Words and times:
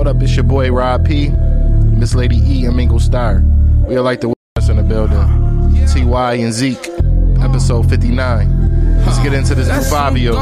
What 0.00 0.08
up? 0.08 0.22
It's 0.22 0.34
your 0.34 0.44
boy 0.44 0.72
Rob 0.72 1.06
P, 1.06 1.28
Miss 1.28 2.14
Lady 2.14 2.36
E, 2.36 2.64
and 2.64 2.74
Mingle 2.74 3.00
Star. 3.00 3.42
We 3.86 3.96
are 3.96 4.00
like 4.00 4.22
the 4.22 4.32
us 4.56 4.70
in 4.70 4.78
the 4.78 4.82
building. 4.82 5.18
Ty 5.86 6.34
and 6.36 6.54
Zeke, 6.54 6.88
episode 7.42 7.86
59. 7.90 9.04
Let's 9.04 9.18
get 9.18 9.34
into 9.34 9.54
this 9.54 9.68
new 9.68 9.90
Fabio 9.90 10.32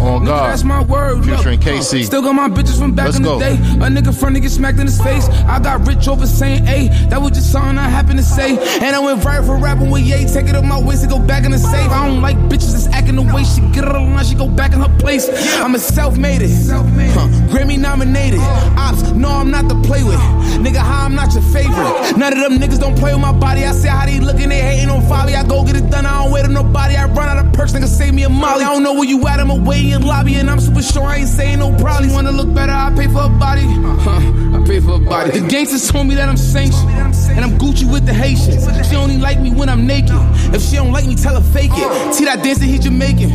on 0.00 0.22
Nigga, 0.22 0.26
guard. 0.26 0.50
that's 0.52 0.64
my 0.64 0.82
word. 0.82 1.24
Look, 1.26 1.38
Featuring 1.38 1.60
KC. 1.60 2.04
Still 2.04 2.22
got 2.22 2.34
my 2.34 2.48
bitches 2.48 2.78
from 2.78 2.94
back 2.94 3.06
Let's 3.06 3.16
in 3.18 3.22
the 3.22 3.28
go. 3.30 3.40
day. 3.40 3.54
A 3.54 3.88
nigga 3.90 4.18
front 4.18 4.34
to 4.36 4.40
get 4.40 4.50
smacked 4.50 4.78
in 4.78 4.86
his 4.86 5.00
face. 5.00 5.28
I 5.28 5.58
got 5.60 5.86
rich 5.86 6.08
over 6.08 6.26
saying, 6.26 6.64
hey, 6.64 6.88
that 7.08 7.20
was 7.20 7.32
just 7.32 7.52
something 7.52 7.78
I 7.78 7.88
happened 7.88 8.18
to 8.18 8.24
say. 8.24 8.56
And 8.84 8.94
I 8.96 8.98
went 8.98 9.24
right 9.24 9.44
for 9.44 9.56
rapping 9.56 9.90
with 9.90 10.02
Ye. 10.02 10.26
Take 10.26 10.48
it 10.48 10.54
up 10.54 10.64
my 10.64 10.80
waist 10.80 11.02
to 11.02 11.08
go 11.08 11.18
back 11.18 11.44
in 11.44 11.50
the 11.50 11.58
safe. 11.58 11.90
I 11.90 12.06
don't 12.08 12.20
like 12.22 12.36
bitches 12.48 12.72
that's 12.72 12.86
acting 12.88 13.16
the 13.16 13.22
way 13.22 13.44
she 13.44 13.60
get 13.72 13.84
on 13.84 14.14
line. 14.14 14.24
She 14.24 14.34
go 14.34 14.48
back 14.48 14.72
in 14.72 14.80
her 14.80 14.98
place. 14.98 15.28
I'm 15.58 15.74
a 15.74 15.78
self-made 15.78 16.42
it. 16.42 16.50
Huh. 16.70 17.28
Grammy 17.52 17.78
nominated. 17.78 18.40
Uh. 18.40 18.74
Ops, 18.78 19.10
no, 19.12 19.28
I'm 19.28 19.50
not 19.50 19.68
to 19.68 19.74
play 19.82 20.02
with. 20.04 20.18
Nigga, 20.60 20.76
how 20.78 21.04
I'm 21.06 21.14
not 21.14 21.32
your 21.32 21.42
favorite. 21.42 22.16
None 22.16 22.32
of 22.32 22.38
them 22.38 22.58
niggas 22.58 22.78
don't 22.80 22.96
play 22.98 23.12
with 23.12 23.22
my 23.22 23.32
body. 23.32 23.64
I 23.64 23.72
see 23.72 23.88
how 23.88 24.06
they 24.06 24.20
looking, 24.20 24.48
they 24.48 24.60
hating 24.60 24.90
on 24.90 25.02
Fabi. 25.02 25.34
I 25.34 25.46
go 25.46 25.64
get 25.64 25.76
it 25.76 25.90
done, 25.90 26.06
I 26.06 26.22
don't 26.22 26.32
wait 26.32 26.44
on 26.44 26.52
nobody. 26.52 26.96
I 26.96 27.06
run 27.06 27.28
out 27.28 27.44
of 27.44 27.52
perks, 27.52 27.72
nigga, 27.72 27.86
save 27.86 28.14
me 28.14 28.24
a 28.24 28.28
molly. 28.28 28.64
I 28.64 28.72
don't 28.72 28.82
know 28.82 28.92
where 28.94 29.04
you 29.08 29.26
at, 29.28 29.40
I'm 29.40 29.50
away 29.50 29.89
in 29.92 30.02
lobby, 30.02 30.34
and 30.36 30.50
I'm 30.50 30.60
super 30.60 30.82
sure 30.82 31.04
I 31.04 31.16
ain't 31.18 31.28
saying 31.28 31.58
no 31.58 31.76
probably. 31.76 32.10
Wanna 32.10 32.32
look 32.32 32.52
better, 32.54 32.72
I 32.72 32.92
pay 32.94 33.06
for 33.06 33.24
a 33.24 33.28
body. 33.28 33.62
Uh-huh, 33.62 34.56
I 34.56 34.66
pay 34.66 34.80
for 34.80 34.94
a 34.94 34.98
body. 34.98 35.38
The 35.38 35.46
gangsters 35.46 35.90
told 35.90 36.06
me 36.06 36.14
that 36.14 36.28
I'm 36.28 36.36
sanctioned, 36.36 36.90
and 36.90 37.44
I'm 37.44 37.58
Gucci 37.58 37.90
with 37.90 38.06
the 38.06 38.14
Haitians. 38.14 38.66
She 38.88 38.96
only 38.96 39.18
like 39.18 39.40
me 39.40 39.50
when 39.50 39.68
I'm 39.68 39.86
naked. 39.86 40.16
If 40.54 40.62
she 40.62 40.76
don't 40.76 40.92
like 40.92 41.06
me, 41.06 41.14
tell 41.14 41.40
her 41.40 41.52
fake 41.52 41.70
it. 41.74 42.14
See 42.14 42.24
that 42.24 42.42
dancing, 42.42 42.68
he 42.68 42.78
Jamaican. 42.78 43.30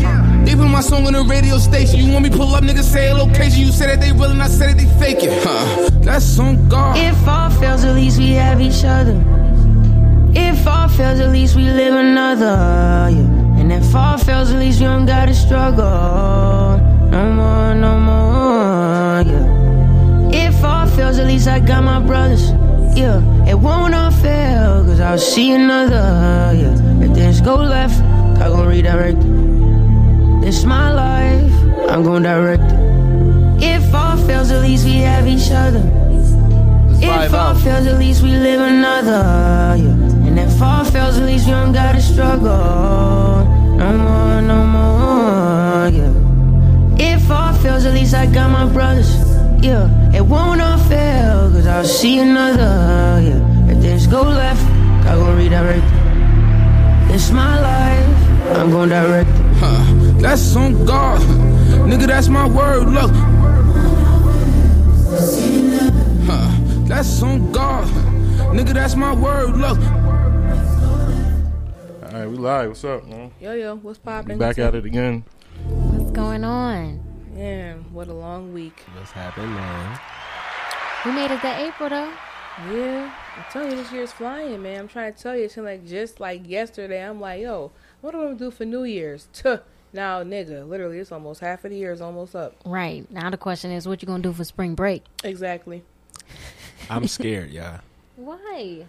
They 0.46 0.56
put 0.56 0.68
my 0.68 0.82
song 0.82 1.08
on 1.08 1.14
the 1.14 1.24
radio 1.24 1.58
station. 1.58 2.00
You 2.00 2.12
want 2.12 2.24
me 2.24 2.30
pull 2.30 2.54
up, 2.54 2.64
nigga, 2.64 2.84
say 2.84 3.10
a 3.10 3.16
location. 3.16 3.62
You 3.62 3.72
said 3.72 3.90
that 3.90 4.02
they 4.02 4.12
real 4.12 4.32
and 4.32 4.42
I 4.42 4.48
said 4.48 4.70
that 4.70 4.78
they 4.78 5.00
fake 5.00 5.24
it. 5.24 5.44
Huh. 5.44 5.90
That's 6.02 6.38
on 6.40 6.70
God. 6.70 6.98
If 6.98 7.28
all 7.28 7.50
fails, 7.50 7.84
at 7.84 7.96
least 7.96 8.20
we 8.20 8.32
have 8.34 8.62
each 8.62 8.84
other. 8.84 9.16
If 10.36 10.68
all 10.68 10.88
fails, 10.90 11.20
at 11.20 11.32
least 11.32 11.56
we 11.56 11.64
live 11.64 11.96
another. 11.96 13.10
Yeah. 13.10 13.60
And 13.60 13.72
if 13.72 13.96
all 13.96 14.18
fails, 14.18 14.52
at 14.52 14.60
least 14.60 14.82
we 14.82 14.86
don't 14.86 15.06
gotta 15.06 15.34
struggle. 15.34 16.55
No 17.16 17.32
more, 17.32 17.74
no 17.74 17.98
more. 17.98 19.24
Yeah. 19.32 20.48
If 20.48 20.62
all 20.66 20.86
fails, 20.86 21.18
at 21.18 21.28
least 21.28 21.48
I 21.48 21.62
got 21.62 21.82
my 21.82 22.02
brothers. 22.02 22.52
Yeah. 22.94 23.22
It 23.48 23.56
won't 23.56 23.96
all 23.96 24.12
fail, 24.12 24.84
cause 24.84 25.00
I'll 25.00 25.18
see 25.18 25.54
another. 25.54 26.52
Yeah. 26.62 27.06
If 27.06 27.16
things 27.16 27.40
go 27.40 27.56
left, 27.56 28.02
I 28.42 28.50
gon' 28.50 28.68
redirect. 28.68 29.18
it. 29.18 30.42
This 30.42 30.66
my 30.66 30.92
life, 30.92 31.54
I'm 31.90 32.04
gon' 32.04 32.24
direct. 32.24 32.64
it. 32.64 33.64
If 33.64 33.96
all 33.96 34.18
fails, 34.18 34.52
at 34.52 34.62
least 34.62 34.84
we 34.84 34.98
have 34.98 35.26
each 35.26 35.50
other. 35.52 35.84
If 37.00 37.34
all 37.34 37.56
fails, 37.56 37.88
at 37.88 37.98
least 37.98 38.24
we 38.24 38.32
live 38.32 38.60
another. 38.60 39.24
Yeah. 39.82 40.28
And 40.28 40.38
if 40.38 40.62
all 40.62 40.84
fails, 40.84 41.18
at 41.18 41.26
least 41.26 41.46
we 41.46 41.52
don't 41.54 41.72
gotta 41.72 42.02
struggle. 42.02 42.58
No 43.80 43.98
more, 44.06 44.42
no 44.42 44.66
more. 44.66 45.90
Yeah. 45.98 46.25
If 47.66 47.72
fails, 47.72 47.86
at 47.86 47.94
least 47.96 48.14
I 48.14 48.28
got 48.28 48.52
my 48.52 48.72
brothers. 48.72 49.10
Yeah. 49.60 49.90
It 50.14 50.22
won't 50.22 50.62
all 50.62 50.78
fail, 50.78 51.50
cause 51.50 51.66
I'll 51.66 51.84
see 51.84 52.20
another. 52.20 53.20
Yeah. 53.24 53.72
If 53.72 53.82
things 53.82 54.06
go 54.06 54.22
left, 54.22 54.62
I 55.08 55.16
gon' 55.16 55.36
redirect. 55.36 55.84
it. 55.84 57.16
It's 57.16 57.32
my 57.32 57.60
life, 57.60 58.56
I'm 58.56 58.70
gon' 58.70 58.90
direct. 58.90 59.28
it. 59.28 59.36
Huh, 59.58 59.84
that's 60.22 60.56
on 60.56 60.86
God. 60.86 61.20
Nigga, 61.90 62.06
that's 62.06 62.28
my 62.28 62.48
word. 62.48 62.88
Look. 62.88 63.12
Huh, 66.28 66.86
that's 66.88 67.24
on 67.24 67.52
God. 67.52 67.88
Nigga, 68.54 68.76
that's 68.76 68.96
my 68.96 69.16
word. 69.16 69.58
Look. 69.58 69.80
All 72.04 72.12
right, 72.12 72.28
we 72.28 72.38
live. 72.38 72.70
What's 72.70 72.84
up, 72.84 73.08
man? 73.08 73.32
Yo, 73.42 73.54
yo, 73.54 73.76
what's 73.78 73.98
poppin'? 73.98 74.38
Back 74.38 74.60
at 74.60 74.76
it 74.76 74.86
again. 74.86 75.26
What's 75.66 76.12
going 76.12 76.44
on? 76.44 77.15
Man, 77.36 77.84
what 77.92 78.08
a 78.08 78.14
long 78.14 78.54
week. 78.54 78.86
What's 78.94 79.12
happening, 79.12 79.54
man? 79.54 80.00
We 81.04 81.12
made 81.12 81.32
it 81.32 81.42
to 81.42 81.68
April 81.68 81.90
though. 81.90 82.14
Yeah, 82.72 83.14
I'm 83.36 83.44
telling 83.52 83.72
you, 83.72 83.76
this 83.76 83.92
year's 83.92 84.14
flying, 84.14 84.64
man. 84.64 84.80
I'm 84.80 84.88
trying 84.88 85.14
to 85.14 85.22
tell 85.22 85.36
you, 85.36 85.44
it's 85.44 85.58
like 85.58 85.86
just 85.86 86.22
like 86.22 86.48
yesterday. 86.48 87.04
I'm 87.04 87.20
like, 87.20 87.42
yo, 87.42 87.74
what 88.00 88.16
am 88.16 88.22
I 88.22 88.24
gonna 88.24 88.36
do 88.36 88.52
for 88.52 88.64
New 88.64 88.86
Year's? 88.86 89.28
Tuh. 89.34 89.60
Now, 89.92 90.24
nigga, 90.24 90.66
literally, 90.66 90.98
it's 90.98 91.12
almost 91.12 91.42
half 91.42 91.66
of 91.66 91.72
the 91.72 91.78
year 91.78 91.92
is 91.92 92.00
almost 92.00 92.38
up. 92.38 92.56
Right. 92.64 93.10
Now 93.12 93.30
the 93.30 93.38
question 93.38 93.70
is 93.70 93.86
what 93.86 94.02
you 94.02 94.06
gonna 94.06 94.24
do 94.24 94.32
for 94.32 94.46
spring 94.46 94.74
break? 94.74 95.04
Exactly. 95.26 95.84
I'm 96.90 97.06
scared, 97.08 97.52
y'all. 97.52 97.82
Why? 98.16 98.86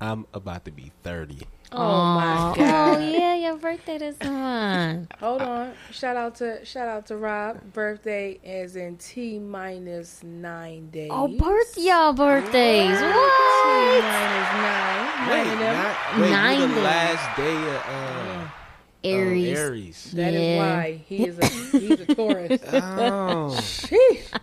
I'm 0.00 0.26
about 0.34 0.64
to 0.64 0.72
be 0.72 0.90
30. 1.04 1.46
Oh 1.72 2.14
my 2.14 2.54
god! 2.56 2.98
Oh 2.98 3.00
yeah, 3.00 3.34
your 3.34 3.56
birthday 3.56 3.98
this 3.98 4.16
month. 4.22 5.10
Hold 5.20 5.42
on. 5.42 5.72
Shout 5.90 6.16
out 6.16 6.36
to 6.36 6.64
shout 6.64 6.88
out 6.88 7.06
to 7.06 7.16
Rob. 7.16 7.72
Birthday 7.72 8.38
is 8.44 8.76
in 8.76 8.96
T 8.98 9.38
minus 9.38 10.22
nine 10.22 10.90
days. 10.90 11.10
Oh, 11.12 11.26
birth 11.28 11.76
y'all 11.76 12.12
birthdays. 12.12 12.96
T 12.98 13.04
What? 13.04 14.02
minus 14.04 14.52
nine. 14.62 15.28
Wait, 15.28 15.44
Nine 15.44 15.58
not, 15.58 16.20
wait, 16.20 16.30
Nine 16.30 16.60
the 16.60 16.66
days. 16.68 16.84
last 16.84 17.36
day 17.36 17.56
of 17.56 17.82
uh, 17.88 18.48
Aries. 19.04 19.58
Uh, 19.58 19.60
Aries. 19.60 20.12
That 20.12 20.34
is 20.34 20.40
Yeah. 20.42 20.58
why 20.58 21.00
he 21.08 21.26
is 21.26 21.38
a 21.38 21.46
he's 21.46 22.00
a 22.00 22.06
Taurus. 22.14 22.60
Oh, 22.72 23.50
Sheesh. 23.60 24.40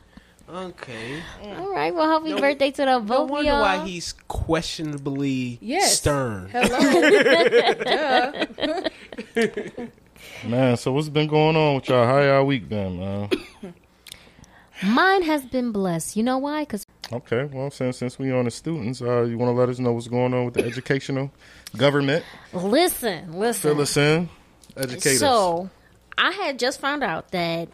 Okay. 0.53 1.21
All 1.57 1.69
right. 1.71 1.93
Well, 1.93 2.07
happy 2.09 2.31
No- 2.33 2.39
birthday 2.39 2.71
to 2.71 2.77
the 2.77 2.85
No 2.85 2.99
both 3.01 3.21
of 3.25 3.29
wonder 3.29 3.51
y'all. 3.51 3.61
why 3.61 3.85
he's 3.85 4.13
questionably 4.27 5.57
Yes. 5.61 5.97
stern. 5.97 6.49
Hello. 6.51 6.77
Duh. 9.35 9.87
Man, 10.47 10.77
so 10.77 10.91
what's 10.91 11.09
been 11.09 11.27
going 11.27 11.55
on 11.55 11.75
with 11.75 11.89
y'all? 11.89 12.05
How 12.05 12.21
y'all 12.21 12.45
week 12.45 12.67
been, 12.69 12.99
man? 12.99 13.29
Mine 14.83 15.23
has 15.23 15.45
been 15.45 15.71
blessed. 15.71 16.15
You 16.17 16.23
know 16.23 16.37
why? 16.37 16.63
Because 16.63 16.85
Okay, 17.11 17.43
well, 17.45 17.69
since 17.69 17.97
since 17.97 18.17
we 18.17 18.31
are 18.31 18.37
on 18.37 18.45
the 18.45 18.51
students, 18.51 19.01
uh, 19.01 19.21
you 19.23 19.37
want 19.37 19.49
to 19.49 19.53
let 19.59 19.69
us 19.69 19.79
know 19.79 19.91
what's 19.93 20.07
going 20.07 20.33
on 20.33 20.45
with 20.45 20.55
the 20.55 20.63
educational 20.65 21.31
government? 21.77 22.23
listen, 22.53 23.33
listen. 23.33 23.71
Fill 23.71 23.81
us 23.81 23.95
in, 23.97 24.29
educate 24.75 25.13
us. 25.15 25.19
So, 25.19 25.69
I 26.17 26.31
had 26.31 26.57
just 26.59 26.79
found 26.79 27.03
out 27.03 27.31
that 27.31 27.69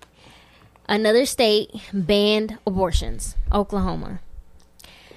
another 0.89 1.25
state 1.25 1.69
banned 1.94 2.57
abortions, 2.67 3.35
Oklahoma. 3.53 4.19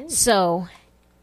So, 0.06 0.68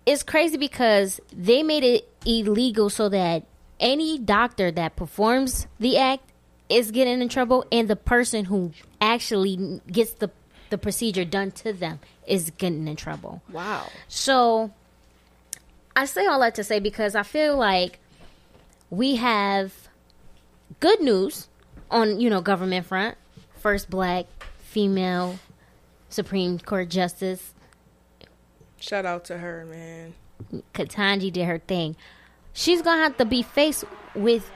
it's 0.05 0.23
crazy 0.23 0.57
because 0.57 1.21
they 1.31 1.63
made 1.63 1.83
it 1.83 2.09
illegal 2.25 2.89
so 2.89 3.07
that 3.09 3.45
any 3.79 4.17
doctor 4.17 4.71
that 4.71 4.95
performs 4.95 5.67
the 5.79 5.97
act 5.97 6.23
is 6.67 6.91
getting 6.91 7.21
in 7.21 7.29
trouble 7.29 7.65
and 7.71 7.87
the 7.87 7.95
person 7.95 8.45
who 8.45 8.71
actually 8.99 9.81
gets 9.91 10.11
the 10.13 10.29
the 10.69 10.77
procedure 10.77 11.25
done 11.25 11.51
to 11.51 11.73
them 11.73 11.99
is 12.27 12.51
getting 12.51 12.87
in 12.87 12.95
trouble. 12.95 13.41
Wow. 13.51 13.87
So 14.07 14.71
I 15.95 16.05
say 16.05 16.27
all 16.27 16.39
that 16.41 16.55
to 16.55 16.63
say 16.63 16.79
because 16.79 17.15
I 17.15 17.23
feel 17.23 17.57
like 17.57 17.99
we 18.91 19.15
have 19.15 19.73
good 20.79 21.01
news 21.01 21.47
on, 21.89 22.19
you 22.19 22.29
know, 22.29 22.41
government 22.41 22.85
front. 22.85 23.17
First 23.57 23.89
black 23.89 24.27
female 24.69 25.39
Supreme 26.09 26.59
Court 26.59 26.89
Justice 26.89 27.53
Shout 28.81 29.05
out 29.05 29.25
to 29.25 29.39
her, 29.39 29.65
man. 29.65 30.13
Ketanji 30.73 31.33
did 31.33 31.45
her 31.45 31.57
thing. 31.59 31.97
She's 32.53 32.81
gonna 32.81 33.03
have 33.03 33.17
to 33.17 33.25
be 33.25 33.41
faced 33.41 33.83
with 34.15 34.49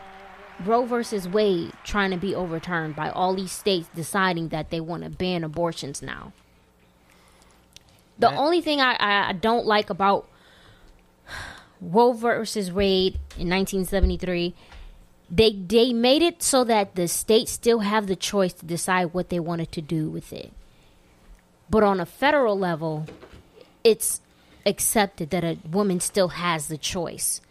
Roe 0.63 0.85
versus 0.85 1.27
Wade 1.27 1.73
trying 1.83 2.11
to 2.11 2.17
be 2.17 2.33
overturned 2.33 2.95
by 2.95 3.09
all 3.09 3.35
these 3.35 3.51
states 3.51 3.89
deciding 3.93 4.47
that 4.49 4.69
they 4.69 4.79
want 4.79 5.03
to 5.03 5.09
ban 5.09 5.43
abortions 5.43 6.01
now. 6.01 6.31
The 8.17 8.29
That- 8.29 8.37
only 8.37 8.61
thing 8.61 8.79
I, 8.79 8.93
I, 8.93 9.29
I 9.29 9.33
don't 9.33 9.65
like 9.65 9.89
about 9.89 10.29
Roe 11.81 12.13
versus 12.13 12.71
Wade 12.71 13.15
in 13.37 13.49
1973, 13.49 14.53
they 15.35 15.51
they 15.51 15.93
made 15.93 16.21
it 16.21 16.43
so 16.43 16.63
that 16.63 16.93
the 16.93 17.07
states 17.07 17.51
still 17.51 17.79
have 17.79 18.05
the 18.05 18.15
choice 18.15 18.53
to 18.53 18.65
decide 18.65 19.13
what 19.13 19.29
they 19.29 19.39
wanted 19.39 19.71
to 19.71 19.81
do 19.81 20.07
with 20.07 20.31
it. 20.31 20.53
But 21.69 21.83
on 21.83 21.99
a 21.99 22.05
federal 22.05 22.57
level, 22.57 23.07
it's 23.83 24.21
accepted 24.63 25.31
that 25.31 25.43
a 25.43 25.57
woman 25.69 25.99
still 25.99 26.29
has 26.29 26.67
the 26.67 26.77
choice. 26.77 27.41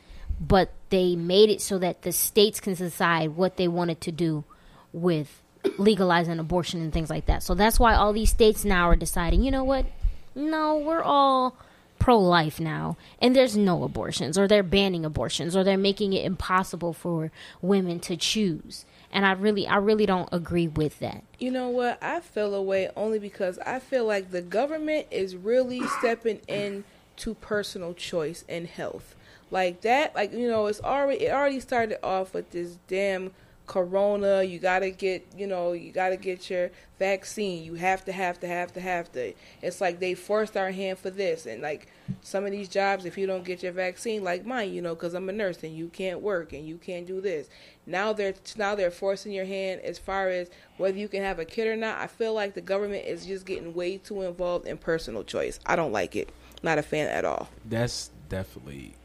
But 0.41 0.73
they 0.91 1.17
made 1.17 1.51
it 1.51 1.61
so 1.61 1.79
that 1.79 2.03
the 2.03 2.13
states 2.13 2.61
can 2.61 2.75
decide 2.75 3.31
what 3.37 3.57
they 3.57 3.67
wanted 3.67 4.01
to 4.03 4.13
do 4.13 4.45
with 4.93 5.43
legalizing 5.77 6.39
abortion 6.39 6.81
and 6.83 6.93
things 6.93 7.11
like 7.11 7.27
that. 7.27 7.43
So 7.43 7.55
that's 7.55 7.81
why 7.81 7.95
all 7.95 8.13
these 8.13 8.31
states 8.31 8.65
now 8.65 8.89
are 8.89 8.97
deciding, 8.97 9.43
you 9.43 9.51
know 9.51 9.65
what? 9.65 9.87
No, 10.35 10.79
we're 10.79 11.03
all 11.03 11.57
pro 12.03 12.19
life 12.19 12.59
now. 12.59 12.97
And 13.21 13.35
there's 13.37 13.57
no 13.57 13.85
abortions, 13.85 14.37
or 14.37 14.49
they're 14.49 14.65
banning 14.65 15.05
abortions, 15.05 15.57
or 15.57 15.63
they're 15.63 15.79
making 15.79 16.13
it 16.13 16.25
impossible 16.25 16.93
for 16.93 17.31
women 17.61 18.01
to 18.01 18.17
choose. 18.17 18.85
and 19.15 19.27
I 19.27 19.33
really, 19.33 19.67
I 19.67 19.77
really 19.77 20.07
don't 20.07 20.29
agree 20.33 20.69
with 20.69 20.99
that. 21.01 21.23
You 21.39 21.51
know 21.51 21.69
what? 21.69 22.03
I 22.03 22.21
feel 22.21 22.55
away 22.55 22.89
only 22.97 23.19
because 23.19 23.59
I 23.59 23.79
feel 23.79 24.07
like 24.07 24.31
the 24.31 24.41
government 24.41 25.07
is 25.11 25.37
really 25.37 25.87
stepping 25.99 26.41
in 26.49 26.85
to 27.19 27.35
personal 27.35 27.93
choice 27.93 28.45
and 28.49 28.67
health. 28.67 29.15
Like 29.51 29.83
that, 29.83 30.15
like 30.15 30.33
you 30.33 30.49
know, 30.49 30.67
it's 30.67 30.81
already 30.81 31.27
it 31.27 31.33
already 31.33 31.61
started 31.61 32.05
off 32.05 32.33
with 32.33 32.51
this 32.53 32.79
damn 32.89 33.33
corona. 33.73 34.43
You 34.43 34.59
gotta 34.59 34.91
get, 34.91 35.27
you 35.35 35.47
know, 35.47 35.73
you 35.73 35.93
gotta 35.93 36.19
get 36.19 36.51
your 36.51 36.71
vaccine. 36.99 37.65
You 37.65 37.73
have 37.75 38.05
to, 38.05 38.13
have 38.13 38.39
to, 38.41 38.47
have 38.47 38.71
to, 38.75 38.81
have 38.83 39.11
to. 39.13 39.33
It's 39.63 39.81
like 39.81 39.99
they 39.99 40.13
forced 40.13 40.59
our 40.59 40.71
hand 40.71 40.99
for 40.99 41.09
this, 41.09 41.47
and 41.47 41.63
like 41.63 41.89
some 42.21 42.45
of 42.45 42.51
these 42.51 42.69
jobs, 42.69 43.07
if 43.07 43.17
you 43.17 43.27
don't 43.27 43.45
get 43.45 43.63
your 43.63 43.73
vaccine, 43.73 44.23
like 44.23 44.45
mine, 44.45 44.75
you 44.75 44.83
know, 44.83 44.95
because 44.95 45.15
I'm 45.15 45.31
a 45.31 45.33
nurse 45.33 45.63
and 45.63 45.75
you 45.75 45.89
can't 45.89 46.21
work 46.21 46.53
and 46.53 46.67
you 46.69 46.77
can't 46.77 47.07
do 47.07 47.23
this. 47.23 47.49
Now 47.87 48.13
they're 48.13 48.35
now 48.59 48.75
they're 48.75 48.91
forcing 48.91 49.33
your 49.33 49.47
hand 49.47 49.81
as 49.81 49.99
far 49.99 50.29
as 50.29 50.51
whether 50.77 50.99
you 50.99 51.09
can 51.09 51.23
have 51.23 51.39
a 51.39 51.47
kid 51.47 51.67
or 51.67 51.77
not. 51.77 51.99
I 51.99 52.09
feel 52.09 52.35
like 52.35 52.53
the 52.53 52.61
government 52.61 53.07
is 53.07 53.25
just 53.25 53.47
getting 53.47 53.73
way 53.73 53.97
too 53.97 54.21
involved 54.21 54.67
in 54.67 54.77
personal 54.77 55.25
choice. 55.25 55.59
I 55.65 55.77
don't 55.77 55.93
like 55.93 56.15
it. 56.15 56.29
Not 56.63 56.77
a 56.77 56.83
fan 56.83 57.09
at 57.09 57.25
all. 57.25 57.49
That's 57.65 58.11
definitely 58.29 58.97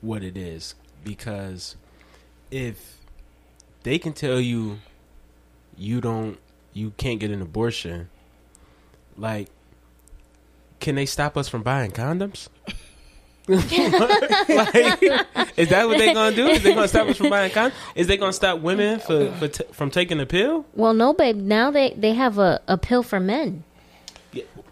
what 0.00 0.24
it 0.24 0.38
is 0.38 0.76
because 1.04 1.76
if 2.50 3.01
they 3.82 3.98
can 3.98 4.12
tell 4.12 4.40
you 4.40 4.78
you 5.76 6.00
don't 6.00 6.38
you 6.72 6.92
can't 6.96 7.20
get 7.20 7.30
an 7.30 7.42
abortion 7.42 8.08
like 9.16 9.48
can 10.80 10.94
they 10.94 11.06
stop 11.06 11.36
us 11.36 11.48
from 11.48 11.62
buying 11.62 11.90
condoms 11.90 12.48
like, 13.48 13.58
is 15.56 15.68
that 15.70 15.84
what 15.88 15.98
they're 15.98 16.14
gonna 16.14 16.34
do? 16.34 16.46
Is 16.46 16.62
they 16.62 16.74
gonna 16.74 16.86
stop 16.86 17.08
us 17.08 17.16
from 17.16 17.28
buying 17.28 17.50
condoms? 17.50 17.72
Is 17.96 18.06
they 18.06 18.16
gonna 18.16 18.32
stop 18.32 18.60
women 18.60 19.00
for, 19.00 19.32
for 19.32 19.48
t- 19.48 19.64
from 19.72 19.90
taking 19.90 20.20
a 20.20 20.26
pill? 20.26 20.64
Well, 20.74 20.94
no, 20.94 21.12
babe. 21.12 21.36
Now 21.36 21.72
they 21.72 21.92
they 21.94 22.14
have 22.14 22.38
a, 22.38 22.60
a 22.68 22.78
pill 22.78 23.02
for 23.02 23.18
men. 23.18 23.64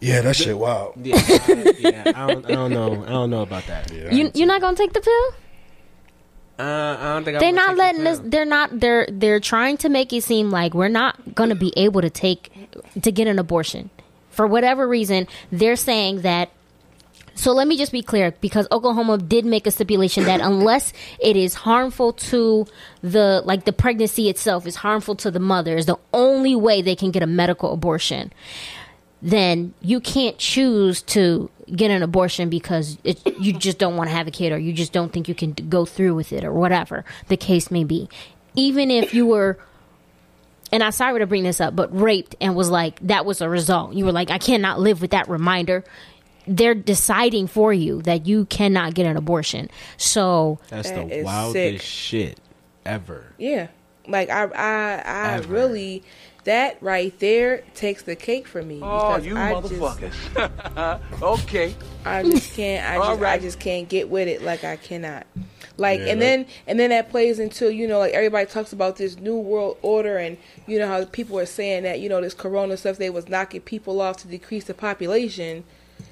Yeah, 0.01 0.23
that 0.23 0.37
shit 0.37 0.57
wild. 0.57 0.95
Yeah, 1.05 1.17
I, 1.17 1.75
yeah. 1.81 2.13
I 2.15 2.27
don't, 2.29 2.47
I 2.47 2.49
don't 2.55 2.71
know. 2.73 3.05
I 3.05 3.09
don't 3.09 3.31
know 3.31 3.43
about 3.43 3.67
that. 3.67 3.93
Yeah, 3.93 4.15
You 4.15 4.31
you're 4.35 4.47
not 4.47 4.61
gonna 4.61 4.77
take 4.77 4.93
the 4.93 5.01
pill? 5.01 5.35
Uh, 6.61 6.97
I 7.01 7.15
don't 7.15 7.25
think 7.25 7.41
They're 7.41 7.53
not 7.53 7.77
letting 7.77 8.07
us. 8.07 8.21
They're 8.23 8.45
not. 8.45 8.79
They're 8.79 9.07
they're 9.11 9.41
trying 9.41 9.79
to 9.79 9.89
make 9.89 10.13
it 10.13 10.23
seem 10.23 10.51
like 10.51 10.75
we're 10.75 10.89
not 10.89 11.35
gonna 11.35 11.55
be 11.55 11.73
able 11.77 12.03
to 12.03 12.11
take 12.11 12.53
to 13.01 13.11
get 13.11 13.27
an 13.27 13.39
abortion 13.39 13.89
for 14.31 14.47
whatever 14.47 14.87
reason. 14.87 15.27
They're 15.51 15.77
saying 15.77 16.21
that. 16.23 16.51
So 17.35 17.53
let 17.53 17.67
me 17.67 17.79
just 17.79 17.93
be 17.93 18.03
clear, 18.03 18.35
because 18.43 18.67
Oklahoma 18.71 19.17
did 19.17 19.47
make 19.47 19.67
a 19.67 19.71
stipulation 19.71 20.25
that 20.25 20.43
unless 20.43 20.93
it 21.19 21.37
is 21.37 21.55
harmful 21.55 22.13
to 22.29 22.67
the 23.01 23.41
like 23.47 23.65
the 23.65 23.73
pregnancy 23.73 24.29
itself 24.29 24.67
is 24.67 24.77
harmful 24.77 25.15
to 25.17 25.31
the 25.31 25.41
mother 25.41 25.79
is 25.79 25.87
the 25.87 25.97
only 26.13 26.55
way 26.55 26.83
they 26.83 26.97
can 26.97 27.11
get 27.11 27.23
a 27.23 27.27
medical 27.27 27.73
abortion. 27.73 28.31
Then 29.23 29.75
you 29.83 30.01
can't 30.01 30.39
choose 30.39 31.03
to 31.03 31.51
get 31.75 31.91
an 31.91 32.03
abortion 32.03 32.49
because 32.49 32.99
it, 33.05 33.21
you 33.39 33.53
just 33.53 33.79
don't 33.79 33.97
want 33.97 34.09
to 34.09 34.17
have 34.17 34.27
a 34.27 34.31
kid 34.31 34.53
or 34.53 34.59
you 34.59 34.73
just 34.73 34.93
don't 34.93 35.13
think 35.13 35.29
you 35.29 35.35
can 35.35 35.53
go 35.53 35.85
through 35.85 36.15
with 36.15 36.33
it 36.33 36.43
or 36.45 36.53
whatever 36.53 37.05
the 37.29 37.37
case 37.37 37.71
may 37.71 37.85
be. 37.85 38.09
Even 38.57 38.91
if 38.91 39.15
you 39.15 39.27
were 39.27 39.59
and 40.73 40.83
I'm 40.83 40.93
sorry 40.93 41.19
to 41.19 41.27
bring 41.27 41.43
this 41.43 41.61
up, 41.61 41.75
but 41.75 41.95
raped 41.97 42.37
and 42.41 42.55
was 42.55 42.71
like 42.71 42.99
that 43.07 43.27
was 43.27 43.41
a 43.41 43.49
result. 43.49 43.95
You 43.95 44.05
were 44.05 44.13
like, 44.13 44.31
I 44.31 44.39
cannot 44.39 44.81
live 44.81 45.01
with 45.01 45.11
that 45.11 45.29
reminder. 45.29 45.85
They're 46.47 46.75
deciding 46.75 47.49
for 47.49 47.73
you 47.73 48.03
that 48.03 48.27
you 48.27 48.47
cannot 48.47 48.95
get 48.95 49.07
an 49.07 49.17
abortion. 49.17 49.69
So 49.97 50.59
That's 50.69 50.91
the 50.91 51.07
is 51.19 51.25
wildest 51.25 51.55
sick. 51.55 51.83
shit 51.83 52.41
ever. 52.87 53.27
Yeah. 53.39 53.69
Like 54.09 54.31
I 54.31 54.45
I 54.45 55.03
I 55.05 55.33
Ever. 55.35 55.53
really 55.53 56.03
that 56.51 56.83
right 56.83 57.17
there 57.21 57.63
takes 57.75 58.03
the 58.03 58.17
cake 58.17 58.49
for 58.49 58.61
me. 58.61 58.81
Oh, 58.83 59.15
because 59.15 59.25
you 59.27 59.37
I 59.37 59.61
just- 59.61 59.73
motherfuckers. 59.75 61.23
okay. 61.23 61.75
I 62.05 62.25
just 62.25 62.55
can't. 62.55 62.85
I 62.85 62.97
All 63.05 63.15
just, 63.17 63.23
I 63.25 63.39
just 63.39 63.61
can't 63.61 63.89
get 63.89 64.11
with 64.11 64.27
it. 64.27 64.43
Like 64.43 64.65
I 64.65 64.75
cannot. 64.77 65.29
Like 65.77 66.01
Yeah, 66.01 66.07
and 66.07 66.21
that- 66.21 66.25
then 66.25 66.47
and 66.67 66.81
then 66.81 66.91
that 66.91 67.09
plays 67.09 67.39
into 67.39 67.73
you 67.73 67.87
know 67.87 68.01
like 68.01 68.13
everybody 68.15 68.47
talks 68.47 68.73
about 68.73 68.97
this 68.97 69.17
new 69.17 69.37
world 69.39 69.79
order 69.83 70.17
and 70.19 70.37
you 70.67 70.79
know 70.81 70.89
how 70.89 71.05
people 71.05 71.39
are 71.39 71.47
saying 71.47 71.85
that 71.85 72.01
you 72.01 72.09
know 72.09 72.21
this 72.21 72.35
corona 72.35 72.77
stuff 72.77 72.97
they 72.99 73.11
was 73.11 73.29
knocking 73.29 73.61
people 73.61 74.01
off 74.01 74.17
to 74.19 74.29
decrease 74.29 74.65
the 74.65 74.75
population. 74.75 75.63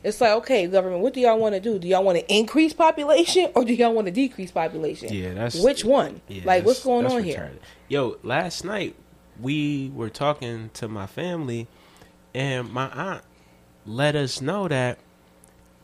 It's 0.05 0.21
like 0.21 0.31
okay, 0.43 0.69
government, 0.69 1.03
what 1.03 1.15
do 1.15 1.21
y'all 1.21 1.39
want 1.39 1.57
to 1.57 1.61
do? 1.61 1.81
Do 1.81 1.89
y'all 1.89 2.05
want 2.05 2.17
to 2.19 2.33
increase 2.33 2.73
population 2.73 3.51
or 3.57 3.65
do 3.65 3.75
y'all 3.75 3.93
want 3.93 4.07
to 4.07 4.13
decrease 4.13 4.53
population? 4.53 5.13
Yeah, 5.13 5.35
that's 5.35 5.59
which 5.61 5.85
one? 5.85 6.21
Yeah, 6.29 6.43
like 6.45 6.65
what's 6.65 6.85
going 6.85 7.07
on 7.07 7.23
retarded. 7.23 7.25
here? 7.25 7.51
Yo, 7.89 8.19
last 8.23 8.65
night 8.65 8.95
we 9.41 9.91
were 9.95 10.11
talking 10.11 10.71
to 10.75 10.89
my 10.89 11.07
family, 11.07 11.67
and 12.35 12.73
my 12.73 12.89
aunt 12.89 13.23
let 13.87 14.15
us 14.17 14.41
know 14.41 14.69
that 14.69 14.99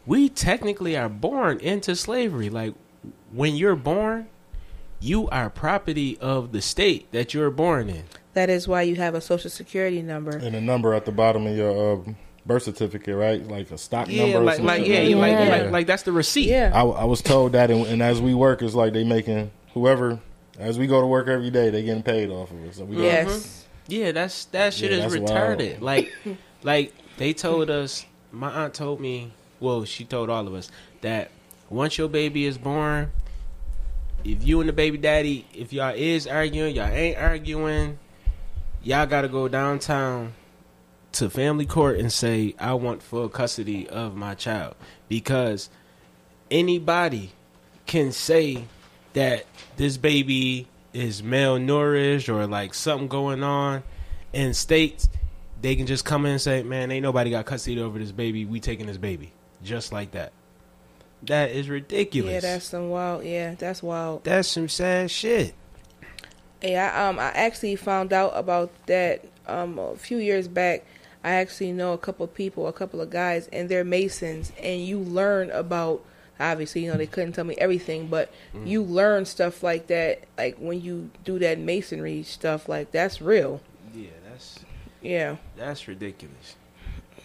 we 0.07 0.29
technically 0.29 0.97
are 0.97 1.09
born 1.09 1.59
into 1.61 1.97
slavery. 1.97 2.51
Like 2.51 2.75
when 3.33 3.57
you're 3.57 3.77
born, 3.77 4.29
you 5.01 5.29
are 5.29 5.51
property 5.51 6.19
of 6.19 6.53
the 6.53 6.61
state 6.61 7.11
that 7.13 7.35
you're 7.35 7.51
born 7.51 7.89
in. 7.89 8.05
That 8.35 8.51
is 8.51 8.67
why 8.67 8.83
you 8.83 8.97
have 8.97 9.15
a 9.15 9.21
social 9.21 9.51
security 9.51 10.03
number. 10.03 10.37
And 10.37 10.55
a 10.57 10.61
number 10.61 10.93
at 10.95 11.05
the 11.05 11.13
bottom 11.13 11.47
of 11.47 11.57
your 11.57 11.95
um, 11.95 12.17
birth 12.45 12.65
certificate, 12.65 13.15
right? 13.17 13.47
Like 13.47 13.71
a 13.71 13.79
stock 13.79 14.09
Yeah, 14.09 14.23
number. 14.25 14.39
or 14.39 14.43
like 14.43 14.57
some 14.57 14.67
like 14.67 14.85
shit 14.85 14.89
yeah, 14.89 14.99
like 14.99 15.09
you 15.09 15.17
like. 15.17 15.33
Yeah. 15.33 15.49
like 15.63 15.71
like 15.71 15.87
that's 15.87 16.03
the 16.03 16.13
receipt. 16.13 16.49
Yeah. 16.49 16.73
I, 16.75 16.83
I 16.83 17.05
was 17.05 17.23
told 17.23 17.53
that, 17.53 17.71
and, 17.71 17.87
and 17.87 18.03
as 18.03 18.21
we 18.21 18.35
work, 18.35 18.61
it's 18.63 18.75
like 18.75 18.93
they 18.93 19.05
making 19.05 19.51
whoever 19.73 20.19
as 20.59 20.79
we 20.79 20.87
go 20.87 21.01
to 21.01 21.07
work 21.07 21.29
every 21.29 21.51
day, 21.51 21.71
they 21.71 21.83
getting 21.83 22.03
paid 22.03 22.31
off 22.31 22.51
of 22.51 22.65
it. 22.65 22.75
So 22.75 22.85
we 22.85 22.97
yes. 22.97 23.29
Mm-hmm. 23.29 23.61
Yeah, 23.87 24.13
that's 24.13 24.47
that 24.47 24.73
shit 24.73 24.91
Yeah, 24.91 24.99
is 24.99 25.13
that's 25.13 25.31
retarded. 25.31 25.81
wild. 25.81 25.83
Like, 25.83 26.13
like 26.63 26.95
they 27.17 27.33
told 27.33 27.71
us. 27.71 28.07
My 28.33 28.51
aunt 28.51 28.75
told 28.75 29.01
me. 29.01 29.33
Well, 29.61 29.85
she 29.85 30.05
told 30.05 30.29
all 30.31 30.47
of 30.47 30.55
us 30.55 30.71
that 31.01 31.31
once 31.71 31.97
your 31.97 32.09
baby 32.09 32.45
is 32.47 32.59
born, 32.59 33.11
if 34.25 34.45
you 34.45 34.61
and 34.61 34.69
the 34.69 34.73
baby 34.73 34.99
daddy, 34.99 35.47
if 35.55 35.73
y'all 35.73 35.95
is 35.95 36.27
arguing, 36.27 36.75
y'all 36.75 36.87
ain't 36.93 37.17
arguing, 37.19 37.99
y'all 38.83 39.07
gotta 39.07 39.29
go 39.29 39.49
downtown 39.49 40.35
to 41.13 41.31
family 41.31 41.65
court 41.67 41.99
and 41.99 42.13
say, 42.13 42.55
"I 42.59 42.75
want 42.75 43.03
full 43.03 43.29
custody 43.29 43.89
of 43.89 44.17
my 44.17 44.35
child," 44.35 44.75
because 45.09 45.71
anybody 46.51 47.33
can 47.87 48.13
say 48.13 48.65
that 49.15 49.45
this 49.77 49.97
baby 49.97 50.69
is 50.93 51.23
malnourished 51.23 52.29
or 52.29 52.47
like 52.47 52.75
something 52.75 53.09
going 53.09 53.43
on 53.43 53.83
in 54.33 54.55
states 54.55 55.09
they 55.61 55.75
can 55.77 55.87
just 55.87 56.05
come 56.05 56.25
in 56.27 56.33
and 56.33 56.41
say 56.41 56.63
man 56.63 56.91
ain't 56.91 57.03
nobody 57.03 57.31
got 57.31 57.47
custody 57.47 57.81
over 57.81 57.99
this 57.99 58.13
baby 58.13 58.45
we 58.45 58.61
taking 58.61 58.87
this 58.87 58.99
baby 58.99 59.33
just 59.63 59.93
like 59.93 60.11
that 60.13 60.33
that 61.23 61.51
is 61.51 61.69
ridiculous 61.69 62.35
Yeah, 62.35 62.41
that's 62.41 62.67
some 62.67 62.91
wild. 62.91 63.25
Yeah, 63.25 63.55
that's 63.55 63.83
wild. 63.83 64.25
that's 64.25 64.47
some 64.49 64.69
sad 64.69 65.11
shit 65.11 65.55
Yeah, 66.63 66.93
I, 66.95 67.09
um, 67.09 67.19
I 67.19 67.31
actually 67.31 67.77
found 67.77 68.13
out 68.13 68.33
about 68.35 68.71
that 68.87 69.25
um 69.47 69.79
a 69.79 69.97
few 69.97 70.19
years 70.19 70.49
back. 70.49 70.85
I 71.23 71.31
actually 71.37 71.73
know 71.73 71.95
a 71.95 71.99
couple 71.99 72.25
of 72.25 72.35
people, 72.35 72.67
a 72.69 72.73
couple 72.73 73.01
of 73.01 73.09
guys, 73.09 73.49
and 73.53 73.69
they're 73.71 73.85
Masons, 73.85 74.53
and 74.63 74.83
you 74.85 74.99
learn 74.99 75.51
about. 75.51 76.05
Obviously, 76.41 76.85
you 76.85 76.91
know 76.91 76.97
they 76.97 77.07
couldn't 77.07 77.33
tell 77.33 77.45
me 77.45 77.55
everything, 77.59 78.09
but 78.09 78.33
mm. 78.55 78.67
you 78.67 78.83
learn 78.83 79.25
stuff 79.25 79.63
like 79.63 79.87
that, 79.87 80.25
like 80.37 80.57
when 80.59 80.81
you 80.81 81.11
do 81.25 81.39
that 81.39 81.59
masonry 81.59 82.23
stuff. 82.23 82.69
Like 82.69 82.91
that's 82.91 83.23
real. 83.23 83.61
yeah 83.95 84.11
that's 84.29 84.59
Yeah, 85.01 85.37
that's 85.57 85.87
ridiculous 85.87 86.57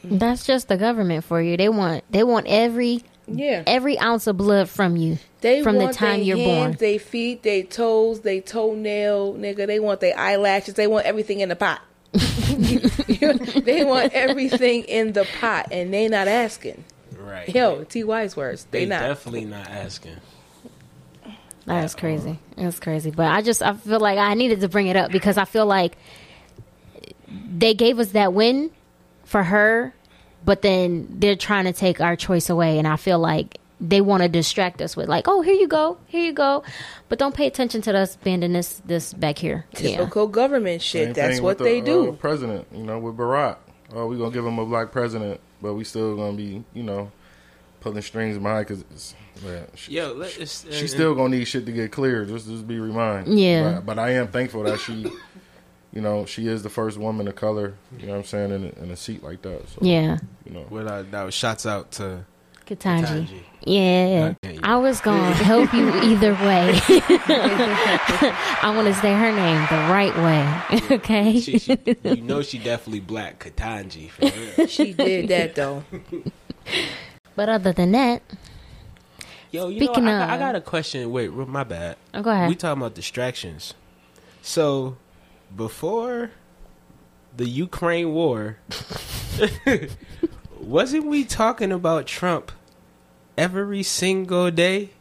that's 0.03 0.45
just 0.45 0.67
the 0.67 0.77
government 0.77 1.23
for 1.23 1.41
you. 1.41 1.57
They 1.57 1.69
want 1.69 2.03
they 2.11 2.23
want 2.23 2.47
every 2.47 3.03
yeah. 3.27 3.63
every 3.67 3.97
ounce 3.99 4.27
of 4.27 4.37
blood 4.37 4.69
from 4.69 4.95
you 4.95 5.17
They 5.41 5.61
from 5.61 5.77
the 5.77 5.91
time 5.91 6.21
you're 6.21 6.37
hands, 6.37 6.47
born. 6.47 6.71
They 6.79 6.97
feet, 6.97 7.43
they 7.43 7.63
toes, 7.63 8.21
they 8.21 8.41
toenail, 8.41 9.35
nigga. 9.35 9.67
They 9.67 9.79
want 9.79 9.99
their 9.99 10.17
eyelashes. 10.17 10.75
They 10.75 10.87
want 10.87 11.05
everything 11.05 11.41
in 11.41 11.49
the 11.49 11.55
pot. 11.55 11.81
they 12.11 13.83
want 13.83 14.13
everything 14.13 14.83
in 14.83 15.13
the 15.13 15.27
pot, 15.39 15.67
and 15.71 15.93
they 15.93 16.07
not 16.07 16.27
asking. 16.27 16.83
Right 17.29 17.53
Yo, 17.53 17.83
T. 17.83 18.03
Y's 18.03 18.35
words. 18.35 18.65
They, 18.71 18.81
they 18.81 18.85
not. 18.85 19.01
definitely 19.01 19.45
not 19.45 19.69
asking 19.69 20.17
That's 21.65 21.95
crazy. 21.95 22.39
That's 22.57 22.79
crazy. 22.79 23.11
But 23.11 23.27
I 23.27 23.41
just 23.41 23.61
I 23.61 23.73
feel 23.73 23.99
like 23.99 24.17
I 24.17 24.33
needed 24.33 24.61
to 24.61 24.69
bring 24.69 24.87
it 24.87 24.95
up 24.95 25.11
because 25.11 25.37
I 25.37 25.45
feel 25.45 25.65
like 25.65 25.97
they 27.27 27.73
gave 27.73 27.99
us 27.99 28.09
that 28.09 28.33
win 28.33 28.71
for 29.23 29.43
her, 29.43 29.93
but 30.43 30.61
then 30.61 31.07
they're 31.19 31.35
trying 31.35 31.65
to 31.65 31.73
take 31.73 32.01
our 32.01 32.15
choice 32.15 32.49
away 32.49 32.79
and 32.79 32.87
I 32.87 32.95
feel 32.95 33.19
like 33.19 33.59
they 33.81 34.01
want 34.01 34.23
to 34.23 34.29
distract 34.29 34.81
us 34.81 34.97
with 34.97 35.07
like, 35.07 35.27
"Oh, 35.27 35.41
here 35.41 35.53
you 35.53 35.67
go. 35.67 35.97
Here 36.07 36.23
you 36.23 36.33
go." 36.33 36.63
But 37.07 37.19
don't 37.19 37.33
pay 37.33 37.47
attention 37.47 37.81
to 37.83 37.97
us 37.97 38.17
banding 38.17 38.53
this 38.53 38.81
this 38.85 39.13
back 39.13 39.37
here. 39.37 39.65
Yeah. 39.77 39.97
Typical 39.97 40.27
government 40.27 40.81
shit. 40.81 41.07
Same 41.07 41.13
That's 41.13 41.39
what 41.39 41.51
with 41.51 41.57
the, 41.59 41.63
they 41.65 41.81
do. 41.81 42.09
Uh, 42.09 42.11
president, 42.13 42.67
you 42.73 42.83
know, 42.83 42.99
with 42.99 43.15
Barack. 43.15 43.57
Oh, 43.93 44.07
we 44.07 44.17
gonna 44.17 44.31
give 44.31 44.45
him 44.45 44.59
a 44.59 44.65
black 44.65 44.91
president, 44.91 45.39
but 45.61 45.73
we 45.73 45.83
still 45.83 46.15
gonna 46.15 46.35
be, 46.35 46.63
you 46.73 46.83
know, 46.83 47.11
pulling 47.79 48.01
strings 48.01 48.37
behind 48.37 48.67
because 48.67 49.15
yeah, 49.45 49.61
she, 49.75 49.93
Yo, 49.93 50.13
let, 50.13 50.37
it's, 50.37 50.65
uh, 50.65 50.71
she's 50.71 50.91
still 50.91 51.15
gonna 51.15 51.29
need 51.37 51.45
shit 51.45 51.65
to 51.65 51.71
get 51.71 51.91
clear. 51.91 52.25
Just 52.25 52.47
just 52.47 52.67
be 52.67 52.79
reminded. 52.79 53.33
Yeah. 53.37 53.75
But, 53.75 53.85
but 53.85 53.99
I 53.99 54.11
am 54.11 54.27
thankful 54.27 54.63
that 54.63 54.79
she, 54.79 54.93
you 55.93 56.01
know, 56.01 56.25
she 56.25 56.47
is 56.47 56.61
the 56.63 56.69
first 56.69 56.97
woman 56.97 57.27
of 57.27 57.35
color. 57.35 57.75
You 57.97 58.07
know 58.07 58.13
what 58.13 58.19
I'm 58.19 58.25
saying 58.25 58.51
in 58.51 58.65
a, 58.77 58.83
in 58.83 58.91
a 58.91 58.95
seat 58.97 59.23
like 59.23 59.41
that. 59.43 59.67
So 59.69 59.79
Yeah. 59.81 60.17
you 60.45 60.51
know, 60.53 60.65
Without 60.69 61.09
doubt, 61.09 61.33
shouts 61.33 61.65
out 61.65 61.91
to 61.93 62.25
Ketanji. 62.65 63.05
Ketanji. 63.27 63.41
Yeah. 63.65 64.33
Okay, 64.43 64.53
yeah. 64.55 64.59
I 64.63 64.75
was 64.77 64.99
going 65.01 65.21
to 65.37 65.43
help 65.43 65.73
you 65.73 65.89
either 66.01 66.33
way. 66.33 66.79
I 68.61 68.73
want 68.75 68.87
to 68.87 68.93
say 68.95 69.13
her 69.13 69.31
name 69.31 69.61
the 69.69 69.91
right 69.91 70.15
way. 70.17 70.97
okay? 70.97 71.39
She, 71.39 71.59
she, 71.59 71.77
you 72.03 72.21
know 72.21 72.41
she 72.41 72.57
definitely 72.59 72.99
black 72.99 73.39
Ketanji 73.43 74.09
for 74.09 74.25
real. 74.25 74.67
She 74.67 74.93
did 74.93 75.29
that 75.29 75.55
though. 75.55 75.83
But 77.35 77.49
other 77.49 77.71
than 77.73 77.91
that, 77.93 78.21
Yo, 79.51 79.67
you 79.69 79.77
Speaking 79.83 80.05
know, 80.05 80.15
I, 80.15 80.19
got- 80.19 80.29
I 80.29 80.37
got 80.37 80.55
a 80.55 80.61
question. 80.61 81.09
Wait, 81.11 81.33
my 81.33 81.63
bad. 81.63 81.97
oh, 82.13 82.21
go 82.21 82.29
ahead. 82.29 82.49
We 82.49 82.55
talking 82.55 82.81
about 82.81 82.93
distractions. 82.93 83.73
So, 84.43 84.97
before 85.55 86.29
the 87.35 87.49
Ukraine 87.49 88.13
war, 88.13 88.57
wasn't 90.59 91.05
we 91.07 91.23
talking 91.25 91.71
about 91.71 92.05
Trump 92.05 92.51
every 93.37 93.83
single 93.83 94.51
day 94.51 94.91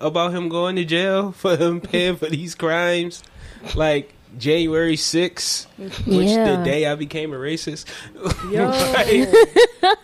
about 0.00 0.32
him 0.32 0.48
going 0.48 0.76
to 0.76 0.84
jail 0.84 1.32
for 1.32 1.56
him 1.56 1.80
paying 1.82 2.16
for 2.16 2.26
these 2.26 2.54
crimes? 2.54 3.22
Like 3.74 4.14
January 4.38 4.96
6th, 4.96 5.66
which 6.06 6.28
Yeah. 6.28 6.56
the 6.56 6.64
day 6.64 6.86
I 6.86 6.94
became 6.94 7.32
a 7.32 7.36
racist. 7.36 7.86
Yo, 8.52 8.70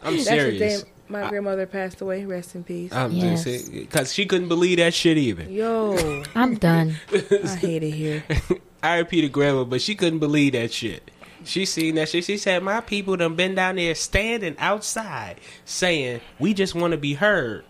I'm 0.03 0.17
that's 0.17 0.17
the 0.17 0.19
serious. 0.25 0.85
Day 1.09 1.13
my 1.13 1.29
grandmother 1.29 1.67
passed 1.67 2.01
away. 2.01 2.25
Rest 2.25 2.55
in 2.55 2.65
peace. 2.65 2.93
I'm 2.93 3.13
Yes. 3.13 3.45
just 3.45 3.73
because 3.73 4.13
she 4.13 4.27
couldn't 4.27 4.49
believe 4.49 4.79
that 4.79 4.95
shit 4.95 5.17
even. 5.19 5.53
Yo, 5.53 6.23
I'm 6.35 6.57
done. 6.57 6.97
I 7.13 7.57
hate 7.57 7.83
it 7.83 7.91
here. 7.91 8.25
I 8.83 8.99
repeated 8.99 9.33
grandma, 9.33 9.65
but 9.65 9.81
she 9.81 9.95
couldn't 9.95 10.19
believe 10.19 10.53
that 10.53 10.73
shit. 10.73 11.11
She 11.45 11.65
seen 11.67 11.95
that 11.97 12.09
shit. 12.09 12.25
She 12.25 12.39
said, 12.39 12.63
"My 12.63 12.81
people 12.81 13.17
done 13.17 13.35
been 13.35 13.55
down 13.55 13.77
there 13.77 13.95
standing 13.95 14.57
outside 14.59 15.41
saying 15.65 16.21
we 16.39 16.55
just 16.55 16.75
want 16.75 16.93
to 16.93 16.99
be 16.99 17.15
heard, 17.15 17.65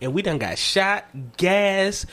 and 0.00 0.12
we 0.12 0.22
done 0.22 0.38
got 0.38 0.58
shot, 0.58 1.06
gas, 1.36 2.06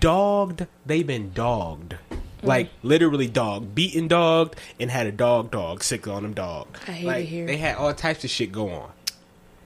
dogged. 0.00 0.66
They 0.86 1.02
been 1.02 1.32
dogged, 1.32 1.96
mm. 2.10 2.18
like 2.42 2.70
literally 2.82 3.28
dogged, 3.28 3.74
beaten 3.74 4.08
dogged, 4.08 4.56
and 4.80 4.90
had 4.90 5.06
a 5.06 5.12
dog 5.12 5.50
dog 5.50 5.82
sick 5.84 6.08
on 6.08 6.22
them 6.22 6.34
dog. 6.34 6.66
I 6.88 6.92
hate 6.92 7.06
like, 7.06 7.24
it 7.24 7.28
here. 7.28 7.46
They 7.46 7.56
had 7.56 7.76
all 7.76 7.94
types 7.94 8.24
of 8.24 8.30
shit 8.30 8.50
go 8.50 8.70
on, 8.70 8.90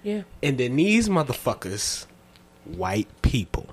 Yeah. 0.02 0.22
and 0.42 0.58
then 0.58 0.76
these 0.76 1.08
motherfuckers, 1.08 2.06
white 2.64 3.08
people, 3.22 3.66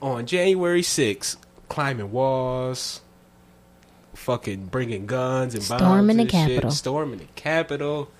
on 0.00 0.26
January 0.26 0.82
6th, 0.82 1.36
climbing 1.68 2.12
walls, 2.12 3.00
fucking 4.14 4.66
bringing 4.66 5.06
guns 5.06 5.54
and 5.54 5.66
bombs 5.68 5.80
Storming 5.82 6.16
the 6.16 6.22
and 6.22 6.30
shit, 6.30 6.48
Capitol. 6.48 6.70
storming 6.70 7.18
the 7.18 7.26
Capitol, 7.34 8.10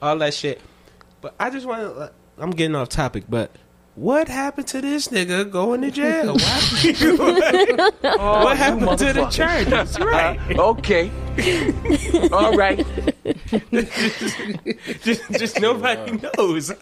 all 0.00 0.16
that 0.18 0.34
shit. 0.34 0.60
But 1.20 1.34
I 1.38 1.50
just 1.50 1.66
want 1.66 1.82
to. 1.82 2.12
I'm 2.38 2.50
getting 2.50 2.74
off 2.74 2.88
topic, 2.88 3.24
but 3.28 3.50
what 3.94 4.28
happened 4.28 4.66
to 4.68 4.80
this 4.80 5.08
nigga 5.08 5.50
going 5.50 5.82
to 5.82 5.90
jail? 5.90 6.34
Why- 6.38 7.90
Oh, 8.02 8.44
what 8.44 8.56
happened 8.56 8.98
to 8.98 9.12
the 9.12 9.20
motherfucker. 9.20 9.30
charges? 9.66 9.98
Right. 10.00 10.38
Okay. 10.58 11.10
All 12.32 12.54
right. 12.56 12.86
just, 15.02 15.30
just 15.32 15.60
nobody 15.60 16.18
knows. 16.36 16.72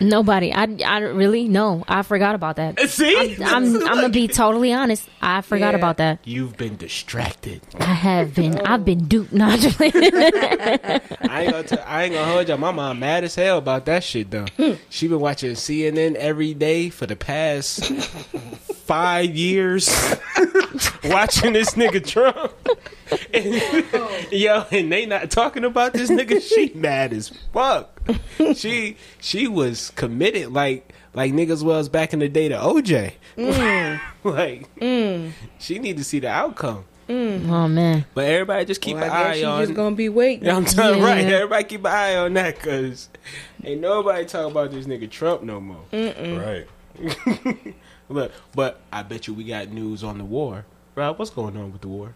Nobody. 0.00 0.52
I, 0.52 0.76
I 0.84 0.98
really 1.00 1.48
no. 1.48 1.84
I 1.86 2.02
forgot 2.02 2.34
about 2.34 2.56
that. 2.56 2.78
Uh, 2.78 2.86
see, 2.86 3.36
I'm 3.42 3.76
I'm 3.86 3.96
gonna 3.96 4.08
be 4.08 4.28
totally 4.28 4.72
honest. 4.72 5.08
I 5.20 5.40
forgot 5.42 5.72
Yeah. 5.74 5.78
about 5.78 5.96
that. 5.98 6.20
You've 6.24 6.56
been 6.56 6.76
distracted. 6.76 7.60
I 7.78 7.84
have 7.84 8.34
been. 8.34 8.58
I've 8.58 8.84
been 8.84 9.04
duped. 9.06 9.32
Not 9.32 9.58
just 9.60 9.78
I 9.80 9.84
ain't 9.86 11.50
gonna. 11.50 11.62
T- 11.64 11.76
I 11.78 12.04
ain't 12.04 12.14
gonna 12.14 12.32
hold 12.32 12.48
you. 12.48 12.56
My 12.56 12.70
mom 12.70 12.98
mad 13.00 13.24
as 13.24 13.34
hell 13.34 13.58
about 13.58 13.84
that 13.86 14.04
shit 14.04 14.30
though. 14.30 14.46
Hmm. 14.56 14.72
she 14.88 15.08
been 15.08 15.20
watching 15.20 15.52
CNN 15.52 16.14
every 16.14 16.54
day 16.54 16.90
for 16.90 17.06
the 17.06 17.16
past 17.16 17.90
five 18.92 19.34
years, 19.34 19.88
watching 21.04 21.54
this 21.54 21.70
nigga 21.70 22.06
Trump. 22.06 22.52
And, 23.32 24.30
yo, 24.30 24.66
and 24.70 24.92
they 24.92 25.06
not 25.06 25.30
talking 25.30 25.64
about 25.64 25.94
this 25.94 26.10
nigga. 26.10 26.42
She 26.42 26.72
mad 26.78 27.14
as 27.14 27.30
fuck. 27.54 28.02
She 28.54 28.98
she 29.18 29.48
was 29.48 29.92
committed 29.92 30.52
like 30.52 30.92
like 31.14 31.32
niggas 31.32 31.62
was 31.62 31.88
back 31.88 32.12
in 32.12 32.18
the 32.18 32.28
day 32.28 32.50
to 32.50 32.54
OJ. 32.54 33.12
Mm. 33.38 34.00
like 34.24 34.74
mm. 34.76 35.32
she 35.58 35.78
need 35.78 35.96
to 35.96 36.04
see 36.04 36.18
the 36.18 36.28
outcome. 36.28 36.84
Mm. 37.08 37.48
oh 37.48 37.68
man. 37.68 38.04
But 38.12 38.26
everybody 38.26 38.66
just 38.66 38.82
keep 38.82 38.96
Well, 38.96 39.04
an 39.04 39.10
I 39.10 39.40
eye 39.40 39.44
on. 39.44 39.62
just 39.62 39.74
gonna 39.74 39.96
be 39.96 40.10
waiting. 40.10 40.50
I'm 40.50 40.66
telling 40.66 41.00
Yeah. 41.00 41.06
right. 41.06 41.24
Everybody 41.24 41.64
keep 41.64 41.80
an 41.80 41.86
eye 41.86 42.16
on 42.16 42.34
that 42.34 42.56
because 42.56 43.08
ain't 43.64 43.80
nobody 43.80 44.26
talking 44.26 44.50
about 44.50 44.70
this 44.70 44.84
nigga 44.84 45.10
Trump 45.10 45.42
no 45.44 45.62
more. 45.62 45.80
right? 45.92 46.66
Look, 48.12 48.32
but 48.54 48.80
I 48.92 49.02
bet 49.02 49.26
you 49.26 49.34
we 49.34 49.44
got 49.44 49.68
news 49.68 50.04
on 50.04 50.18
the 50.18 50.24
war. 50.24 50.64
Rob, 50.94 51.18
what's 51.18 51.30
going 51.30 51.56
on 51.56 51.72
with 51.72 51.80
the 51.80 51.88
war? 51.88 52.14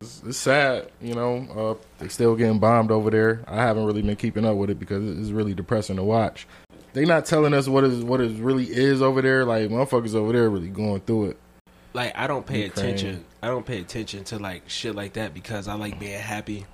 It's, 0.00 0.22
it's 0.26 0.36
sad, 0.38 0.90
you 1.00 1.14
know. 1.14 1.78
Uh, 1.78 1.84
they 1.98 2.08
still 2.08 2.36
getting 2.36 2.58
bombed 2.58 2.90
over 2.90 3.10
there. 3.10 3.42
I 3.48 3.56
haven't 3.56 3.84
really 3.86 4.02
been 4.02 4.16
keeping 4.16 4.44
up 4.44 4.56
with 4.56 4.70
it 4.70 4.78
because 4.78 5.18
it's 5.18 5.30
really 5.30 5.54
depressing 5.54 5.96
to 5.96 6.04
watch. 6.04 6.46
They're 6.92 7.06
not 7.06 7.26
telling 7.26 7.52
us 7.54 7.66
what 7.68 7.84
is 7.84 8.02
what 8.04 8.20
it 8.20 8.38
really 8.40 8.64
is 8.66 9.02
over 9.02 9.20
there. 9.22 9.44
Like 9.44 9.68
motherfuckers 9.70 10.14
over 10.14 10.32
there 10.32 10.48
really 10.48 10.68
going 10.68 11.00
through 11.00 11.30
it. 11.30 11.36
Like, 11.92 12.12
I 12.16 12.26
don't 12.26 12.44
pay 12.46 12.64
Ukraine. 12.64 12.86
attention. 12.86 13.24
I 13.42 13.48
don't 13.48 13.64
pay 13.64 13.80
attention 13.80 14.24
to 14.24 14.38
like 14.38 14.68
shit 14.68 14.94
like 14.94 15.14
that 15.14 15.32
because 15.32 15.66
I 15.66 15.74
like 15.74 15.98
being 15.98 16.18
happy. 16.20 16.66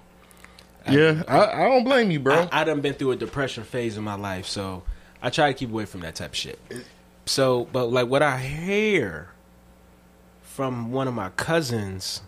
I- 0.86 0.96
Yeah, 0.96 1.22
I, 1.28 1.62
I 1.64 1.68
don't 1.68 1.84
blame 1.84 2.10
you, 2.10 2.18
bro. 2.20 2.48
I, 2.50 2.62
I 2.62 2.64
done 2.64 2.80
been 2.80 2.94
through 2.94 3.12
a 3.12 3.16
depression 3.16 3.62
phase 3.62 3.96
in 3.96 4.02
my 4.02 4.14
life, 4.16 4.46
so 4.46 4.82
I 5.22 5.30
try 5.30 5.46
to 5.52 5.54
keep 5.56 5.70
away 5.70 5.84
from 5.84 6.00
that 6.00 6.16
type 6.16 6.30
of 6.30 6.36
shit. 6.36 6.58
So, 7.26 7.68
but 7.72 7.86
like 7.86 8.08
what 8.08 8.22
I 8.22 8.38
hear 8.38 9.28
from 10.42 10.92
one 10.92 11.08
of 11.08 11.14
my 11.14 11.30
cousins 11.30 12.22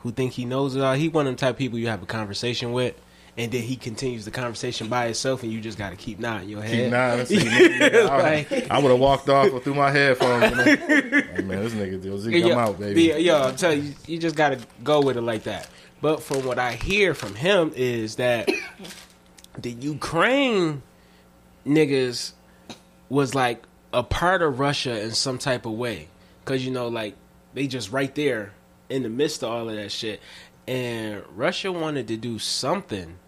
who 0.00 0.10
think 0.10 0.32
he 0.32 0.44
knows 0.44 0.74
it 0.76 0.82
all, 0.82 0.94
he 0.94 1.08
one 1.08 1.26
of 1.26 1.34
the 1.34 1.40
type 1.40 1.50
of 1.54 1.58
people 1.58 1.78
you 1.78 1.86
have 1.86 2.02
a 2.02 2.06
conversation 2.06 2.72
with, 2.72 2.94
and 3.38 3.50
then 3.52 3.62
he 3.62 3.76
continues 3.76 4.24
the 4.24 4.30
conversation 4.30 4.88
by 4.88 5.06
himself, 5.06 5.42
and 5.42 5.52
you 5.52 5.60
just 5.60 5.78
got 5.78 5.90
to 5.90 5.96
keep 5.96 6.18
nodding 6.18 6.48
your 6.48 6.60
head. 6.60 6.84
Keep 6.84 6.90
nodding. 6.90 7.26
See, 7.26 7.36
nigga, 7.38 8.08
Like- 8.08 8.52
I, 8.70 8.78
would 8.78 8.90
have 8.90 9.00
walked 9.00 9.28
off 9.28 9.52
or 9.52 9.60
through 9.60 9.74
my 9.74 9.90
headphones. 9.90 10.50
You 10.50 10.56
know? 10.56 10.64
Hey, 10.64 11.42
man, 11.42 11.62
this 11.62 11.72
nigga, 11.72 12.18
Zeke, 12.18 12.44
yo, 12.44 12.58
out, 12.58 12.78
baby. 12.80 13.12
the- 13.12 13.22
yo, 13.22 13.42
I'm 13.42 13.56
telling 13.56 13.84
you, 13.84 13.94
you 14.06 14.18
just 14.18 14.34
gotta 14.36 14.58
go 14.82 15.00
with 15.00 15.16
it 15.16 15.22
like 15.22 15.44
that. 15.44 15.68
But 16.00 16.20
from 16.22 16.44
what 16.44 16.58
I 16.58 16.72
hear 16.72 17.14
from 17.14 17.36
him 17.36 17.72
is 17.76 18.16
that 18.16 18.50
the 19.58 19.70
Ukraine 19.70 20.82
niggas 21.64 22.32
was 23.08 23.34
like 23.36 23.62
a 23.92 24.02
part 24.02 24.42
of 24.42 24.58
Russia 24.58 25.00
in 25.02 25.12
some 25.12 25.38
type 25.38 25.66
of 25.66 25.72
way, 25.72 26.08
because 26.44 26.64
you 26.64 26.70
know, 26.70 26.88
like 26.88 27.14
they 27.54 27.66
just 27.66 27.92
right 27.92 28.14
there 28.14 28.52
in 28.88 29.02
the 29.02 29.08
midst 29.08 29.42
of 29.42 29.50
all 29.50 29.68
of 29.68 29.76
that 29.76 29.92
shit, 29.92 30.20
and 30.66 31.22
Russia 31.34 31.70
wanted 31.72 32.08
to 32.08 32.16
do 32.16 32.38
something. 32.38 33.18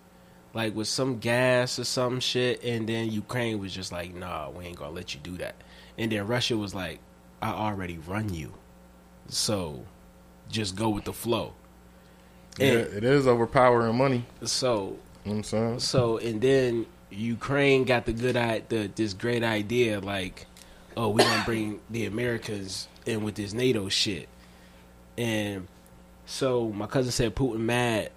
Like 0.53 0.77
with 0.77 0.87
some 0.87 1.19
gas 1.19 1.81
or 1.81 1.85
some 1.85 2.21
shit, 2.21 2.63
and 2.63 2.89
then 2.89 3.11
Ukraine 3.11 3.59
was 3.59 3.75
just 3.75 3.91
like, 3.91 4.15
"Nah, 4.15 4.51
we 4.51 4.67
ain't 4.67 4.77
gonna 4.77 4.93
let 4.93 5.13
you 5.13 5.19
do 5.21 5.37
that." 5.39 5.57
And 5.99 6.13
then 6.13 6.29
Russia 6.29 6.57
was 6.57 6.73
like, 6.73 7.01
"I 7.43 7.51
already 7.51 7.99
run 7.99 8.33
you, 8.33 8.55
so 9.29 9.85
just 10.49 10.77
go 10.77 10.91
with 10.91 11.05
the 11.05 11.13
flow." 11.13 11.55
yeah, 12.59 12.67
it 12.67 13.03
is 13.03 13.27
overpowering 13.27 13.97
money. 13.97 14.25
so, 14.45 14.77
You 14.77 14.85
know 14.85 14.97
what 15.25 15.33
I'm 15.33 15.43
saying? 15.43 15.79
so, 15.81 16.19
and 16.19 16.41
then 16.41 16.87
Ukraine 17.11 17.83
got 17.85 18.07
the 18.07 18.13
good 18.13 18.37
the 18.69 18.91
this 18.95 19.13
great 19.13 19.43
idea, 19.43 19.99
like, 19.99 20.47
"Oh, 20.97 21.09
we 21.11 21.23
gonna 21.23 21.45
bring 21.45 21.81
the 21.91 22.07
Americans 22.07 22.89
in 23.07 23.23
with 23.23 23.35
this 23.35 23.53
NATO 23.53 23.89
shit," 23.89 24.29
and 25.19 25.69
so 26.27 26.71
my 26.71 26.87
cousin 26.87 27.13
said 27.13 27.35
Putin 27.35 27.61
mad 27.61 28.11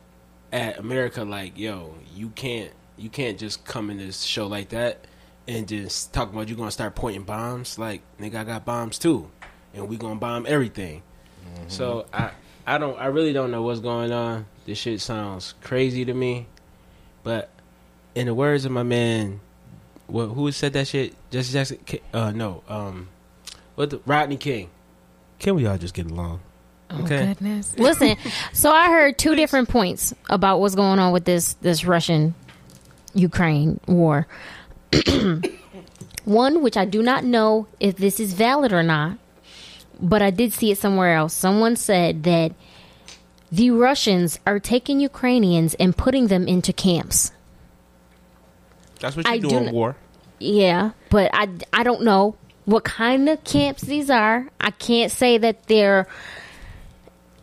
at 0.52 0.80
America, 0.80 1.24
like, 1.24 1.58
"Yo, 1.58 1.96
you 2.16 2.30
can't, 2.30 2.72
you 2.98 3.10
can't 3.10 3.38
just 3.38 3.66
come 3.66 3.90
in 3.90 3.98
this 3.98 4.24
show 4.24 4.48
like 4.48 4.70
that." 4.70 5.06
And 5.48 5.68
just 5.68 6.14
talk 6.14 6.32
about 6.32 6.50
you 6.50 6.56
gonna 6.56 6.72
start 6.72 6.94
pointing 6.96 7.24
bombs, 7.24 7.80
like 7.80 8.02
nigga, 8.20 8.36
I 8.36 8.44
got 8.44 8.66
bombs 8.66 9.00
too, 9.00 9.30
and 9.74 9.88
we 9.88 9.96
gonna 9.98 10.16
bomb 10.16 10.46
everything. 10.48 11.04
Mm-hmm. 11.46 11.70
So 11.70 12.06
I 12.14 12.32
I 12.66 12.78
don't 12.78 13.00
I 13.00 13.06
really 13.06 13.32
don't 13.32 13.52
know 13.52 13.62
what's 13.62 13.80
going 13.80 14.12
on. 14.12 14.46
This 14.66 14.78
shit 14.78 15.00
sounds 15.00 15.54
crazy 15.62 16.04
to 16.04 16.14
me. 16.14 16.48
But 17.24 17.50
in 18.14 18.28
the 18.28 18.34
words 18.34 18.66
of 18.66 18.72
my 18.72 18.84
man 18.84 19.40
what 20.08 20.28
who 20.28 20.52
said 20.52 20.74
that 20.74 20.88
shit? 20.88 21.14
Jesse 21.32 21.54
Jackson 21.54 21.78
Ki- 21.86 22.02
uh 22.14 22.32
no, 22.32 22.64
um 22.68 23.10
what 23.76 23.90
the 23.90 24.02
Rodney 24.06 24.38
King. 24.38 24.70
Can 25.40 25.56
we 25.56 25.66
all 25.68 25.78
just 25.78 25.94
get 25.94 26.10
along? 26.10 26.40
Okay. 26.92 27.24
Oh, 27.24 27.28
goodness. 27.28 27.76
Listen, 27.78 28.16
so 28.54 28.72
I 28.72 28.88
heard 28.90 29.18
two 29.18 29.36
different 29.36 29.70
points 29.70 30.14
about 30.30 30.60
what's 30.60 30.76
going 30.76 31.00
on 31.00 31.12
with 31.14 31.26
this 31.26 31.54
this 31.56 31.86
Russian 31.86 32.34
Ukraine 33.14 33.80
war. 33.88 34.28
One, 36.26 36.62
which 36.62 36.76
I 36.78 36.86
do 36.86 37.02
not 37.02 37.24
know 37.24 37.68
if 37.80 37.98
this 37.98 38.20
is 38.20 38.34
valid 38.34 38.74
or 38.74 38.84
not, 38.84 39.18
but 40.00 40.22
I 40.22 40.30
did 40.30 40.54
see 40.54 40.72
it 40.72 40.78
somewhere 40.78 41.16
else. 41.16 41.34
Someone 41.34 41.76
said 41.76 42.24
that 42.24 42.54
the 43.52 43.72
Russians 43.72 44.40
are 44.46 44.60
taking 44.60 45.00
Ukrainians 45.00 45.74
and 45.76 45.96
putting 45.96 46.28
them 46.28 46.48
into 46.48 46.74
camps. 46.74 47.32
That's 48.98 49.16
what 49.16 49.26
you 49.28 49.32
I 49.34 49.38
do 49.40 49.50
do 49.50 49.58
in 49.58 49.66
not- 49.66 49.74
war. 49.74 49.96
Yeah, 50.40 50.92
but 51.10 51.32
I, 51.34 51.50
I 51.74 51.82
don't 51.84 52.04
know 52.04 52.36
what 52.66 52.84
kind 52.84 53.28
of 53.28 53.44
camps 53.44 53.82
these 53.82 54.10
are. 54.10 54.48
I 54.62 54.70
can't 54.72 55.12
say 55.12 55.38
that 55.40 55.66
they're 55.68 56.08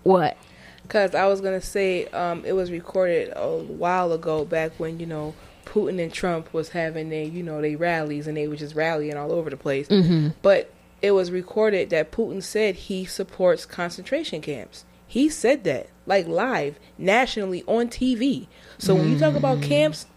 what. 0.02 0.36
Because 0.82 1.14
I 1.14 1.26
was 1.26 1.40
gonna 1.40 1.60
say, 1.60 2.06
um, 2.06 2.44
it 2.44 2.52
was 2.52 2.70
recorded 2.70 3.32
a 3.34 3.56
while 3.58 4.12
ago, 4.12 4.44
back 4.44 4.72
when 4.78 5.00
you 5.00 5.06
know 5.06 5.34
Putin 5.64 6.00
and 6.00 6.12
Trump 6.12 6.52
was 6.52 6.68
having 6.68 7.08
their, 7.08 7.24
you 7.24 7.42
know, 7.42 7.60
they 7.60 7.74
rallies 7.74 8.26
and 8.26 8.36
they 8.36 8.46
were 8.46 8.56
just 8.56 8.74
rallying 8.74 9.16
all 9.16 9.32
over 9.32 9.50
the 9.50 9.56
place. 9.56 9.88
Mm-hmm. 9.88 10.28
But 10.42 10.70
it 11.02 11.12
was 11.12 11.30
recorded 11.30 11.90
that 11.90 12.12
Putin 12.12 12.42
said 12.42 12.74
he 12.76 13.04
supports 13.04 13.66
concentration 13.66 14.40
camps. 14.40 14.84
He 15.06 15.28
said 15.28 15.64
that, 15.64 15.88
like 16.06 16.26
live, 16.26 16.78
nationally 16.98 17.62
on 17.66 17.88
TV. 17.88 18.46
So 18.78 18.94
when 18.94 19.10
you 19.10 19.18
talk 19.18 19.34
about 19.34 19.62
camps, 19.62 20.04
Mm. 20.04 20.08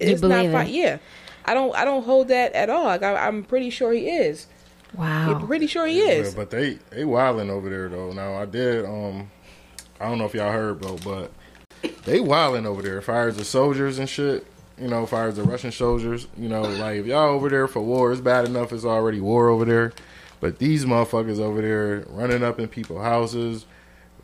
You 0.00 0.08
it's 0.08 0.22
not 0.22 0.28
believe 0.30 0.52
fine. 0.52 0.66
it? 0.68 0.72
Yeah, 0.72 0.98
I 1.44 1.54
don't, 1.54 1.74
I 1.76 1.84
don't 1.84 2.04
hold 2.04 2.28
that 2.28 2.52
at 2.52 2.70
all. 2.70 2.84
Like 2.84 3.02
I, 3.02 3.26
I'm 3.26 3.44
pretty 3.44 3.70
sure 3.70 3.92
he 3.92 4.08
is. 4.08 4.46
Wow. 4.96 5.34
I'm 5.34 5.46
pretty 5.46 5.66
sure 5.66 5.86
he 5.86 5.98
Yeah, 5.98 6.12
is. 6.12 6.34
but 6.34 6.50
they 6.50 6.78
they 6.90 7.04
wilding 7.04 7.50
over 7.50 7.68
there 7.68 7.88
though. 7.88 8.12
Now 8.12 8.34
I 8.34 8.44
did 8.44 8.84
um 8.84 9.30
I 10.00 10.08
don't 10.08 10.18
know 10.18 10.24
if 10.26 10.34
y'all 10.34 10.52
heard 10.52 10.80
though, 10.80 10.98
but 11.04 11.32
they 12.04 12.20
wilding 12.20 12.66
over 12.66 12.80
there. 12.82 13.00
Fires 13.02 13.36
the 13.36 13.44
soldiers 13.44 13.98
and 13.98 14.08
shit. 14.08 14.46
You 14.78 14.88
know, 14.88 15.06
fires 15.06 15.36
the 15.36 15.42
Russian 15.44 15.72
soldiers. 15.72 16.26
You 16.36 16.48
know, 16.48 16.62
like 16.62 16.98
if 17.00 17.06
y'all 17.06 17.28
over 17.30 17.48
there 17.48 17.66
for 17.68 17.80
war, 17.80 18.12
it's 18.12 18.20
bad 18.20 18.44
enough. 18.44 18.72
It's 18.72 18.84
already 18.84 19.20
war 19.20 19.48
over 19.48 19.64
there. 19.64 19.92
But 20.40 20.58
these 20.58 20.84
motherfuckers 20.84 21.38
over 21.40 21.62
there 21.62 22.04
running 22.08 22.42
up 22.44 22.58
in 22.60 22.68
people's 22.68 23.02
houses, 23.02 23.66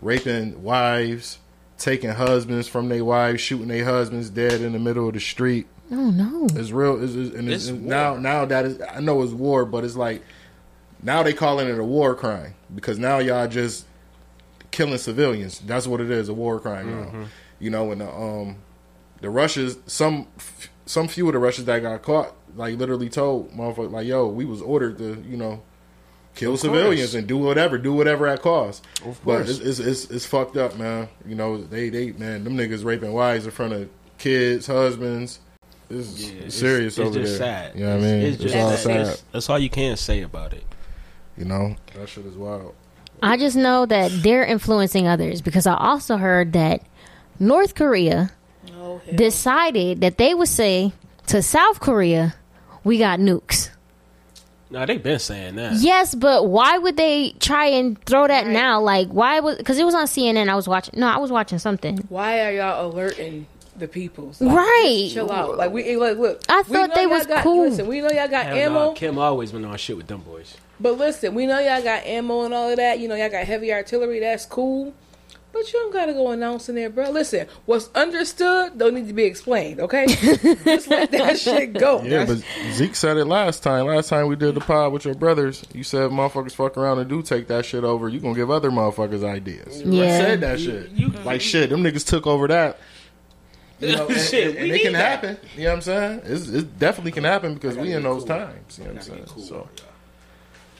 raping 0.01 0.63
wives, 0.63 1.39
taking 1.81 2.11
husbands 2.11 2.69
from 2.69 2.89
their 2.89 3.05
wives, 3.05 3.41
shooting 3.41 3.69
their 3.69 3.85
husbands 3.85 4.31
dead 4.31 4.61
in 4.61 4.73
the 4.73 4.79
middle 4.79 5.09
of 5.09 5.15
the 5.15 5.21
street. 5.21 5.67
oh 5.91 6.11
no. 6.11 6.47
It's 6.55 6.71
real. 6.71 7.03
It's, 7.03 7.15
it's, 7.15 7.35
and 7.35 7.51
it's, 7.51 7.67
It's 7.69 7.77
now, 7.79 8.17
now 8.17 8.45
that 8.45 8.65
is, 8.67 8.81
I 8.95 9.01
know 9.01 9.23
it's 9.23 9.33
war, 9.33 9.65
but 9.65 9.83
it's 9.85 9.97
like 9.97 10.23
now 11.03 11.23
they 11.23 11.33
calling 11.33 11.67
it 11.69 11.79
a 11.79 11.85
war 11.85 12.15
crime 12.15 12.55
because 12.75 12.99
now 12.99 13.19
y'all 13.19 13.49
just 13.49 13.87
killing 14.71 14.99
civilians. 14.99 15.59
That's 15.61 15.87
what 15.87 16.01
it 16.01 16.11
is, 16.11 16.29
a 16.29 16.35
war 16.35 16.61
crime 16.61 16.91
now. 16.91 17.27
You 17.59 17.71
know, 17.71 17.91
and 17.91 18.01
the 18.03 18.11
um 18.13 18.57
the 19.21 19.31
Russians, 19.31 19.79
some 19.87 20.27
some 20.87 21.09
few 21.09 21.27
of 21.29 21.33
the 21.33 21.39
Russians 21.39 21.67
that 21.67 21.81
got 21.81 22.03
caught, 22.03 22.35
like 22.57 22.79
literally 22.79 23.09
told 23.09 23.53
motherfucker, 23.53 23.91
like, 23.91 24.07
yo, 24.07 24.29
we 24.29 24.45
was 24.45 24.61
ordered 24.63 24.99
to, 24.99 25.23
you 25.29 25.37
know. 25.37 25.63
Kill 26.35 26.57
civilians 26.57 27.15
and 27.15 27.27
do 27.27 27.37
whatever, 27.37 27.77
do 27.77 27.93
whatever 27.93 28.27
at 28.27 28.41
cost. 28.41 28.85
Of 29.05 29.21
But 29.25 29.45
course. 29.45 29.59
it's, 29.59 29.61
it's 29.61 29.79
it's 29.81 30.11
it's 30.11 30.27
fucked 30.27 30.57
up, 30.57 30.77
man. 30.79 31.09
You 31.27 31.35
know 31.35 31.57
they 31.59 31.89
they 31.91 32.13
man 32.13 32.45
them 32.45 32.57
niggas 32.57 32.85
raping 32.85 33.13
wives 33.13 33.45
in 33.45 33.51
front 33.51 33.73
of 33.73 33.89
kids, 34.19 34.67
husbands. 34.67 35.41
It's 35.91 36.31
Yeah, 36.31 36.49
serious 36.49 36.99
it's 36.99 37.07
over 37.07 37.19
just 37.21 37.39
there. 37.39 37.49
sad. 37.73 37.75
You 37.79 37.85
know 37.85 37.97
what 37.97 38.05
I 38.05 38.07
mean? 38.07 38.21
It's, 38.21 38.35
It's, 38.37 38.43
just 38.45 38.57
all 38.57 38.71
sad. 38.71 38.79
sad. 38.79 39.07
That's, 39.07 39.25
that's 39.33 39.51
all 39.51 39.59
you 39.59 39.69
can 39.71 39.97
say 39.97 40.23
about 40.23 40.53
it. 40.55 40.65
You 41.37 41.45
know 41.47 41.75
that 41.95 42.09
shit 42.09 42.25
is 42.27 42.37
wild. 42.37 42.75
I 43.23 43.37
just 43.37 43.57
know 43.57 43.85
that 43.87 44.11
they're 44.23 44.45
influencing 44.45 45.07
others 45.09 45.43
because 45.43 45.67
I 45.67 45.75
also 45.77 46.17
heard 46.17 46.53
that 46.55 46.83
North 47.39 47.75
Korea 47.75 48.31
Oh, 48.79 49.01
decided 49.15 50.01
that 50.01 50.17
they 50.17 50.33
would 50.33 50.49
say 50.49 50.93
to 51.27 51.43
South 51.43 51.81
Korea, 51.81 52.35
"We 52.85 52.99
got 52.99 53.19
nukes." 53.19 53.71
No, 54.71 54.87
they've 54.87 55.03
been 55.03 55.19
saying 55.19 55.57
that. 55.57 55.75
Yes, 55.75 56.15
but 56.15 56.47
why 56.47 56.79
would 56.79 56.97
they 56.97 57.33
try 57.41 57.67
and 57.67 58.01
throw 58.05 58.29
that 58.29 58.47
now? 58.47 58.81
Like, 58.81 59.09
why 59.09 59.41
was? 59.41 59.57
Because 59.57 59.79
it 59.79 59.85
was 59.85 59.95
on 59.95 60.05
CNN. 60.07 60.49
I 60.49 60.55
was 60.55 60.69
watching. 60.69 60.99
No, 60.99 61.09
I 61.09 61.19
was 61.19 61.33
watching 61.33 61.59
something. 61.59 61.99
Why 62.09 62.45
are 62.47 62.53
y'all 62.53 62.87
alerting 62.87 63.47
the 63.77 63.89
people? 63.89 64.33
Right. 64.41 65.09
chill 65.13 65.31
out. 65.33 65.57
Like 65.57 65.73
we 65.73 65.97
like 65.97 66.19
look. 66.19 66.43
I 66.49 66.63
thought 66.63 66.95
they 66.95 67.09
was 67.09 67.27
got, 67.27 67.43
cool. 67.43 67.69
Listen, 67.69 67.89
we 67.89 68.01
know 68.01 68.11
y'all 68.11 68.29
got 68.29 68.47
Hell 68.47 68.57
ammo, 68.57 68.87
nah, 68.87 68.93
Kim 68.93 69.19
always 69.19 69.51
been 69.51 69.65
on 69.65 69.77
shit 69.77 69.97
with 69.97 70.07
them 70.07 70.21
boys. 70.21 70.57
but 70.79 70.97
listen, 70.97 71.35
we 71.35 71.47
know 71.47 71.59
y'all 71.59 71.83
got 71.83 72.05
ammo 72.07 72.45
and 72.45 72.55
all 72.55 72.71
of 72.71 72.77
that. 72.77 73.01
You 73.01 73.09
know 73.09 73.17
y'all 73.17 73.31
got 73.31 73.45
heavy 73.47 73.73
artillery. 73.73 74.21
That's 74.21 74.47
cool. 74.47 74.95
But 75.53 75.73
you 75.73 75.81
don't 75.81 75.93
gotta 75.93 76.13
go 76.13 76.31
announcing 76.31 76.77
there, 76.77 76.89
bro. 76.89 77.11
Listen, 77.11 77.47
what's 77.67 77.91
understood 77.95 78.79
don't 78.79 78.95
need 78.95 79.09
to 79.09 79.13
be 79.13 79.25
explained, 79.25 79.81
okay? 79.81 80.07
Just 80.65 80.89
let 80.89 81.11
that 81.11 81.39
shit 81.41 81.73
go. 81.73 82.03
Yeah, 82.03 82.25
That's- 82.25 82.43
but 82.43 82.73
Zeke 82.75 82.95
said 82.95 83.17
it 83.17 83.25
last 83.25 83.63
time. 83.65 83.87
Last 83.87 84.09
time 84.11 84.29
we 84.29 84.37
did 84.37 84.55
the 84.55 84.61
pod 84.61 84.93
with 84.93 85.05
your 85.05 85.15
brothers, 85.15 85.65
you 85.75 85.83
said 85.83 86.11
motherfuckers 86.13 86.53
fuck 86.53 86.77
around 86.77 87.01
and 87.01 87.09
do 87.11 87.21
take 87.23 87.49
that 87.49 87.65
shit 87.67 87.83
over. 87.83 88.09
You 88.09 88.21
gonna 88.21 88.35
give 88.37 88.51
other 88.51 88.71
motherfuckers 88.71 89.25
ideas. 89.25 89.83
You 89.83 89.93
Yeah. 89.95 90.19
said 90.19 90.41
that 90.43 90.61
shit. 90.61 90.91
You 90.91 91.09
like 91.25 91.41
shit, 91.41 91.71
them 91.71 91.83
niggas 91.83 92.07
took 92.07 92.27
over 92.27 92.47
that. 92.49 92.79
You 93.81 93.97
know, 93.97 94.09
and, 94.09 94.21
Shit, 94.21 94.49
and- 94.49 94.55
we 94.57 94.63
and 94.65 94.73
it 94.73 94.83
can 94.83 94.93
that. 94.93 94.99
happen. 95.25 95.37
You 95.57 95.65
know 95.65 95.71
what 95.71 95.75
I'm 95.77 95.81
saying? 95.81 96.21
It's, 96.27 96.49
it 96.51 96.79
definitely 96.79 97.13
can 97.13 97.25
happen 97.25 97.55
because 97.55 97.79
we 97.79 97.95
in 97.95 98.03
those 98.03 98.27
times. 98.27 98.77
You 98.79 98.85
know 98.85 98.91
what 98.93 98.97
I'm 99.11 99.27
saying? 99.27 99.47
So, 99.47 99.69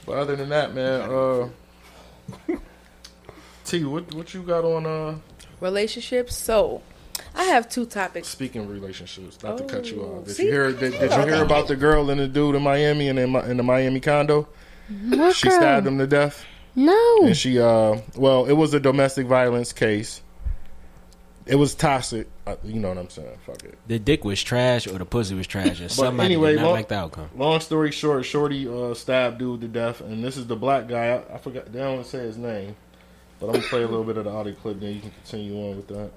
but 0.05 0.17
other 0.19 0.35
than 0.35 0.49
that, 0.49 0.75
man, 0.75 1.01
uh, 1.09 1.49
T, 3.71 3.83
what 3.85 4.13
what 4.13 4.33
you 4.33 4.41
got 4.43 4.63
on? 4.65 4.85
uh 4.85 5.17
relationships. 5.59 6.35
So, 6.35 6.81
I 7.35 7.43
have 7.45 7.69
two 7.69 7.85
topics. 7.85 8.27
Speaking 8.27 8.61
of 8.63 8.69
relationships, 8.69 9.41
not 9.43 9.57
to 9.59 9.63
cut 9.65 9.85
you 9.91 10.01
Oh, 10.03 10.19
off. 10.19 10.25
Did 10.25 10.35
see? 10.35 10.45
you 10.45 10.51
hear? 10.51 10.71
Did, 10.71 10.91
did 10.99 11.11
you 11.11 11.21
hear 11.33 11.43
about 11.43 11.67
the 11.67 11.75
girl 11.75 12.09
and 12.09 12.19
the 12.19 12.27
dude 12.27 12.55
in 12.55 12.63
Miami 12.63 13.09
and 13.09 13.17
in, 13.19 13.35
in 13.35 13.57
the 13.57 13.63
Miami 13.63 13.99
condo? 13.99 14.47
What 15.09 15.35
She 15.35 15.47
girl? 15.47 15.57
stabbed 15.57 15.87
him 15.87 15.97
to 15.99 16.07
death, 16.07 16.43
No. 16.75 17.19
and 17.23 17.37
she 17.37 17.59
uh, 17.59 17.97
well, 18.15 18.45
it 18.45 18.53
was 18.53 18.73
a 18.73 18.79
domestic 18.79 19.27
violence 19.27 19.71
case. 19.71 20.21
It 21.45 21.55
was 21.55 21.73
toxic. 21.75 22.27
Uh, 22.45 22.55
you 22.63 22.79
know 22.79 22.89
what 22.89 22.97
I'm 22.99 23.09
saying? 23.09 23.37
Fuck 23.45 23.63
it. 23.63 23.77
The 23.87 23.97
dick 23.99 24.23
was 24.23 24.41
trash 24.43 24.85
or 24.87 24.97
the 24.97 25.05
pussy 25.05 25.33
was 25.35 25.47
trash, 25.47 25.79
and 25.79 25.89
somebody 25.91 26.25
anyway, 26.33 26.51
did 26.51 26.57
not 26.57 26.65
long- 26.65 26.73
like 26.73 26.87
the 26.89 26.95
outcome. 26.95 27.29
Long 27.35 27.59
story 27.61 27.91
short, 27.91 28.25
Shorty 28.25 28.67
uh, 28.67 28.93
stabbed 28.93 29.39
dude 29.39 29.61
to 29.61 29.67
death, 29.67 30.01
and 30.01 30.23
this 30.23 30.37
is 30.37 30.45
the 30.47 30.55
black 30.55 30.87
guy. 30.87 31.07
I, 31.29 31.35
I 31.35 31.37
forgot. 31.39 31.71
They 31.71 31.79
don't 31.79 32.05
say 32.05 32.19
his 32.19 32.37
name, 32.37 32.75
but 33.41 33.47
I'm 33.47 33.53
gonna 33.53 33.67
play 33.67 33.81
a 33.81 33.87
little 33.87 34.03
bit 34.03 34.17
of 34.17 34.25
the 34.25 34.29
audio 34.29 34.53
clip. 34.53 34.79
Then 34.79 34.93
you 34.93 35.01
can 35.01 35.09
continue 35.09 35.57
on 35.57 35.77
with 35.77 35.87
that. 35.87 36.11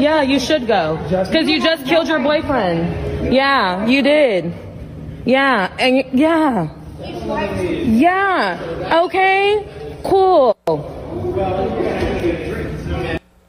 Yeah, 0.00 0.22
you 0.22 0.38
should 0.38 0.68
go. 0.68 0.96
Because 1.08 1.48
you 1.48 1.60
just 1.60 1.84
killed 1.84 2.06
your 2.06 2.20
boyfriend. 2.20 3.34
Yeah, 3.34 3.84
you 3.86 4.00
did. 4.00 4.54
Yeah, 5.24 5.74
and 5.78 6.18
yeah. 6.18 6.72
Yeah. 7.02 9.00
Okay. 9.04 9.66
Cool. 10.04 10.56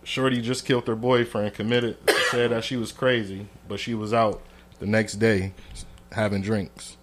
Shorty 0.03 0.41
just 0.41 0.65
killed 0.65 0.87
her 0.87 0.95
boyfriend, 0.95 1.53
committed, 1.53 1.97
said 2.31 2.51
that 2.51 2.63
she 2.63 2.77
was 2.77 2.91
crazy, 2.91 3.47
but 3.67 3.79
she 3.79 3.93
was 3.93 4.11
out 4.11 4.41
the 4.79 4.87
next 4.87 5.13
day 5.13 5.53
having 6.11 6.41
drinks. 6.41 6.97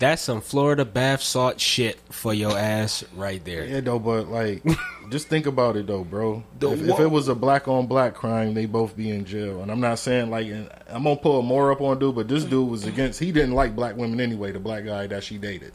That's 0.00 0.22
some 0.22 0.40
Florida 0.40 0.86
bath 0.86 1.20
salt 1.20 1.60
shit 1.60 2.00
for 2.08 2.32
your 2.32 2.58
ass 2.58 3.04
right 3.14 3.44
there. 3.44 3.66
Yeah, 3.66 3.80
though, 3.80 3.98
but 3.98 4.28
like, 4.28 4.62
just 5.10 5.28
think 5.28 5.44
about 5.44 5.76
it 5.76 5.86
though, 5.86 6.04
bro. 6.04 6.42
The 6.58 6.72
If, 6.72 6.88
if 6.88 7.00
it 7.00 7.06
was 7.06 7.28
a 7.28 7.34
black 7.34 7.68
on 7.68 7.86
black 7.86 8.14
crime, 8.14 8.54
they 8.54 8.64
both 8.64 8.96
be 8.96 9.10
in 9.10 9.26
jail. 9.26 9.60
And 9.60 9.70
I'm 9.70 9.80
not 9.80 9.98
saying 9.98 10.30
like, 10.30 10.46
I'm 10.88 11.02
gonna 11.04 11.16
pull 11.16 11.42
more 11.42 11.70
up 11.70 11.82
on 11.82 11.98
dude, 11.98 12.14
but 12.14 12.28
this 12.28 12.44
dude 12.44 12.70
was 12.70 12.86
against. 12.86 13.20
He 13.20 13.30
didn't 13.30 13.52
like 13.52 13.76
black 13.76 13.94
women 13.94 14.20
anyway. 14.20 14.52
The 14.52 14.58
black 14.58 14.86
guy 14.86 15.06
that 15.06 15.22
she 15.22 15.36
dated. 15.36 15.74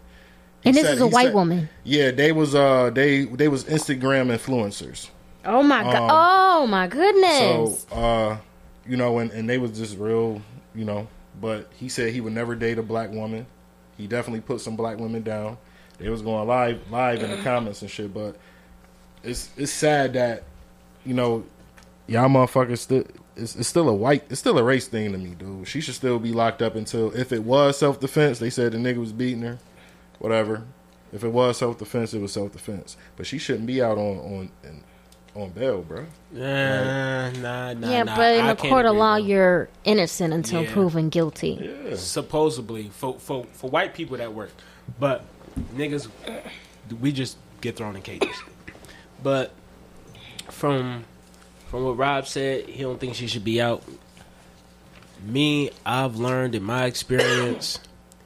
He 0.62 0.70
and 0.70 0.78
this 0.78 0.86
said- 0.86 0.96
is 0.96 1.02
a 1.02 1.08
white 1.08 1.26
said- 1.26 1.36
woman. 1.36 1.70
Yeah, 1.84 2.10
they 2.10 2.32
was 2.32 2.56
uh 2.56 2.90
they 2.90 3.26
they 3.26 3.48
was 3.48 3.64
Instagram 3.66 4.36
influencers. 4.36 5.10
Oh 5.46 5.62
my 5.62 5.84
god. 5.84 5.96
Um, 5.96 6.10
oh 6.64 6.68
my 6.68 6.88
goodness! 6.88 7.86
So, 7.88 7.96
uh, 7.96 8.38
you 8.88 8.98
know, 8.98 9.20
and, 9.20 9.30
and 9.30 9.48
they 9.48 9.60
was 9.60 9.78
just 9.78 10.00
real, 10.00 10.42
you 10.74 10.84
know. 10.84 11.08
But 11.40 11.70
he 11.78 11.90
said 11.90 12.12
he 12.12 12.22
would 12.22 12.34
never 12.34 12.56
date 12.56 12.80
a 12.80 12.82
black 12.82 13.12
woman. 13.12 13.46
He 13.98 14.08
definitely 14.08 14.42
put 14.42 14.62
some 14.62 14.76
black 14.76 14.98
women 14.98 15.24
down. 15.24 15.58
They 15.98 16.10
was 16.10 16.22
going 16.22 16.48
live, 16.48 16.82
live 16.92 17.24
in 17.24 17.30
the 17.30 17.36
mm-hmm. 17.38 17.46
comments 17.46 17.82
and 17.82 17.90
shit. 17.90 18.14
But 18.14 18.36
it's 19.24 19.50
it's 19.58 19.72
sad 19.72 20.14
that 20.14 20.44
you 21.06 21.14
know 21.14 21.46
y'all 22.08 22.30
motherfuckers 22.30 22.80
still. 22.80 23.06
It's, 23.38 23.56
it's 23.56 23.68
still 23.68 23.90
a 23.90 23.94
white. 23.94 24.24
It's 24.30 24.40
still 24.40 24.58
a 24.58 24.64
race 24.64 24.88
thing 24.88 25.12
to 25.12 25.18
me, 25.18 25.32
dude. 25.32 25.68
She 25.68 25.82
should 25.82 25.96
still 25.96 26.20
be 26.20 26.32
locked 26.32 26.62
up 26.62 26.76
until 26.76 27.12
if 27.12 27.34
it 27.34 27.44
was 27.44 27.78
self 27.78 28.00
defense. 28.00 28.40
They 28.40 28.50
said 28.50 28.72
the 28.72 28.78
nigga 28.78 28.98
was 28.98 29.12
beating 29.12 29.42
her, 29.42 29.60
whatever. 30.20 30.64
If 31.12 31.24
it 31.24 31.30
was 31.30 31.58
self 31.58 31.78
defense, 31.78 32.14
it 32.14 32.22
was 32.22 32.34
self 32.34 32.52
defense. 32.52 32.98
But 33.16 33.28
she 33.28 33.38
shouldn't 33.38 33.68
be 33.68 33.82
out 33.82 33.98
on 33.98 34.18
on 34.18 34.52
on 35.36 35.50
bail, 35.50 35.82
bro. 35.82 36.06
Nah, 36.32 37.30
nah, 37.32 37.74
nah. 37.74 37.90
yeah, 37.90 38.04
nah. 38.04 38.16
but 38.16 38.36
in 38.36 38.46
I 38.46 38.52
a 38.52 38.56
court 38.56 38.86
of 38.86 38.96
law, 38.96 39.16
you're 39.18 39.68
innocent 39.84 40.34
until 40.34 40.64
Yeah. 40.64 40.72
proven 40.72 41.10
guilty. 41.10 41.60
Yeah. 41.90 41.96
supposedly 41.96 42.90
for 42.90 43.20
for 43.20 43.46
for 43.54 43.70
white 43.70 43.94
people 43.94 44.18
that 44.18 44.34
work, 44.34 44.52
but 45.00 45.26
niggas, 45.76 46.08
we 47.02 47.12
just 47.12 47.38
get 47.62 47.76
thrown 47.76 47.96
in 47.96 48.02
cages. 48.02 48.36
But 49.22 49.52
from 50.50 51.04
from 51.70 51.84
what 51.84 51.98
Rob 51.98 52.28
said, 52.28 52.68
he 52.70 52.84
don't 52.84 53.00
think 53.00 53.16
she 53.16 53.28
should 53.28 53.44
be 53.44 53.62
out. 53.62 53.84
me, 55.26 55.72
I've 55.86 56.16
learned 56.18 56.56
in 56.56 56.64
my 56.64 56.86
experience, 56.86 57.80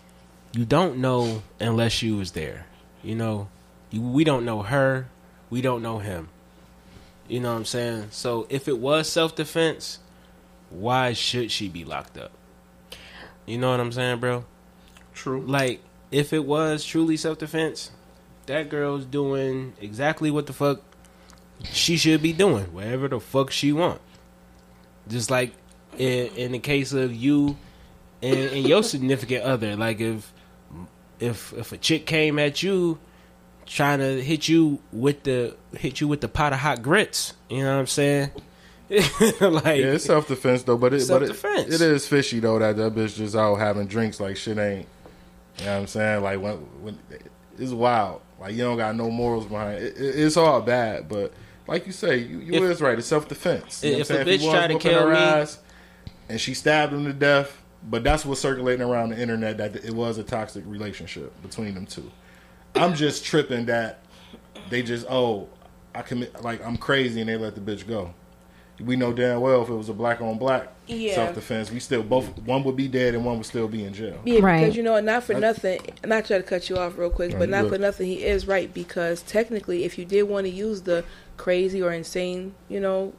you 0.53 0.65
don't 0.65 0.97
know 0.97 1.41
unless 1.59 2.01
you 2.01 2.17
was 2.17 2.31
there. 2.33 2.65
You 3.03 3.15
know, 3.15 3.47
you, 3.89 4.01
we 4.01 4.23
don't 4.25 4.43
know 4.43 4.61
her, 4.63 5.07
we 5.49 5.61
don't 5.61 5.81
know 5.81 5.99
him. 5.99 6.29
You 7.29 7.39
know 7.39 7.51
what 7.51 7.59
I'm 7.59 7.65
saying? 7.65 8.07
So 8.09 8.47
if 8.49 8.67
it 8.67 8.79
was 8.79 9.07
self 9.07 9.35
defense, 9.35 9.99
why 10.71 11.13
should 11.13 11.51
she 11.51 11.69
be 11.69 11.85
locked 11.85 12.17
up? 12.17 12.31
You 13.45 13.59
know 13.59 13.71
what 13.71 13.79
I'm 13.79 13.91
saying, 13.91 14.19
bro? 14.19 14.45
True. 15.13 15.41
Like, 15.45 15.81
if 16.11 16.33
it 16.33 16.43
was 16.45 16.83
truly 16.83 17.17
self 17.17 17.37
defense, 17.37 17.91
that 18.47 18.69
girl's 18.69 19.05
doing 19.05 19.73
exactly 19.79 20.31
what 20.31 20.47
the 20.47 20.53
fuck 20.53 20.81
she 21.63 21.97
should 21.97 22.21
be 22.21 22.33
doing, 22.33 22.65
whatever 22.73 23.07
the 23.07 23.19
fuck 23.19 23.51
she 23.51 23.71
want. 23.71 24.01
Just 25.07 25.29
like 25.29 25.53
in, 25.97 26.27
in 26.35 26.51
the 26.51 26.59
case 26.59 26.93
of 26.93 27.13
you 27.13 27.57
and, 28.23 28.39
and 28.39 28.67
your 28.67 28.81
significant 28.81 29.43
other, 29.43 29.75
like 29.75 29.99
if 29.99 30.33
if 31.19 31.53
if 31.53 31.71
a 31.71 31.77
chick 31.77 32.07
came 32.07 32.39
at 32.39 32.63
you 32.63 32.97
trying 33.69 33.99
to 33.99 34.21
hit 34.21 34.49
you 34.49 34.79
with 34.91 35.23
the 35.23 35.55
hit 35.77 36.01
you 36.01 36.07
with 36.07 36.19
the 36.21 36.27
pot 36.27 36.51
of 36.51 36.59
hot 36.59 36.81
grits, 36.81 37.33
you 37.49 37.63
know 37.63 37.73
what 37.75 37.79
I'm 37.79 37.87
saying? 37.87 38.31
like 38.89 38.99
Yeah, 39.39 39.93
it's 39.93 40.05
self 40.05 40.27
defense 40.27 40.63
though, 40.63 40.77
but 40.77 40.93
it 40.93 41.07
but 41.07 41.21
it, 41.23 41.31
it 41.45 41.79
is 41.81 42.07
fishy 42.07 42.39
though 42.39 42.57
that 42.59 42.75
that 42.77 42.95
bitch 42.95 43.15
just 43.15 43.35
out 43.35 43.55
having 43.55 43.85
drinks 43.85 44.19
like 44.19 44.35
shit 44.35 44.57
ain't. 44.57 44.87
You 45.59 45.65
know 45.65 45.73
what 45.73 45.79
I'm 45.81 45.87
saying? 45.87 46.23
Like 46.23 46.41
when 46.41 46.55
when 46.81 46.99
it's 47.57 47.71
wild. 47.71 48.21
Like 48.39 48.53
you 48.53 48.63
don't 48.63 48.77
got 48.77 48.95
no 48.95 49.11
morals 49.11 49.45
behind 49.45 49.77
it. 49.83 49.97
it 49.97 50.15
it's 50.19 50.37
all 50.37 50.61
bad, 50.61 51.07
but 51.09 51.33
like 51.67 51.85
you 51.85 51.91
say, 51.91 52.17
you, 52.17 52.39
you 52.39 52.53
If- 52.65 52.71
is 52.71 52.81
right. 52.81 52.97
It's 52.97 53.07
self 53.07 53.27
defense. 53.27 53.83
You 53.83 53.91
know 53.91 53.97
if 53.99 54.09
what 54.09 54.21
I'm 54.21 54.21
a 54.21 54.25
saying? 54.25 54.39
bitch 54.39 54.51
try 54.51 54.67
to 54.67 54.79
kill 54.79 55.01
her 55.07 55.13
me- 55.13 55.17
ass 55.17 55.59
and 56.27 56.39
she 56.41 56.53
stabbed 56.55 56.93
him 56.93 57.05
to 57.05 57.13
death, 57.13 57.61
but 57.87 58.03
that's 58.03 58.25
what's 58.25 58.41
circulating 58.41 58.85
around 58.87 59.09
the 59.09 59.19
internet 59.21 59.57
that 59.57 59.75
it 59.75 59.93
was 59.93 60.17
a 60.17 60.23
toxic 60.23 60.63
relationship 60.65 61.39
between 61.43 61.75
them 61.75 61.85
two. 61.85 62.09
I'm 62.75 62.93
just 62.93 63.25
tripping 63.25 63.65
that 63.65 63.99
they 64.69 64.81
just 64.83 65.05
oh 65.09 65.47
I 65.95 66.01
commit 66.01 66.41
like 66.43 66.63
I'm 66.65 66.77
crazy 66.77 67.19
and 67.21 67.29
they 67.29 67.37
let 67.37 67.55
the 67.55 67.61
bitch 67.61 67.87
go. 67.87 68.13
We 68.79 68.95
know 68.95 69.11
damn 69.11 69.41
well 69.41 69.61
if 69.63 69.69
it 69.69 69.73
was 69.73 69.89
a 69.89 69.93
black 69.93 70.21
on 70.21 70.37
black 70.37 70.69
Yeah. 70.87 71.15
self 71.15 71.35
defense, 71.35 71.69
we 71.71 71.79
still 71.81 72.01
both 72.03 72.37
one 72.43 72.63
would 72.63 72.77
be 72.77 72.87
dead 72.87 73.13
and 73.15 73.25
one 73.25 73.37
would 73.37 73.45
still 73.45 73.67
be 73.67 73.83
in 73.83 73.93
jail. 73.93 74.19
Yeah, 74.23 74.39
Right. 74.39 74.61
because 74.61 74.77
you 74.77 74.83
know, 74.83 74.99
not 75.01 75.23
for 75.23 75.33
nothing. 75.33 75.81
Not 76.05 76.25
try 76.25 76.37
to 76.37 76.43
cut 76.43 76.69
you 76.69 76.77
off 76.77 76.97
real 76.97 77.09
quick, 77.09 77.33
No, 77.33 77.39
but 77.39 77.49
not 77.49 77.63
good. 77.63 77.73
for 77.73 77.77
nothing. 77.79 78.07
He 78.07 78.23
is 78.23 78.47
right 78.47 78.73
because 78.73 79.21
technically, 79.23 79.83
if 79.83 79.97
you 79.97 80.05
did 80.05 80.23
want 80.23 80.45
to 80.45 80.49
use 80.51 80.83
the 80.83 81.03
crazy 81.35 81.81
or 81.81 81.91
insane, 81.91 82.53
you 82.69 82.79
know, 82.79 83.13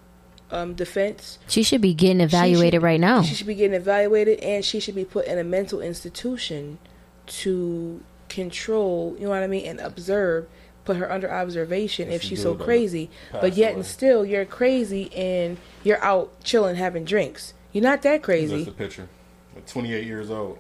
um, 0.51 0.73
defense, 0.75 1.39
She 1.47 1.63
should 1.63 1.81
be 1.83 1.93
getting 1.95 2.21
evaluated 2.23 2.79
should- 2.79 2.83
right 2.83 2.99
now. 3.01 3.21
she 3.23 3.35
should 3.35 3.47
be 3.47 3.55
getting 3.55 3.75
evaluated, 3.75 4.41
and 4.41 4.65
she 4.65 4.81
should 4.81 4.95
be 4.95 5.05
put 5.05 5.27
in 5.27 5.39
a 5.39 5.45
mental 5.45 5.81
institution 5.83 6.79
to 7.27 8.01
control. 8.31 9.15
You 9.19 9.25
know 9.25 9.31
what 9.31 9.43
I 9.43 9.47
mean, 9.47 9.67
and 9.67 9.81
observe. 9.81 10.47
Put 10.87 10.97
her 10.97 11.13
under 11.13 11.31
observation 11.31 12.09
if 12.11 12.23
she 12.23 12.29
she's 12.31 12.43
so 12.43 12.55
crazy. 12.55 13.11
But 13.31 13.55
yet 13.55 13.73
away. 13.73 13.77
and 13.81 13.87
still, 13.87 14.25
you're 14.25 14.47
crazy 14.47 15.13
and 15.15 15.59
you're 15.85 16.03
out 16.03 16.43
chilling, 16.43 16.75
having 16.77 17.05
drinks. 17.05 17.53
You're 17.73 17.85
not 17.85 18.01
that 18.03 18.23
crazy. 18.23 18.47
That's 18.47 18.53
crazy. 18.65 18.71
the 18.71 18.77
picture. 18.77 19.09
At 19.57 19.67
28 19.67 20.07
years 20.07 20.31
old. 20.31 20.59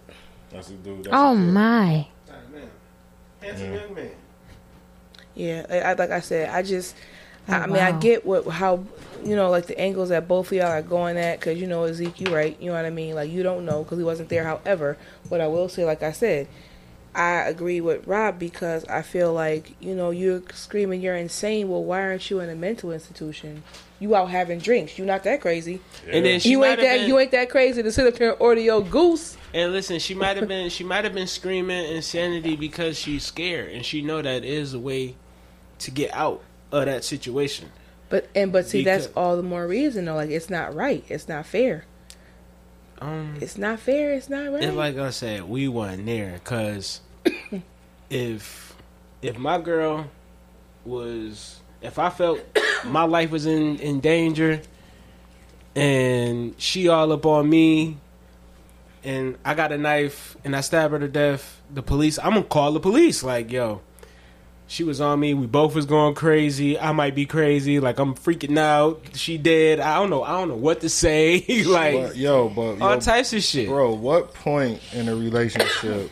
That's 0.50 0.68
the 0.68 0.74
dude. 0.74 1.04
That's 1.04 1.08
Oh 1.16 1.34
the 1.34 1.40
kid. 1.40 1.52
my. 1.52 2.06
handsome 3.40 3.72
young 3.74 3.94
man. 3.94 4.10
Yeah, 5.34 5.66
I, 5.70 5.78
I- 5.78 5.92
like 5.94 6.10
I 6.10 6.20
said, 6.20 6.50
I 6.50 6.62
just, 6.62 6.94
I, 7.48 7.58
oh, 7.58 7.62
I 7.62 7.66
mean, 7.66 7.76
I 7.78 7.92
get 7.92 8.26
what 8.26 8.46
how 8.46 8.84
you 9.24 9.34
know 9.36 9.50
like 9.50 9.66
the 9.66 9.78
angles 9.80 10.10
that 10.10 10.28
both 10.28 10.48
of 10.48 10.52
y'all 10.52 10.66
are 10.66 10.82
going 10.82 11.16
at 11.16 11.40
because 11.40 11.58
you 11.58 11.66
know 11.66 11.90
Zeke, 11.92 12.20
you 12.20 12.34
right, 12.34 12.60
you 12.60 12.68
know 12.70 12.76
what 12.76 12.84
I 12.84 12.90
mean. 12.90 13.14
Like 13.14 13.30
you 13.30 13.42
don't 13.42 13.64
know 13.64 13.82
because 13.82 13.96
he 13.98 14.04
wasn't 14.04 14.28
there. 14.28 14.44
However, 14.44 14.98
what 15.28 15.40
I 15.40 15.46
will 15.46 15.68
say, 15.68 15.84
like 15.84 16.02
I 16.02 16.12
said, 16.12 16.46
I 17.14 17.48
agree 17.48 17.80
with 17.80 18.06
Rob 18.06 18.38
because 18.38 18.84
I 18.84 19.02
feel 19.02 19.32
like 19.32 19.74
you 19.80 19.94
know 19.94 20.10
you're 20.10 20.42
screaming 20.52 21.00
you're 21.00 21.16
insane. 21.16 21.68
Well, 21.68 21.82
why 21.82 22.02
aren't 22.02 22.30
you 22.30 22.40
in 22.40 22.48
a 22.48 22.54
mental 22.54 22.92
institution? 22.92 23.62
You 23.98 24.14
out 24.14 24.30
having 24.30 24.60
drinks. 24.60 24.98
You 24.98 25.04
not 25.04 25.24
that 25.24 25.40
crazy. 25.40 25.80
And 26.08 26.24
then 26.24 26.40
she 26.40 26.50
you 26.50 26.64
ain't 26.64 26.80
that 26.80 26.98
been, 26.98 27.08
you 27.08 27.18
ain't 27.18 27.32
that 27.32 27.50
crazy 27.50 27.82
to 27.82 27.92
sit 27.92 28.06
up 28.06 28.16
here 28.16 28.30
and 28.30 28.40
order 28.40 28.60
your 28.60 28.82
goose. 28.82 29.36
And 29.52 29.72
listen, 29.72 29.98
she 29.98 30.14
might 30.14 30.36
have 30.36 30.48
been 30.48 30.70
she 30.70 30.84
might 30.84 31.04
have 31.04 31.14
been 31.14 31.26
screaming 31.26 31.84
insanity 31.92 32.56
because 32.56 32.98
she's 32.98 33.24
scared 33.24 33.72
and 33.72 33.84
she 33.84 34.02
know 34.02 34.22
that 34.22 34.44
is 34.44 34.72
a 34.72 34.78
way 34.78 35.16
to 35.80 35.90
get 35.90 36.14
out 36.14 36.42
of 36.70 36.86
that 36.86 37.04
situation. 37.04 37.72
But 38.08 38.28
and 38.34 38.52
but 38.52 38.66
see 38.66 38.84
that's 38.84 39.08
all 39.16 39.36
the 39.36 39.42
more 39.42 39.66
reason 39.66 40.04
though. 40.04 40.14
Like 40.14 40.30
it's 40.30 40.50
not 40.50 40.74
right. 40.74 41.04
It's 41.08 41.28
not 41.28 41.44
fair. 41.44 41.84
Um, 43.00 43.36
It's 43.40 43.56
not 43.56 43.80
fair. 43.80 44.12
It's 44.12 44.28
not 44.28 44.52
right. 44.52 44.62
and 44.62 44.76
like 44.76 44.96
I 44.98 45.10
said, 45.10 45.44
we 45.48 45.68
wasn't 45.68 46.06
there 46.06 46.32
because 46.34 47.00
if 48.10 48.74
if 49.22 49.38
my 49.38 49.58
girl 49.60 50.06
was 50.84 51.60
if 51.82 51.98
I 51.98 52.10
felt 52.10 52.40
my 52.84 53.04
life 53.04 53.30
was 53.30 53.46
in 53.46 53.78
in 53.78 54.00
danger 54.00 54.60
and 55.74 56.54
she 56.60 56.88
all 56.88 57.12
up 57.12 57.24
on 57.26 57.48
me 57.48 57.96
and 59.04 59.38
I 59.44 59.54
got 59.54 59.72
a 59.72 59.78
knife 59.78 60.36
and 60.44 60.54
I 60.54 60.60
stab 60.60 60.90
her 60.90 60.98
to 60.98 61.08
death, 61.08 61.60
the 61.72 61.82
police 61.82 62.18
I'm 62.18 62.34
gonna 62.34 62.42
call 62.44 62.72
the 62.72 62.80
police 62.80 63.22
like 63.22 63.50
yo. 63.50 63.80
She 64.70 64.84
was 64.84 65.00
on 65.00 65.18
me. 65.18 65.34
We 65.34 65.48
both 65.48 65.74
was 65.74 65.84
going 65.84 66.14
crazy. 66.14 66.78
I 66.78 66.92
might 66.92 67.16
be 67.16 67.26
crazy. 67.26 67.80
Like 67.80 67.98
I'm 67.98 68.14
freaking 68.14 68.56
out. 68.56 69.02
She 69.14 69.36
dead. 69.36 69.80
I 69.80 69.96
don't 69.98 70.10
know. 70.10 70.22
I 70.22 70.30
don't 70.38 70.46
know 70.46 70.54
what 70.54 70.80
to 70.82 70.88
say. 70.88 71.64
like 71.66 71.94
But, 71.94 72.16
yo, 72.16 72.48
but 72.48 72.80
all 72.80 72.94
yo, 72.94 73.00
types 73.00 73.32
of 73.32 73.42
shit. 73.42 73.68
bro, 73.68 73.92
what 73.92 74.32
point 74.32 74.80
in 74.92 75.08
a 75.08 75.16
relationship 75.16 76.08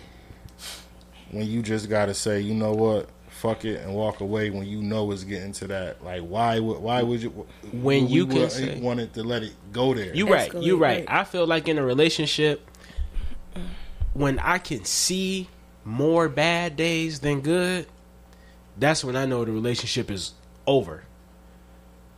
when 1.31 1.47
you 1.47 1.62
just 1.62 1.88
gotta 1.88 2.14
say, 2.14 2.40
you 2.40 2.53
know 2.53 2.73
what, 2.73 3.09
fuck 3.29 3.64
it, 3.64 3.81
and 3.83 3.94
walk 3.94 4.21
away 4.23 4.51
when 4.51 4.66
you 4.66 4.83
know 4.83 5.09
it's 5.12 5.23
getting 5.23 5.53
to 5.53 5.68
that? 5.68 6.03
Like, 6.05 6.23
why 6.23 6.59
would 6.59 6.81
why 6.81 7.01
would 7.05 7.23
you 7.23 7.47
When 7.73 8.09
you 8.09 8.27
can 8.27 8.40
would- 8.40 8.51
say- 8.51 8.81
wanted 8.81 9.14
to 9.14 9.23
let 9.23 9.44
it 9.44 9.53
go 9.71 9.94
there? 9.94 10.12
You 10.16 10.29
right. 10.33 10.53
You 10.53 10.79
Escalate, 10.79 10.81
right. 10.81 10.97
right. 10.99 11.21
I 11.21 11.23
feel 11.23 11.47
like 11.47 11.68
in 11.68 11.79
a 11.79 11.85
relationship, 11.85 12.68
when 14.14 14.40
I 14.40 14.59
can 14.59 14.85
see 14.85 15.49
more 15.85 16.29
bad 16.29 16.75
days 16.77 17.21
than 17.21 17.40
good, 17.40 17.87
that's 18.79 19.05
when 19.05 19.17
I 19.17 19.27
know 19.27 19.45
the 19.45 19.53
relationship 19.53 20.11
is 20.11 20.33
over. 20.67 21.05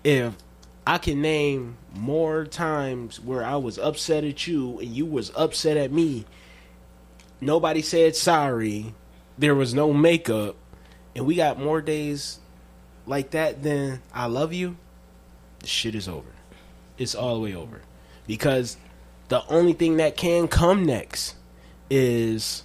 If 0.04 0.34
I 0.86 0.98
can 0.98 1.22
name 1.22 1.76
more 1.94 2.44
times 2.44 3.20
where 3.20 3.44
I 3.44 3.56
was 3.56 3.78
upset 3.78 4.24
at 4.24 4.46
you 4.46 4.78
and 4.78 4.88
you 4.88 5.06
was 5.06 5.30
upset 5.36 5.76
at 5.76 5.92
me, 5.92 6.24
nobody 7.40 7.82
said 7.82 8.16
sorry, 8.16 8.94
there 9.38 9.54
was 9.54 9.74
no 9.74 9.92
makeup, 9.92 10.56
and 11.14 11.26
we 11.26 11.34
got 11.34 11.58
more 11.58 11.80
days 11.80 12.38
like 13.06 13.30
that 13.30 13.62
than 13.62 14.02
I 14.12 14.26
love 14.26 14.52
you, 14.52 14.76
the 15.60 15.66
shit 15.66 15.94
is 15.94 16.08
over. 16.08 16.28
It's 16.98 17.14
all 17.14 17.34
the 17.34 17.40
way 17.40 17.54
over. 17.54 17.80
Because 18.26 18.76
the 19.28 19.46
only 19.48 19.72
thing 19.72 19.96
that 19.96 20.16
can 20.16 20.48
come 20.48 20.84
next 20.84 21.34
is 21.88 22.62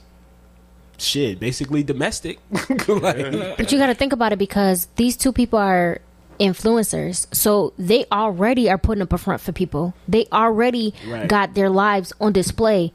shit, 0.97 1.39
basically 1.39 1.83
domestic. 1.83 2.39
like, 2.87 3.57
But 3.57 3.71
you 3.71 3.77
got 3.77 3.87
to 3.87 3.95
think 3.95 4.13
about 4.13 4.33
it 4.33 4.39
because 4.39 4.87
these 4.95 5.17
two 5.17 5.31
people 5.31 5.59
are 5.59 5.99
influencers. 6.39 7.33
So 7.33 7.73
they 7.77 8.05
already 8.11 8.69
are 8.69 8.77
putting 8.77 9.01
up 9.01 9.13
a 9.13 9.17
front 9.17 9.41
for 9.41 9.51
people. 9.51 9.93
They 10.07 10.27
already 10.31 10.93
Right. 11.07 11.27
got 11.27 11.53
their 11.53 11.69
lives 11.69 12.13
on 12.19 12.33
display 12.33 12.93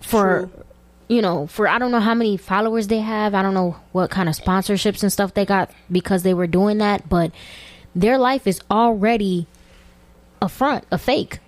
for 0.00 0.48
you 1.08 1.22
know, 1.22 1.46
for 1.46 1.68
I 1.68 1.78
don't 1.78 1.92
know 1.92 2.00
how 2.00 2.14
many 2.14 2.36
followers 2.36 2.88
they 2.88 2.98
have. 2.98 3.32
I 3.34 3.42
don't 3.42 3.54
know 3.54 3.76
what 3.92 4.10
kind 4.10 4.28
of 4.28 4.34
sponsorships 4.34 5.02
and 5.04 5.12
stuff 5.12 5.34
they 5.34 5.46
got 5.46 5.70
because 5.90 6.24
they 6.24 6.34
were 6.34 6.48
doing 6.48 6.78
that, 6.78 7.08
but 7.08 7.30
their 7.94 8.18
life 8.18 8.46
is 8.46 8.60
already 8.70 9.46
a 10.42 10.48
front, 10.48 10.84
a 10.90 10.98
fake. 10.98 11.38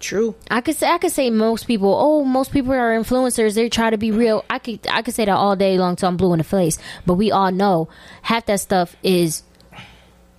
True. 0.00 0.34
I 0.50 0.62
could 0.62 0.76
say 0.76 0.88
I 0.88 0.96
could 0.98 1.12
say 1.12 1.28
most 1.28 1.66
people. 1.66 1.94
Oh, 1.96 2.24
most 2.24 2.52
people 2.52 2.72
are 2.72 2.98
influencers. 2.98 3.54
They 3.54 3.68
try 3.68 3.90
to 3.90 3.98
be 3.98 4.10
real. 4.10 4.44
I 4.48 4.58
could 4.58 4.80
I 4.90 5.02
could 5.02 5.14
say 5.14 5.26
that 5.26 5.30
all 5.30 5.56
day 5.56 5.76
long 5.78 5.94
till 5.96 6.08
I'm 6.08 6.16
blue 6.16 6.32
in 6.32 6.38
the 6.38 6.44
face. 6.44 6.78
But 7.04 7.14
we 7.14 7.30
all 7.30 7.52
know 7.52 7.88
half 8.22 8.46
that 8.46 8.60
stuff 8.60 8.96
is 9.02 9.42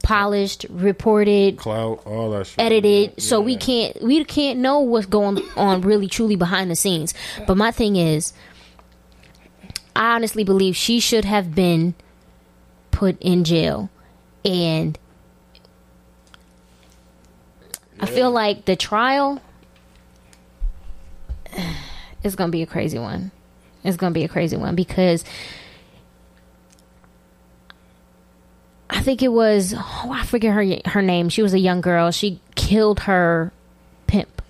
polished, 0.03 0.65
reported, 0.69 1.57
Clout, 1.57 2.01
all 2.05 2.31
that 2.31 2.47
shit. 2.47 2.59
edited. 2.59 3.21
So 3.21 3.39
we 3.39 3.55
can't 3.55 4.01
we 4.01 4.23
can't 4.25 4.59
know 4.59 4.79
what's 4.79 5.05
going 5.05 5.39
on 5.55 5.81
really 5.81 6.07
truly 6.07 6.35
behind 6.35 6.71
the 6.71 6.75
scenes. 6.75 7.13
But 7.45 7.55
my 7.55 7.69
thing 7.69 7.95
is, 7.97 8.33
I 9.95 10.15
honestly 10.15 10.43
believe 10.43 10.75
she 10.75 10.99
should 10.99 11.25
have 11.25 11.53
been 11.53 11.93
put 12.89 13.15
in 13.21 13.43
jail, 13.43 13.91
and 14.43 14.97
I 17.99 18.07
feel 18.07 18.31
like 18.31 18.65
the 18.65 18.75
trial 18.75 19.39
is 22.23 22.35
gonna 22.35 22.51
be 22.51 22.61
a 22.61 22.67
crazy 22.67 22.99
one. 22.99 23.31
It's 23.83 23.97
gonna 23.97 24.13
be 24.13 24.23
a 24.23 24.27
crazy 24.29 24.57
one 24.57 24.75
because 24.75 25.23
I 28.89 29.01
think 29.01 29.21
it 29.23 29.29
was 29.29 29.73
oh 29.75 30.09
I 30.13 30.25
forget 30.25 30.53
her 30.53 30.65
her 30.91 31.01
name. 31.01 31.29
She 31.29 31.41
was 31.41 31.53
a 31.53 31.59
young 31.59 31.81
girl. 31.81 32.11
She 32.11 32.39
killed 32.55 33.01
her 33.01 33.51
pimp. 34.07 34.41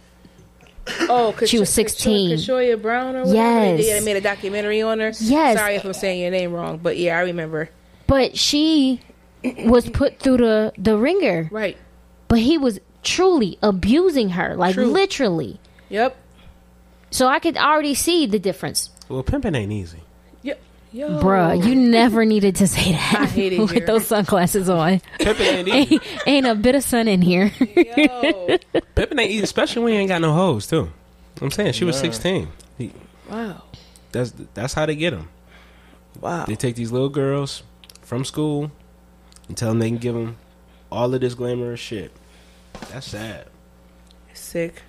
Oh, 1.02 1.32
because 1.32 1.50
She 1.50 1.60
was 1.60 1.70
16. 1.70 2.38
Kashoya 2.38 2.82
Brown 2.82 3.16
or 3.16 3.20
whatever. 3.26 3.78
They, 3.78 3.84
Yes. 3.86 4.00
they 4.00 4.06
made 4.06 4.18
a 4.18 4.22
documentary 4.22 4.82
on 4.82 5.00
her. 5.00 5.12
Yes. 5.20 5.58
Sorry 5.58 5.76
if 5.76 5.86
I'm 5.86 5.94
saying 5.94 6.20
your 6.22 6.32
name 6.32 6.52
wrong, 6.54 6.80
but 6.82 6.98
yeah, 6.98 7.18
I 7.18 7.22
remember. 7.22 7.70
But 8.08 8.36
she 8.38 9.00
was 9.66 9.90
put 9.90 10.20
through 10.20 10.38
the 10.38 10.74
the 10.78 10.98
ringer. 10.98 11.48
Right. 11.52 11.78
But 12.28 12.40
he 12.40 12.58
was 12.58 12.80
truly 13.04 13.58
abusing 13.62 14.30
her, 14.32 14.56
like 14.56 14.74
True. 14.74 14.86
literally. 14.86 15.60
Yep. 15.90 16.16
So 17.12 17.28
I 17.28 17.40
could 17.40 17.58
already 17.58 17.94
see 17.94 18.26
the 18.26 18.40
difference. 18.40 18.90
Well, 19.10 19.22
pimping 19.24 19.54
ain't 19.54 19.72
easy. 19.72 20.00
Yep. 20.44 20.62
Yo. 20.94 21.22
Bruh, 21.22 21.64
you 21.66 21.76
never 21.76 22.26
needed 22.26 22.56
to 22.58 22.68
say 22.68 22.94
that 22.94 23.16
I 23.22 23.26
hate 23.26 23.54
it 23.54 23.60
with 23.60 23.72
here. 23.72 23.86
those 23.86 24.08
sunglasses 24.08 24.70
on. 24.70 25.02
Pimping 25.20 25.46
ain't 25.46 25.68
easy. 25.70 25.96
ain't, 25.96 26.04
ain't 26.28 26.48
a 26.48 26.56
bit 26.56 26.76
of 26.76 26.84
sun 26.84 27.08
in 27.08 27.22
here. 27.22 27.52
Yo. 27.60 28.58
pimping 28.96 29.20
ain't 29.20 29.32
easy, 29.32 29.44
especially 29.44 29.84
when 29.84 29.94
you 29.94 30.00
ain't 30.00 30.10
got 30.10 30.22
no 30.22 30.34
hoes 30.34 30.68
too. 30.68 30.90
I'm 31.42 31.52
saying 31.52 31.74
she 31.74 31.86
was 31.86 31.98
16. 32.00 32.48
He- 32.78 32.92
wow. 33.30 33.64
That's 34.12 34.32
that's 34.54 34.74
how 34.74 34.86
they 34.86 34.96
get 34.96 35.12
them. 35.12 35.30
Wow. 36.20 36.46
They 36.46 36.56
take 36.56 36.76
these 36.76 36.92
little 36.92 37.10
girls 37.10 37.64
from 38.02 38.26
school 38.26 38.72
and 39.48 39.58
tell 39.58 39.70
them 39.70 39.80
they 39.80 39.90
can 39.90 39.98
give 39.98 40.14
them 40.16 40.38
all 40.92 41.14
of 41.14 41.22
this 41.22 41.34
glamorous 41.34 41.80
shit. 41.80 42.12
That's 42.92 43.08
sad. 43.08 43.48
Sick. 44.34 44.82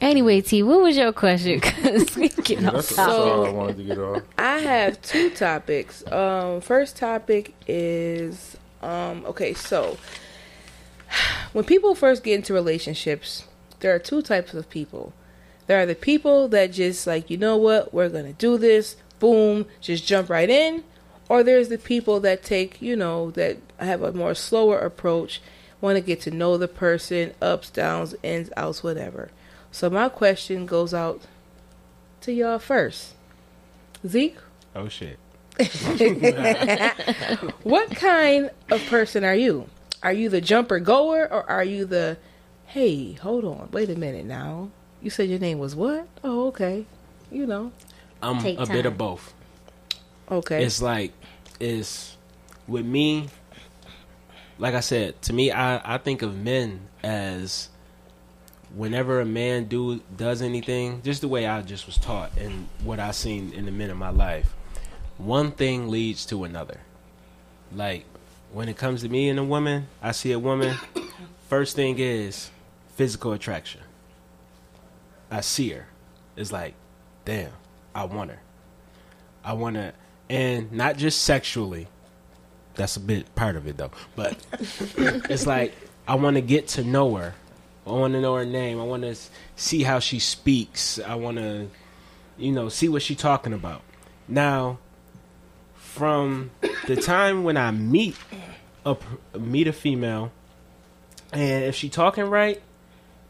Anyway, 0.00 0.40
T, 0.40 0.62
what 0.62 0.80
was 0.82 0.96
your 0.96 1.12
question? 1.12 1.60
Because 1.60 2.16
we 2.16 2.28
get 2.28 2.60
Yeah, 2.60 2.70
off 2.70 2.72
that's, 2.72 2.94
that's 2.96 3.18
all 3.18 3.44
I 3.46 3.50
wanted 3.50 3.76
to 3.78 3.84
get 3.84 3.98
off. 3.98 4.24
I 4.38 4.58
have 4.58 5.00
two 5.02 5.30
topics. 5.30 6.04
Um, 6.10 6.60
first 6.60 6.96
topic 6.96 7.54
is 7.66 8.56
um, 8.82 9.24
okay. 9.26 9.54
So 9.54 9.98
when 11.52 11.64
people 11.64 11.94
first 11.94 12.22
get 12.24 12.34
into 12.36 12.52
relationships, 12.54 13.44
there 13.80 13.94
are 13.94 13.98
two 13.98 14.22
types 14.22 14.54
of 14.54 14.68
people. 14.70 15.12
There 15.66 15.80
are 15.80 15.86
the 15.86 15.94
people 15.94 16.48
that 16.48 16.72
just 16.72 17.06
like, 17.06 17.30
you 17.30 17.36
know 17.38 17.56
what, 17.56 17.94
we're 17.94 18.08
gonna 18.10 18.34
do 18.34 18.58
this, 18.58 18.96
boom, 19.18 19.66
just 19.80 20.06
jump 20.06 20.28
right 20.28 20.50
in. 20.50 20.84
Or 21.28 21.42
there's 21.42 21.68
the 21.70 21.78
people 21.78 22.20
that 22.20 22.42
take, 22.42 22.82
you 22.82 22.96
know, 22.96 23.30
that 23.32 23.56
have 23.78 24.02
a 24.02 24.12
more 24.12 24.34
slower 24.34 24.78
approach, 24.78 25.40
want 25.80 25.96
to 25.96 26.02
get 26.02 26.20
to 26.22 26.30
know 26.30 26.58
the 26.58 26.68
person, 26.68 27.32
ups, 27.40 27.70
downs, 27.70 28.14
ins, 28.22 28.50
outs, 28.58 28.82
whatever. 28.82 29.30
So 29.74 29.90
my 29.90 30.08
question 30.08 30.66
goes 30.66 30.94
out 30.94 31.22
to 32.20 32.32
y'all 32.32 32.60
first. 32.60 33.14
Zeke, 34.06 34.38
Oh 34.72 34.86
shit. 34.86 35.18
what 37.64 37.90
kind 37.90 38.52
of 38.70 38.86
person 38.86 39.24
are 39.24 39.34
you? 39.34 39.68
Are 40.00 40.12
you 40.12 40.28
the 40.28 40.40
jumper 40.40 40.78
goer 40.78 41.26
or 41.28 41.42
are 41.50 41.64
you 41.64 41.86
the 41.86 42.18
hey, 42.66 43.14
hold 43.14 43.44
on, 43.44 43.68
wait 43.72 43.90
a 43.90 43.96
minute 43.96 44.26
now. 44.26 44.70
You 45.02 45.10
said 45.10 45.28
your 45.28 45.40
name 45.40 45.58
was 45.58 45.74
what? 45.74 46.06
Oh, 46.22 46.46
okay. 46.48 46.86
You 47.32 47.44
know. 47.44 47.72
I'm 48.22 48.38
Take 48.40 48.60
a 48.60 48.66
bit 48.66 48.86
of 48.86 48.96
both. 48.96 49.34
Okay. 50.30 50.62
It's 50.62 50.80
like 50.80 51.12
it's 51.58 52.16
with 52.68 52.86
me. 52.86 53.28
Like 54.56 54.74
I 54.74 54.80
said, 54.80 55.20
to 55.22 55.32
me, 55.32 55.50
I 55.50 55.96
I 55.96 55.98
think 55.98 56.22
of 56.22 56.36
men 56.36 56.82
as 57.02 57.70
whenever 58.74 59.20
a 59.20 59.24
man 59.24 59.64
do 59.64 60.00
does 60.16 60.42
anything, 60.42 61.00
just 61.02 61.20
the 61.20 61.28
way 61.28 61.46
I 61.46 61.62
just 61.62 61.86
was 61.86 61.96
taught 61.96 62.36
and 62.36 62.68
what 62.82 62.98
I 63.00 63.12
seen 63.12 63.52
in 63.52 63.66
the 63.66 63.72
men 63.72 63.90
of 63.90 63.96
my 63.96 64.10
life. 64.10 64.54
One 65.18 65.52
thing 65.52 65.88
leads 65.88 66.26
to 66.26 66.44
another. 66.44 66.80
Like 67.72 68.04
when 68.52 68.68
it 68.68 68.76
comes 68.76 69.02
to 69.02 69.08
me 69.08 69.28
and 69.28 69.38
a 69.38 69.44
woman, 69.44 69.88
I 70.02 70.12
see 70.12 70.32
a 70.32 70.38
woman. 70.38 70.76
First 71.48 71.76
thing 71.76 71.98
is 71.98 72.50
physical 72.96 73.32
attraction. 73.32 73.80
I 75.30 75.40
see 75.40 75.70
her. 75.70 75.86
It's 76.36 76.52
like, 76.52 76.74
damn, 77.24 77.52
I 77.94 78.04
want 78.04 78.30
her. 78.30 78.40
I 79.44 79.52
want 79.52 79.76
to, 79.76 79.92
and 80.30 80.72
not 80.72 80.96
just 80.96 81.22
sexually. 81.22 81.88
That's 82.74 82.96
a 82.96 83.00
bit 83.00 83.32
part 83.34 83.54
of 83.56 83.68
it 83.68 83.76
though. 83.76 83.92
But 84.16 84.36
it's 85.30 85.46
like 85.46 85.74
I 86.08 86.16
want 86.16 86.34
to 86.34 86.40
get 86.40 86.68
to 86.68 86.84
know 86.84 87.14
her. 87.16 87.34
I 87.86 87.90
want 87.90 88.14
to 88.14 88.20
know 88.20 88.34
her 88.34 88.46
name. 88.46 88.80
I 88.80 88.84
want 88.84 89.02
to 89.02 89.14
see 89.56 89.82
how 89.82 89.98
she 89.98 90.18
speaks. 90.18 90.98
I 90.98 91.16
want 91.16 91.36
to, 91.38 91.68
you 92.38 92.52
know, 92.52 92.68
see 92.68 92.88
what 92.88 93.02
she's 93.02 93.18
talking 93.18 93.52
about. 93.52 93.82
Now, 94.26 94.78
from 95.74 96.50
the 96.86 96.96
time 96.96 97.44
when 97.44 97.56
I 97.56 97.70
meet 97.70 98.16
a 98.86 98.96
meet 99.38 99.68
a 99.68 99.72
female, 99.72 100.32
and 101.32 101.64
if 101.64 101.74
she 101.74 101.88
talking 101.88 102.24
right, 102.24 102.62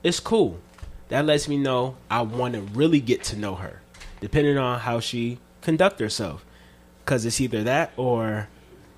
it's 0.02 0.20
cool. 0.20 0.60
That 1.08 1.26
lets 1.26 1.48
me 1.48 1.58
know 1.58 1.96
I 2.10 2.22
want 2.22 2.54
to 2.54 2.60
really 2.60 3.00
get 3.00 3.24
to 3.24 3.36
know 3.36 3.56
her, 3.56 3.82
depending 4.20 4.56
on 4.56 4.80
how 4.80 5.00
she 5.00 5.38
conduct 5.60 6.00
herself. 6.00 6.44
Cause 7.04 7.26
it's 7.26 7.40
either 7.40 7.62
that 7.64 7.92
or 7.98 8.48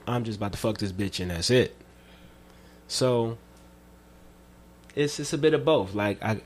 I'm 0.06 0.22
just 0.22 0.36
about 0.36 0.52
to 0.52 0.58
fuck 0.58 0.78
this 0.78 0.92
bitch 0.92 1.18
and 1.18 1.30
that's 1.30 1.50
it. 1.50 1.76
So 2.86 3.36
it's 4.96 5.20
it's 5.20 5.32
a 5.32 5.38
bit 5.38 5.54
of 5.54 5.64
both. 5.64 5.94
Like 5.94 6.22
I, 6.22 6.40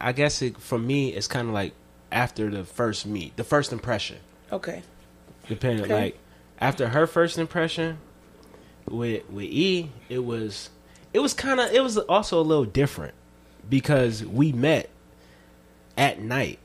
I 0.00 0.12
guess 0.12 0.40
it 0.40 0.58
for 0.58 0.78
me 0.78 1.10
it's 1.10 1.26
kind 1.26 1.48
of 1.48 1.54
like 1.54 1.72
after 2.10 2.48
the 2.50 2.64
first 2.64 3.04
meet, 3.06 3.36
the 3.36 3.44
first 3.44 3.72
impression. 3.72 4.18
okay. 4.50 4.82
Depending 5.48 5.84
Okay. 5.84 5.94
like 5.94 6.18
after 6.58 6.88
her 6.88 7.06
first 7.06 7.36
impression 7.36 7.98
with 8.88 9.28
with 9.28 9.44
E, 9.44 9.90
it 10.08 10.20
was 10.24 10.70
it 11.12 11.18
was 11.18 11.34
kind 11.34 11.60
of 11.60 11.70
it 11.72 11.82
was 11.82 11.98
also 11.98 12.40
a 12.40 12.42
little 12.42 12.64
different 12.64 13.12
because 13.68 14.24
we 14.24 14.52
met 14.52 14.88
at 15.98 16.20
night, 16.20 16.58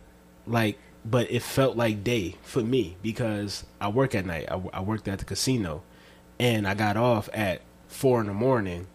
like 0.47 0.77
but 1.05 1.29
it 1.31 1.41
felt 1.41 1.75
like 1.77 2.03
day 2.03 2.35
for 2.43 2.61
me 2.61 2.95
because 3.01 3.65
I 3.81 3.87
work 3.89 4.13
at 4.15 4.25
night. 4.25 4.45
I, 4.49 4.61
I 4.73 4.81
worked 4.81 5.07
at 5.07 5.19
the 5.19 5.25
casino, 5.25 5.81
and 6.39 6.67
I 6.67 6.73
got 6.73 6.95
off 6.97 7.29
at 7.33 7.61
four 7.87 8.21
in 8.21 8.27
the 8.27 8.33
morning 8.33 8.87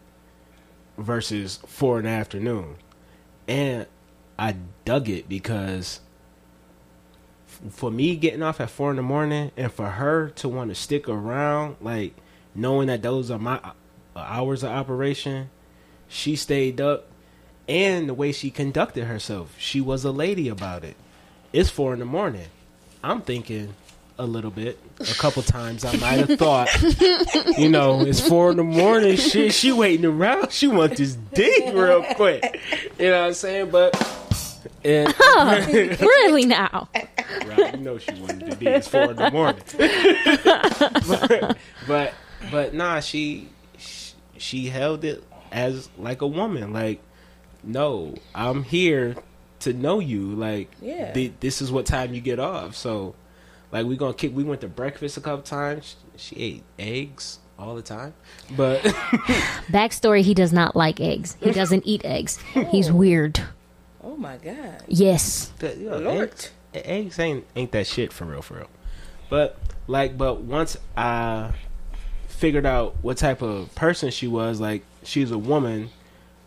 versus 0.96 1.58
four 1.66 1.98
in 1.98 2.04
the 2.04 2.10
afternoon, 2.10 2.76
and 3.48 3.86
I 4.38 4.56
dug 4.84 5.08
it 5.08 5.28
because 5.28 6.00
for 7.70 7.90
me 7.90 8.16
getting 8.16 8.42
off 8.42 8.60
at 8.60 8.70
four 8.70 8.90
in 8.90 8.96
the 8.96 9.02
morning 9.02 9.50
and 9.56 9.72
for 9.72 9.90
her 9.90 10.30
to 10.30 10.48
want 10.48 10.70
to 10.70 10.74
stick 10.74 11.08
around, 11.08 11.76
like 11.80 12.14
knowing 12.54 12.88
that 12.88 13.02
those 13.02 13.30
are 13.30 13.38
my 13.38 13.60
uh, 13.64 13.72
hours 14.16 14.62
of 14.62 14.70
operation, 14.70 15.50
she 16.08 16.36
stayed 16.36 16.80
up. 16.80 17.06
And 17.66 18.10
the 18.10 18.14
way 18.14 18.32
she 18.32 18.50
conducted 18.50 19.04
herself, 19.04 19.54
she 19.58 19.80
was 19.80 20.04
a 20.04 20.12
lady 20.12 20.48
about 20.48 20.84
it. 20.84 20.96
It's 21.52 21.70
four 21.70 21.94
in 21.94 21.98
the 21.98 22.04
morning. 22.04 22.48
I'm 23.02 23.22
thinking 23.22 23.74
a 24.18 24.26
little 24.26 24.50
bit. 24.50 24.78
A 25.00 25.14
couple 25.14 25.42
times 25.42 25.84
I 25.84 25.96
might 25.96 26.28
have 26.28 26.38
thought, 26.38 26.68
you 27.58 27.68
know, 27.68 28.00
it's 28.02 28.20
four 28.20 28.50
in 28.52 28.56
the 28.58 28.62
morning. 28.64 29.16
Shit, 29.16 29.52
she 29.52 29.72
waiting 29.72 30.06
around. 30.06 30.52
She 30.52 30.66
want 30.68 30.96
this 30.96 31.14
dick 31.34 31.72
real 31.74 32.02
quick. 32.14 32.60
You 32.98 33.10
know 33.10 33.20
what 33.22 33.26
I'm 33.28 33.34
saying? 33.34 33.70
But 33.70 33.94
and 34.84 35.12
really 36.00 36.46
now? 36.46 36.88
Right, 37.46 37.74
you 37.74 37.80
know 37.80 37.98
she 37.98 38.12
wanted 38.20 38.50
to 38.50 38.56
be. 38.56 38.66
It's 38.66 38.86
four 38.88 39.10
in 39.10 39.16
the 39.16 39.30
morning. 39.30 39.62
but, 41.08 41.56
but 41.86 42.14
but 42.50 42.74
nah, 42.74 43.00
she 43.00 43.48
she- 43.78 44.14
she 44.36 44.66
held 44.68 45.04
it 45.04 45.24
as 45.52 45.88
like 45.98 46.20
a 46.22 46.26
woman. 46.26 46.72
Like, 46.72 47.00
no, 47.62 48.14
I'm 48.34 48.62
here 48.64 49.16
to 49.60 49.72
know 49.72 49.98
you. 50.00 50.34
Like, 50.34 50.70
Yeah. 50.82 51.12
thi- 51.12 51.32
this 51.40 51.62
is 51.62 51.72
what 51.72 51.86
time 51.86 52.12
you 52.14 52.20
get 52.20 52.38
off. 52.38 52.74
So, 52.76 53.14
like, 53.74 53.86
we 53.86 53.96
gonna 53.96 54.14
kick. 54.14 54.32
We 54.32 54.44
went 54.44 54.60
to 54.60 54.68
breakfast 54.68 55.16
a 55.16 55.20
couple 55.20 55.42
times. 55.42 55.96
She 56.16 56.36
ate 56.36 56.62
eggs 56.78 57.40
all 57.58 57.74
the 57.74 57.82
time, 57.82 58.14
but 58.56 58.80
Backstory: 59.68 60.22
He 60.22 60.32
does 60.32 60.52
not 60.52 60.76
like 60.76 61.00
eggs. 61.00 61.36
He 61.40 61.50
doesn't 61.50 61.84
eat 61.84 62.04
eggs. 62.04 62.38
He's 62.70 62.90
oh. 62.90 62.94
weird. 62.94 63.40
Oh 64.00 64.16
my 64.16 64.36
god. 64.36 64.84
Yes. 64.86 65.52
the, 65.58 65.74
you 65.76 65.90
know, 65.90 65.98
Lord. 65.98 66.28
eggs, 66.28 66.52
eggs 66.72 67.18
ain't 67.18 67.44
ain't 67.56 67.72
that 67.72 67.88
shit 67.88 68.12
for 68.12 68.26
real, 68.26 68.42
for 68.42 68.54
real. 68.58 68.70
But 69.28 69.58
like, 69.88 70.16
but 70.16 70.40
once 70.40 70.76
I 70.96 71.50
figured 72.28 72.66
out 72.66 72.94
what 73.02 73.16
type 73.16 73.42
of 73.42 73.74
person 73.74 74.12
she 74.12 74.28
was, 74.28 74.60
like 74.60 74.84
she's 75.02 75.32
a 75.32 75.38
woman 75.38 75.90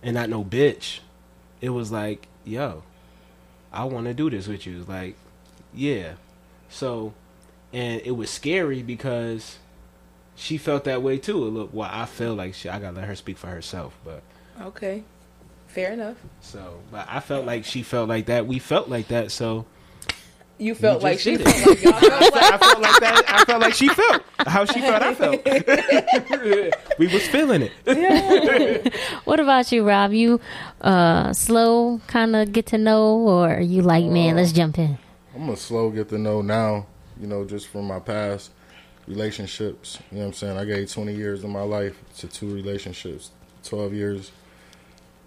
and 0.01 0.15
not 0.15 0.29
no 0.29 0.45
bitch, 0.45 0.99
it 1.59 1.71
was 1.71 1.91
like, 1.91 2.29
yo, 2.45 2.83
I 3.73 3.83
want 3.83 4.05
to 4.05 4.13
do 4.13 4.29
this 4.29 4.47
with 4.47 4.65
you. 4.65 4.85
Like, 4.87 5.17
yeah. 5.73 6.13
So, 6.77 7.15
and 7.73 8.01
it 8.05 8.11
was 8.11 8.29
scary 8.29 8.83
because 8.83 9.57
she 10.35 10.59
felt 10.59 10.83
that 10.83 11.01
way 11.01 11.17
too. 11.17 11.37
Look, 11.37 11.71
well, 11.73 11.89
I 11.91 12.05
feel 12.05 12.35
like 12.35 12.53
she, 12.53 12.69
I 12.69 12.77
gotta 12.79 12.95
let 12.97 13.07
her 13.07 13.15
speak 13.15 13.37
for 13.39 13.47
herself, 13.47 13.97
but. 14.05 14.21
Okay. 14.61 15.03
Fair 15.65 15.91
enough. 15.93 16.17
So, 16.41 16.79
but 16.91 17.07
I 17.09 17.19
felt 17.19 17.47
like 17.47 17.65
she 17.65 17.81
felt 17.81 18.07
like 18.09 18.27
that. 18.27 18.45
We 18.45 18.59
felt 18.59 18.89
like 18.89 19.07
that. 19.07 19.31
So, 19.31 19.65
You 20.59 20.75
felt 20.75 21.01
like 21.01 21.17
she 21.17 21.37
did 21.37 21.47
felt 21.47 21.67
like 21.67 21.83
y'all 21.83 21.93
felt 21.93 22.35
like 22.35 22.43
I 22.43 22.57
felt 22.59 22.81
like 22.81 22.99
that. 22.99 23.23
I 23.27 23.43
felt 23.45 23.61
like 23.63 23.73
she 23.73 23.87
felt 23.89 24.23
how 24.45 24.65
she 24.65 24.79
felt. 24.79 25.01
I 25.01 25.15
felt. 25.15 25.45
we 26.99 27.07
was 27.07 27.27
feeling 27.27 27.63
it. 27.63 28.93
What 29.25 29.39
about 29.39 29.71
you, 29.71 29.83
Rob? 29.83 30.13
You 30.13 30.39
uh 30.81 31.33
slow 31.33 32.01
kind 32.05 32.35
of 32.35 32.53
get 32.53 32.67
to 32.67 32.77
know, 32.77 33.15
or 33.17 33.55
are 33.55 33.61
you 33.61 33.81
like, 33.81 34.05
man, 34.05 34.35
let's 34.35 34.51
jump 34.51 34.77
in? 34.77 34.99
I'm 35.37 35.49
a 35.49 35.55
slow 35.55 35.91
get 35.91 36.09
to 36.09 36.17
know 36.17 36.41
now, 36.41 36.87
you 37.21 37.27
know, 37.27 37.45
just 37.45 37.67
from 37.67 37.85
my 37.85 37.99
past 37.99 38.49
relationships. 39.07 39.99
You 40.11 40.17
know 40.17 40.23
what 40.23 40.27
I'm 40.29 40.33
saying? 40.33 40.57
I 40.57 40.65
gave 40.65 40.91
20 40.91 41.13
years 41.13 41.43
of 41.43 41.51
my 41.51 41.61
life 41.61 41.95
to 42.17 42.27
two 42.27 42.51
relationships, 42.51 43.29
12 43.63 43.93
years 43.93 44.31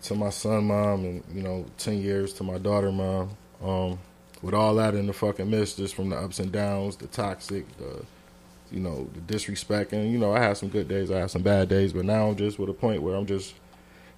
to 0.03 0.17
my 0.17 0.31
son 0.31 0.65
mom, 0.65 1.05
and, 1.05 1.25
you 1.33 1.43
know, 1.43 1.65
10 1.79 2.03
years 2.03 2.33
to 2.35 2.43
my 2.43 2.59
daughter 2.59 2.91
mom. 2.91 3.31
Um, 3.63 4.01
with 4.43 4.53
all 4.53 4.75
that 4.77 4.97
in 4.97 5.07
the 5.07 5.13
fucking 5.13 5.49
midst, 5.49 5.77
just 5.77 5.95
from 5.95 6.09
the 6.09 6.17
ups 6.17 6.41
and 6.41 6.51
downs, 6.51 6.97
the 6.97 7.07
toxic, 7.07 7.65
the, 7.77 8.05
you 8.73 8.81
know, 8.81 9.09
the 9.15 9.21
disrespect. 9.21 9.93
And, 9.93 10.11
you 10.11 10.19
know, 10.19 10.33
I 10.33 10.41
had 10.41 10.57
some 10.57 10.71
good 10.71 10.89
days, 10.89 11.13
I 11.13 11.19
had 11.19 11.31
some 11.31 11.43
bad 11.43 11.69
days, 11.69 11.93
but 11.93 12.05
now 12.05 12.31
I'm 12.31 12.37
just 12.37 12.59
with 12.59 12.69
a 12.69 12.75
point 12.75 13.03
where 13.03 13.15
I'm 13.15 13.27
just 13.27 13.55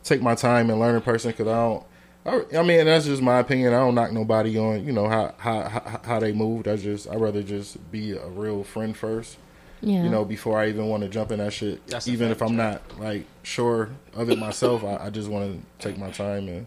take 0.04 0.22
my 0.22 0.36
time 0.36 0.70
and 0.70 0.80
learn 0.80 0.96
a 0.96 1.02
person 1.02 1.32
because 1.32 1.48
I 1.48 1.54
don't. 1.54 1.84
I, 2.24 2.44
I 2.56 2.62
mean, 2.62 2.86
that's 2.86 3.06
just 3.06 3.20
my 3.22 3.38
opinion. 3.40 3.72
I 3.72 3.78
don't 3.78 3.94
knock 3.94 4.12
nobody 4.12 4.56
on, 4.58 4.86
you 4.86 4.92
know, 4.92 5.08
how 5.08 5.34
how 5.38 5.68
how, 5.68 6.00
how 6.04 6.20
they 6.20 6.32
moved. 6.32 6.68
I 6.68 6.76
just 6.76 7.08
I 7.08 7.16
rather 7.16 7.42
just 7.42 7.90
be 7.90 8.12
a 8.12 8.26
real 8.28 8.62
friend 8.62 8.96
first, 8.96 9.38
Yeah, 9.80 10.04
you 10.04 10.08
know, 10.10 10.24
before 10.24 10.58
I 10.60 10.68
even 10.68 10.86
want 10.88 11.02
to 11.02 11.08
jump 11.08 11.32
in 11.32 11.38
that 11.38 11.52
shit. 11.52 11.84
That's 11.88 12.06
even 12.06 12.30
if 12.30 12.40
I'm 12.40 12.56
Jack. 12.56 12.82
not 12.90 13.00
like 13.00 13.26
sure 13.42 13.90
of 14.14 14.30
it 14.30 14.38
myself, 14.38 14.84
I, 14.84 15.06
I 15.06 15.10
just 15.10 15.28
want 15.28 15.60
to 15.80 15.88
take 15.88 15.98
my 15.98 16.10
time 16.10 16.48
and, 16.48 16.66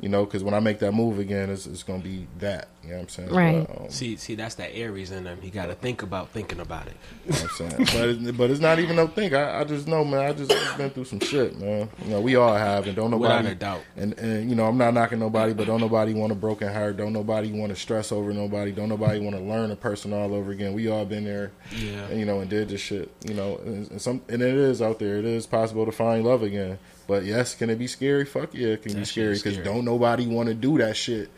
you 0.00 0.08
know, 0.08 0.24
because 0.24 0.42
when 0.42 0.54
I 0.54 0.60
make 0.60 0.80
that 0.80 0.92
move 0.92 1.18
again, 1.18 1.50
it's, 1.50 1.66
it's 1.66 1.82
gonna 1.82 2.02
be 2.02 2.26
that. 2.40 2.68
You 2.82 2.90
know 2.90 2.96
what 2.96 3.02
I'm 3.02 3.08
saying? 3.08 3.30
Right. 3.30 3.66
But, 3.66 3.80
um, 3.80 3.90
See, 3.90 4.16
see, 4.16 4.34
that's 4.34 4.56
that 4.56 4.74
Aries 4.74 5.10
in 5.10 5.24
them. 5.24 5.38
You 5.42 5.50
got 5.50 5.66
to 5.66 5.74
think 5.74 6.02
about 6.02 6.28
thinking 6.30 6.60
about 6.60 6.86
it. 6.86 6.92
You 7.24 7.32
know 7.32 7.38
what 7.38 7.60
I'm 7.78 7.86
saying? 7.86 8.18
but, 8.18 8.28
it, 8.28 8.36
but 8.36 8.50
it's 8.50 8.60
not 8.60 8.78
even 8.78 8.96
no 8.96 9.06
thing. 9.06 9.34
I, 9.34 9.60
I 9.60 9.64
just 9.64 9.88
know, 9.88 10.04
man. 10.04 10.20
I 10.20 10.32
just 10.34 10.52
I've 10.52 10.76
been 10.76 10.90
through 10.90 11.06
some 11.06 11.20
shit, 11.20 11.58
man. 11.58 11.88
You 12.04 12.10
know, 12.10 12.20
we 12.20 12.36
all 12.36 12.54
have, 12.54 12.86
and 12.86 12.94
don't 12.94 13.10
nobody. 13.10 13.48
Without 13.48 13.52
a 13.52 13.54
doubt. 13.54 13.80
And 13.96 14.12
and 14.18 14.50
you 14.50 14.56
know, 14.56 14.66
I'm 14.66 14.76
not 14.76 14.92
knocking 14.92 15.18
nobody, 15.20 15.54
but 15.54 15.66
don't 15.66 15.80
nobody 15.80 16.12
want 16.12 16.32
a 16.32 16.34
broken 16.34 16.70
heart. 16.70 16.96
Don't 16.98 17.12
nobody 17.14 17.50
want 17.52 17.70
to 17.70 17.76
stress 17.76 18.12
over 18.12 18.32
nobody. 18.34 18.72
Don't 18.72 18.88
nobody 18.90 19.20
want 19.20 19.36
to 19.36 19.42
learn 19.42 19.70
a 19.70 19.76
person 19.76 20.12
all 20.12 20.34
over 20.34 20.50
again. 20.50 20.74
We 20.74 20.88
all 20.88 21.04
been 21.06 21.24
there, 21.24 21.52
Yeah. 21.74 22.06
and, 22.08 22.18
you 22.20 22.26
know, 22.26 22.40
and 22.40 22.50
did 22.50 22.68
this 22.68 22.80
shit. 22.82 23.10
You 23.26 23.32
know, 23.34 23.56
and, 23.64 23.90
and 23.92 24.02
some 24.02 24.20
and 24.28 24.42
it 24.42 24.54
is 24.54 24.82
out 24.82 24.98
there. 24.98 25.16
It 25.16 25.24
is 25.24 25.46
possible 25.46 25.86
to 25.86 25.92
find 25.92 26.24
love 26.24 26.42
again. 26.42 26.78
But 27.06 27.24
yes, 27.24 27.54
can 27.54 27.68
it 27.70 27.76
be 27.78 27.86
scary? 27.86 28.24
Fuck 28.24 28.54
yeah, 28.54 28.68
it 28.68 28.82
can 28.82 28.92
be 28.92 29.00
That 29.00 29.06
shit 29.06 29.08
scary 29.08 29.34
because 29.34 29.58
don't 29.58 29.84
nobody 29.84 30.26
want 30.26 30.48
to 30.48 30.54
do 30.54 30.78
that 30.78 30.96
shit 30.96 31.28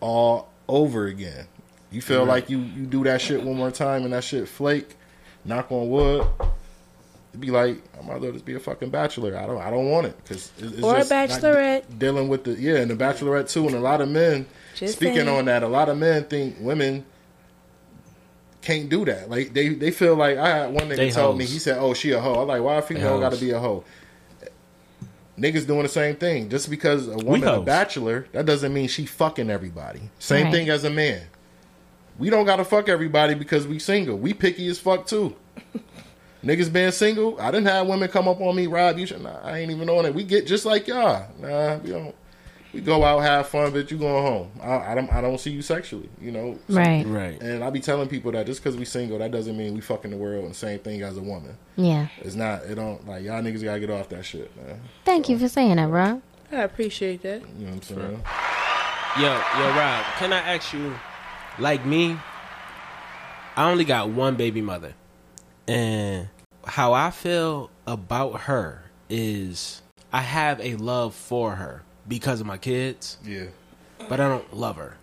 all 0.00 0.48
over 0.68 1.06
again. 1.06 1.46
You 1.90 2.02
feel 2.02 2.24
like 2.24 2.50
you 2.50 2.58
you 2.58 2.84
do 2.86 3.04
that 3.04 3.20
shit 3.20 3.42
one 3.42 3.56
more 3.56 3.70
time 3.70 4.02
and 4.04 4.12
that 4.12 4.24
shit 4.24 4.48
flake. 4.48 4.96
Knock 5.44 5.70
on 5.70 5.88
wood. 5.90 6.26
It'd 7.30 7.40
be 7.40 7.50
like 7.50 7.78
I 7.98 8.04
might 8.06 8.16
as 8.16 8.20
well 8.22 8.32
just 8.32 8.44
be 8.44 8.54
a 8.54 8.60
fucking 8.60 8.90
bachelor. 8.90 9.36
I 9.36 9.46
don't 9.46 9.60
I 9.60 9.70
don't 9.70 9.88
want 9.90 10.06
it 10.08 10.16
because 10.22 10.50
it's 10.58 10.82
Or 10.82 10.94
a 10.96 10.98
just 10.98 11.10
not 11.10 11.28
bachelorette. 11.28 11.88
de- 11.88 11.94
dealing 11.96 12.28
with 12.28 12.44
the 12.44 12.52
yeah 12.54 12.76
and 12.76 12.90
the 12.90 12.96
bachelorette 12.96 13.50
too. 13.50 13.66
And 13.66 13.74
a 13.76 13.80
lot 13.80 14.00
of 14.00 14.08
men 14.08 14.46
Just 14.74 14.94
speaking 14.96 15.16
saying. 15.16 15.28
on 15.28 15.44
that. 15.46 15.62
A 15.62 15.68
lot 15.68 15.88
of 15.88 15.96
men 15.98 16.24
think 16.24 16.56
women 16.60 17.04
can't 18.62 18.88
do 18.88 19.04
that. 19.04 19.28
Like 19.30 19.52
they 19.52 19.70
they 19.70 19.90
feel 19.90 20.16
like 20.16 20.38
I 20.38 20.48
had 20.48 20.66
one 20.72 20.84
nigga 20.88 20.96
They 20.96 21.10
told 21.10 21.36
me 21.38 21.44
he 21.44 21.58
said, 21.58 21.78
"Oh, 21.78 21.92
she 21.94 22.12
a 22.12 22.20
hoe." 22.20 22.40
I'm 22.42 22.48
like, 22.48 22.62
why 22.62 22.76
a 22.76 22.82
female 22.82 23.16
They 23.18 23.20
got 23.24 23.32
to 23.32 23.40
be 23.40 23.50
a 23.50 23.58
hoe? 23.60 23.84
Niggas 25.38 25.66
doing 25.66 25.82
the 25.82 25.88
same 25.88 26.14
thing. 26.16 26.48
Just 26.48 26.70
because 26.70 27.08
a 27.08 27.16
woman 27.16 27.48
a 27.48 27.60
bachelor, 27.60 28.26
that 28.32 28.46
doesn't 28.46 28.72
mean 28.72 28.86
she 28.88 29.04
fucking 29.06 29.50
everybody. 29.50 30.00
Same 30.18 30.44
Right. 30.44 30.52
thing 30.52 30.68
as 30.70 30.84
a 30.84 30.90
man. 30.90 31.22
We 32.18 32.30
don't 32.30 32.44
gotta 32.44 32.64
fuck 32.64 32.88
everybody 32.88 33.34
because 33.34 33.66
we 33.66 33.78
single. 33.80 34.16
We 34.16 34.32
picky 34.32 34.68
as 34.68 34.78
fuck 34.78 35.06
too. 35.06 35.34
Niggas 36.44 36.72
being 36.72 36.92
single, 36.92 37.40
I 37.40 37.50
didn't 37.50 37.66
have 37.66 37.86
women 37.86 38.08
come 38.08 38.28
up 38.28 38.40
on 38.40 38.54
me, 38.54 38.66
Rob. 38.66 38.98
You 38.98 39.06
should. 39.06 39.22
Nah, 39.22 39.40
I 39.42 39.58
ain't 39.58 39.70
even 39.72 39.88
on 39.88 40.04
it. 40.04 40.14
We 40.14 40.24
get 40.24 40.46
just 40.46 40.66
like 40.66 40.86
y'all. 40.86 41.26
Nah, 41.40 41.78
we 41.78 41.90
don't. 41.90 42.14
We 42.74 42.80
go 42.80 43.04
out, 43.04 43.20
have 43.20 43.48
fun, 43.48 43.72
but 43.72 43.90
you 43.90 43.96
going 43.98 44.22
home. 44.24 44.50
I, 44.60 44.92
I 44.92 44.94
don't. 44.94 45.12
I 45.12 45.20
don't 45.20 45.38
see 45.38 45.50
you 45.50 45.62
sexually. 45.62 46.08
You 46.20 46.32
know. 46.32 46.58
So- 46.68 46.74
right, 46.76 47.06
Right. 47.06 47.40
And 47.40 47.62
I 47.62 47.70
be 47.70 47.80
telling 47.80 48.08
people 48.08 48.32
that 48.32 48.46
just 48.46 48.62
because 48.62 48.76
we 48.76 48.84
single, 48.84 49.18
that 49.18 49.30
doesn't 49.30 49.56
mean 49.56 49.74
we 49.74 49.80
fucking 49.80 50.10
the 50.10 50.16
world. 50.16 50.44
And 50.44 50.56
same 50.56 50.80
thing 50.80 51.02
as 51.02 51.16
a 51.16 51.22
woman. 51.22 51.56
yeah. 51.76 52.08
It's 52.18 52.34
not. 52.34 52.64
It 52.64 52.74
don't 52.74 53.06
like 53.06 53.24
y'all 53.24 53.40
niggas 53.42 53.62
gotta 53.62 53.80
get 53.80 53.90
off 53.90 54.08
that 54.10 54.24
shit, 54.24 54.54
man. 54.56 54.80
Thank 55.04 55.28
you 55.28 55.38
for 55.38 55.48
saying 55.48 55.76
that, 55.76 55.88
Rob. 55.88 56.20
I 56.52 56.56
appreciate 56.62 57.22
that. 57.22 57.42
You 57.58 57.66
know 57.66 57.72
what 57.74 57.90
I'm 57.90 57.96
saying? 57.96 58.22
Yo, 59.16 59.22
yo, 59.22 59.68
Rob, 59.76 60.04
can 60.18 60.32
I 60.32 60.54
ask 60.54 60.72
you, 60.72 60.92
like 61.58 61.86
me, 61.86 62.16
I 63.56 63.70
only 63.70 63.84
got 63.84 64.10
one 64.10 64.34
baby 64.36 64.60
mother. 64.60 64.94
And 65.68 66.28
how 66.66 66.92
I 66.92 67.10
feel 67.10 67.70
about 67.86 68.42
her 68.42 68.82
is 69.08 69.82
I 70.12 70.20
have 70.22 70.60
a 70.60 70.74
love 70.76 71.14
for 71.14 71.54
her 71.56 71.82
because 72.08 72.40
of 72.40 72.46
my 72.46 72.56
kids, 72.58 73.16
Yeah. 73.24 73.44
but 74.08 74.20
I 74.20 74.28
don't 74.28 74.52
love 74.54 74.76
her. 74.76 74.96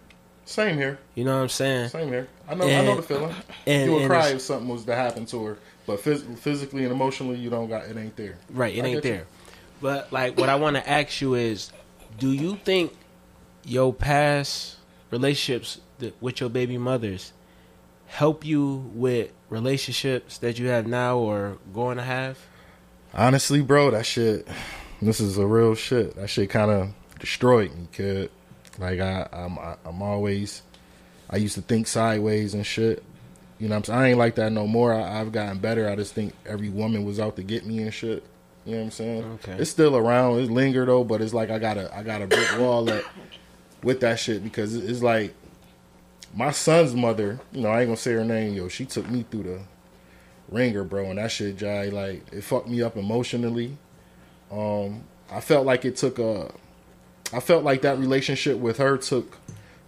Same 0.46 0.76
here. 0.78 1.00
You 1.16 1.24
know 1.24 1.36
what 1.36 1.44
I'm 1.44 1.50
saying? 1.50 1.90
Same 1.90 2.10
here. 2.10 2.28
I 2.48 2.56
know. 2.56 2.66
I 2.66 2.84
know 2.86 2.96
the 2.98 3.02
feeling. 3.04 3.34
and- 3.66 3.86
you 3.86 3.92
would 3.94 4.02
and 4.04 4.10
cry 4.12 4.30
if 4.30 4.42
something 4.42 4.68
was 4.68 4.84
to 4.86 4.96
happen 4.96 5.26
to 5.28 5.46
her, 5.46 5.58
but 5.86 6.00
phys- 6.04 6.38
physically 6.38 6.84
and 6.84 6.92
emotionally, 6.92 7.38
you 7.38 7.50
don't 7.50 7.70
got 7.70 7.86
it. 7.86 7.96
Ain't 7.96 8.16
there. 8.18 8.38
Right, 8.50 8.76
it 8.76 8.84
I 8.84 8.88
ain't 8.88 9.02
get 9.02 9.06
you. 9.10 9.16
there. 9.18 9.28
But 9.82 10.12
like 10.12 10.38
what 10.38 10.50
I 10.50 10.56
want 10.56 10.76
to 10.76 10.88
ask 10.90 11.22
you 11.22 11.36
is, 11.36 11.72
do 12.20 12.32
you 12.32 12.58
think 12.66 12.94
your 13.64 13.94
past 13.94 14.78
relationships 15.10 15.80
with 16.20 16.40
your 16.42 16.50
baby 16.50 16.78
mothers 16.78 17.32
help 18.08 18.44
you 18.46 18.92
with 18.94 19.32
relationships 19.50 20.38
that 20.40 20.60
you 20.60 20.68
have 20.68 20.86
now 20.86 21.18
or 21.18 21.58
going 21.74 21.98
to 21.98 22.04
have? 22.04 22.38
Honestly, 23.14 23.62
bro, 23.62 23.92
that 23.92 24.06
shit. 24.06 24.48
This 25.02 25.20
is 25.20 25.38
a 25.38 25.48
real 25.48 25.76
shit. 25.76 26.16
That 26.16 26.30
shit 26.30 26.50
kind 26.50 26.72
of 26.72 26.90
destroyed 27.20 27.74
me, 27.76 27.88
kid. 27.92 28.30
Like 28.78 29.00
I, 29.00 29.28
I'm, 29.32 29.58
I, 29.58 29.76
I'm 29.86 30.02
always. 30.02 30.62
I 31.30 31.38
used 31.38 31.56
to 31.56 31.62
think 31.62 31.88
sideways 31.88 32.54
and 32.54 32.66
shit. 32.66 33.04
You 33.58 33.68
know, 33.68 33.76
what 33.76 33.90
I'm 33.90 33.94
saying 33.94 34.00
I 34.00 34.10
ain't 34.10 34.18
like 34.18 34.36
that 34.36 34.52
no 34.52 34.68
more. 34.68 34.94
I, 34.94 35.22
I've 35.22 35.32
gotten 35.32 35.60
better. 35.60 35.90
I 35.90 35.96
just 35.96 36.14
think 36.14 36.34
every 36.46 36.70
woman 36.70 37.06
was 37.06 37.20
out 37.20 37.36
to 37.38 37.44
get 37.44 37.66
me 37.66 37.80
and 37.80 37.94
shit. 37.94 38.24
You 38.66 38.74
know 38.74 38.78
what 38.78 38.86
I'm 38.86 38.92
saying? 38.92 39.24
Okay. 39.24 39.54
It's 39.54 39.72
still 39.72 39.98
around. 39.98 40.40
It's 40.40 40.52
lingered 40.52 40.88
though, 40.88 41.04
but 41.04 41.22
it's 41.22 41.34
like 41.34 41.50
I 41.50 41.58
got 41.58 41.78
a, 41.78 41.96
I 41.96 42.04
got 42.04 42.22
a 42.22 42.28
brick 42.28 42.60
wall 42.60 42.86
that 42.86 43.04
with 43.84 44.02
that 44.02 44.20
shit 44.20 44.44
because 44.44 44.76
it's 44.76 45.02
like 45.02 45.34
my 46.34 46.52
son's 46.52 46.94
mother. 46.94 47.40
You 47.52 47.62
know, 47.62 47.70
I 47.70 47.82
ain't 47.82 47.88
gonna 47.88 47.98
say 47.98 48.14
her 48.14 48.26
name, 48.26 48.54
yo. 48.54 48.68
She 48.68 48.86
took 48.86 49.10
me 49.10 49.26
through 49.30 49.44
the 49.44 49.62
ringer, 50.50 50.84
bro, 50.84 51.06
and 51.06 51.18
that 51.18 51.32
shit, 51.32 51.58
Jai, 51.58 51.86
like 51.86 52.32
it 52.32 52.44
fucked 52.44 52.68
me 52.68 52.82
up 52.82 52.98
emotionally. 52.98 53.78
Um, 54.52 55.04
I 55.32 55.40
felt 55.40 55.66
like 55.66 55.86
it 55.86 55.96
took 55.96 56.20
a, 56.20 56.52
I 57.32 57.40
felt 57.40 57.64
like 57.64 57.82
that 57.84 57.98
relationship 57.98 58.58
with 58.58 58.78
her 58.78 58.98
took 58.98 59.38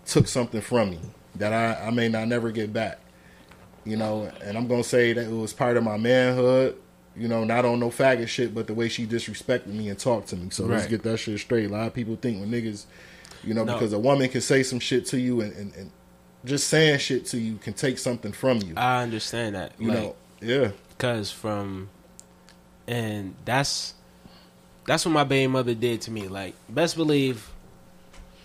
took 0.06 0.28
something 0.28 0.62
from 0.62 0.92
me 0.92 1.00
that 1.36 1.54
I, 1.54 1.88
I 1.88 1.90
may 1.92 2.10
not 2.10 2.28
never 2.28 2.52
get 2.52 2.72
back. 2.74 3.00
You 3.86 3.98
know, 3.98 4.32
and 4.42 4.58
I'm 4.58 4.68
gonna 4.68 4.84
say 4.84 5.12
that 5.14 5.26
it 5.26 5.32
was 5.32 5.52
part 5.54 5.76
of 5.76 5.84
my 5.84 5.98
manhood. 5.98 6.78
You 7.16 7.28
know, 7.28 7.44
not 7.44 7.66
on 7.66 7.80
no 7.80 7.90
faggot 7.90 8.28
shit, 8.28 8.56
but 8.56 8.66
the 8.68 8.74
way 8.74 8.90
she 8.90 9.06
disrespected 9.06 9.68
me 9.68 9.90
and 9.90 10.00
talked 10.00 10.30
to 10.30 10.36
me. 10.36 10.50
So 10.50 10.66
let's 10.66 10.88
get 10.88 11.04
that 11.04 11.18
shit 11.18 11.40
straight. 11.40 11.66
A 11.66 11.70
lot 11.70 11.86
of 11.86 11.94
people 11.94 12.16
think 12.16 12.40
when 12.40 12.50
niggas, 12.50 12.86
you 13.44 13.54
know, 13.54 13.64
No. 13.64 13.74
because 13.74 13.94
a 13.94 14.00
woman 14.00 14.30
can 14.30 14.42
say 14.42 14.64
some 14.64 14.80
shit 14.80 15.06
to 15.08 15.20
you 15.20 15.42
and, 15.42 15.54
and, 15.54 15.76
and 15.76 15.92
just 16.44 16.70
saying 16.70 16.98
shit 17.00 17.26
to 17.28 17.38
you 17.38 17.58
can 17.58 17.74
take 17.74 18.00
something 18.00 18.32
from 18.32 18.60
you. 18.64 18.74
I 18.78 19.04
understand 19.04 19.54
that. 19.56 19.74
you 19.78 19.90
like, 19.90 20.00
know, 20.00 20.16
yeah. 20.42 20.72
Cause 20.98 21.30
from, 21.30 21.90
and 22.88 23.36
that's 23.46 23.94
that's 24.86 25.06
what 25.06 25.12
my 25.12 25.24
baby 25.24 25.48
mother 25.48 25.74
did 25.74 26.02
to 26.02 26.12
me. 26.12 26.28
Like, 26.28 26.56
best 26.70 26.96
believe, 26.96 27.50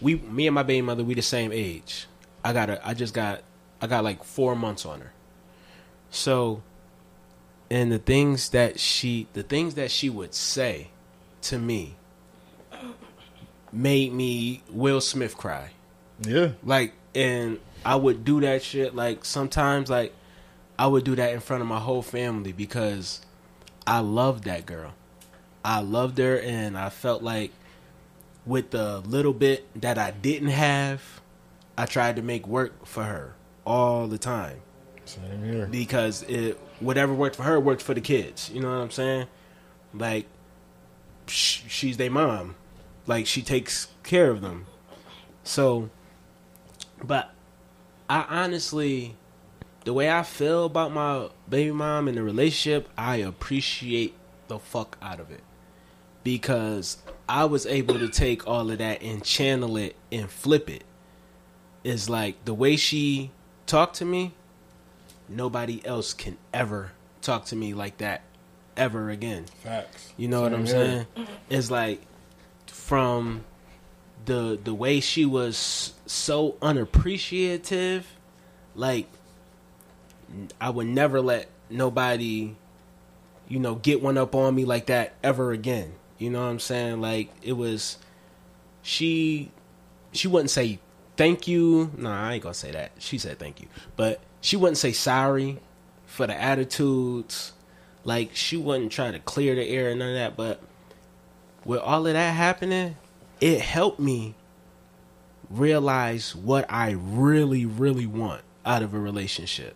we, 0.01 0.16
me 0.16 0.46
and 0.46 0.55
my 0.55 0.62
baby 0.62 0.83
mother, 0.83 1.05
we 1.05 1.14
the 1.14 1.22
same 1.22 1.53
age. 1.53 2.07
I 2.44 2.53
got 2.53 2.70
a, 2.70 2.87
I 2.87 2.94
just 2.94 3.14
got, 3.14 3.42
I 3.81 3.87
got 3.87 4.05
like 4.05 4.24
four 4.24 4.55
months 4.55 4.87
on 4.87 5.01
her. 5.01 5.12
So, 6.11 6.62
and 7.70 7.92
the 7.92 7.98
things 7.98 8.51
that 8.51 8.81
she, 8.81 9.27
the 9.33 9.42
things 9.42 9.74
that 9.74 9.90
she 9.90 10.09
would 10.09 10.35
say 10.35 10.88
to 11.42 11.59
me, 11.59 11.96
made 13.72 14.12
me 14.12 14.62
Will 14.70 15.01
Smith 15.01 15.37
cry. 15.37 15.70
Yeah. 16.20 16.53
Like, 16.62 16.94
and 17.14 17.59
I 17.85 17.96
would 17.96 18.24
do 18.24 18.40
that 18.40 18.62
shit. 18.62 18.94
Like 18.94 19.24
sometimes, 19.24 19.90
like 19.90 20.14
I 20.79 20.87
would 20.87 21.05
do 21.05 21.16
that 21.16 21.33
in 21.33 21.40
front 21.40 21.62
of 21.62 21.68
my 21.68 21.79
whole 21.79 22.03
family 22.03 22.53
because 22.53 23.20
I 23.87 24.01
loved 24.01 24.44
that 24.44 24.67
girl. 24.67 24.94
I 25.69 25.81
loved 25.81 26.16
her, 26.16 26.40
and 26.40 26.79
I 26.79 26.88
felt 26.88 27.23
like 27.23 27.52
with 28.46 28.71
the 28.71 29.00
little 29.00 29.35
bit 29.35 29.66
that 29.79 29.98
I 29.98 30.12
didn't 30.12 30.48
have, 30.48 31.21
I 31.77 31.85
tried 31.85 32.16
to 32.16 32.23
make 32.23 32.48
work 32.48 32.87
for 32.87 33.02
her 33.04 33.35
all 33.66 34.06
the 34.06 34.16
time 34.16 34.62
Same 35.04 35.44
here. 35.44 35.66
because 35.66 36.23
it 36.23 36.58
whatever 36.81 37.12
worked 37.12 37.37
for 37.37 37.42
her 37.42 37.60
worked 37.60 37.83
for 37.83 37.92
the 37.92 38.00
kids. 38.00 38.48
You 38.48 38.62
know 38.62 38.69
what 38.71 38.83
I'm 38.83 38.90
saying? 38.90 39.27
Like 39.92 40.25
sh- 41.27 41.64
she's 41.69 41.98
their 41.98 42.10
mom, 42.10 42.54
like 43.06 43.27
she 43.27 43.42
takes 43.42 43.88
care 44.02 44.31
of 44.31 44.40
them. 44.40 44.64
So, 45.44 45.90
but 47.04 47.31
I 48.08 48.25
honestly, 48.31 49.16
the 49.85 49.92
way 49.92 50.10
I 50.10 50.23
feel 50.23 50.64
about 50.64 50.92
my 50.94 51.29
baby 51.46 51.73
mom 51.73 52.08
and 52.08 52.16
the 52.16 52.23
relationship, 52.23 52.88
I 52.96 53.16
appreciate 53.16 54.14
the 54.46 54.58
fuck 54.58 54.96
out 55.02 55.21
of 55.21 55.31
it 55.31 55.42
because 56.29 56.98
I 57.26 57.46
was 57.46 57.64
able 57.64 57.98
to 57.98 58.06
take 58.06 58.46
all 58.46 58.70
of 58.70 58.76
that 58.76 59.00
and 59.02 59.24
channel 59.24 59.79
it 59.79 59.96
and 60.12 60.29
flip 60.29 60.68
it. 60.68 60.85
Is 61.85 62.10
like 62.10 62.44
the 62.44 62.52
way 62.52 62.76
she 62.76 63.31
talked 63.64 63.96
to 63.96 64.04
me. 64.04 64.35
Nobody 65.26 65.81
else 65.87 66.12
can 66.12 66.37
ever 66.52 66.92
talk 67.22 67.46
to 67.46 67.56
me 67.56 67.72
like 67.72 67.96
that 67.98 68.20
ever 68.76 69.08
again. 69.08 69.46
Facts. 69.62 70.12
You 70.18 70.29
know 70.29 70.42
what 70.42 70.52
I'm 70.52 70.66
here. 70.66 71.06
saying? 71.16 71.29
It's 71.48 71.70
like 71.70 72.02
from 72.66 73.46
the 74.26 74.60
the 74.62 74.74
way 74.74 75.00
she 75.00 75.24
was 75.24 75.94
so 76.04 76.56
unappreciative, 76.60 78.06
like 78.74 79.08
I 80.60 80.68
would 80.68 80.88
never 80.88 81.22
let 81.22 81.48
nobody, 81.70 82.54
you 83.48 83.58
know, 83.58 83.76
get 83.76 84.02
one 84.02 84.18
up 84.18 84.35
on 84.35 84.54
me 84.54 84.66
like 84.66 84.87
that 84.87 85.14
ever 85.22 85.52
again. 85.52 85.94
You 86.19 86.31
know 86.31 86.40
what 86.40 86.50
I'm 86.50 86.58
saying? 86.58 87.00
Like 87.00 87.31
it 87.42 87.52
was 87.52 87.98
she 88.83 89.50
she 90.12 90.29
wouldn't 90.29 90.50
say 90.50 90.79
thank 91.16 91.46
you. 91.46 91.90
No, 91.96 92.10
I 92.10 92.35
ain't 92.35 92.42
gonna 92.42 92.54
say 92.54 92.73
that. 92.73 92.92
She 92.98 93.19
said 93.19 93.38
thank 93.38 93.60
you. 93.60 93.69
But 93.96 94.21
she 94.40 94.56
wouldn't 94.56 94.79
say 94.79 94.92
sorry 94.92 95.60
for 96.06 96.27
the 96.27 96.40
attitudes. 96.40 97.52
Like 98.04 98.31
she 98.35 98.56
wouldn't 98.56 98.92
try 98.92 99.10
to 99.10 99.19
clear 99.19 99.54
the 99.54 99.69
air 99.69 99.90
and 99.90 99.98
none 100.00 100.10
of 100.10 100.14
that. 100.14 100.37
But 100.37 100.60
with 101.64 101.81
all 101.81 102.06
of 102.06 102.12
that 102.12 102.35
happening, 102.35 102.96
it 103.40 103.60
helped 103.60 104.00
me 104.00 104.35
realize 105.50 106.35
what 106.35 106.66
I 106.69 106.92
really, 106.92 107.64
really 107.64 108.06
want 108.06 108.42
out 108.64 108.83
of 108.83 108.94
a 108.94 108.98
relationship. 108.98 109.75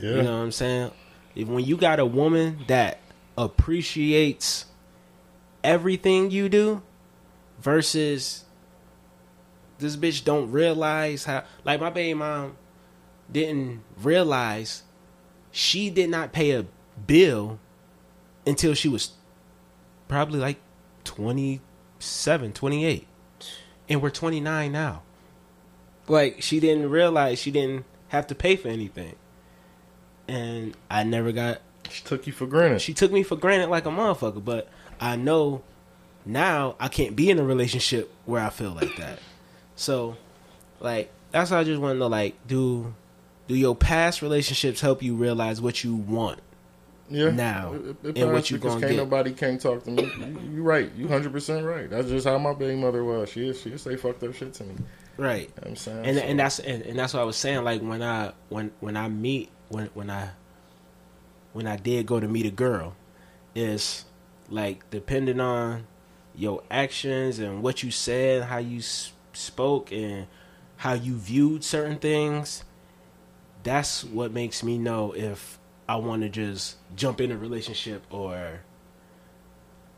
Yeah. 0.00 0.10
You 0.10 0.22
know 0.22 0.36
what 0.36 0.44
I'm 0.44 0.52
saying? 0.52 0.90
If 1.34 1.48
when 1.48 1.64
you 1.64 1.76
got 1.76 2.00
a 2.00 2.06
woman 2.06 2.64
that 2.68 2.98
appreciates 3.36 4.66
everything 5.62 6.30
you 6.30 6.48
do 6.48 6.82
versus 7.60 8.44
this 9.78 9.96
bitch 9.96 10.24
don't 10.24 10.50
realize 10.50 11.24
how 11.24 11.44
like 11.64 11.80
my 11.80 11.90
baby 11.90 12.14
mom 12.14 12.56
didn't 13.30 13.82
realize 14.02 14.82
she 15.50 15.90
did 15.90 16.10
not 16.10 16.32
pay 16.32 16.52
a 16.52 16.66
bill 17.06 17.58
until 18.46 18.74
she 18.74 18.88
was 18.88 19.12
probably 20.08 20.38
like 20.38 20.58
27 21.04 22.52
28 22.52 23.06
and 23.88 24.00
we're 24.00 24.10
29 24.10 24.70
now. 24.70 25.02
Like 26.08 26.42
she 26.42 26.60
didn't 26.60 26.90
realize 26.90 27.40
she 27.40 27.50
didn't 27.50 27.84
have 28.08 28.26
to 28.28 28.34
pay 28.34 28.56
for 28.56 28.68
anything. 28.68 29.16
And 30.28 30.76
i 30.88 31.02
never 31.02 31.32
got 31.32 31.60
She 31.90 32.04
took 32.04 32.26
you 32.26 32.32
for 32.32 32.46
granted. 32.46 32.80
she 32.80 32.94
took 32.94 33.10
me 33.10 33.22
for 33.24 33.34
granted 33.36 33.68
like 33.68 33.84
a 33.84 33.88
motherfucker 33.88 34.44
but 34.44 34.68
i 35.00 35.16
know 35.16 35.62
now 36.26 36.76
i 36.78 36.88
can't 36.88 37.16
be 37.16 37.30
in 37.30 37.38
a 37.38 37.44
relationship 37.44 38.12
where 38.26 38.42
i 38.42 38.50
feel 38.50 38.70
like 38.72 38.94
that 38.96 39.18
so 39.76 40.16
like 40.80 41.10
that's 41.30 41.50
why 41.50 41.58
i 41.58 41.64
just 41.64 41.80
want 41.80 41.94
to 41.94 41.98
know 41.98 42.06
like 42.06 42.34
do 42.46 42.94
do 43.48 43.54
your 43.56 43.74
past 43.74 44.22
relationships 44.22 44.80
help 44.80 45.02
you 45.02 45.14
realize 45.16 45.60
what 45.60 45.82
you 45.82 45.94
want 45.96 46.38
yeah. 47.12 47.30
now, 47.30 47.72
It- 47.74 47.96
it- 48.04 48.18
and 48.18 48.32
what 48.32 48.50
you 48.52 48.58
because 48.58 48.74
gonna 48.74 48.86
can't 48.86 48.92
get. 48.92 48.96
nobody 49.02 49.32
can't 49.32 49.60
talk 49.60 49.82
to 49.82 49.90
me. 49.90 50.04
You, 50.04 50.50
you 50.54 50.62
right. 50.62 50.92
You 50.96 51.08
hundred 51.08 51.32
percent 51.32 51.66
right. 51.66 51.90
That's 51.90 52.06
just 52.08 52.24
how 52.24 52.38
my 52.38 52.54
baby 52.54 52.76
mother 52.80 53.02
was. 53.02 53.30
She 53.30 53.52
she 53.52 53.76
say 53.78 53.96
fucked 53.96 54.22
up 54.22 54.32
shit 54.32 54.54
to 54.54 54.62
me. 54.62 54.74
You 54.74 54.78
know 54.78 54.84
right 55.28 55.50
what 55.58 55.66
I'm 55.66 55.74
saying. 55.74 56.06
and 56.06 56.16
So, 56.18 56.22
and 56.22 56.38
that's 56.38 56.58
and, 56.60 56.82
and 56.84 56.96
that's 56.96 57.12
what 57.12 57.18
I 57.20 57.24
was 57.24 57.34
saying. 57.34 57.64
Like 57.64 57.80
when 57.82 58.00
I 58.00 58.30
when 58.48 58.70
when 58.78 58.96
I 58.96 59.08
meet 59.08 59.50
when 59.70 59.86
when 59.94 60.08
I 60.08 60.30
when 61.52 61.66
I 61.66 61.74
did 61.74 62.06
go 62.06 62.20
to 62.20 62.28
meet 62.28 62.46
a 62.46 62.50
girl, 62.52 62.94
is 63.56 64.04
like 64.50 64.88
depending 64.90 65.40
on 65.40 65.86
your 66.34 66.62
actions 66.70 67.38
and 67.38 67.62
what 67.62 67.82
you 67.82 67.90
said, 67.90 68.44
how 68.44 68.58
you 68.58 68.78
s- 68.78 69.12
spoke, 69.32 69.92
and 69.92 70.26
how 70.76 70.92
you 70.94 71.14
viewed 71.16 71.64
certain 71.64 71.98
things. 71.98 72.64
That's 73.62 74.04
what 74.04 74.32
makes 74.32 74.62
me 74.62 74.78
know 74.78 75.12
if 75.12 75.58
I 75.88 75.96
want 75.96 76.22
to 76.22 76.28
just 76.28 76.76
jump 76.96 77.20
in 77.20 77.30
a 77.30 77.36
relationship 77.36 78.04
or 78.10 78.60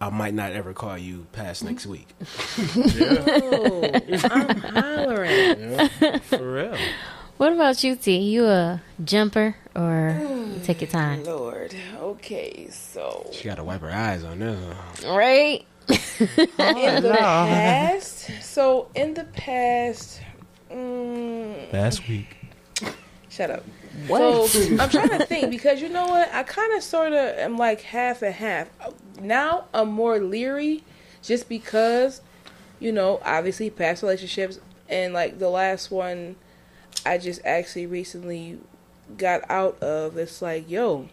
I 0.01 0.11
might 0.11 0.35
not 0.35 0.53
ever 0.53 0.73
call 0.73 0.99
you 0.99 1.27
past 1.33 1.63
mm-hmm. 1.63 1.69
next 1.73 1.87
week. 1.87 2.09
yeah, 2.97 3.25
Oh, 3.43 3.91
I'm 4.31 4.57
hollering. 4.59 5.31
yeah. 6.01 6.19
For 6.19 6.53
real. 6.53 6.77
What 7.39 7.53
about 7.53 7.83
you, 7.83 7.97
T? 7.97 8.17
You 8.19 8.47
a 8.47 8.83
jumper 9.03 9.57
or 9.75 10.17
you 10.21 10.61
take 10.63 10.81
your 10.81 10.91
time? 10.91 11.25
Lord. 11.25 11.75
Okay, 11.99 12.69
so 12.71 13.29
She 13.33 13.45
got 13.45 13.57
to 13.57 13.65
wipe 13.65 13.81
her 13.81 13.91
eyes 13.91 14.23
on 14.25 14.39
this. 14.39 14.59
one. 15.05 15.17
Right? 15.17 15.65
in 15.89 17.03
the 17.03 17.17
past, 17.19 18.31
so 18.41 18.89
in 18.95 19.15
the 19.15 19.25
past, 19.25 20.21
mm, 20.71 21.73
Last 21.73 22.09
week. 22.09 22.37
shut 23.29 23.51
up. 23.51 23.65
So 24.07 24.47
I'm 24.79 24.89
trying 24.89 25.09
to 25.19 25.27
think 25.27 25.51
because 25.51 25.83
you 25.83 25.89
know 25.89 26.07
what? 26.07 26.33
I 26.33 26.45
kind 26.45 26.73
of 26.77 26.83
sort 26.85 27.13
of 27.13 27.37
am 27.39 27.57
like 27.59 27.81
half 27.81 28.23
and 28.23 28.33
half. 28.33 28.69
Now 29.21 29.65
I'm 29.75 29.91
more 29.91 30.21
leery 30.21 30.85
just 31.21 31.49
because, 31.49 32.21
you 32.79 32.93
know, 32.93 33.21
obviously 33.25 33.69
past 33.69 34.03
relationships 34.03 34.61
and 34.89 35.13
like 35.13 35.41
the 35.41 35.49
last 35.51 35.91
one 35.91 36.37
I 37.05 37.19
just 37.19 37.41
actually 37.45 37.87
recently 37.87 38.59
got 39.17 39.43
out 39.49 39.83
of. 39.83 40.17
It's 40.17 40.41
like, 40.43 40.71
yo, 40.71 41.09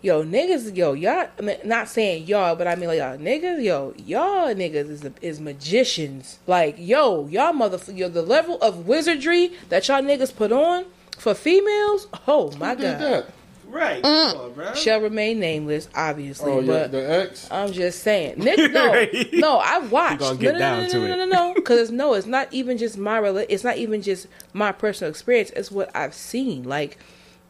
yo, 0.00 0.24
niggas, 0.24 0.76
yo, 0.76 0.92
y'all, 0.92 1.28
I 1.38 1.42
mean, 1.42 1.58
not 1.64 1.88
saying 1.88 2.26
y'all, 2.26 2.56
but 2.56 2.66
I 2.66 2.74
mean 2.74 2.88
like 2.88 2.98
y'all 2.98 3.18
niggas, 3.18 3.62
yo, 3.62 3.94
y'all 3.96 4.54
niggas 4.54 4.90
is 4.90 5.04
is 5.20 5.40
magicians. 5.40 6.38
Like, 6.46 6.76
yo, 6.78 7.26
y'all 7.26 7.52
motherfucker, 7.52 7.96
yo, 7.96 8.08
the 8.08 8.22
level 8.22 8.58
of 8.60 8.86
wizardry 8.86 9.52
that 9.68 9.88
y'all 9.88 10.02
niggas 10.02 10.34
put 10.34 10.52
on 10.52 10.86
for 11.16 11.34
females, 11.34 12.06
oh 12.26 12.52
my 12.58 12.74
god? 12.74 13.26
Right. 13.68 14.02
Mm. 14.02 14.32
Come 14.32 14.40
on, 14.40 14.52
bro. 14.54 14.74
shall 14.74 15.00
remain 15.00 15.38
nameless, 15.40 15.88
obviously, 15.94 16.50
Oh 16.50 16.60
yeah, 16.60 16.66
but. 16.66 16.92
the 16.92 17.10
ex. 17.10 17.48
I'm 17.50 17.72
just 17.72 18.02
saying, 18.02 18.38
Nick. 18.38 18.58
No, 18.72 19.06
no, 19.34 19.58
I 19.58 19.78
watched. 19.78 20.20
gonna 20.20 20.38
get 20.38 20.46
no, 20.46 20.52
no, 20.52 20.58
down 20.58 20.82
no, 20.84 20.88
to 20.88 20.98
no, 20.98 21.04
it. 21.04 21.08
no, 21.08 21.16
no, 21.16 21.24
no, 21.26 21.54
because 21.54 21.90
no, 21.90 22.14
it's 22.14 22.26
not 22.26 22.52
even 22.52 22.78
just 22.78 22.96
my 22.98 23.20
rela- 23.20 23.46
It's 23.48 23.64
not 23.64 23.76
even 23.76 24.00
just 24.02 24.26
my 24.52 24.72
personal 24.72 25.10
experience. 25.10 25.50
It's 25.54 25.70
what 25.70 25.90
I've 25.94 26.14
seen. 26.14 26.64
Like, 26.64 26.98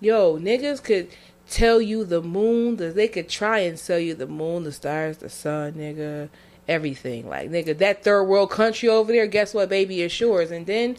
yo, 0.01 0.39
niggas 0.39 0.83
could 0.83 1.09
tell 1.49 1.81
you 1.81 2.05
the 2.05 2.21
moon. 2.21 2.77
They 2.77 3.09
could 3.09 3.29
try 3.29 3.61
and 3.61 3.79
sell 3.79 3.99
you 3.99 4.15
the 4.15 4.27
moon, 4.27 4.65
the 4.65 4.73
stars, 4.73 5.19
the 5.19 5.29
sun, 5.29 5.75
nigga, 5.75 6.29
everything. 6.67 7.29
Like, 7.29 7.51
nigga, 7.51 7.79
that 7.79 8.03
third 8.03 8.25
world 8.25 8.51
country 8.51 8.89
over 8.89 9.13
there. 9.13 9.27
Guess 9.27 9.55
what, 9.55 9.69
baby, 9.69 10.03
is 10.03 10.19
yours. 10.21 10.51
And 10.51 10.67
then 10.67 10.97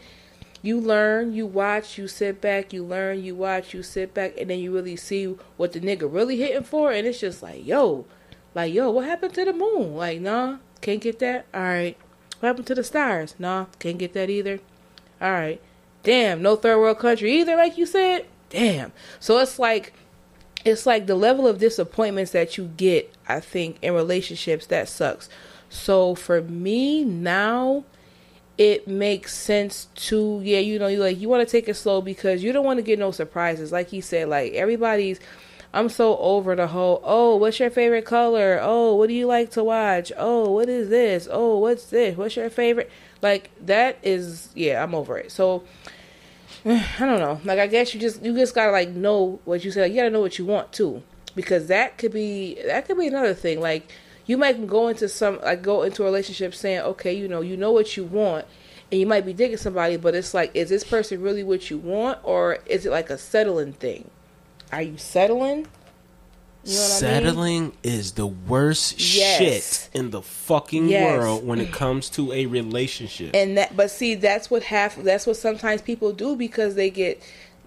you 0.62 0.80
learn, 0.80 1.34
you 1.34 1.46
watch, 1.46 1.98
you 1.98 2.08
sit 2.08 2.42
back, 2.42 2.74
you 2.74 2.84
learn, 2.84 3.24
you 3.24 3.36
watch, 3.36 3.74
you 3.74 3.84
sit 3.84 4.14
back, 4.14 4.36
and 4.38 4.50
then 4.50 4.60
you 4.60 4.74
really 4.74 4.96
see 4.96 5.36
what 5.58 5.74
the 5.74 5.80
nigga 5.80 6.12
really 6.12 6.38
hitting 6.38 6.64
for, 6.64 6.92
and 6.92 7.08
it's 7.08 7.20
just 7.20 7.42
like, 7.42 7.66
yo, 7.66 8.06
like, 8.54 8.74
yo, 8.74 8.90
what 8.90 9.06
happened 9.06 9.34
to 9.36 9.46
the 9.46 9.54
moon? 9.54 9.96
Like, 9.96 10.22
nah, 10.22 10.58
can't 10.82 11.02
get 11.02 11.20
that. 11.20 11.46
All 11.54 11.62
right, 11.62 11.98
what 12.40 12.48
happened 12.48 12.68
to 12.68 12.76
the 12.76 12.84
stars? 12.84 13.36
Nah, 13.40 13.66
can't 13.80 13.98
get 13.98 14.14
that 14.14 14.30
either. 14.30 14.60
All 15.22 15.32
right, 15.32 15.62
damn, 16.04 16.42
no 16.42 16.56
third 16.56 16.80
world 16.80 17.00
country 17.00 17.40
either, 17.40 17.56
like 17.56 17.78
you 17.78 17.86
said. 17.86 18.26
Damn. 18.50 18.92
So 19.20 19.38
it's 19.38 19.60
like, 19.60 19.94
it's 20.66 20.86
like 20.86 21.08
the 21.08 21.16
level 21.16 21.48
of 21.48 21.60
disappointments 21.60 22.32
that 22.32 22.58
you 22.58 22.72
get. 22.76 23.14
I 23.28 23.40
think 23.40 23.78
in 23.82 23.94
relationships 23.94 24.66
that 24.68 24.90
sucks. 24.90 25.30
So 25.70 26.16
for 26.16 26.42
me 26.42 27.04
now, 27.04 27.84
it 28.60 28.90
makes 28.90 29.34
sense 29.34 29.88
to 29.96 30.42
yeah 30.44 30.60
you 30.60 30.78
know 30.78 30.88
you 30.88 31.00
like 31.00 31.18
you 31.18 31.30
want 31.30 31.48
to 31.48 31.50
take 31.50 31.70
it 31.70 31.76
slow 31.76 32.02
because 32.02 32.44
you 32.44 32.52
don't 32.52 32.66
want 32.66 32.78
to 32.78 32.84
get 32.84 33.00
no 33.00 33.10
surprises. 33.10 33.72
Like 33.72 33.88
he 33.88 34.02
said 34.02 34.28
like 34.28 34.54
everybody's 34.54 35.20
i'm 35.72 35.88
so 35.88 36.18
over 36.18 36.56
the 36.56 36.66
whole 36.66 37.00
oh 37.04 37.36
what's 37.38 37.58
your 37.60 37.70
favorite 37.70 38.04
color? 38.04 38.60
Oh 38.62 38.96
what 38.96 39.08
do 39.08 39.14
you 39.14 39.26
like 39.26 39.52
to 39.52 39.64
watch? 39.64 40.12
Oh 40.18 40.52
what 40.52 40.68
is 40.68 40.90
this? 40.90 41.28
Oh 41.32 41.58
what's 41.58 41.86
this? 41.86 42.18
What's 42.18 42.36
your 42.36 42.50
favorite? 42.50 42.92
Like 43.22 43.50
that 43.66 43.98
is 44.04 44.50
yeah 44.56 44.84
i'm 44.84 44.94
over 44.94 45.18
it. 45.18 45.32
So 45.32 45.64
i 46.66 46.86
don't 47.00 47.20
know. 47.20 47.40
Like 47.46 47.60
i 47.60 47.68
guess 47.68 47.94
you 47.94 48.02
just 48.02 48.22
you 48.22 48.36
just 48.36 48.54
gotta 48.54 48.74
like 48.74 48.90
know 48.90 49.40
what 49.46 49.64
you 49.64 49.72
said 49.72 49.84
like, 49.84 49.92
you 49.92 50.00
gotta 50.00 50.10
know 50.10 50.22
what 50.22 50.38
you 50.38 50.46
want 50.46 50.74
too 50.74 51.02
because 51.34 51.68
that 51.68 51.98
could 51.98 52.12
be 52.12 52.58
that 52.66 52.88
could 52.88 52.98
be 52.98 53.08
another 53.08 53.34
thing. 53.34 53.62
Like 53.62 53.90
you 54.30 54.38
might 54.38 54.68
go 54.68 54.90
into 54.90 55.10
some 55.10 55.40
like 55.42 55.64
go 55.64 55.82
into 55.82 56.04
a 56.04 56.06
relationship 56.06 56.54
saying 56.54 56.82
okay 56.82 57.12
you 57.12 57.28
know 57.28 57.42
you 57.42 57.58
know 57.58 57.72
what 57.72 57.98
you 57.98 58.04
want 58.04 58.46
and 58.92 59.00
you 59.02 59.08
might 59.08 59.26
be 59.26 59.34
digging 59.34 59.58
somebody 59.58 59.98
but 59.98 60.14
it's 60.14 60.36
like 60.36 60.52
is 60.54 60.70
this 60.70 60.84
person 60.84 61.20
really 61.20 61.44
what 61.44 61.72
you 61.72 61.80
want 61.80 62.20
or 62.22 62.60
is 62.68 62.86
it 62.86 62.92
like 62.92 63.10
a 63.10 63.18
settling 63.18 63.74
thing 63.74 64.08
are 64.72 64.84
you 64.84 64.98
settling 64.98 65.66
You 66.64 66.76
know 66.76 66.82
what 66.82 66.92
I 66.92 67.02
mean? 67.02 67.24
Settling 67.24 67.74
is 67.82 68.12
the 68.12 68.28
worst 68.28 69.00
Yes. 69.00 69.90
shit 69.90 69.90
in 70.00 70.12
the 70.12 70.22
fucking 70.22 70.90
Yes. 70.90 71.04
world 71.04 71.48
when 71.48 71.60
it 71.60 71.72
comes 71.84 72.10
to 72.12 72.32
a 72.34 72.46
relationship. 72.46 73.32
And 73.34 73.58
that, 73.58 73.76
but 73.76 73.90
see, 73.90 74.14
that's 74.16 74.52
what 74.52 74.64
half. 74.64 74.96
That's 74.98 75.26
what 75.26 75.38
sometimes 75.38 75.82
people 75.82 76.12
do 76.12 76.36
because 76.36 76.76
they 76.76 76.90
get 76.92 77.22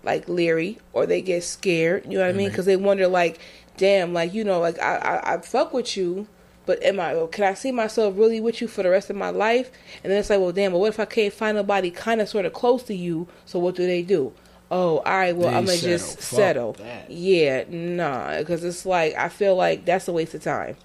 like 0.05 0.29
leery 0.29 0.79
or 0.93 1.07
they 1.07 1.23
get 1.23 1.43
scared. 1.43 2.05
You 2.05 2.19
know 2.19 2.25
what 2.27 2.29
I 2.29 2.33
mean? 2.33 2.47
Mm-hmm. 2.47 2.53
Because 2.53 2.67
they 2.67 2.77
wonder, 2.77 3.09
like, 3.09 3.41
damn, 3.79 4.13
like 4.13 4.35
you 4.35 4.45
know, 4.45 4.61
like 4.61 4.79
I, 4.79 4.97
I, 4.97 5.35
I 5.35 5.39
fuck 5.41 5.73
with 5.73 5.97
you, 5.97 6.29
but 6.67 6.83
am 6.83 7.01
I? 7.01 7.27
Can 7.33 7.45
I 7.45 7.55
see 7.55 7.73
myself 7.73 8.15
really 8.17 8.41
with 8.41 8.61
you 8.61 8.69
for 8.69 8.83
the 8.83 8.91
rest 8.91 9.11
of 9.11 9.17
my 9.17 9.31
life? 9.31 9.71
And 10.03 10.11
then 10.13 10.19
it's 10.21 10.31
like, 10.31 10.41
well, 10.41 10.53
damn, 10.53 10.73
but 10.73 10.79
what 10.79 10.89
if 10.89 11.01
I 11.01 11.05
can't 11.05 11.33
find 11.33 11.57
nobody 11.57 11.91
kind 11.91 12.21
of 12.21 12.29
sort 12.29 12.47
of 12.47 12.53
close 12.53 12.83
to 12.85 12.95
you? 12.95 13.29
So 13.47 13.59
what 13.59 13.75
do 13.75 13.87
they 13.87 14.03
do? 14.03 14.33
Oh, 14.71 14.99
all 14.99 15.03
right. 15.05 15.37
Well, 15.37 15.51
They 15.51 15.57
I'm 15.57 15.65
gonna 15.67 15.77
settle. 15.77 15.91
just 15.99 16.17
Fuck 16.17 16.23
settle. 16.39 16.73
that. 16.75 17.11
Yeah, 17.11 17.65
nah, 17.69 18.39
because 18.39 18.65
it's 18.65 18.87
like 18.87 19.15
I 19.17 19.29
feel 19.29 19.55
like 19.57 19.85
that's 19.85 20.09
a 20.09 20.13
waste 20.13 20.35
of 20.35 20.43
time. 20.43 20.77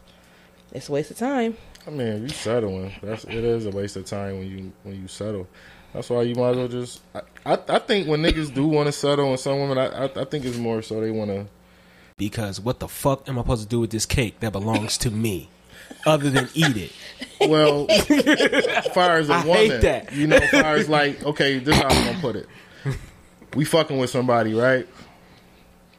It's 0.73 0.89
a 0.89 0.91
waste 0.91 1.11
of 1.11 1.17
time. 1.17 1.55
I 1.85 1.89
mean, 1.89 2.23
you 2.23 2.29
settling, 2.29 2.91
that's 3.01 3.23
it 3.23 3.33
is 3.35 3.65
a 3.65 3.69
waste 3.69 3.95
of 3.95 4.03
time 4.05 4.39
when 4.39 4.47
you 4.49 4.71
when 4.83 5.01
you 5.01 5.07
settle. 5.07 5.47
That's 5.93 6.09
why 6.09 6.23
you 6.23 6.35
might 6.35 6.49
as 6.49 6.57
well 6.57 6.67
just. 6.67 7.01
I, 7.15 7.21
I, 7.45 7.57
I 7.69 7.79
think 7.79 8.09
when 8.09 8.21
niggas 8.21 8.53
do 8.53 8.67
want 8.67 8.87
to 8.87 8.91
settle, 8.91 9.29
and 9.29 9.39
some 9.39 9.57
women, 9.61 9.77
I, 9.77 9.85
I, 10.05 10.21
I 10.21 10.25
think 10.25 10.43
it's 10.43 10.57
more 10.57 10.81
so 10.81 10.99
they 10.99 11.11
want 11.11 11.31
to. 11.31 11.45
because 12.17 12.59
what 12.59 12.79
the 12.79 12.89
fuck 12.89 13.27
am 13.29 13.39
I 13.39 13.41
supposed 13.41 13.63
to 13.63 13.69
do 13.69 13.79
with 13.79 13.91
this 13.91 14.05
cake 14.05 14.39
that 14.41 14.51
belongs 14.51 14.97
to 14.99 15.09
me, 15.11 15.49
other 16.05 16.29
than 16.29 16.47
eat 16.53 16.77
it? 16.77 16.91
Well, 17.47 17.87
as 17.89 18.87
far 18.93 19.17
as 19.17 19.29
a 19.29 19.33
I 19.33 19.45
woman, 19.45 19.55
hate 19.71 19.81
that. 19.81 20.13
you 20.13 20.27
know, 20.27 20.37
as 20.37 20.49
far 20.49 20.75
as 20.75 20.89
like, 20.89 21.23
okay, 21.23 21.59
this 21.59 21.75
is 21.75 21.81
how 21.81 21.89
I'm 21.89 22.05
gonna 22.05 22.19
put 22.19 22.35
it. 22.35 22.47
We 23.55 23.65
fucking 23.65 23.97
with 23.97 24.09
somebody, 24.09 24.53
right? 24.53 24.87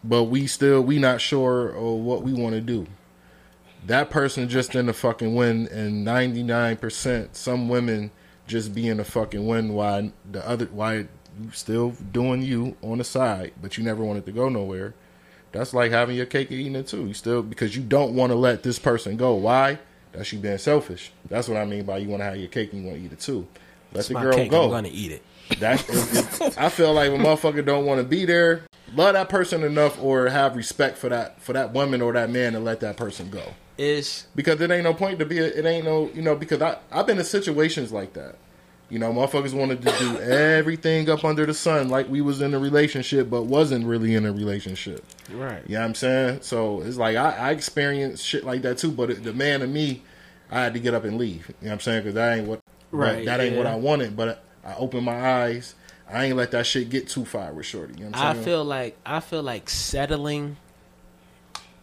But 0.05 0.24
we 0.24 0.47
still 0.47 0.83
we 0.83 0.99
not 0.99 1.20
sure 1.20 1.68
of 1.70 1.99
what 2.01 2.22
we 2.22 2.33
want 2.33 2.55
to 2.55 2.61
do. 2.61 2.87
That 3.87 4.11
person 4.11 4.49
just 4.49 4.74
in 4.74 4.87
the 4.87 4.93
fucking 4.93 5.35
win, 5.35 5.68
and 5.68 6.05
ninety 6.05 6.43
nine 6.43 6.76
percent, 6.76 7.37
some 7.37 7.68
women 7.68 8.11
just 8.47 8.74
be 8.74 8.89
in 8.89 8.99
the 8.99 9.05
fucking 9.05 9.47
win. 9.47 9.74
Why 9.74 10.12
the 10.31 10.47
other? 10.49 10.66
Why 10.66 11.07
you 11.41 11.51
still 11.53 11.91
doing 12.12 12.43
you 12.43 12.76
on 12.83 12.99
the 12.99 13.05
side, 13.05 13.53
but 13.62 13.79
you 13.79 13.85
never 13.85 14.05
wanted 14.05 14.26
to 14.26 14.33
go 14.33 14.49
nowhere. 14.49 14.95
That's 15.53 15.72
like 15.74 15.90
having 15.90 16.16
your 16.16 16.26
cake 16.26 16.51
and 16.51 16.61
eating 16.61 16.76
it 16.76 16.86
too. 16.86 17.07
You 17.07 17.14
still 17.14 17.42
because 17.42 17.74
you 17.76 17.82
don't 17.82 18.14
want 18.14 18.30
to 18.32 18.36
let 18.36 18.62
this 18.62 18.78
person 18.78 19.16
go. 19.16 19.34
Why? 19.34 19.78
That's 20.12 20.32
you 20.32 20.38
being 20.38 20.59
selfish. 20.59 21.12
That's 21.28 21.49
what 21.49 21.57
I 21.59 21.64
mean 21.64 21.84
by 21.84 21.99
you 21.99 22.09
want 22.09 22.20
to 22.20 22.24
have 22.24 22.36
your 22.36 22.49
cake 22.49 22.72
and 22.72 22.82
you 22.82 22.88
want 22.88 22.99
to 23.01 23.05
eat 23.07 23.12
it 23.12 23.20
too. 23.20 23.46
Let 23.92 24.01
It's 24.01 24.09
the 24.09 24.14
girl 24.14 24.32
cake. 24.34 24.51
go. 24.51 24.64
I'm 24.64 24.70
gonna 24.70 24.88
eat 24.92 25.12
it. 25.12 25.22
That's 25.59 26.59
I 26.59 26.68
feel 26.68 26.92
like 26.92 27.11
when 27.11 27.22
motherfucker 27.22 27.64
don't 27.64 27.86
want 27.86 28.01
to 28.01 28.07
be 28.07 28.26
there, 28.26 28.62
love 28.94 29.14
that 29.14 29.28
person 29.30 29.62
enough 29.64 30.01
or 30.03 30.28
have 30.28 30.57
respect 30.57 30.99
for 30.99 31.09
that 31.09 31.40
for 31.40 31.55
that 31.55 31.72
woman 31.72 32.03
or 32.03 32.12
that 32.12 32.30
man 32.30 32.55
and 32.55 32.64
let 32.64 32.80
that 32.80 32.96
person 32.96 33.30
go. 33.30 33.42
It's 33.78 34.26
Because 34.34 34.61
it 34.61 34.70
ain't 34.70 34.84
no 34.84 34.92
point 34.92 35.18
to 35.20 35.24
be. 35.24 35.38
A, 35.38 35.44
it 35.46 35.64
ain't 35.64 35.84
no 35.86 36.11
you 36.12 36.20
know 36.20 36.36
because 36.36 36.61
I 36.61 36.78
I've 36.92 37.07
been 37.07 37.18
in 37.18 37.24
situations 37.24 37.92
like 37.92 38.12
that. 38.14 38.36
You 38.91 38.99
know, 38.99 39.12
motherfuckers 39.12 39.53
wanted 39.53 39.82
to 39.82 39.93
do 39.99 40.18
everything 40.18 41.11
up 41.11 41.24
under 41.24 41.45
the 41.45 41.53
sun 41.53 41.91
like 41.91 42.09
we 42.09 42.22
was 42.22 42.41
in 42.41 42.55
a 42.55 42.59
relationship, 42.59 43.28
but 43.28 43.43
wasn't 43.43 43.84
really 43.84 44.14
in 44.14 44.24
a 44.24 44.32
relationship. 44.32 45.05
right. 45.30 45.62
You 45.66 45.74
know 45.74 45.80
what 45.80 45.86
I'm 45.86 45.95
saying? 45.95 46.39
So 46.41 46.80
it's 46.80 46.97
like 46.97 47.16
I, 47.16 47.32
I 47.32 47.51
experienced 47.51 48.24
shit 48.24 48.45
like 48.45 48.62
that 48.62 48.78
too. 48.78 48.91
But 48.91 49.11
it, 49.11 49.24
the 49.24 49.34
man 49.34 49.61
in 49.61 49.72
me, 49.72 50.03
I 50.51 50.62
had 50.62 50.72
to 50.74 50.80
get 50.80 50.95
up 50.95 51.05
and 51.05 51.18
leave. 51.18 51.49
You 51.49 51.55
know 51.61 51.68
what 51.68 51.72
I'm 51.74 51.80
saying? 51.80 52.03
Because 52.03 52.14
that 52.14 52.39
ain't 52.39 52.49
what 52.49 52.61
Right, 52.91 53.24
That 53.26 53.41
ain't 53.41 53.57
what. 53.57 53.66
I 53.66 53.76
wanted. 53.76 54.16
But 54.16 54.43
I 54.64 54.74
opened 54.74 55.05
my 55.05 55.45
eyes. 55.45 55.74
I 56.11 56.24
ain't 56.24 56.36
let 56.36 56.53
that 56.53 56.66
shit 56.66 56.89
get 56.89 57.09
too 57.09 57.24
far 57.24 57.53
with 57.53 57.66
Shorty. 57.66 57.95
You 57.99 58.05
know 58.05 58.11
what 58.11 58.18
I'm 58.18 58.39
I 58.39 58.43
feel 58.43 58.64
like 58.64 58.97
I 59.05 59.20
feel 59.20 59.43
like 59.43 59.68
settling 59.68 60.57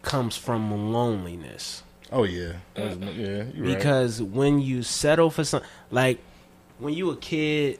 comes 0.02 0.36
from 0.36 0.92
loneliness. 0.92 1.84
Oh 2.10 2.24
yeah, 2.24 2.54
yeah. 2.76 2.84
You 2.84 3.64
right. 3.64 3.76
because 3.76 4.20
when 4.20 4.60
you 4.60 4.82
settle 4.82 5.30
for 5.30 5.44
something, 5.44 5.68
like 5.90 6.18
when 6.78 6.94
you 6.94 7.10
a 7.10 7.16
kid 7.16 7.78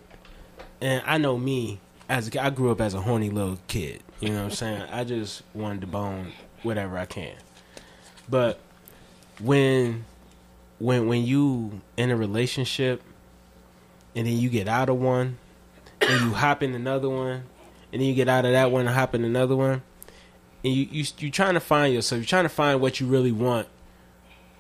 and 0.81 1.03
i 1.07 1.19
know 1.19 1.37
me 1.37 1.81
as 2.09 2.29
a 2.29 2.31
kid 2.31 2.41
i 2.41 2.51
grew 2.51 2.71
up 2.71 2.81
as 2.81 2.95
a 2.95 3.01
horny 3.01 3.31
little 3.31 3.59
kid 3.69 4.03
you 4.21 4.29
know 4.29 4.37
what 4.37 4.45
i'm 4.45 4.51
saying 4.51 4.83
i 4.91 5.05
just 5.05 5.43
wanted 5.55 5.81
to 5.81 5.87
bone 5.87 6.33
whatever 6.63 6.99
i 6.99 7.05
can 7.05 7.35
but 8.29 8.59
when 9.41 10.05
when 10.79 11.07
when 11.07 11.25
you 11.25 11.81
in 11.97 12.11
a 12.11 12.17
relationship 12.17 13.03
and 14.15 14.27
then 14.27 14.37
you 14.37 14.49
get 14.49 14.69
out 14.69 14.89
of 14.89 14.97
one 14.99 15.39
and 16.01 16.21
you 16.23 16.33
hop 16.33 16.63
in 16.63 16.75
another 16.75 17.09
one 17.09 17.43
and 17.93 18.01
then 18.01 18.09
you 18.09 18.15
get 18.15 18.29
out 18.29 18.45
of 18.45 18.53
that 18.53 18.71
one 18.71 18.87
and 18.87 18.95
hop 18.95 19.15
in 19.15 19.25
another 19.25 19.57
one 19.57 19.83
and 20.65 20.73
you 20.73 20.87
you 20.91 21.05
you 21.19 21.31
trying 21.31 21.55
to 21.55 21.61
find 21.61 21.93
yourself 21.93 22.19
you're 22.19 22.27
trying 22.27 22.45
to 22.45 22.49
find 22.49 22.81
what 22.81 23.01
you 23.01 23.07
really 23.07 23.33
want 23.33 23.69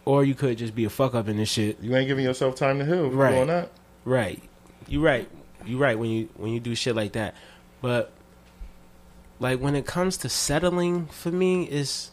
or 0.07 0.25
you 0.25 0.35
could 0.35 0.57
just 0.57 0.75
be 0.75 0.85
a 0.85 0.91
fuck 0.91 1.15
up 1.15 1.29
in 1.29 1.37
this 1.37 1.51
shit. 1.51 1.79
you 1.83 1.95
ain't 1.95 2.07
giving 2.07 2.25
yourself 2.25 2.55
time 2.55 2.79
to 2.79 2.87
heal. 2.87 3.11
Right. 3.11 3.67
You're. 4.07 4.15
Right. 4.15 4.43
You 4.89 5.01
right. 5.05 5.29
You 5.67 5.79
right 5.79 5.99
when 5.99 6.11
you 6.11 6.29
when 6.37 6.53
you 6.53 6.61
do 6.61 6.75
shit 6.75 6.95
like 6.97 7.13
that. 7.13 7.35
But 7.83 8.13
like 9.41 9.61
when 9.61 9.75
it 9.75 9.85
comes 9.87 10.17
to 10.19 10.29
settling 10.29 11.07
for 11.07 11.31
me 11.31 11.65
is 11.65 12.11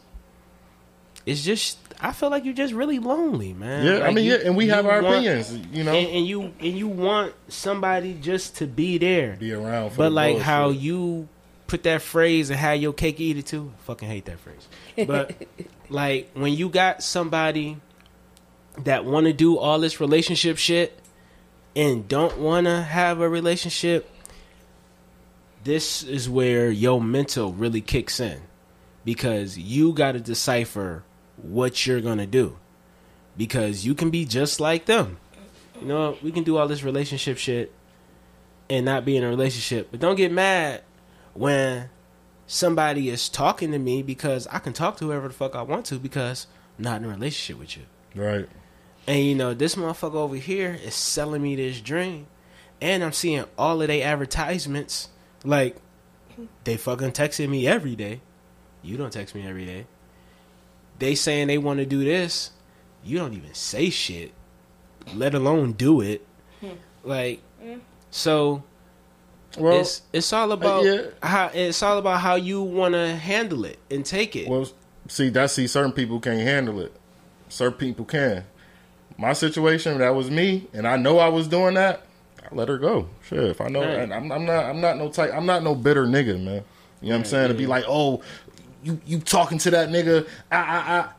it's 1.25 1.43
just 1.43 1.77
I 2.01 2.11
feel 2.11 2.29
like 2.29 2.43
you're 2.43 2.53
just 2.53 2.73
really 2.73 2.99
lonely, 2.99 3.53
man. 3.53 3.85
Yeah, 3.85 4.05
I 4.05 4.11
mean, 4.11 4.25
you- 4.25 4.33
yeah, 4.33 4.39
and 4.45 4.57
we 4.57 4.67
have 4.67 4.85
our 4.85 5.01
want- 5.01 5.15
opinions. 5.15 5.53
You 5.71 5.83
know, 5.83 5.93
And, 5.93 6.07
and 6.09 6.27
you 6.27 6.41
and 6.41 6.77
you 6.77 6.87
want 6.87 7.33
somebody 7.47 8.13
just 8.15 8.57
to 8.57 8.67
be 8.67 8.97
there. 8.97 9.37
be 9.39 9.53
around. 9.53 9.91
For 9.91 9.97
But 9.97 10.03
the 10.05 10.09
like 10.15 10.31
bullshit. 10.33 10.45
how 10.45 10.69
you 10.71 11.27
put 11.67 11.83
that 11.83 12.01
phrase 12.01 12.49
and 12.49 12.59
have 12.59 12.77
your 12.81 12.93
cake 12.93 13.19
eat 13.19 13.37
it 13.37 13.45
too. 13.45 13.71
I 13.77 13.81
fucking 13.85 14.07
hate 14.09 14.25
that 14.25 14.39
phrase. 14.39 14.67
But 15.07 15.35
like 15.89 16.31
when 16.33 16.53
you 16.53 16.69
got 16.69 17.03
somebody 17.03 17.77
that 18.83 19.05
want 19.05 19.27
to 19.27 19.33
do 19.33 19.57
all 19.59 19.79
this 19.79 19.99
relationship 20.01 20.57
shit 20.57 20.99
and 21.75 22.07
don't 22.07 22.37
want 22.37 22.67
to 22.67 22.81
have 22.81 23.19
a 23.19 23.29
relationship, 23.29 24.09
this 25.63 26.03
is 26.03 26.29
where 26.29 26.69
your 26.69 27.01
mental 27.01 27.53
really 27.53 27.81
kicks 27.81 28.19
in 28.19 28.41
because 29.05 29.57
you 29.57 29.93
got 29.93 30.13
to 30.13 30.19
decipher 30.19 31.03
what 31.37 31.85
you're 31.85 32.01
going 32.01 32.17
to 32.17 32.25
do 32.25 32.57
because 33.37 33.85
you 33.85 33.95
can 33.95 34.09
be 34.09 34.25
just 34.25 34.59
like 34.59 34.85
them. 34.85 35.17
You 35.81 35.87
know, 35.87 36.17
we 36.21 36.31
can 36.31 36.43
do 36.43 36.57
all 36.57 36.67
this 36.67 36.83
relationship 36.83 37.37
shit 37.37 37.73
and 38.69 38.85
not 38.85 39.05
be 39.05 39.17
in 39.17 39.23
a 39.23 39.27
relationship. 39.27 39.89
But 39.91 39.99
don't 39.99 40.15
get 40.15 40.31
mad 40.31 40.83
when 41.33 41.89
somebody 42.45 43.09
is 43.09 43.29
talking 43.29 43.71
to 43.71 43.79
me 43.79 44.03
because 44.03 44.47
I 44.47 44.59
can 44.59 44.73
talk 44.73 44.97
to 44.97 45.05
whoever 45.05 45.27
the 45.27 45.33
fuck 45.33 45.55
I 45.55 45.63
want 45.63 45.85
to 45.87 45.95
because 45.95 46.47
I'm 46.77 46.83
not 46.83 47.01
in 47.01 47.05
a 47.05 47.09
relationship 47.09 47.59
with 47.59 47.77
you. 47.77 47.83
right. 48.15 48.47
And 49.07 49.23
you 49.23 49.35
know, 49.35 49.53
this 49.53 49.75
motherfucker 49.75 50.15
over 50.15 50.35
here 50.35 50.79
is 50.83 50.95
selling 50.95 51.41
me 51.41 51.55
this 51.55 51.81
dream. 51.81 52.27
And 52.81 53.03
I'm 53.03 53.13
seeing 53.13 53.45
all 53.57 53.81
of 53.81 53.87
their 53.87 54.05
advertisements. 54.05 55.09
Like, 55.43 55.77
they 56.63 56.77
fucking 56.77 57.11
texting 57.11 57.49
me 57.49 57.67
every 57.67 57.95
day. 57.95 58.21
You 58.81 58.97
don't 58.97 59.11
text 59.11 59.35
me 59.35 59.47
every 59.47 59.65
day. 59.65 59.85
They 60.99 61.15
saying 61.15 61.47
they 61.47 61.57
want 61.57 61.79
to 61.79 61.85
do 61.85 62.03
this. 62.03 62.51
You 63.03 63.17
don't 63.17 63.33
even 63.33 63.53
say 63.53 63.89
shit, 63.89 64.31
let 65.13 65.33
alone 65.33 65.73
do 65.73 66.01
it. 66.01 66.25
Hmm. 66.61 66.69
Like, 67.03 67.41
hmm. 67.61 67.79
so 68.11 68.63
Well, 69.57 69.81
it's 69.81 70.01
it's 70.13 70.31
all 70.31 70.51
uh, 70.51 70.55
about 70.55 70.85
yeah. 70.85 71.01
how 71.21 71.51
it's 71.53 71.81
all 71.83 71.97
about 71.97 72.21
how 72.21 72.35
you 72.35 72.61
want 72.61 72.93
to 72.93 73.15
handle 73.15 73.65
it 73.65 73.79
and 73.91 74.05
take 74.05 74.35
it. 74.35 74.47
Well, 74.47 74.67
see, 75.07 75.29
that's 75.29 75.53
see, 75.53 75.67
certain 75.67 75.91
people 75.91 76.19
can't 76.19 76.41
handle 76.41 76.79
it. 76.79 76.93
Certain 77.49 77.77
people 77.77 78.05
can. 78.05 78.45
My 79.23 79.31
situation, 79.31 79.99
that 79.99 80.13
was 80.13 80.29
me, 80.29 80.67
and 80.73 80.85
I 80.85 80.97
know 80.97 81.17
I 81.17 81.29
was 81.29 81.47
doing 81.47 81.75
that. 81.75 82.05
I 82.43 82.53
let 82.53 82.67
her 82.67 82.77
go. 82.77 83.07
Sure, 83.25 83.43
if 83.45 83.61
I 83.61 83.69
know, 83.69 83.79
Right. 83.79 83.99
and 83.99 84.13
I'm, 84.13 84.29
I'm 84.33 84.45
not, 84.45 84.65
I'm 84.65 84.81
not 84.81 84.97
no 84.97 85.09
type, 85.09 85.31
I'm 85.33 85.45
not 85.45 85.63
no 85.63 85.75
bitter 85.75 86.05
nigga, 86.05 86.43
man. 86.43 86.61
You 87.01 87.07
know 87.07 87.15
what 87.15 87.15
I'm 87.19 87.23
saying? 87.23 87.47
To 87.47 87.53
be 87.53 87.65
like, 87.65 87.85
oh, 87.87 88.21
you, 88.83 88.99
you 89.05 89.21
talking 89.21 89.59
to 89.59 89.71
that 89.71 89.87
nigga? 89.87 90.27
I, 90.51 90.57
I, 90.57 90.99
I. 90.99 91.09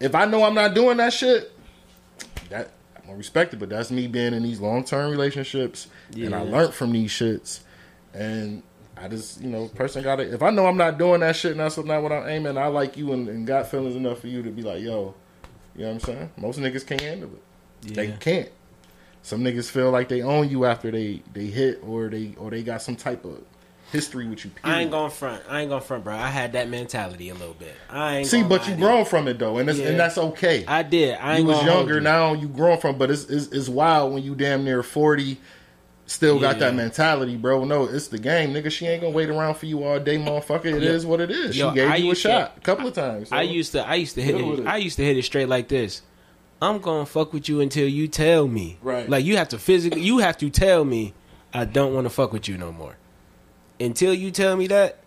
If 0.00 0.14
I 0.14 0.24
know 0.24 0.44
I'm 0.44 0.54
not 0.54 0.72
doing 0.72 0.96
that 0.96 1.12
shit, 1.12 1.52
that 2.48 2.70
I'm 2.96 3.02
gonna 3.04 3.18
respect 3.18 3.52
it. 3.52 3.58
But 3.58 3.68
that's 3.68 3.90
me 3.90 4.06
being 4.06 4.32
in 4.32 4.42
these 4.42 4.58
long 4.58 4.82
term 4.82 5.10
relationships, 5.10 5.88
and 6.14 6.34
I 6.34 6.40
learned 6.40 6.72
from 6.72 6.92
these 6.92 7.10
shits, 7.12 7.60
and. 8.14 8.62
I 8.94 9.08
just, 9.08 9.40
you 9.40 9.48
know, 9.48 9.66
person 9.68 10.04
got 10.04 10.16
to 10.16 10.32
If 10.32 10.42
I 10.42 10.50
know 10.50 10.66
I'm 10.66 10.76
not 10.76 10.96
doing 10.96 11.20
that 11.20 11.34
shit, 11.34 11.52
and 11.52 11.60
that's 11.60 11.76
not 11.76 12.02
what 12.02 12.12
I'm 12.12 12.28
aiming, 12.28 12.56
I 12.56 12.66
like 12.68 12.96
you 12.96 13.12
and, 13.12 13.28
and 13.28 13.44
got 13.44 13.66
feelings 13.68 13.96
enough 13.96 14.20
for 14.20 14.28
you 14.28 14.42
to 14.44 14.50
be 14.50 14.62
like, 14.62 14.80
yo, 14.80 15.14
you 15.76 15.82
know 15.82 15.88
what 15.88 15.94
I'm 15.94 16.00
saying? 16.00 16.30
Most 16.36 16.58
niggas 16.58 16.86
can't 16.86 17.00
handle 17.00 17.30
it. 17.34 17.94
They 17.94 18.08
can't. 18.12 18.48
Some 19.22 19.42
niggas 19.42 19.70
feel 19.70 19.90
like 19.90 20.08
they 20.08 20.22
own 20.22 20.48
you 20.50 20.64
after 20.64 20.90
they 20.90 21.22
they 21.32 21.46
hit 21.46 21.80
or 21.86 22.08
they 22.08 22.34
or 22.38 22.50
they 22.50 22.62
got 22.62 22.82
some 22.82 22.96
type 22.96 23.24
of 23.24 23.40
history 23.92 24.26
with 24.26 24.44
you. 24.44 24.50
I 24.64 24.80
ain't 24.80 24.90
period. 24.90 24.90
going 24.90 25.10
front. 25.10 25.42
I 25.48 25.60
ain't 25.60 25.68
going 25.70 25.82
front, 25.82 26.02
bro. 26.04 26.14
I 26.16 26.28
had 26.28 26.54
that 26.54 26.68
mentality 26.68 27.28
a 27.28 27.34
little 27.34 27.54
bit. 27.54 27.74
I 27.90 28.18
ain't 28.18 28.26
See, 28.26 28.42
but 28.42 28.66
you 28.66 28.74
to 28.74 28.80
grown 28.80 29.04
from 29.04 29.28
it 29.28 29.38
though, 29.38 29.58
and 29.58 29.68
it's, 29.68 29.78
Yeah. 29.78 29.88
and 29.90 30.00
that's 30.00 30.18
okay. 30.18 30.64
I 30.66 30.82
did. 30.82 31.16
I 31.18 31.34
ain't 31.36 31.42
you 31.42 31.46
was 31.54 31.62
younger 31.64 31.94
you. 31.94 32.00
now, 32.00 32.32
you 32.32 32.48
grown 32.48 32.78
from, 32.78 32.98
but 32.98 33.10
it's, 33.10 33.24
it's 33.24 33.48
it's 33.48 33.68
wild 33.68 34.12
when 34.12 34.22
you 34.22 34.34
damn 34.34 34.64
near 34.64 34.82
40, 34.82 35.36
still 36.12 36.38
got 36.38 36.56
Yeah. 36.56 36.66
that 36.70 36.74
mentality, 36.74 37.36
bro. 37.36 37.64
No, 37.64 37.84
it's 37.84 38.08
the 38.08 38.18
game, 38.18 38.52
nigga. 38.54 38.70
She 38.70 38.86
ain't 38.86 39.00
gonna 39.02 39.12
wait 39.14 39.28
around 39.30 39.54
for 39.56 39.66
you 39.66 39.82
all 39.84 39.98
day, 39.98 40.16
motherfucker. 40.18 40.66
It 40.66 40.82
is 40.82 41.04
what 41.06 41.20
it 41.20 41.30
is. 41.30 41.56
Yo, 41.56 41.70
she 41.70 41.74
gave 41.76 41.90
I 41.90 41.96
you 41.96 42.10
a 42.10 42.14
to- 42.14 42.20
shot 42.20 42.54
a 42.56 42.60
couple 42.60 42.86
of 42.86 42.94
times. 42.94 43.28
so- 43.30 43.36
I 43.36 43.42
used 43.42 43.72
to 43.72 43.86
I 43.86 43.94
used 43.94 44.14
to 44.16 44.22
hit 44.22 44.34
it, 44.36 44.44
it. 44.60 44.66
I 44.66 44.76
used 44.76 44.96
to 44.96 45.04
hit 45.04 45.16
it 45.16 45.22
straight 45.24 45.48
like 45.48 45.68
this. 45.68 46.02
I'm 46.60 46.78
gonna 46.78 47.06
fuck 47.06 47.32
with 47.32 47.48
you 47.48 47.60
until 47.60 47.88
you 47.88 48.06
tell 48.08 48.46
me. 48.46 48.78
Right. 48.82 49.08
Like 49.08 49.24
you 49.24 49.36
have 49.36 49.48
to 49.48 49.58
physically 49.58 50.02
you 50.02 50.18
have 50.18 50.38
to 50.38 50.50
tell 50.50 50.84
me 50.84 51.14
I 51.52 51.64
don't 51.64 51.92
want 51.94 52.04
to 52.06 52.10
fuck 52.10 52.32
with 52.32 52.48
you 52.48 52.56
no 52.56 52.70
more. 52.72 52.96
Until 53.80 54.14
you 54.14 54.30
tell 54.30 54.56
me 54.56 54.68
that, 54.68 54.98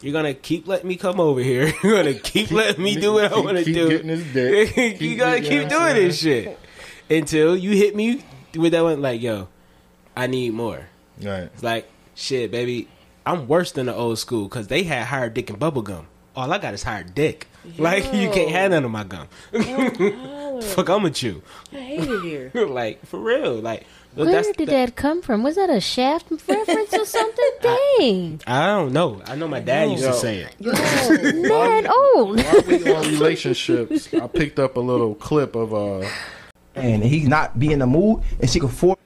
you're 0.00 0.12
gonna 0.12 0.34
keep 0.34 0.66
letting 0.66 0.88
me 0.88 0.96
come 0.96 1.20
over 1.20 1.40
here. 1.40 1.72
You're 1.82 1.96
gonna 2.02 2.14
keep 2.14 2.50
letting 2.50 2.82
me 2.84 2.96
do 3.00 3.14
what 3.14 3.32
I 3.32 3.38
want 3.40 3.56
to 3.58 3.64
do. 3.64 3.88
getting 3.88 4.32
dick. 4.32 4.76
you 4.76 4.92
Keep 4.98 5.18
gotta 5.18 5.40
keep 5.40 5.50
you 5.52 5.64
know 5.66 5.78
what 5.80 5.94
doing 5.94 6.06
this 6.08 6.18
shit 6.20 6.58
until 7.10 7.56
you 7.56 7.70
hit 7.70 7.96
me 7.96 8.22
with 8.54 8.72
that 8.72 8.82
one. 8.82 9.00
Like, 9.02 9.20
yo, 9.22 9.48
I 10.16 10.26
need 10.26 10.54
more. 10.54 10.86
Right. 11.22 11.42
It's 11.52 11.62
like, 11.62 11.88
shit, 12.14 12.50
baby, 12.50 12.88
I'm 13.24 13.46
worse 13.48 13.72
than 13.72 13.86
the 13.86 13.94
old 13.94 14.18
school 14.18 14.44
because 14.44 14.68
they 14.68 14.82
had 14.84 15.04
hard 15.06 15.34
dick 15.34 15.50
and 15.50 15.58
bubble 15.58 15.82
gum. 15.82 16.06
All 16.34 16.52
I 16.52 16.58
got 16.58 16.74
is 16.74 16.82
hard 16.82 17.14
dick. 17.14 17.46
Like, 17.78 18.04
you 18.14 18.30
can't 18.30 18.50
have 18.52 18.70
none 18.70 18.84
of 18.84 18.92
my 18.92 19.02
gum. 19.02 19.26
Fuck, 20.62 20.88
I'm 20.88 21.02
with 21.02 21.20
you. 21.20 21.42
I 21.72 21.76
hate 21.78 22.08
it 22.08 22.22
here. 22.22 22.50
like, 22.68 23.04
for 23.04 23.18
real. 23.18 23.54
Like, 23.56 23.84
but 24.14 24.26
Where 24.28 24.40
did 24.42 24.56
the- 24.56 24.64
that 24.66 24.94
come 24.94 25.20
from? 25.20 25.42
Was 25.42 25.56
that 25.56 25.68
a 25.68 25.80
Shaft 25.80 26.30
reference 26.30 26.94
or 26.94 27.04
something? 27.04 27.50
Dang, 27.60 28.40
I 28.46 28.66
don't 28.68 28.92
know. 28.92 29.20
I 29.26 29.34
know 29.34 29.48
my 29.48 29.58
dad 29.58 29.90
used 29.90 30.04
Yo. 30.04 30.12
to 30.12 30.16
say 30.16 30.46
it. 30.48 30.60
man, 30.60 31.88
old. 31.88 32.40
While 32.40 32.62
we 32.68 32.94
on 32.94 33.02
relationships, 33.08 34.14
I 34.14 34.28
picked 34.28 34.60
up 34.60 34.76
a 34.76 34.80
little 34.80 35.16
clip 35.16 35.56
of 35.56 35.74
uh 35.74 36.08
and 36.76 37.02
he's 37.02 37.26
not 37.26 37.58
be 37.58 37.72
in 37.72 37.80
the 37.80 37.86
mood, 37.86 38.22
and 38.40 38.48
she 38.48 38.60
can 38.60 38.68
force, 38.68 38.98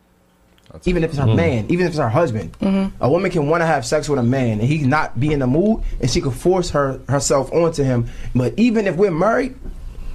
even 0.85 1.05
if 1.05 1.11
it's 1.11 1.19
her 1.19 1.27
mm-hmm. 1.27 1.37
man, 1.37 1.67
even 1.69 1.87
if 1.87 1.91
it's 1.91 1.99
her 1.99 2.09
husband. 2.09 2.53
Mm-hmm. 2.61 3.03
A 3.03 3.11
woman 3.11 3.31
can 3.31 3.49
want 3.49 3.63
to 3.63 3.67
have 3.67 3.85
sex 3.85 4.09
with 4.09 4.19
a 4.19 4.23
man, 4.23 4.61
and 4.61 4.63
he's 4.63 4.87
not 4.87 5.19
be 5.19 5.33
in 5.33 5.41
the 5.41 5.47
mood, 5.47 5.83
and 6.01 6.11
she 6.11 6.21
can 6.21 6.31
force 6.31 6.71
her 6.71 7.01
herself 7.09 7.53
onto 7.53 7.83
him. 7.83 8.09
But 8.35 8.55
even 8.59 8.87
if 8.87 8.97
we're 8.97 9.11
married, 9.11 9.57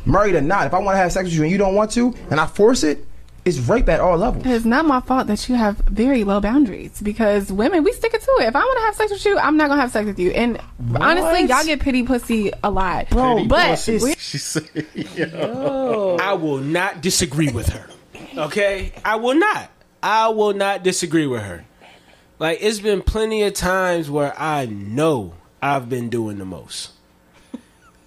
married 0.06 0.36
or 0.36 0.41
not, 0.41 0.68
if 0.68 0.74
I 0.74 0.80
want 0.80 0.95
to 0.95 0.99
have 0.99 1.12
sex 1.12 1.26
with 1.26 1.34
you 1.34 1.43
and 1.43 1.51
you 1.51 1.58
don't 1.58 1.76
want 1.76 1.91
to, 1.91 2.14
and 2.30 2.39
I 2.39 2.47
force 2.47 2.84
it, 2.84 3.06
it's 3.45 3.60
rape 3.60 3.88
at 3.89 3.99
all 3.99 4.18
levels. 4.18 4.43
It's 4.45 4.66
not 4.66 4.86
my 4.86 5.01
fault 5.01 5.28
that 5.28 5.47
you 5.47 5.53
have 5.53 5.78
very 5.78 6.24
low 6.24 6.41
boundaries 6.41 6.99
because 6.99 7.51
women, 7.51 7.84
we 7.84 7.91
stick 7.93 8.14
it 8.16 8.22
to 8.22 8.32
it. 8.41 8.47
If 8.47 8.56
I 8.56 8.60
want 8.60 8.80
to 8.80 8.86
have 8.86 8.95
sex 8.95 9.12
with 9.12 9.24
you, 9.24 9.38
I'm 9.38 9.56
not 9.56 9.70
gonna 9.70 9.82
have 9.82 9.91
sex 9.91 10.08
with 10.08 10.18
you. 10.18 10.32
And 10.32 10.60
honestly, 10.95 11.47
y'all 11.47 11.64
get 11.64 11.80
pity 11.80 12.01
pussy 12.01 12.51
a 12.64 12.72
lot, 12.72 13.08
Petty 13.08 13.45
But 13.45 13.70
pussy. 13.70 13.99
we- 13.99 14.16
she 14.18 14.39
said, 14.39 14.68
yo. 15.16 16.18
I 16.20 16.34
will 16.34 16.58
not 16.58 17.01
disagree 17.01 17.51
with 17.51 17.70
her. 17.70 17.88
Okay? 18.36 18.91
I 19.06 19.16
will 19.18 19.36
not. 19.36 19.70
I 20.06 20.28
will 20.28 20.53
not 20.53 20.84
disagree 20.84 21.26
with 21.26 21.41
her. 21.41 21.66
Like, 22.38 22.60
it's 22.62 22.80
been 22.80 23.01
plenty 23.01 23.41
of 23.41 23.56
times 23.56 24.08
where 24.08 24.39
I 24.39 24.68
know 24.68 25.34
I've 25.64 25.89
been 25.89 26.10
doing 26.10 26.38
the 26.38 26.45
most. 26.45 26.91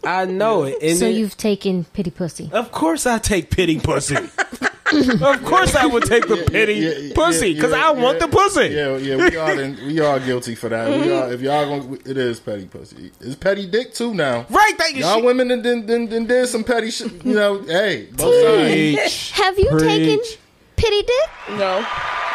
I 0.05 0.25
know 0.25 0.63
it. 0.63 0.79
And 0.81 0.97
So 0.97 1.07
then- 1.07 1.17
you've 1.17 1.37
taken 1.37 1.87
pity 1.87 2.13
pussy. 2.13 2.51
Of 2.53 2.71
course 2.71 3.05
I 3.05 3.19
take 3.19 3.51
pity 3.51 3.81
pussy. 3.81 4.15
of 4.17 5.45
course 5.45 5.75
I 5.75 5.87
would 5.87 6.05
take 6.05 6.29
the 6.29 6.47
pity 6.49 6.75
Yeah, 6.75 6.91
yeah, 6.91 7.15
pussy 7.17 7.49
yeah, 7.49 7.55
because 7.57 7.73
yeah, 7.73 7.89
I 7.89 7.91
want 7.91 8.21
the 8.21 8.29
pussy. 8.29 8.69
Yeah, 8.69 8.97
yeah, 8.97 9.17
we 9.17 9.37
are 9.37 9.61
in, 9.61 9.77
we 9.89 9.99
are 9.99 10.21
guilty 10.21 10.55
for 10.55 10.69
that. 10.69 10.89
We 10.89 11.13
are 11.13 11.33
if 11.33 11.41
y'all 11.41 11.81
going 11.81 12.01
it 12.07 12.17
is 12.17 12.39
petty 12.39 12.67
pussy. 12.67 13.11
It's 13.21 13.35
petty 13.35 13.67
dick 13.67 13.93
too 13.93 14.15
now. 14.15 14.47
Right, 14.49 14.73
thank 14.79 14.97
you. 14.97 15.03
Y'all 15.03 15.23
women 15.23 15.49
then 15.49 15.63
then 15.63 15.85
then, 15.85 16.09
then 16.09 16.27
did 16.27 16.49
some 16.49 16.63
petty 16.65 16.91
shit. 16.91 17.25
You 17.25 17.35
know, 17.35 17.61
hey, 17.65 18.09
both 18.13 18.35
sides. 18.43 18.97
Preach. 18.97 19.31
Have 19.33 19.59
you 19.59 19.79
taken 19.79 20.19
Preach. 20.21 20.39
Pity 20.79 21.03
dick? 21.03 21.59
No. 21.59 21.79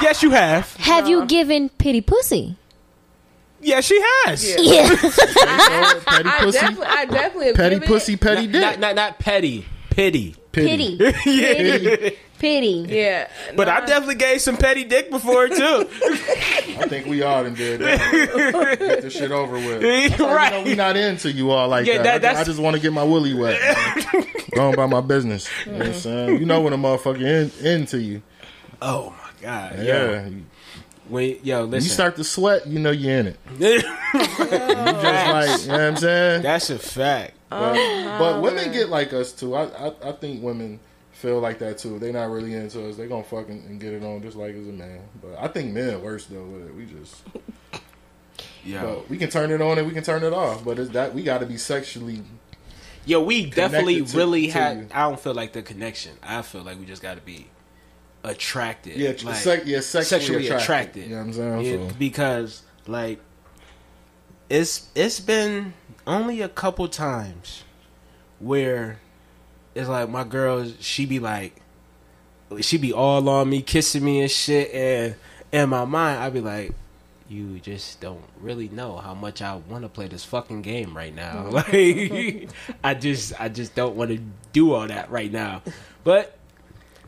Yes, 0.02 0.22
you 0.24 0.32
have. 0.32 0.76
Have 0.78 1.08
you 1.08 1.26
given 1.26 1.70
pity 1.70 2.02
pussy? 2.02 2.58
Yes, 3.62 3.86
she 3.86 4.00
has. 4.26 4.44
Yeah. 4.46 4.58
Yeah. 4.60 4.88
petty 6.06 6.30
I 6.30 6.38
pussy, 6.42 6.60
definitely, 6.60 6.86
I 6.88 7.06
definitely 7.06 7.46
have 7.48 7.56
petty 7.56 7.76
given 7.76 7.88
pussy, 7.88 8.14
It. 8.14 8.22
petty 8.22 8.48
Not, 8.48 8.52
dick. 8.52 8.62
not, 8.62 8.80
not, 8.80 8.96
not 8.96 9.20
petty. 9.20 9.66
Pity. 9.90 10.36
pity. 10.52 10.98
Pity. 10.98 12.18
Pity. 12.40 12.86
Yeah, 12.90 13.30
But 13.56 13.70
I 13.70 13.80
nah. 13.80 13.86
definitely 13.86 14.16
gave 14.16 14.42
some 14.42 14.58
petty 14.58 14.84
dick 14.84 15.10
before 15.10 15.48
too. 15.48 15.56
I 15.56 16.86
think 16.90 17.06
we 17.08 17.22
all 17.22 17.44
done 17.44 17.54
did 17.54 17.80
that. 17.80 18.78
Get 18.80 19.02
this 19.02 19.14
shit 19.14 19.32
over 19.32 19.54
with. 19.54 19.82
You 19.82 20.10
know, 20.18 20.34
right. 20.36 20.66
we 20.66 20.76
not 20.76 20.98
into 20.98 21.32
you 21.32 21.52
all 21.52 21.70
like 21.70 21.86
Yeah, 21.86 22.00
that. 22.00 22.04
that- 22.04 22.16
I, 22.16 22.18
that's- 22.18 22.42
I 22.42 22.44
just 22.44 22.60
want 22.60 22.76
to 22.76 22.82
get 22.82 22.92
my 22.92 23.04
willy 23.04 23.34
wet. 23.34 23.62
man. 23.62 24.26
Going 24.54 24.76
by 24.76 24.88
my 24.88 25.00
business. 25.00 25.48
You 25.66 25.72
know 25.72 25.78
what 25.78 25.88
I'm 25.88 25.94
saying? 25.94 26.40
You 26.42 26.46
know 26.46 26.60
when 26.60 26.74
a 26.74 26.78
motherfucker 26.78 27.22
in, 27.22 27.66
into 27.66 28.02
you. 28.02 28.22
Oh 28.84 29.12
my 29.12 29.42
god. 29.42 29.80
Yeah. 29.80 30.12
Yeah. 30.12 30.28
You 30.28 30.46
Wait, 31.10 31.44
yo, 31.44 31.64
listen. 31.64 31.86
You 31.86 31.94
start 31.94 32.16
to 32.16 32.24
sweat, 32.24 32.66
you 32.66 32.80
know 32.80 32.92
you're 32.92 33.20
in 33.20 33.28
it. 33.28 33.40
You 33.60 33.82
just 33.82 35.28
like, 35.32 35.62
you 35.62 35.68
know 35.68 35.74
what 35.74 35.82
I'm 35.82 35.96
saying? 35.98 36.44
That's 36.44 36.70
a 36.70 36.78
fact. 36.80 37.34
But, 37.50 37.74
but 37.74 37.78
uh-huh. 37.78 38.42
women 38.42 38.72
get 38.72 38.90
like 38.90 39.12
us 39.14 39.32
too. 39.32 39.56
I, 39.56 39.66
I 39.66 39.94
I 40.04 40.12
think 40.14 40.44
women 40.44 40.80
feel 41.12 41.40
like 41.40 41.60
that 41.60 41.78
too. 41.78 42.00
they're 42.00 42.14
not 42.14 42.30
really 42.30 42.54
into 42.54 42.88
us. 42.88 42.96
They 42.96 43.08
gonna 43.08 43.24
fucking 43.24 43.64
and 43.68 43.80
get 43.80 43.94
it 43.94 44.04
on 44.04 44.22
just 44.22 44.36
like 44.38 44.56
as 44.56 44.68
a 44.68 44.72
man. 44.72 45.02
But 45.22 45.38
I 45.40 45.48
think 45.48 45.74
men 45.74 46.02
worse 46.02 46.26
though 46.26 46.44
with 46.44 46.68
it. 46.68 46.76
We 46.76 46.86
just 46.86 47.24
yeah, 48.66 48.84
but 48.84 49.10
we 49.10 49.18
can 49.18 49.30
turn 49.30 49.52
it 49.52 49.62
on 49.62 49.78
and 49.78 49.88
we 49.88 49.94
can 49.94 50.04
turn 50.04 50.24
it 50.24 50.34
off. 50.34 50.64
But 50.64 50.80
it's 50.80 50.92
that 50.92 51.14
we 51.14 51.24
got 51.24 51.40
to 51.40 51.46
be 51.46 51.58
sexually. 51.58 52.22
yo, 53.06 53.22
we 53.22 53.46
definitely 53.48 54.04
to- 54.04 54.18
really 54.18 54.48
to 54.48 54.54
had. 54.54 54.78
you. 54.78 54.88
I 54.94 55.02
don't 55.10 55.20
feel 55.20 55.34
like 55.34 55.54
the 55.54 55.62
connection. 55.62 56.14
I 56.22 56.42
feel 56.44 56.62
like 56.64 56.80
we 56.80 56.86
just 56.86 57.02
got 57.02 57.16
to 57.16 57.22
be 57.22 57.48
attracted. 58.24 58.98
Yeah, 58.98 59.14
like, 59.24 59.36
sec- 59.36 59.66
yeah, 59.66 59.80
sexually 59.82 60.48
attracted. 60.48 61.06
You 61.06 61.10
know 61.12 61.18
what 61.18 61.22
I'm 61.28 61.34
saying? 61.34 61.62
Yeah, 61.62 61.90
So- 61.90 61.96
because 61.98 62.64
like 62.88 63.20
it's 64.50 64.90
it's 64.96 65.20
been 65.20 65.74
only 66.06 66.42
a 66.42 66.50
couple 66.50 66.88
times 66.88 67.64
where 68.40 69.00
it's 69.74 69.88
like 69.90 70.10
my 70.10 70.24
girl 70.24 70.70
she 70.80 71.06
be 71.06 71.20
like 71.20 71.62
she 72.62 72.78
be 72.78 72.92
all 72.94 73.28
on 73.30 73.50
me 73.50 73.62
kissing 73.62 74.04
me 74.04 74.22
and 74.22 74.30
shit 74.30 74.70
and 74.74 75.16
in 75.52 75.70
my 75.70 75.86
mind 75.86 76.20
i 76.20 76.30
be 76.30 76.42
like 76.42 76.74
you 77.30 77.60
just 77.60 78.00
don't 78.00 78.24
really 78.42 78.68
know 78.70 78.98
how 78.98 79.14
much 79.16 79.42
I 79.42 79.56
want 79.56 79.84
to 79.84 79.90
play 79.90 80.08
this 80.08 80.24
fucking 80.24 80.62
game 80.62 80.96
right 80.96 81.16
now. 81.16 81.48
Like, 81.52 82.50
I 82.84 82.94
just, 82.94 83.34
I 83.40 83.50
just 83.50 83.74
don't 83.74 83.96
want 83.96 84.12
to 84.12 84.20
do 84.52 84.74
all 84.74 84.86
that 84.86 85.10
right 85.10 85.32
now. 85.32 85.64
But 86.04 86.38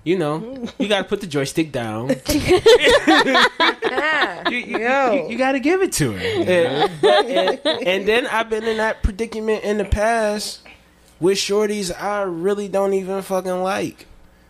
you 0.06 0.18
know, 0.18 0.66
you 0.80 0.88
got 0.88 0.99
to 0.99 1.03
put 1.03 1.20
the 1.20 1.28
joystick 1.28 1.72
down. 1.74 2.10
you, 4.49 4.58
you, 4.58 4.78
Yo. 4.80 5.12
you, 5.14 5.30
you 5.32 5.38
got 5.38 5.53
to 5.53 5.60
give 5.60 5.82
it 5.82 5.91
to 5.93 6.12
her. 6.14 6.18
And, 6.20 6.91
and- 7.03 7.60
and 7.88 8.08
then 8.08 8.28
I've 8.28 8.49
been 8.49 8.64
in 8.64 8.78
that 8.78 9.03
predicament 9.03 9.64
in 9.64 9.78
the 9.78 9.86
past 9.86 10.62
with 11.20 11.38
shorties 11.38 11.91
I 11.99 12.22
really 12.24 12.68
don't 12.68 12.93
even 12.93 13.22
fucking 13.22 13.62
like. 13.64 14.06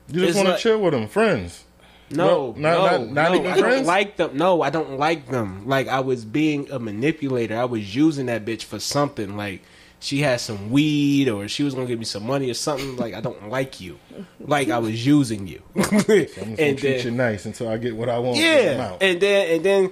You 0.10 0.20
just 0.22 0.30
It's 0.30 0.36
want 0.36 0.46
to 0.48 0.52
like- 0.54 0.60
chill 0.62 0.82
with 0.82 0.94
them, 0.94 1.08
friends. 1.08 1.64
No, 2.12 2.54
No, 2.58 2.70
not- 2.70 2.92
no, 2.92 2.98
not- 3.06 3.12
not 3.14 3.32
no, 3.32 3.36
even 3.40 3.52
I 3.52 3.56
don't 3.56 3.64
friends? 3.64 3.88
like 3.88 4.18
them. 4.18 4.38
No, 4.38 4.62
I 4.62 4.70
don't 4.70 5.00
like 5.00 5.28
them. 5.30 5.68
Like 5.68 5.88
I 5.88 6.02
was 6.02 6.24
being 6.24 6.70
a 6.72 6.78
manipulator. 6.80 7.58
I 7.58 7.66
was 7.66 7.96
using 7.96 8.28
that 8.28 8.46
bitch 8.46 8.64
for 8.64 8.80
something. 8.80 9.36
Like 9.36 9.62
she 10.06 10.20
had 10.22 10.40
some 10.40 10.70
weed, 10.70 11.30
or 11.30 11.48
she 11.48 11.64
was 11.64 11.74
gonna 11.74 11.88
give 11.88 11.98
me 11.98 12.06
some 12.06 12.28
money 12.28 12.52
or 12.52 12.54
something. 12.54 12.96
Like 12.96 13.16
I 13.16 13.22
don't 13.22 13.50
like 13.50 13.82
you. 13.82 13.98
Like 14.40 14.70
I 14.70 14.78
was 14.78 15.04
using 15.04 15.48
you. 15.48 15.64
I'm 15.76 15.98
gonna 16.02 16.28
and 16.60 16.78
treat 16.78 17.04
you 17.04 17.10
nice 17.10 17.48
until 17.48 17.68
I 17.68 17.78
get 17.78 17.96
what 17.96 18.08
I 18.08 18.20
want. 18.20 18.38
yeah, 18.38 18.98
and 19.02 19.20
then 19.20 19.56
and 19.56 19.66
then 19.66 19.92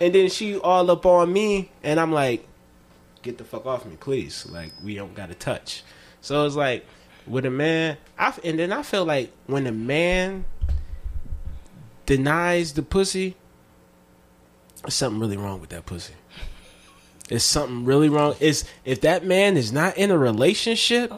and 0.00 0.12
then 0.12 0.28
she 0.30 0.58
all 0.58 0.90
up 0.90 1.06
on 1.06 1.32
me, 1.32 1.70
and 1.84 2.00
I'm 2.00 2.10
like, 2.10 2.44
get 3.22 3.38
the 3.38 3.44
fuck 3.44 3.64
off 3.64 3.86
me, 3.86 3.96
please. 4.00 4.46
Like 4.46 4.72
we 4.82 4.96
don't 4.96 5.14
got 5.14 5.28
to 5.28 5.36
touch. 5.36 5.84
So 6.22 6.44
it's 6.44 6.56
like 6.56 6.84
with 7.28 7.46
a 7.46 7.50
man, 7.50 7.98
I 8.18 8.34
and 8.42 8.58
then 8.58 8.72
I 8.72 8.82
feel 8.82 9.04
like 9.04 9.30
when 9.46 9.68
a 9.68 9.72
man 9.72 10.44
denies 12.04 12.72
the 12.72 12.82
pussy, 12.82 13.36
there's 14.82 14.94
something 14.94 15.20
really 15.20 15.36
wrong 15.36 15.60
with 15.60 15.70
that 15.70 15.86
pussy. 15.86 16.14
There's 17.28 17.44
something 17.44 17.84
really 17.84 18.08
wrong. 18.08 18.34
Is 18.40 18.64
if 18.84 19.00
that 19.02 19.24
man 19.24 19.56
is 19.56 19.72
not 19.72 19.96
in 19.96 20.10
a 20.10 20.18
relationship 20.18 21.12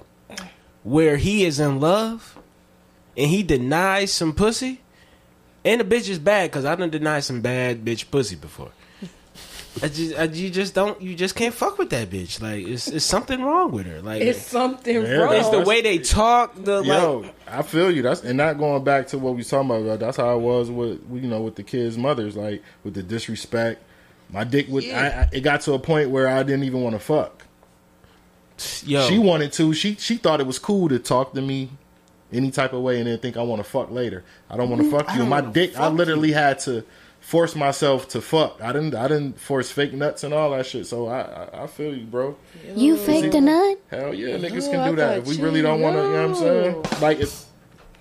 where 0.83 1.17
he 1.17 1.45
is 1.45 1.59
in 1.59 1.81
love 1.81 2.39
and 3.17 3.31
he 3.31 3.43
denies 3.43 4.13
some 4.13 4.33
pussy, 4.33 4.81
and 5.65 5.81
the 5.81 5.85
bitch 5.85 6.09
is 6.09 6.19
bad 6.19 6.51
because 6.51 6.65
I 6.65 6.75
done 6.75 6.91
denied 6.91 7.25
some 7.25 7.41
bad 7.41 7.85
bitch 7.85 8.11
pussy 8.11 8.37
before. 8.37 8.71
I 9.83 9.89
just, 9.89 10.17
I, 10.17 10.25
you 10.25 10.51
just 10.51 10.73
don't, 10.73 11.01
you 11.03 11.17
just 11.17 11.35
can't 11.35 11.53
fuck 11.53 11.79
with 11.79 11.91
that 11.91 12.09
bitch. 12.09 12.41
Like, 12.41 12.67
it's, 12.67 12.87
it's 12.87 13.05
something 13.05 13.43
wrong 13.43 13.73
with 13.73 13.87
her. 13.87 14.01
Like, 14.03 14.23
It's 14.23 14.39
it's, 14.39 14.47
something 14.47 14.95
Yeah, 15.03 15.15
wrong. 15.15 15.35
It's 15.35 15.49
the 15.49 15.63
way 15.63 15.83
they 15.83 15.99
talk. 15.99 16.55
The 16.55 16.83
Yo, 16.83 17.19
like, 17.19 17.35
I 17.49 17.63
feel 17.63 17.91
you. 17.91 18.03
That's 18.03 18.23
and 18.23 18.37
not 18.37 18.57
going 18.57 18.85
back 18.85 19.09
to 19.09 19.19
what 19.19 19.33
we 19.33 19.39
was 19.39 19.49
talking 19.49 19.69
about. 19.71 19.99
That's 19.99 20.17
how 20.17 20.31
I 20.31 20.35
was 20.35 20.71
with 20.71 21.01
you 21.13 21.29
know 21.29 21.41
with 21.41 21.57
the 21.57 21.65
kids' 21.65 21.99
mothers, 21.99 22.37
like 22.37 22.63
with 22.85 22.95
the 22.95 23.03
disrespect. 23.03 23.83
My 24.35 24.43
dick 24.43 24.67
would. 24.69 24.85
I, 24.91 25.07
I, 25.07 25.29
it 25.33 25.41
got 25.43 25.61
to 25.63 25.75
a 25.75 25.79
point 25.79 26.11
where 26.11 26.27
I 26.29 26.43
didn't 26.43 26.65
even 26.65 26.83
want 26.83 26.95
to 26.97 26.99
fuck. 26.99 27.45
yo, 28.85 29.09
She 29.09 29.19
wanted 29.19 29.53
to. 29.55 29.73
She 29.73 29.95
she 29.95 30.17
thought 30.17 30.41
it 30.41 30.47
was 30.47 30.59
cool 30.59 30.89
to 30.89 30.99
talk 30.99 31.35
to 31.35 31.41
me 31.41 31.71
any 32.33 32.51
type 32.51 32.73
of 32.73 32.83
way, 32.83 32.99
and 32.99 33.07
then 33.07 33.17
think 33.19 33.37
I 33.37 33.43
want 33.43 33.63
to 33.65 33.69
fuck 33.71 33.93
later. 33.93 34.25
I 34.51 34.57
don't 34.57 34.69
want 34.69 34.83
to 34.83 34.89
mm, 34.89 34.91
fuck 34.91 35.15
you. 35.17 35.25
My 35.25 35.41
dick. 35.41 35.71
I 35.77 35.85
fuck 35.85 35.95
literally 35.95 36.33
had 36.33 36.59
to 36.61 36.85
force 37.21 37.55
myself 37.55 38.09
to 38.09 38.21
fuck. 38.21 38.61
I 38.61 38.73
didn't 38.73 38.97
I 38.97 39.07
didn't 39.07 39.39
force 39.39 39.71
fake 39.71 39.93
nuts 39.95 40.25
and 40.25 40.35
all 40.35 40.51
that 40.51 40.67
shit. 40.67 40.87
So 40.87 41.07
I 41.07 41.21
I, 41.21 41.63
I 41.63 41.67
feel 41.69 41.97
you, 41.97 42.05
bro. 42.05 42.37
You 42.75 42.97
faked 42.97 43.35
a 43.37 43.41
nut? 43.41 43.79
Hell 43.89 44.13
yeah, 44.13 44.37
niggas 44.37 44.65
Yo, 44.67 44.71
can 44.73 44.81
I 44.81 44.91
do 44.91 44.97
that. 44.97 45.19
If 45.19 45.27
we 45.29 45.41
really 45.41 45.63
don't 45.63 45.81
want 45.81 45.95
to, 45.97 46.03
you 46.03 46.09
know 46.09 46.29
what 46.29 46.29
I'm 46.31 46.35
saying? 46.35 47.01
Like 47.01 47.21
if 47.21 47.45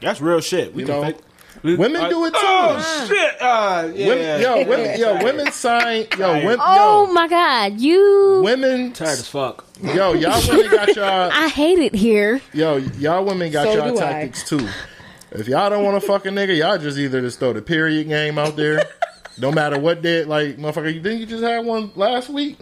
That's 0.01 0.19
real 0.19 0.41
shit. 0.41 0.73
We 0.73 0.81
You 0.81 0.87
can 0.87 0.95
know, 0.95 1.03
fake- 1.03 1.17
we- 1.17 1.32
women 1.63 2.01
uh, 2.01 2.09
do 2.09 2.25
it 2.25 2.31
too. 2.33 2.39
Oh 2.41 3.05
shit! 3.07 3.41
Uh, 3.41 3.89
yeah, 3.95 4.07
women, 4.07 4.41
yo, 4.41 4.55
yeah. 4.55 4.67
women, 4.67 4.99
yo, 4.99 5.23
women 5.23 5.51
sign, 5.51 6.07
yo, 6.17 6.33
women, 6.45 6.57
Oh 6.61 7.11
my 7.13 7.27
god, 7.27 7.79
you! 7.79 8.41
women, 8.43 8.91
Tired 8.93 9.19
as 9.19 9.27
fuck. 9.27 9.65
yo, 9.81 10.13
y'all 10.13 10.41
women 10.47 10.69
got 10.71 10.87
y'all, 10.95 11.29
I 11.31 11.47
hate 11.47 11.79
it 11.79 11.95
here. 11.95 12.41
yo, 12.53 12.77
y'all 12.77 13.23
women 13.25 13.51
got 13.51 13.65
So 13.67 13.73
y'all 13.75 13.89
do 13.89 13.97
I. 13.97 13.99
tactics 13.99 14.43
too. 14.47 14.67
If 15.31 15.47
y'all 15.47 15.69
don't 15.69 15.83
want 15.83 15.99
to 15.99 16.05
fuck 16.07 16.25
a 16.25 16.29
nigga, 16.29 16.55
y'all 16.55 16.77
just 16.77 16.97
either 16.97 17.19
just 17.21 17.39
throw 17.39 17.53
the 17.53 17.61
period 17.61 18.07
game 18.07 18.37
out 18.37 18.55
there. 18.55 18.83
no 19.39 19.51
matter 19.51 19.79
what 19.79 20.01
day, 20.03 20.23
like 20.25 20.57
motherfucker, 20.57 20.93
you 20.93 21.01
think 21.01 21.19
you 21.21 21.25
just 21.25 21.43
had 21.43 21.65
one 21.65 21.91
last 21.95 22.29
week? 22.29 22.57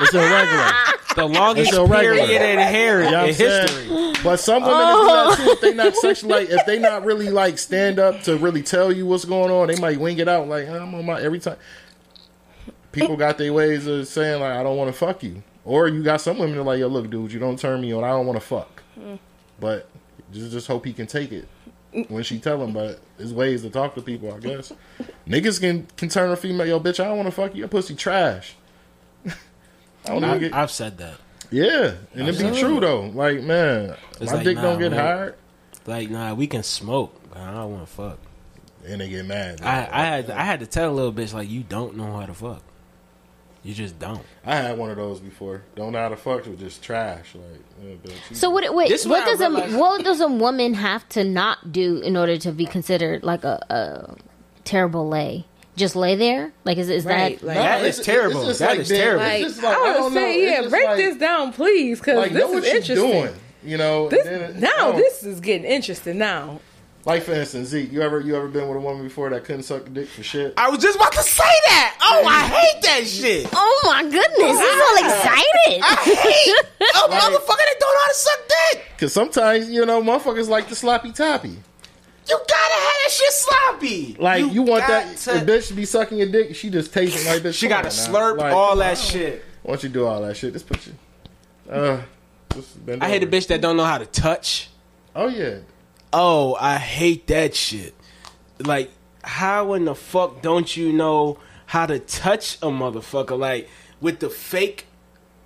It's 0.00 0.14
irregular. 0.14 0.72
The 1.14 1.26
longest 1.26 1.68
It's 1.68 1.78
irregular. 1.78 2.26
period 2.26 2.42
in 2.42 2.58
hair 2.58 3.04
You 3.04 3.10
know 3.10 3.22
in 3.24 3.28
I'm 3.28 3.34
saying? 3.34 3.68
history. 3.68 4.22
But 4.24 4.40
some 4.40 4.62
women 4.62 4.78
do 4.78 5.06
that 5.06 5.36
too. 5.36 5.50
If 5.50 5.60
they 5.60 5.74
not 5.74 5.86
oh. 5.96 6.00
sexually, 6.00 6.34
like, 6.34 6.50
if 6.50 6.66
they 6.66 6.78
not 6.78 7.04
really 7.04 7.30
like 7.30 7.58
stand 7.58 7.98
up 7.98 8.22
to 8.22 8.36
really 8.36 8.62
tell 8.62 8.90
you 8.90 9.06
what's 9.06 9.24
going 9.24 9.50
on, 9.50 9.68
they 9.68 9.76
might 9.76 10.00
wing 10.00 10.18
it 10.18 10.28
out 10.28 10.48
like 10.48 10.68
I'm 10.68 10.94
on 10.94 11.06
my 11.06 11.20
every 11.20 11.38
time. 11.38 11.56
People 12.90 13.16
got 13.16 13.38
their 13.38 13.52
ways 13.52 13.86
of 13.86 14.06
saying 14.08 14.40
like 14.40 14.52
I 14.52 14.62
don't 14.62 14.76
want 14.76 14.88
to 14.88 14.98
fuck 14.98 15.22
you, 15.22 15.42
or 15.64 15.88
you 15.88 16.02
got 16.02 16.20
some 16.20 16.38
women 16.38 16.56
that 16.56 16.62
are 16.62 16.64
like 16.64 16.78
yo 16.78 16.88
look 16.88 17.10
dude 17.10 17.32
you 17.32 17.40
don't 17.40 17.58
turn 17.58 17.80
me 17.80 17.92
on 17.92 18.04
I 18.04 18.08
don't 18.08 18.26
want 18.26 18.40
to 18.40 18.46
fuck, 18.46 18.82
mm. 18.98 19.18
but 19.60 19.88
just 20.32 20.52
just 20.52 20.66
hope 20.66 20.84
he 20.84 20.92
can 20.92 21.06
take 21.06 21.32
it 21.32 21.48
when 22.08 22.22
she 22.22 22.38
tell 22.38 22.62
him. 22.62 22.72
But 22.72 23.00
there's 23.18 23.32
ways 23.32 23.62
to 23.62 23.70
talk 23.70 23.94
to 23.96 24.02
people 24.02 24.32
I 24.32 24.38
guess. 24.38 24.72
Niggas 25.28 25.60
can 25.60 25.86
can 25.96 26.08
turn 26.08 26.30
a 26.30 26.36
female 26.36 26.66
yo 26.66 26.80
bitch 26.80 26.98
I 26.98 27.08
don't 27.08 27.16
want 27.16 27.26
to 27.26 27.32
fuck 27.32 27.52
you 27.54 27.60
your 27.60 27.68
pussy 27.68 27.94
trash. 27.94 28.54
I 30.04 30.08
don't 30.08 30.18
even 30.24 30.30
I, 30.30 30.38
get, 30.38 30.54
I've 30.54 30.70
said 30.70 30.98
that. 30.98 31.14
yeah, 31.50 31.94
and 32.14 32.28
it 32.28 32.38
be 32.38 32.60
true 32.60 32.80
though. 32.80 33.02
Like 33.14 33.42
man, 33.42 33.96
It's 34.20 34.30
my 34.30 34.36
like, 34.38 34.44
dick 34.44 34.56
nah, 34.56 34.62
don't 34.62 34.78
get 34.78 34.90
man. 34.92 35.00
hard, 35.00 35.34
Like, 35.86 36.10
nah, 36.10 36.34
we 36.34 36.46
can 36.46 36.62
smoke, 36.62 37.14
but 37.30 37.38
I 37.38 37.52
don't 37.54 37.72
want 37.72 37.86
to 37.86 37.92
fuck. 37.92 38.18
and 38.86 39.00
they 39.00 39.08
get 39.08 39.24
mad. 39.26 39.60
I, 39.62 39.88
I 39.90 40.04
had 40.04 40.30
I 40.30 40.42
had 40.42 40.60
to 40.60 40.66
tell 40.66 40.90
a 40.90 40.94
little 40.94 41.12
bitch 41.12 41.32
like, 41.32 41.48
you 41.48 41.62
don't 41.62 41.96
know 41.96 42.12
how 42.18 42.26
to 42.26 42.34
fuck. 42.34 42.62
You 43.62 43.72
just 43.72 43.98
don't. 43.98 44.20
I 44.44 44.56
had 44.56 44.76
one 44.76 44.90
of 44.90 44.96
those 44.96 45.20
before. 45.20 45.62
Don't 45.74 45.92
know 45.92 45.98
how 45.98 46.10
to 46.10 46.18
fuck 46.18 46.44
with 46.44 46.60
just 46.60 46.82
trash. 46.82 47.34
Like, 47.34 47.62
yeah, 48.04 48.14
So 48.32 48.50
what? 48.50 48.74
Wait, 48.74 48.90
This 48.90 49.06
what 49.06 49.26
what 49.26 49.38
does 49.38 49.40
a 49.40 49.78
what 49.78 50.04
does 50.04 50.20
a 50.20 50.28
woman 50.28 50.74
have 50.74 51.08
to 51.10 51.24
not 51.24 51.72
do 51.72 51.96
in 52.00 52.14
order 52.14 52.36
to 52.36 52.52
be 52.52 52.66
considered 52.66 53.22
like 53.22 53.42
a, 53.42 53.64
a 53.70 54.16
terrible 54.64 55.08
lay? 55.08 55.46
Just 55.76 55.96
lay 55.96 56.14
there? 56.14 56.52
Like 56.64 56.78
is 56.78 56.88
is 56.88 57.04
Right, 57.04 57.38
that? 57.40 57.46
like- 57.46 57.56
That 57.56 57.80
it's- 57.80 57.98
is 57.98 58.06
terrible. 58.06 58.48
it's 58.48 58.58
That 58.60 58.70
like 58.70 58.78
is 58.80 58.88
being- 58.88 59.00
terrible. 59.00 59.24
Like, 59.24 59.42
like, 59.56 59.64
I 59.64 59.72
I 59.72 59.90
would 59.90 59.94
don't 59.98 60.12
say, 60.12 60.40
it's 60.44 60.62
yeah, 60.62 60.68
break 60.68 60.86
like- 60.86 60.96
this 60.98 61.16
down, 61.16 61.52
please, 61.52 61.98
because 61.98 62.16
like 62.16 62.32
this 62.32 62.40
know 62.40 62.48
what 62.50 62.64
is 62.64 62.70
you 62.72 62.76
interesting. 62.78 63.10
doing. 63.10 63.34
You 63.64 63.78
know, 63.78 64.08
This 64.08 64.24
then 64.24 64.60
now 64.60 64.92
this 64.92 65.24
is 65.24 65.40
getting 65.40 65.64
interesting 65.64 66.18
now. 66.18 66.60
like 67.06 67.22
for 67.22 67.32
instance, 67.32 67.68
Zeke, 67.70 67.90
you 67.90 68.02
ever 68.02 68.20
you 68.20 68.36
ever 68.36 68.46
been 68.48 68.68
with 68.68 68.76
a 68.76 68.80
woman 68.80 69.02
before 69.02 69.30
that 69.30 69.44
couldn't 69.44 69.62
suck 69.64 69.86
a 69.86 69.90
dick 69.90 70.06
for 70.08 70.22
shit? 70.22 70.54
I 70.56 70.68
was 70.70 70.80
just 70.80 70.96
about 70.96 71.12
to 71.12 71.22
say 71.22 71.42
that. 71.68 71.96
Oh, 72.02 72.24
I 72.24 72.42
hate 72.46 72.82
that 72.82 73.06
shit. 73.06 73.48
Oh 73.52 73.80
my 73.86 74.02
goodness! 74.02 74.20
He's 74.36 74.58
all 74.60 74.98
ah. 74.98 75.06
excited. 75.06 75.82
I 75.82 75.96
hate 76.04 76.66
a 76.80 77.08
motherfucker 77.08 77.56
that 77.56 77.76
don't 77.80 77.94
know 77.94 78.00
how 78.00 78.08
to 78.08 78.14
suck 78.14 78.38
dick. 78.72 78.84
Because 78.96 79.12
sometimes 79.12 79.70
you 79.70 79.84
know 79.86 80.00
motherfuckers 80.02 80.48
like 80.48 80.68
the 80.68 80.76
sloppy 80.76 81.10
toppy. 81.10 81.56
You 82.28 82.36
gotta 82.38 82.74
have 82.74 82.94
that 83.04 83.10
shit 83.10 83.32
sloppy. 83.32 84.16
Like 84.18 84.52
you, 84.52 84.62
want 84.62 84.86
that 84.86 85.16
to- 85.18 85.42
a 85.42 85.44
bitch 85.44 85.68
to 85.68 85.74
be 85.74 85.84
sucking 85.84 86.16
your 86.18 86.28
dick, 86.30 86.54
she 86.56 86.70
just 86.70 86.92
tasting 86.92 87.26
like 87.30 87.42
this. 87.42 87.54
She 87.56 87.68
gotta 87.68 87.88
slurp 87.88 88.40
all 88.52 88.76
that 88.76 88.96
shit. 88.98 89.44
Once 89.62 89.82
you 89.82 89.88
do 89.88 90.06
all 90.06 90.20
that 90.22 90.36
shit? 90.36 90.52
Just 90.52 90.66
put 90.66 90.86
you. 90.86 90.92
Uh, 91.70 92.02
just 92.54 92.84
bend 92.84 93.02
I 93.02 93.08
hate 93.08 93.22
a 93.22 93.26
bitch 93.26 93.46
that 93.48 93.60
don't 93.60 93.76
know 93.76 93.84
how 93.84 93.98
to 93.98 94.06
touch. 94.06 94.68
Oh 95.14 95.28
yeah, 95.28 95.58
Oh, 96.12 96.56
I 96.60 96.76
hate 96.78 97.26
that 97.28 97.54
shit. 97.54 97.94
Like, 98.58 98.90
how 99.22 99.72
in 99.74 99.84
the 99.84 99.94
fuck 99.94 100.42
don't 100.42 100.76
you 100.76 100.92
know 100.92 101.38
how 101.66 101.86
to 101.86 101.98
touch 101.98 102.56
a 102.56 102.66
motherfucker? 102.68 103.38
Like 103.38 103.68
with 104.00 104.20
the 104.20 104.28
fake, 104.30 104.86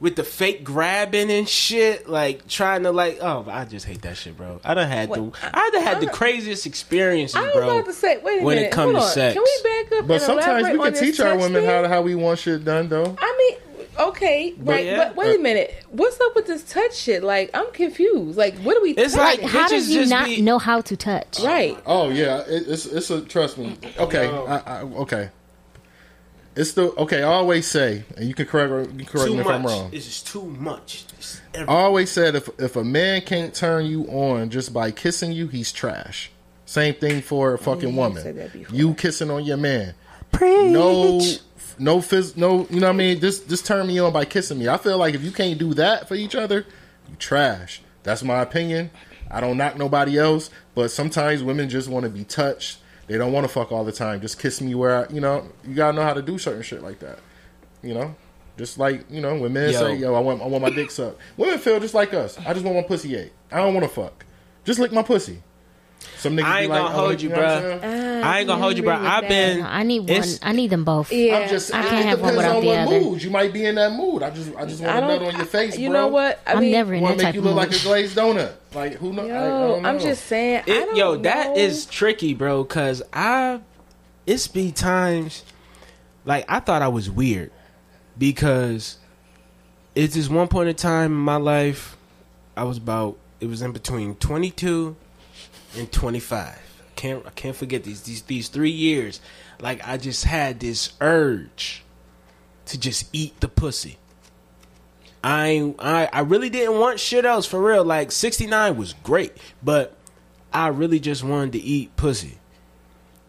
with 0.01 0.17
the 0.17 0.25
fake 0.25 0.63
grabbing 0.65 1.31
and 1.31 1.49
shit. 1.49 2.09
Like 2.09 2.47
trying 2.49 2.83
to 2.85 2.93
like, 2.93 3.19
oh, 3.21 3.47
I 3.49 3.65
just 3.65 3.87
hate 3.87 4.03
that 4.03 4.17
shit, 4.17 4.37
bro. 4.37 4.61
I 4.65 4.75
done 4.75 4.89
had 4.89 5.09
the, 5.11 5.33
I 5.43 5.71
done 5.73 5.83
had 5.83 6.01
the 6.01 6.09
craziest 6.09 6.67
experiences, 6.67 7.37
I 7.37 7.43
was 7.43 7.53
bro. 7.55 7.79
about 7.79 7.87
to 7.87 7.93
say, 7.93 8.19
wait 8.19 8.41
a 8.43 8.45
when 8.45 8.57
minute, 8.57 8.69
it 8.69 8.73
comes 8.73 8.95
to 8.95 9.03
sex. 9.03 9.35
Can 9.35 9.43
we 9.43 9.63
back 9.63 10.01
up? 10.01 10.07
but 10.07 10.15
and 10.15 10.23
sometimes 10.23 10.69
we 10.71 10.79
can 10.79 10.95
teach 10.95 11.21
our 11.21 11.37
women 11.37 11.63
thing? 11.63 11.67
how 11.71 11.89
how 11.89 12.03
we 12.03 12.15
want 12.15 12.39
shit 12.39 12.65
done 12.65 12.89
though. 12.89 13.17
I 13.19 13.37
mean, 13.39 13.97
okay, 14.09 14.55
right, 14.59 14.85
yeah. 14.87 14.97
but 14.97 15.17
wait 15.17 15.37
a 15.39 15.43
minute. 15.43 15.75
What's 15.91 16.21
up 16.21 16.35
with 16.37 16.47
this 16.47 16.63
touch 16.65 16.95
shit? 16.97 17.25
Like, 17.25 17.51
I'm 17.55 17.71
confused. 17.73 18.39
Like, 18.39 18.57
what 18.59 18.75
do 18.75 18.83
we? 18.83 18.91
It's 18.93 19.15
touch? 19.15 19.41
like- 19.41 19.51
How 19.51 19.67
Bitches 19.67 19.71
does 19.71 19.91
you 19.91 20.01
just 20.01 20.11
not 20.11 20.27
be- 20.27 20.41
know 20.41 20.59
how 20.59 20.81
to 20.83 20.97
touch? 20.97 21.41
right. 21.43 21.77
Oh 21.87 22.11
yeah, 22.11 22.41
it, 22.47 22.69
it's 22.69 22.87
it's 22.87 23.11
a 23.11 23.21
trust 23.23 23.59
me. 23.59 23.77
Okay, 23.99 24.27
No. 24.29 24.47
I, 24.47 24.57
I, 24.59 24.81
okay. 24.83 25.31
It's 26.59 26.73
the 26.73 26.91
okay. 27.03 27.23
I 27.23 27.27
always 27.27 27.67
say, 27.69 28.03
and 28.17 28.27
you 28.27 28.35
can 28.35 28.45
correct 28.47 28.91
you 28.91 28.97
can 28.99 29.07
correct 29.07 29.29
too 29.29 29.35
me 29.35 29.41
if 29.41 29.47
much. 29.47 29.55
I'm 29.55 29.65
wrong. 29.65 29.91
It's 29.93 30.07
just 30.07 30.27
too 30.27 30.43
much. 30.45 31.05
It's 31.17 31.41
I 31.55 31.65
always 31.67 32.11
said 32.11 32.35
if 32.35 32.49
if 32.59 32.75
a 32.75 32.83
man 32.83 33.21
can't 33.21 33.55
turn 33.55 33.87
you 33.87 34.07
on 34.07 34.51
just 34.51 34.73
by 34.73 34.91
kissing 34.91 35.31
you, 35.31 35.47
he's 35.47 35.71
trash. 35.71 36.33
Same 36.67 36.95
thing 36.95 37.23
for 37.23 37.55
a 37.55 37.59
fucking 37.59 37.91
you 37.91 37.95
woman. 37.95 38.23
said 38.23 38.37
that 38.39 38.53
before. 38.53 38.77
You 38.77 38.95
kissing 38.95 39.31
on 39.31 39.45
your 39.45 39.57
man. 39.57 39.95
Preach. 40.33 40.73
No, 40.73 41.21
no, 41.79 41.99
phys- 41.99 42.37
no. 42.37 42.67
You 42.71 42.81
know 42.81 42.89
what 42.89 42.93
I 42.95 42.97
mean? 42.97 43.21
Just 43.21 43.49
just 43.49 43.65
turn 43.65 43.87
me 43.87 44.01
on 44.01 44.13
by 44.13 44.25
kissing 44.25 44.59
me. 44.59 44.69
I 44.69 44.79
feel 44.79 44.99
like 44.99 45.15
if 45.15 45.23
you 45.23 45.31
can't 45.31 45.61
do 45.61 45.75
that 45.75 46.09
for 46.09 46.17
each 46.17 46.35
other, 46.35 46.67
you 47.09 47.15
trash. 47.21 47.83
That's 48.03 48.25
my 48.25 48.43
opinion. 48.43 48.91
I 49.31 49.41
don't 49.41 49.59
knock 49.59 49.77
nobody 49.77 50.19
else, 50.19 50.51
but 50.75 50.91
sometimes 50.91 51.43
women 51.45 51.69
just 51.69 51.89
want 51.89 52.03
to 52.03 52.11
be 52.11 52.25
touched. 52.25 52.79
They 53.09 53.19
don't 53.19 53.33
want 53.33 53.45
to 53.45 53.49
fuck 53.53 53.73
all 53.73 53.85
the 53.85 53.93
time. 53.93 54.21
Just 54.21 54.39
kiss 54.39 54.61
me 54.61 54.75
where 54.75 55.07
I, 55.09 55.13
you 55.13 55.21
know. 55.21 55.49
You 55.67 55.75
gotta 55.75 55.95
know 55.97 56.03
how 56.03 56.15
to 56.15 56.23
do 56.23 56.39
certain 56.39 56.63
shit 56.63 56.83
like 56.83 57.01
that. 57.01 57.19
You 57.83 57.95
know, 57.95 58.15
just 58.57 58.79
like 58.79 59.05
you 59.11 59.21
know 59.21 59.35
when 59.37 59.53
men 59.53 59.73
Yo. 59.73 59.79
say, 59.81 59.97
"Yo, 59.97 60.15
I 60.15 60.21
want 60.21 60.43
I 60.43 60.47
want 60.47 60.63
my 60.63 60.71
dick 60.71 60.91
sucked." 60.91 61.19
Women 61.37 61.59
feel 61.59 61.81
just 61.81 61.95
like 61.95 62.13
us. 62.15 62.39
I 62.47 62.53
just 62.53 62.65
want 62.65 62.77
my 62.77 62.83
pussy 62.83 63.17
ate. 63.17 63.33
I 63.51 63.57
don't 63.59 63.73
want 63.75 63.85
to 63.85 63.93
fuck. 63.93 64.25
Just 64.65 64.79
lick 64.79 64.93
my 64.93 65.03
pussy. 65.03 65.43
Some 66.19 66.37
niggas 66.37 66.45
I 66.45 66.59
be 66.59 66.63
ain't 66.65 66.71
like, 66.71 66.83
gonna 66.83 66.95
"Oh, 66.95 67.07
hold 67.07 67.23
you, 67.23 67.29
know 67.31 67.35
I'm 67.37 67.43
bruh. 67.43 67.81
saying? 67.81 67.81
I 68.25 68.39
ain't 68.39 68.47
gonna 68.49 68.63
hold 68.63 68.77
you, 68.77 68.83
bro. 68.83 68.95
I've 68.95 69.23
that. 69.23 69.29
been. 69.29 69.63
I 69.65 69.83
need 69.83 70.01
one. 70.01 70.11
It's- 70.11 70.39
I 70.43 70.53
need 70.53 70.71
them 70.71 70.85
both. 70.85 71.13
Yeah. 71.13 71.39
I'm 71.39 71.49
just. 71.49 71.73
I 71.75 71.81
it 71.85 71.89
can't 71.89 72.05
have 72.07 72.21
one 72.21 72.35
depends 72.35 72.37
without 72.37 72.57
on 72.57 72.63
the 72.63 72.69
what 72.69 72.79
other. 72.79 73.01
mood 73.11 73.23
you 73.23 73.31
might 73.31 73.53
be 73.53 73.65
in 73.65 73.75
that 73.77 73.93
mood. 73.93 74.23
I 74.23 74.31
just, 74.31 74.55
I 74.57 74.65
just 74.67 74.81
want 74.83 74.93
I 74.97 75.01
to 75.01 75.07
don't. 75.07 75.23
nut 75.23 75.33
on 75.35 75.37
your 75.37 75.47
face, 75.47 75.75
bro. 75.75 75.83
you 75.83 75.91
bro. 75.91 76.01
know 76.01 76.07
what? 76.09 76.41
I 76.47 76.53
I'm 76.55 76.61
mean, 76.61 76.73
never 76.73 76.95
in 76.95 77.03
Want 77.03 77.19
that 77.19 77.19
to 77.19 77.25
make 77.25 77.27
type 77.27 77.35
you 77.35 77.41
of 77.41 77.45
look 77.47 77.55
mood. 77.57 77.73
like 77.73 77.81
a 77.81 77.85
glazed 77.85 78.17
donut? 78.17 78.53
Like 78.75 78.93
who 78.95 79.13
know? 79.13 79.23
I, 79.23 79.27
I 79.27 79.29
Yo, 79.29 79.69
don't 79.77 79.87
I'm 79.87 79.99
just 79.99 80.25
saying. 80.27 80.63
I 80.67 80.71
It, 80.71 80.85
don't 80.87 80.97
yo, 80.97 81.17
that 81.17 81.47
know. 81.49 81.57
is 81.57 81.87
tricky, 81.87 82.35
bro. 82.35 82.65
Cause 82.65 83.03
I, 83.13 83.61
it's 84.27 84.47
be 84.49 84.73
times, 84.73 85.43
like 86.25 86.45
I 86.49 86.61
thought 86.61 86.83
I 86.83 86.89
was 86.89 87.11
weird, 87.11 87.51
because 88.19 88.99
it's 89.95 90.15
just 90.15 90.31
one 90.31 90.49
point 90.49 90.69
in 90.69 90.75
time 90.77 91.13
in 91.13 91.19
my 91.19 91.37
life, 91.37 91.97
I 92.57 92.65
was 92.65 92.77
about, 92.79 93.17
it 93.41 93.47
was 93.47 93.63
in 93.63 93.73
between 93.73 94.15
22 94.17 94.95
and 95.77 95.91
25. 95.91 96.59
Can't 96.99 97.25
I 97.25 97.31
can't 97.31 97.55
forget 97.55 97.85
these 97.85 98.03
these 98.03 98.23
these 98.23 98.49
three 98.49 98.73
years. 98.73 99.21
Like 99.61 99.87
I 99.87 99.99
just 99.99 100.25
had 100.25 100.59
this 100.59 100.95
urge 101.01 101.85
to 102.67 102.79
just 102.79 103.09
eat 103.13 103.39
the 103.39 103.47
pussy. 103.47 103.99
I 105.23 105.75
I 105.79 106.09
I 106.13 106.21
really 106.23 106.51
didn't 106.51 106.81
want 106.81 106.99
shit 106.99 107.25
else 107.25 107.47
for 107.47 107.63
real. 107.63 107.85
Like 107.85 108.11
69 108.11 108.77
was 108.77 108.95
great, 109.05 109.37
but 109.63 109.95
I 110.53 110.67
really 110.69 110.99
just 110.99 111.23
wanted 111.23 111.53
to 111.53 111.59
eat 111.61 111.95
pussy. 111.95 112.37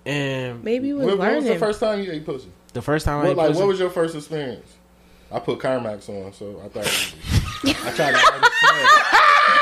And 0.04 0.64
Maybe 0.64 0.88
you 0.88 0.96
was 0.96 1.06
When, 1.06 1.20
when 1.20 1.36
was 1.36 1.46
the 1.46 1.60
first 1.60 1.80
time 1.80 2.02
you 2.02 2.12
ate 2.12 2.26
pussy? 2.26 2.52
the 2.74 2.82
first 2.82 3.06
time 3.06 3.20
I 3.20 3.24
What, 3.26 3.30
ate 3.30 3.38
like, 3.38 3.48
pussy, 3.50 3.60
what 3.60 3.68
was 3.68 3.80
your 3.80 3.92
first 3.92 4.16
experience? 4.16 4.66
I 5.32 5.38
put 5.40 5.60
Carmex 5.60 6.10
on, 6.10 6.34
so 6.34 6.60
I 6.66 6.70
thought. 6.70 6.88
I 7.86 7.92
tried 7.92 8.14
to 8.14 8.34
understand. 8.34 9.59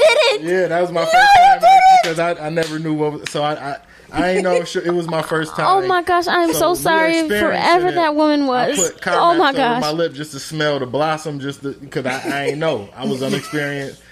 No, 0.00 0.08
you 0.08 0.38
didn't. 0.38 0.48
Yeah, 0.48 0.66
that 0.68 0.80
was 0.80 0.92
my 0.92 1.00
No, 1.04 1.06
first 1.06 1.16
you 1.34 1.40
time 1.50 1.60
didn't. 1.60 1.80
because 2.02 2.18
I, 2.18 2.46
I 2.46 2.50
never 2.50 2.78
knew 2.78 2.94
what. 2.94 3.12
Was, 3.12 3.30
so 3.30 3.42
I 3.42 3.72
I, 3.72 3.76
I 4.12 4.30
ain't 4.30 4.42
know 4.42 4.52
if 4.54 4.74
it 4.76 4.90
was 4.90 5.06
my 5.08 5.22
first 5.22 5.52
oh 5.54 5.56
time. 5.56 5.84
Oh 5.84 5.86
my 5.86 6.02
gosh, 6.02 6.26
I'm 6.26 6.52
so, 6.52 6.70
we 6.70 6.76
sorry 6.76 7.28
forever 7.28 7.92
that 7.92 8.14
woman 8.16 8.42
I 8.42 8.46
was. 8.46 8.78
put 8.92 9.06
Oh 9.06 9.10
Carmex 9.10 9.38
my 9.38 9.48
over 9.50 9.56
gosh. 9.58 9.80
my 9.82 9.92
lip 9.92 10.12
just 10.14 10.32
to 10.32 10.40
smell 10.40 10.78
the 10.78 10.86
blossom, 10.86 11.38
just 11.40 11.62
because 11.62 12.06
I, 12.06 12.20
I 12.28 12.44
ain't 12.48 12.58
know. 12.58 12.88
I 12.94 13.06
was 13.06 13.22
unexperienced. 13.22 14.02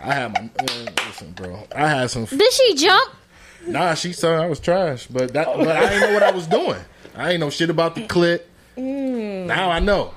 I 0.00 0.14
had 0.14 0.32
my 0.32 0.40
man, 0.42 0.94
listen, 1.08 1.32
bro. 1.32 1.66
I 1.74 1.88
had 1.88 2.10
some. 2.10 2.24
Did 2.24 2.52
she 2.52 2.74
jump? 2.74 3.12
Nah, 3.66 3.94
she 3.94 4.12
said 4.12 4.38
I 4.38 4.46
was 4.46 4.60
trash, 4.60 5.06
but 5.08 5.32
that 5.34 5.46
but 5.46 5.68
I 5.68 5.88
didn't 5.88 6.00
know 6.08 6.14
what 6.14 6.22
I 6.22 6.30
was 6.30 6.46
doing. 6.46 6.80
I 7.16 7.32
ain't 7.32 7.40
know 7.40 7.50
shit 7.50 7.68
about 7.70 7.94
the 7.96 8.06
clit. 8.06 8.42
Mm. 8.76 9.46
Now 9.46 9.70
I 9.70 9.80
know. 9.80 10.14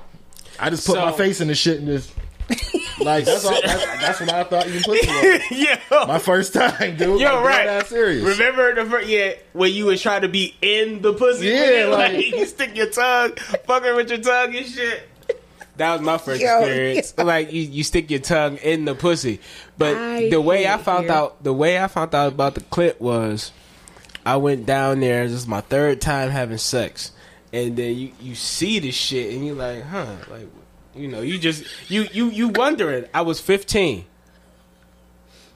I 0.60 0.70
just 0.70 0.86
put 0.86 0.94
So- 0.94 1.04
my 1.04 1.12
face 1.12 1.40
in 1.40 1.48
the 1.48 1.54
shit 1.56 1.78
and 1.78 1.88
just 1.88 2.12
Like 3.04 3.24
that's 3.24 3.44
all. 3.44 3.60
That's, 3.62 3.84
that's 3.84 4.20
what 4.20 4.32
I 4.32 4.44
thought 4.44 4.68
you 4.70 4.80
pussy 4.80 5.06
was. 5.06 5.50
Yo, 5.90 6.06
My 6.06 6.18
first 6.18 6.52
time, 6.54 6.96
dude. 6.96 7.20
Yo, 7.20 7.34
like, 7.36 7.44
right. 7.44 7.66
That 7.66 7.86
serious. 7.86 8.24
Remember 8.24 8.74
the 8.74 8.88
first, 8.90 9.08
yeah, 9.08 9.34
when 9.52 9.72
you 9.72 9.86
was 9.86 10.00
trying 10.00 10.22
to 10.22 10.28
be 10.28 10.54
in 10.62 11.02
the 11.02 11.12
pussy? 11.12 11.46
Yeah, 11.48 11.86
like- 11.90 12.12
like 12.14 12.26
you 12.30 12.46
stick 12.46 12.76
your 12.76 12.88
tongue, 12.90 13.32
fucking 13.66 13.94
with 13.96 14.10
your 14.10 14.18
tongue 14.20 14.54
and 14.56 14.66
shit. 14.66 15.08
That 15.78 15.92
was 15.94 16.02
my 16.02 16.18
first 16.18 16.40
Yo, 16.42 16.58
experience. 16.60 17.14
Like 17.18 17.52
you, 17.52 17.62
you 17.62 17.82
stick 17.82 18.10
your 18.10 18.20
tongue 18.20 18.56
in 18.58 18.84
the 18.84 18.94
pussy. 18.94 19.40
But 19.78 19.96
I 19.96 20.28
the 20.28 20.40
way 20.40 20.68
I 20.68 20.76
found 20.76 21.06
it. 21.06 21.10
out, 21.10 21.42
the 21.42 21.52
way 21.52 21.82
I 21.82 21.86
found 21.88 22.14
out 22.14 22.32
about 22.34 22.54
the 22.54 22.60
clip 22.60 23.00
was, 23.00 23.52
I 24.24 24.36
went 24.36 24.66
down 24.66 25.00
there. 25.00 25.24
This 25.26 25.32
is 25.38 25.46
my 25.46 25.62
third 25.62 26.00
time 26.02 26.28
having 26.30 26.58
sex, 26.58 27.12
and 27.54 27.74
then 27.76 27.96
you 27.96 28.12
you 28.20 28.34
see 28.34 28.80
the 28.80 28.90
shit, 28.90 29.32
and 29.34 29.46
you're 29.46 29.56
like, 29.56 29.82
huh, 29.84 30.14
like, 30.30 30.46
you 30.94 31.08
know, 31.08 31.20
you 31.20 31.38
just 31.38 31.64
you 31.90 32.06
you 32.12 32.30
you 32.30 32.48
wondering. 32.48 33.06
I 33.14 33.22
was 33.22 33.40
15. 33.40 34.04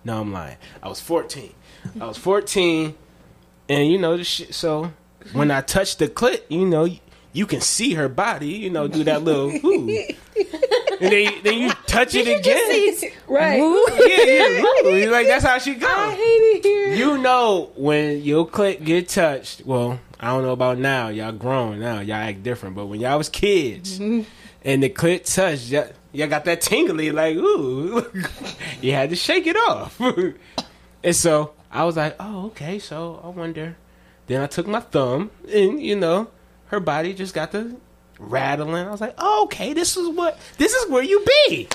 No, 0.05 0.21
I'm 0.21 0.33
lying. 0.33 0.57
I 0.83 0.89
was 0.89 1.01
14. 1.01 1.53
I 2.01 2.07
was 2.07 2.17
14, 2.17 2.95
and 3.69 3.91
you 3.91 3.99
know 3.99 4.17
the 4.17 4.25
shit. 4.25 4.55
So 4.55 4.93
when 5.33 5.51
I 5.51 5.61
touched 5.61 5.99
the 5.99 6.09
clit, 6.09 6.43
you 6.49 6.67
know, 6.67 6.89
you 7.33 7.47
can 7.47 7.61
see 7.61 7.95
her 7.95 8.09
body. 8.09 8.49
You 8.49 8.71
know, 8.71 8.89
do 8.89 9.05
that 9.05 9.23
little, 9.23 9.51
ooh. 9.51 10.07
and 11.01 11.13
then 11.13 11.33
then 11.43 11.59
you 11.59 11.71
touch 11.87 12.15
it 12.15 12.29
again. 12.29 13.13
Right. 13.29 13.59
Yeah, 13.59 14.25
yeah, 14.25 15.07
ooh. 15.07 15.11
like 15.11 15.27
that's 15.27 15.45
how 15.45 15.59
she 15.59 15.73
I 15.83 16.11
hate 16.13 16.23
it 16.23 16.65
here. 16.65 16.95
You 16.95 17.19
know 17.19 17.73
when 17.77 18.23
your 18.23 18.47
clit 18.47 18.85
get 18.85 19.09
touched. 19.09 19.67
Well, 19.67 20.01
I 20.19 20.29
don't 20.29 20.43
know 20.43 20.53
about 20.53 20.79
now. 20.79 21.09
Y'all 21.09 21.33
grown 21.33 21.81
now. 21.81 22.01
Y'all 22.01 22.17
act 22.17 22.43
different. 22.43 22.77
But 22.77 22.87
when 22.87 23.01
y'all 23.01 23.19
was 23.19 23.29
kids 23.29 23.99
mm-hmm. 23.99 24.23
And 24.63 24.83
the 24.83 24.91
clit 24.91 25.33
touched, 25.33 25.69
y'all, 25.69 25.89
y'all 26.13 26.29
got 26.29 26.45
that 26.45 26.61
tingly 26.61 27.11
like 27.11 27.37
ooh. 27.37 28.05
you 28.81 28.93
had 28.93 29.11
to 29.11 29.17
shake 29.17 29.47
it 29.47 29.57
off. 29.57 30.01
and 31.05 31.17
so 31.17 31.53
I 31.71 31.85
was 31.85 31.97
like, 31.97 32.17
oh 32.21 32.47
okay. 32.47 32.79
So 32.79 33.21
I 33.23 33.29
wonder. 33.29 33.77
Then 34.27 34.43
I 34.43 34.47
took 34.47 34.67
my 34.67 34.81
thumb 34.81 35.31
and 35.53 35.81
you 35.81 35.97
know 35.97 36.29
her 36.67 36.81
body 36.81 37.15
just 37.15 37.35
got 37.35 37.53
the 37.53 37.77
rattling. 38.19 38.87
I 38.87 38.91
was 38.91 39.01
like, 39.01 39.15
oh, 39.19 39.45
okay. 39.45 39.73
This 39.73 39.97
is 39.97 40.09
what. 40.09 40.39
This 40.59 40.73
is 40.73 40.91
where 40.91 41.03
you 41.03 41.25
be. 41.49 41.69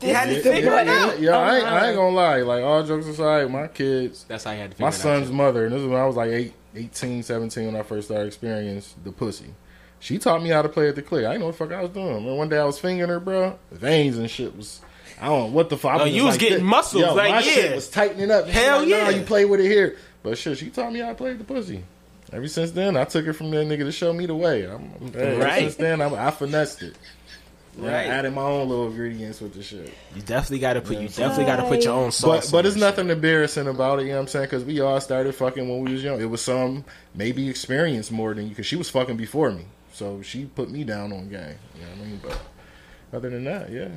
You 0.00 0.14
had 0.14 0.28
to 0.28 0.34
Yeah, 0.34 0.56
it 0.56 0.64
yeah, 0.64 1.04
out. 1.04 1.20
yeah, 1.20 1.36
I, 1.36 1.56
ain't, 1.56 1.64
I 1.64 1.74
ain't 1.74 1.74
uh-huh. 1.74 1.92
gonna 1.92 2.16
lie. 2.16 2.42
Like 2.42 2.64
all 2.64 2.82
jokes 2.82 3.06
aside, 3.06 3.48
my 3.50 3.68
kids, 3.68 4.24
That's 4.26 4.44
how 4.44 4.50
you 4.50 4.58
had 4.58 4.72
to 4.72 4.76
figure 4.76 4.86
my 4.86 4.90
son's 4.90 5.30
mother, 5.30 5.64
and 5.64 5.72
this 5.72 5.80
is 5.80 5.86
when 5.86 6.00
I 6.00 6.06
was 6.06 6.16
like 6.16 6.30
eight, 6.30 6.54
18, 6.74 7.22
17 7.22 7.66
when 7.66 7.76
I 7.76 7.82
first 7.82 8.08
started 8.08 8.26
experiencing 8.26 9.00
the 9.04 9.12
pussy. 9.12 9.54
She 10.02 10.18
taught 10.18 10.42
me 10.42 10.50
how 10.50 10.62
to 10.62 10.68
play 10.68 10.88
at 10.88 10.96
the 10.96 11.02
clear. 11.02 11.26
I 11.28 11.30
didn't 11.32 11.40
know 11.42 11.46
what 11.46 11.58
the 11.58 11.64
fuck 11.64 11.72
I 11.78 11.80
was 11.80 11.90
doing. 11.90 12.16
And 12.26 12.36
one 12.36 12.48
day 12.48 12.58
I 12.58 12.64
was 12.64 12.76
fingering 12.78 13.08
her, 13.08 13.20
bro. 13.20 13.56
Veins 13.70 14.18
and 14.18 14.28
shit 14.28 14.56
was. 14.56 14.80
I 15.20 15.26
don't 15.26 15.38
know 15.50 15.56
what 15.56 15.68
the 15.70 15.76
fuck. 15.76 15.92
I 16.00 16.02
Oh, 16.02 16.04
you 16.06 16.24
was 16.24 16.34
like 16.34 16.40
getting 16.40 16.58
this. 16.58 16.64
muscles, 16.66 17.02
Yo, 17.02 17.14
like, 17.14 17.30
my 17.30 17.36
yeah. 17.36 17.52
shit 17.52 17.74
was 17.76 17.88
tightening 17.88 18.30
up. 18.32 18.48
Hell 18.48 18.80
like, 18.80 18.88
Nah, 18.88 18.96
yeah. 18.96 19.10
you 19.10 19.22
play 19.22 19.44
with 19.44 19.60
it 19.60 19.68
here. 19.68 19.96
But 20.24 20.36
shit, 20.38 20.58
she 20.58 20.70
taught 20.70 20.92
me 20.92 20.98
how 20.98 21.10
to 21.10 21.14
play 21.14 21.34
the 21.34 21.44
pussy. 21.44 21.84
Ever 22.32 22.48
since 22.48 22.72
then, 22.72 22.96
I 22.96 23.04
took 23.04 23.26
it 23.26 23.34
from 23.34 23.50
that 23.52 23.66
nigga 23.66 23.84
to 23.84 23.92
show 23.92 24.12
me 24.12 24.26
the 24.26 24.34
way. 24.34 24.64
I'm, 24.64 24.90
I'm, 25.00 25.38
Right. 25.38 25.60
Since 25.60 25.76
then, 25.76 26.00
I, 26.02 26.26
I 26.28 26.30
finessed 26.32 26.82
it. 26.82 26.96
Yeah, 27.78 27.86
Right. 27.88 28.00
I 28.00 28.04
added 28.06 28.32
my 28.34 28.42
own 28.42 28.68
little 28.68 28.88
ingredients 28.88 29.40
with 29.40 29.54
the 29.54 29.62
shit. 29.62 29.92
You 30.16 30.22
definitely 30.22 30.58
got 30.58 30.72
to 30.74 30.80
put. 30.80 30.98
You 30.98 31.08
definitely 31.08 31.44
got 31.44 31.56
to 31.56 31.68
put 31.68 31.84
your 31.84 31.94
own 31.94 32.06
But 32.06 32.12
sauce. 32.14 32.50
but 32.50 32.58
in 32.60 32.66
it's 32.66 32.74
that 32.74 32.80
nothing 32.80 33.08
embarrassing 33.10 33.68
about 33.68 34.00
it. 34.00 34.02
You 34.02 34.08
know 34.08 34.14
what 34.16 34.20
I'm 34.22 34.28
saying? 34.28 34.46
Because 34.46 34.64
we 34.64 34.80
all 34.80 35.00
started 35.00 35.34
fucking 35.34 35.68
when 35.68 35.80
we 35.84 35.92
was 35.92 36.02
young. 36.02 36.20
It 36.20 36.26
was 36.28 36.42
some 36.42 36.84
maybe 37.14 37.48
experience 37.48 38.10
more 38.10 38.34
than 38.34 38.44
you. 38.44 38.50
Because 38.50 38.66
she 38.66 38.76
was 38.76 38.90
fucking 38.90 39.16
before 39.16 39.52
me, 39.52 39.64
so 39.92 40.22
she 40.22 40.46
put 40.46 40.70
me 40.70 40.84
down 40.84 41.12
on 41.12 41.28
game. 41.28 41.56
You 41.74 41.82
know 41.82 41.88
what 41.88 41.98
I 41.98 42.04
mean? 42.04 42.20
But 42.22 42.40
other 43.16 43.30
than 43.30 43.44
that, 43.44 43.70
yeah. 43.70 43.88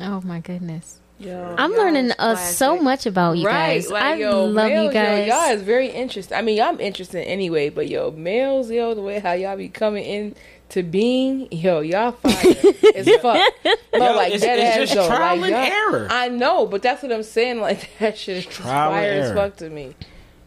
Oh 0.00 0.20
my 0.22 0.40
goodness. 0.40 1.00
Yo, 1.20 1.56
I'm 1.58 1.72
learning 1.72 2.12
uh, 2.20 2.36
so 2.36 2.80
much 2.80 3.04
about 3.04 3.38
you 3.38 3.46
right, 3.46 3.74
guys. 3.82 3.90
like 3.90 4.02
I 4.04 4.14
yo, 4.14 4.44
love 4.44 4.68
males, 4.68 4.86
you 4.86 4.92
guys. 4.92 5.26
Yo, 5.26 5.34
y'all 5.34 5.52
is 5.52 5.62
very 5.62 5.88
interesting. 5.88 6.38
I 6.38 6.42
mean, 6.42 6.60
I'm 6.62 6.78
interested 6.78 7.26
anyway, 7.26 7.70
but 7.70 7.88
yo, 7.88 8.12
males, 8.12 8.70
yo, 8.70 8.94
the 8.94 9.00
way 9.02 9.18
how 9.18 9.32
y'all 9.32 9.56
be 9.56 9.68
coming 9.68 10.04
in 10.04 10.36
to 10.68 10.84
being, 10.84 11.48
yo, 11.50 11.80
y'all 11.80 12.12
fire 12.12 12.32
as 12.94 13.08
fuck. 13.20 13.36
No, 13.64 14.10
Yo, 14.10 14.14
like 14.16 14.32
it's- 14.32 14.42
that 14.42 14.58
it's 14.60 14.76
ass 14.76 14.76
just 14.76 14.94
though. 14.94 15.08
trial 15.08 15.36
like, 15.38 15.52
and 15.52 15.72
error. 15.72 16.06
I 16.08 16.28
know, 16.28 16.66
but 16.66 16.82
that's 16.82 17.02
what 17.02 17.10
I'm 17.10 17.24
saying. 17.24 17.60
Like 17.60 17.90
that 17.98 18.16
shit 18.16 18.36
is 18.36 18.44
just 18.44 18.58
Trial 18.58 18.92
and 18.92 19.00
fire 19.00 19.12
as 19.22 19.32
fuck 19.32 19.56
to 19.56 19.70
me. 19.70 19.96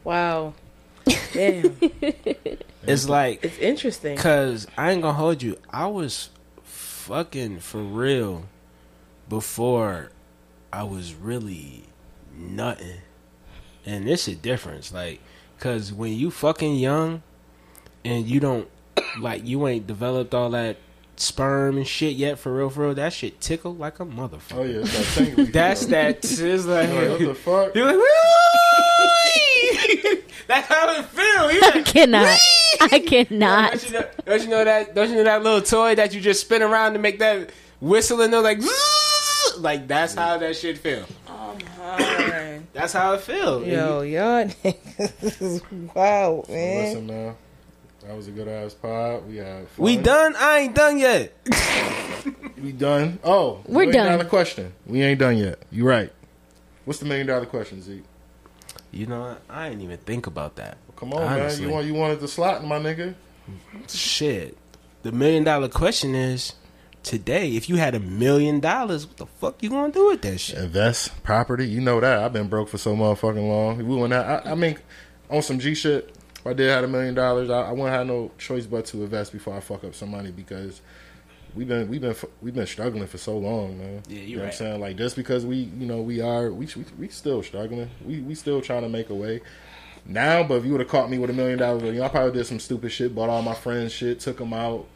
Wow, 0.06 0.54
damn, 1.34 1.78
It's 2.84 3.08
like 3.10 3.43
it's 3.43 3.58
interesting. 3.60 4.18
Cause 4.18 4.68
I 4.78 4.91
ain't 4.91 5.02
gonna 5.02 5.14
hold 5.14 5.41
you. 5.43 5.58
I 5.70 5.88
was 5.88 6.30
fucking 6.64 7.60
for 7.60 7.80
real 7.82 8.45
before 9.30 10.12
I 10.74 10.84
was 10.84 11.14
really 11.14 11.84
nothing, 12.36 13.02
And 13.86 14.08
it's 14.10 14.28
a 14.28 14.36
difference, 14.36 14.93
like, 14.93 15.20
cause 15.60 15.91
when 15.93 16.14
you 16.14 16.32
fucking 16.32 16.76
young 16.76 17.24
and 18.06 18.26
you 18.28 18.39
don't 18.39 18.68
like 19.20 19.45
you 19.45 19.68
ain't 19.68 19.86
developed 19.88 20.34
all 20.34 20.49
that 20.52 20.78
sperm 21.18 21.78
and 21.78 21.88
shit 21.88 22.16
yet 22.16 22.39
for 22.39 22.56
real, 22.56 22.70
for 22.70 22.82
real, 22.86 22.93
that 22.95 23.14
shit 23.14 23.39
tickle 23.41 23.76
like 23.76 23.99
a 23.99 24.06
motherfucker. 24.06 24.56
Oh 24.56 24.64
yeah, 24.64 24.80
it's 24.84 25.16
that 25.16 25.52
That's 25.54 25.86
that. 25.88 26.18
It's 26.24 26.66
like, 26.66 26.89
Like, 26.89 27.10
what 27.10 27.20
the 27.20 27.36
fuck? 27.36 27.76
you're 27.76 27.86
like, 27.86 27.95
"Woo!" 27.95 28.04
That's 30.52 30.68
how 30.68 30.99
it 30.99 31.06
feels. 31.06 31.54
You're 31.54 31.64
I 31.64 31.70
like, 31.76 31.86
cannot. 31.86 32.38
I 32.82 32.99
cannot. 32.99 33.72
don't, 33.72 33.86
you 33.86 33.91
know, 33.93 34.06
don't 34.26 34.41
you 34.43 34.47
know 34.49 34.64
that? 34.66 34.95
Don't 34.95 35.10
you 35.10 35.16
know 35.16 35.24
that 35.24 35.43
little 35.43 35.62
toy 35.62 35.95
that 35.95 36.14
you 36.14 36.20
just 36.20 36.41
spin 36.41 36.62
around 36.62 36.93
to 36.93 36.99
make 36.99 37.20
that 37.20 37.52
whistle 37.80 38.22
and 38.22 38.34
they're 38.34 38.41
like, 38.41 38.60
like 39.60 39.88
that's 39.88 40.14
how 40.14 40.38
that 40.38 40.56
shit 40.56 40.78
feel. 40.78 41.06
Oh, 41.28 41.58
man. 41.78 42.68
That's 42.74 42.93
how 42.93 43.14
it 43.14 43.22
feel. 43.22 43.66
Yo, 43.66 44.02
y'all 44.02 44.45
niggas 44.64 45.41
is 45.41 45.62
wow, 45.95 46.43
man. 46.49 46.86
listen, 46.86 47.08
man. 47.08 47.36
That 48.06 48.18
was 48.18 48.28
a 48.28 48.32
good 48.32 48.47
ass 48.47 48.74
pod. 48.74 49.28
We 49.28 49.38
had 49.38 49.68
fun. 49.70 49.86
we 49.86 49.95
done? 49.95 50.36
I 50.38 50.60
ain't 50.60 50.76
done 50.76 50.97
yet. 50.97 51.34
We 52.62 52.72
done. 52.72 53.18
Oh, 53.24 53.62
We're 53.66 53.86
million 53.86 53.93
done. 53.95 54.12
dollar 54.20 54.30
question. 54.30 54.72
We 54.86 55.02
ain't 55.02 55.20
done 55.20 55.36
yet. 55.38 55.58
You 55.72 55.84
right. 55.84 56.12
What's 56.86 56.99
the 56.99 57.08
million 57.08 57.26
dollar 57.26 57.47
question, 57.47 57.82
Zeke? 57.82 58.04
You 58.92 59.06
know? 59.08 59.38
I 59.50 59.70
didn't 59.70 59.84
even 59.84 59.98
think 60.00 60.28
about 60.28 60.56
that. 60.58 60.78
Come 60.96 61.14
on, 61.14 61.24
Honestly. 61.24 61.62
man. 61.62 61.70
You 61.70 61.74
want 61.76 61.88
you 61.88 61.94
wanted 61.94 62.20
the 62.20 62.28
slot, 62.28 62.64
my 62.64 62.80
nigga. 62.80 63.16
Shit. 63.88 64.58
The 65.04 65.12
million 65.12 65.44
dollar 65.44 65.68
question 65.68 66.14
is 66.14 66.54
today, 67.04 67.56
if 67.56 67.70
you 67.70 67.78
had 67.78 67.96
a 67.96 68.00
million 68.00 68.60
dollars, 68.60 69.08
what 69.08 69.18
the 69.18 69.26
fuck 69.26 69.64
you 69.64 69.70
gonna 69.70 69.92
do 69.92 70.08
with 70.10 70.22
that 70.22 70.38
shit? 70.39 70.58
Invest 70.60 71.24
property. 71.24 71.68
You 71.68 71.82
know 71.82 72.00
that. 72.00 72.20
I've 72.20 72.34
been 72.34 72.48
broke 72.48 72.70
for 72.70 72.78
so 72.78 72.96
motherfucking 72.96 73.48
long. 73.48 73.78
We 73.78 73.84
wouldn't 73.84 74.14
have, 74.14 74.46
I, 74.46 74.52
I 74.52 74.56
mean, 74.56 74.78
on 75.30 75.42
some 75.42 75.60
G 75.60 75.74
shit. 75.74 76.16
If 76.38 76.48
I 76.48 76.54
did 76.54 76.70
have 76.70 76.84
a 76.84 76.88
million 76.88 77.14
dollars, 77.14 77.50
I, 77.50 77.62
I 77.62 77.72
wouldn't 77.72 77.89
have 77.89 78.08
no 78.08 78.32
choice 78.38 78.66
but 78.66 78.86
to 78.88 79.04
invest 79.04 79.32
before 79.32 79.56
I 79.56 79.60
fuck 79.60 79.84
up 79.84 79.94
some 79.96 80.10
money 80.10 80.32
because 80.32 80.82
we've 81.56 81.68
been 81.68 81.88
we've 81.89 82.02
been 82.02 82.16
we've 82.41 82.54
been 82.56 82.68
struggling 82.68 83.08
for 83.08 83.18
so 83.18 83.38
long, 83.38 83.78
man. 83.78 84.04
Yeah, 84.08 84.16
you're 84.16 84.24
you 84.24 84.36
know 84.36 84.43
right. 84.43 84.47
what 84.47 84.54
I'm 84.54 84.58
saying? 84.58 84.82
Like 84.82 84.97
just 84.97 85.16
because 85.16 85.45
we 85.45 85.58
you 85.58 85.86
know 85.86 86.02
we 86.02 86.22
are 86.22 86.52
we 86.52 86.68
we, 86.76 86.86
we 86.99 87.08
still 87.10 87.43
struggling. 87.43 87.89
We 88.06 88.20
we 88.22 88.36
still 88.36 88.62
trying 88.62 88.84
to 88.84 88.89
make 88.89 89.10
a 89.10 89.16
way. 89.16 89.41
Now, 90.06 90.43
but 90.43 90.56
if 90.56 90.66
you 90.66 90.72
would 90.72 90.82
have 90.82 90.89
caught 90.89 91.10
me 91.10 91.20
with 91.20 91.30
a 91.30 91.34
million 91.34 91.60
dollars, 91.60 91.84
you 91.84 91.93
know, 91.93 92.04
I 92.04 92.08
probably 92.10 92.32
did 92.32 92.45
some 92.45 92.60
stupid 92.60 92.91
shit, 92.91 93.14
bought 93.14 93.30
all 93.30 93.41
my 93.43 93.54
friends 93.54 93.91
shit, 93.91 94.20
took 94.20 94.38
them 94.38 94.52
out, 94.52 94.88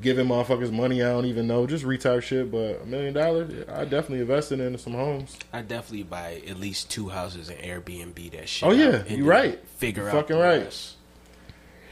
giving 0.00 0.26
motherfuckers 0.26 0.72
money 0.72 1.02
I 1.02 1.08
don't 1.10 1.26
even 1.26 1.46
know, 1.46 1.66
just 1.66 1.84
retard 1.84 2.22
shit. 2.22 2.50
But 2.50 2.80
a 2.82 2.86
million 2.86 3.12
dollars, 3.12 3.52
I 3.68 3.84
definitely 3.84 4.20
invested 4.20 4.60
in 4.60 4.78
some 4.78 4.94
homes. 4.94 5.36
I 5.52 5.60
definitely 5.62 6.04
buy 6.04 6.42
at 6.48 6.58
least 6.58 6.90
two 6.90 7.08
houses 7.08 7.50
and 7.50 7.58
Airbnb 7.58 8.32
that 8.32 8.48
shit. 8.48 8.66
Oh, 8.68 8.72
yeah, 8.72 9.04
you 9.04 9.16
then 9.16 9.24
right. 9.24 9.68
Figure 9.68 10.04
You 10.04 10.08
out 10.08 10.14
fucking 10.14 10.36
the 10.36 10.42
right. 10.42 10.62
rest. 10.62 10.96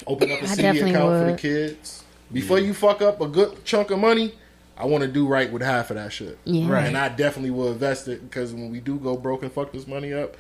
Open 0.07 0.31
up 0.31 0.41
a 0.41 0.49
CD 0.49 0.63
definitely 0.63 0.91
account 0.93 1.27
for 1.27 1.33
the 1.33 1.39
kids. 1.39 2.05
Before 2.33 2.59
you 2.59 2.75
fuck 2.75 3.03
up 3.03 3.21
a 3.21 3.29
good 3.29 3.65
chunk 3.65 3.91
of 3.91 3.99
money, 3.99 4.35
I 4.77 4.85
want 4.87 5.03
to 5.03 5.09
do 5.09 5.27
right 5.27 5.51
with 5.51 5.63
half 5.63 5.91
of 5.91 5.97
that 5.97 6.13
shit. 6.13 6.39
Yeah. 6.45 6.69
Right. 6.71 6.87
And 6.87 6.97
I 6.97 7.09
definitely 7.09 7.51
will 7.51 7.73
invest 7.73 8.09
it 8.09 8.23
because 8.29 8.53
when 8.53 8.71
we 8.71 8.81
do 8.81 8.99
go 8.99 9.17
broke 9.17 9.43
and 9.43 9.53
fuck 9.53 9.73
this 9.73 9.87
money 9.87 10.13
up, 10.13 10.37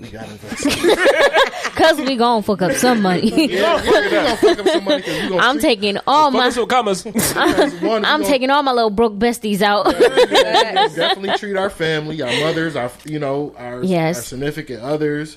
we 0.00 0.08
got 0.10 0.26
to 0.26 0.30
invest 0.32 0.64
it. 0.66 1.52
Cause 1.76 1.98
we 1.98 2.16
gonna 2.16 2.40
fuck 2.42 2.62
up 2.62 2.72
some 2.72 3.02
money. 3.02 3.52
yeah, 3.54 3.82
we 3.82 4.10
gonna 4.10 4.36
fuck 4.38 4.58
up 4.60 4.66
some 4.68 4.84
money 4.84 4.96
because 5.02 5.22
we 5.24 5.28
gonna 5.28 5.42
I'm 5.42 5.58
taking 5.58 5.98
all 6.06 6.30
my. 6.30 6.38
Fuck 6.38 6.46
us 6.48 6.56
with 6.56 6.68
commas. 6.68 7.02
because 7.02 7.74
one, 7.82 8.04
I'm 8.06 8.22
taking 8.24 8.48
all 8.48 8.62
my 8.62 8.72
little 8.72 8.88
broke 8.90 9.14
besties 9.18 9.60
out. 9.60 9.86
we 9.88 9.92
gonna 9.92 10.88
definitely 10.94 11.36
treat 11.38 11.56
our 11.56 11.68
family, 11.68 12.22
our 12.22 12.30
mothers, 12.40 12.76
our 12.76 12.90
you 13.04 13.18
know, 13.18 13.54
our, 13.58 13.82
Yes. 13.84 14.16
our 14.16 14.22
significant 14.22 14.82
others, 14.82 15.36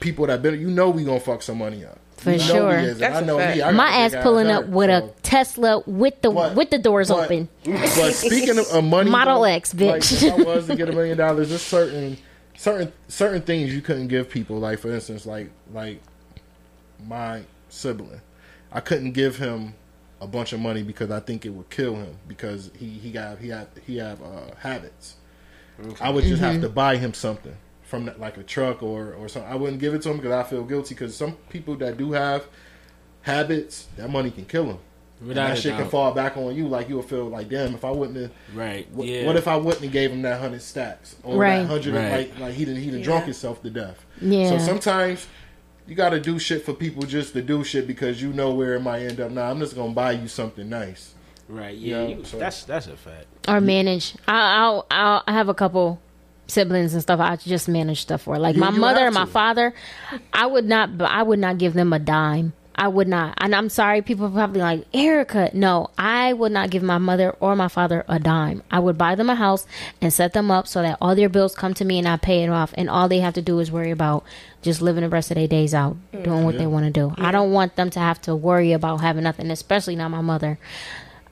people 0.00 0.26
that 0.26 0.42
been 0.42 0.60
you 0.60 0.70
know 0.70 0.90
we 0.90 1.04
gonna 1.04 1.20
fuck 1.20 1.42
some 1.42 1.58
money 1.58 1.84
up. 1.84 1.98
For 2.26 2.32
You 2.32 2.38
know 2.38 2.44
sure. 2.44 2.80
we 2.80 2.86
That's 2.94 3.14
I 3.16 3.20
a 3.20 3.24
know 3.24 3.38
fact. 3.38 3.56
me. 3.56 3.62
I 3.62 3.70
my 3.70 3.88
ass 3.88 4.14
pulling 4.20 4.48
up 4.48 4.66
with 4.66 4.90
so- 4.90 5.06
a 5.16 5.20
Tesla 5.22 5.82
with 5.86 6.20
the 6.22 6.30
But- 6.32 6.56
with 6.56 6.70
the 6.70 6.78
doors 6.78 7.06
but- 7.08 7.24
open. 7.26 7.48
But 7.64 8.12
speaking 8.14 8.58
of, 8.58 8.66
of 8.66 8.82
money, 8.84 9.10
Model 9.10 9.36
though, 9.42 9.44
X, 9.44 9.72
bitch. 9.72 10.22
Like, 10.22 10.40
if 10.40 10.46
I 10.48 10.56
was 10.56 10.66
to 10.66 10.74
get 10.74 10.88
a 10.88 10.92
million 10.92 11.16
dollars, 11.16 11.50
there's 11.50 11.62
certain 11.62 12.16
certain 12.56 12.92
certain 13.06 13.42
things 13.42 13.72
you 13.72 13.80
couldn't 13.80 14.08
give 14.08 14.28
people. 14.28 14.58
Like 14.58 14.80
for 14.80 14.90
instance, 14.92 15.24
like 15.24 15.50
like 15.72 16.00
my 17.06 17.42
sibling, 17.68 18.20
I 18.72 18.80
couldn't 18.80 19.12
give 19.12 19.36
him 19.36 19.74
a 20.20 20.26
bunch 20.26 20.52
of 20.52 20.58
money 20.60 20.82
because 20.82 21.10
I 21.10 21.20
think 21.20 21.44
it 21.46 21.50
would 21.50 21.70
kill 21.70 21.94
him 21.94 22.16
because 22.26 22.70
he 22.76 22.86
he 22.88 23.12
got 23.12 23.38
he 23.38 23.50
had 23.50 23.68
he 23.86 23.98
have 23.98 24.20
uh, 24.22 24.54
habits. 24.58 25.14
I 26.00 26.10
would 26.10 26.24
just 26.24 26.42
Mm-hmm. 26.42 26.52
have 26.52 26.60
to 26.62 26.68
buy 26.70 26.96
him 26.96 27.12
something 27.14 27.54
from 27.86 28.04
that, 28.06 28.20
like 28.20 28.36
a 28.36 28.42
truck 28.42 28.82
or 28.82 29.14
or 29.14 29.28
something. 29.28 29.50
I 29.50 29.54
wouldn't 29.56 29.80
give 29.80 29.94
it 29.94 30.02
to 30.02 30.10
him 30.10 30.16
because 30.18 30.32
I 30.32 30.42
feel 30.42 30.64
guilty. 30.64 30.94
Because 30.94 31.16
some 31.16 31.32
people 31.48 31.74
that 31.76 31.96
do 31.96 32.12
have 32.12 32.46
habits, 33.22 33.86
that 33.96 34.10
money 34.10 34.30
can 34.30 34.44
kill 34.44 34.66
them. 34.66 34.78
And 35.20 35.30
that 35.36 35.56
a 35.56 35.60
shit 35.60 35.74
can 35.76 35.88
fall 35.88 36.12
back 36.12 36.36
on 36.36 36.54
you. 36.54 36.68
Like 36.68 36.90
you'll 36.90 37.02
feel 37.02 37.24
like, 37.24 37.48
damn, 37.48 37.74
if 37.74 37.86
I 37.86 37.90
wouldn't 37.90 38.18
have. 38.18 38.30
Right. 38.54 38.86
What, 38.92 39.06
yeah. 39.08 39.24
what 39.24 39.36
if 39.36 39.48
I 39.48 39.56
wouldn't 39.56 39.82
have 39.82 39.92
gave 39.92 40.10
him 40.12 40.20
that 40.22 40.38
hundred 40.40 40.60
stacks 40.60 41.16
or 41.22 41.38
Right. 41.38 41.60
that 41.60 41.66
hundred? 41.66 41.94
Right. 41.94 42.28
Like 42.30 42.38
like 42.38 42.54
he 42.54 42.66
done, 42.66 42.76
he 42.76 42.90
done 42.90 43.00
drunk 43.00 43.24
himself 43.24 43.62
to 43.62 43.70
death. 43.70 44.04
Yeah. 44.20 44.50
So 44.50 44.58
sometimes 44.58 45.26
you 45.86 45.94
got 45.94 46.10
to 46.10 46.20
do 46.20 46.38
shit 46.38 46.64
for 46.66 46.74
people 46.74 47.04
just 47.04 47.32
to 47.32 47.40
do 47.40 47.64
shit 47.64 47.86
because 47.86 48.20
you 48.20 48.32
know 48.34 48.52
where 48.52 48.74
it 48.74 48.80
might 48.80 49.02
end 49.02 49.18
up. 49.20 49.30
Now 49.30 49.50
I'm 49.50 49.58
just 49.58 49.74
gonna 49.74 49.92
buy 49.94 50.12
you 50.12 50.28
something 50.28 50.68
nice. 50.68 51.14
Right. 51.48 51.76
Yeah. 51.78 52.02
Yeah, 52.02 52.16
you- 52.18 52.24
so- 52.24 52.38
that's 52.38 52.64
that's 52.64 52.86
a 52.86 52.96
fact. 52.96 53.26
or 53.48 53.60
manage. 53.62 54.16
I, 54.28 54.56
I'll, 54.58 54.86
I'll 54.90 55.22
I 55.26 55.32
have 55.32 55.48
a 55.48 55.54
couple 55.54 55.98
siblings 56.46 56.94
and 56.94 57.02
stuff. 57.02 57.20
I 57.20 57.36
just 57.36 57.68
manage 57.68 58.02
stuff 58.02 58.22
for 58.22 58.38
like 58.38 58.56
my 58.56 58.70
mother 58.70 59.06
and 59.06 59.14
my 59.14 59.26
father. 59.26 59.74
I 60.32 60.46
would 60.46 60.64
not, 60.64 60.90
I 61.00 61.22
would 61.22 61.38
not 61.38 61.58
give 61.58 61.74
them 61.74 61.92
a 61.92 61.98
dime. 61.98 62.52
I 62.78 62.88
would 62.88 63.08
not, 63.08 63.38
and 63.38 63.54
I'm 63.54 63.70
sorry. 63.70 64.02
People 64.02 64.28
probably 64.28 64.60
like 64.60 64.84
Erica. 64.92 65.48
No, 65.54 65.88
I 65.96 66.34
would 66.34 66.52
not 66.52 66.68
give 66.68 66.82
my 66.82 66.98
mother 66.98 67.30
or 67.40 67.56
my 67.56 67.68
father 67.68 68.04
a 68.06 68.18
dime. 68.18 68.62
I 68.70 68.80
would 68.80 68.98
buy 68.98 69.14
them 69.14 69.30
a 69.30 69.34
house 69.34 69.66
and 70.02 70.12
set 70.12 70.34
them 70.34 70.50
up 70.50 70.68
so 70.68 70.82
that 70.82 70.98
all 71.00 71.14
their 71.14 71.30
bills 71.30 71.54
come 71.54 71.72
to 71.72 71.86
me 71.86 71.98
and 71.98 72.06
I 72.06 72.18
pay 72.18 72.44
it 72.44 72.50
off, 72.50 72.74
and 72.76 72.90
all 72.90 73.08
they 73.08 73.20
have 73.20 73.32
to 73.32 73.40
do 73.40 73.60
is 73.60 73.72
worry 73.72 73.90
about 73.90 74.24
just 74.60 74.82
living 74.82 75.00
the 75.00 75.08
rest 75.08 75.30
of 75.30 75.36
their 75.36 75.48
days 75.48 75.72
out, 75.72 75.96
doing 76.22 76.44
what 76.44 76.58
they 76.58 76.66
want 76.66 76.84
to 76.84 76.90
do. 76.90 77.14
I 77.16 77.32
don't 77.32 77.52
want 77.52 77.76
them 77.76 77.88
to 77.88 77.98
have 77.98 78.20
to 78.22 78.36
worry 78.36 78.72
about 78.72 79.00
having 79.00 79.24
nothing, 79.24 79.50
especially 79.50 79.96
not 79.96 80.10
my 80.10 80.20
mother. 80.20 80.58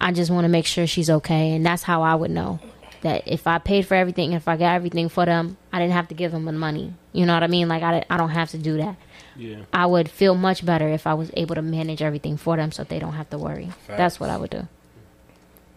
I 0.01 0.13
just 0.13 0.31
want 0.31 0.47
to 0.47 0.49
make 0.49 0.65
sure 0.65 0.87
she's 0.87 1.11
okay, 1.11 1.55
and 1.55 1.67
that's 1.67 1.83
how 1.83 2.01
I 2.01 2.15
would 2.15 2.31
know 2.31 2.59
that 3.05 3.23
if 3.27 3.47
I 3.47 3.59
paid 3.59 3.87
for 3.87 3.95
everything, 3.95 4.33
if 4.33 4.49
I 4.49 4.57
got 4.57 4.75
everything 4.75 5.09
for 5.09 5.25
them, 5.27 5.57
I 5.73 5.79
didn't 5.79 5.93
have 5.93 6.09
to 6.09 6.15
give 6.15 6.33
them 6.33 6.47
the 6.47 6.53
money. 6.53 6.95
You 7.13 7.27
know 7.27 7.35
what 7.35 7.43
I 7.43 7.47
mean? 7.47 7.69
Like 7.69 7.83
I, 7.83 8.05
I 8.11 8.17
don't 8.17 8.31
have 8.31 8.51
to 8.51 8.59
do 8.59 8.79
that. 8.79 8.97
Yeah. 9.37 9.59
I 9.73 9.87
would 9.87 10.11
feel 10.11 10.35
much 10.35 10.65
better 10.65 10.89
if 10.89 11.07
I 11.07 11.15
was 11.15 11.31
able 11.35 11.55
to 11.55 11.63
manage 11.63 12.03
everything 12.03 12.37
for 12.37 12.57
them, 12.57 12.73
so 12.73 12.83
they 12.83 12.99
don't 12.99 13.13
have 13.13 13.29
to 13.31 13.39
worry. 13.39 13.71
That's 13.87 14.19
what 14.19 14.31
I 14.31 14.37
would 14.37 14.51
do. 14.51 14.69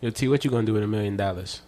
Yo, 0.01 0.09
T, 0.09 0.27
what 0.27 0.45
you 0.45 0.51
gonna 0.51 0.65
do 0.65 0.73
with 0.73 0.83
a 0.83 0.87
million 0.87 1.17
dollars? 1.17 1.61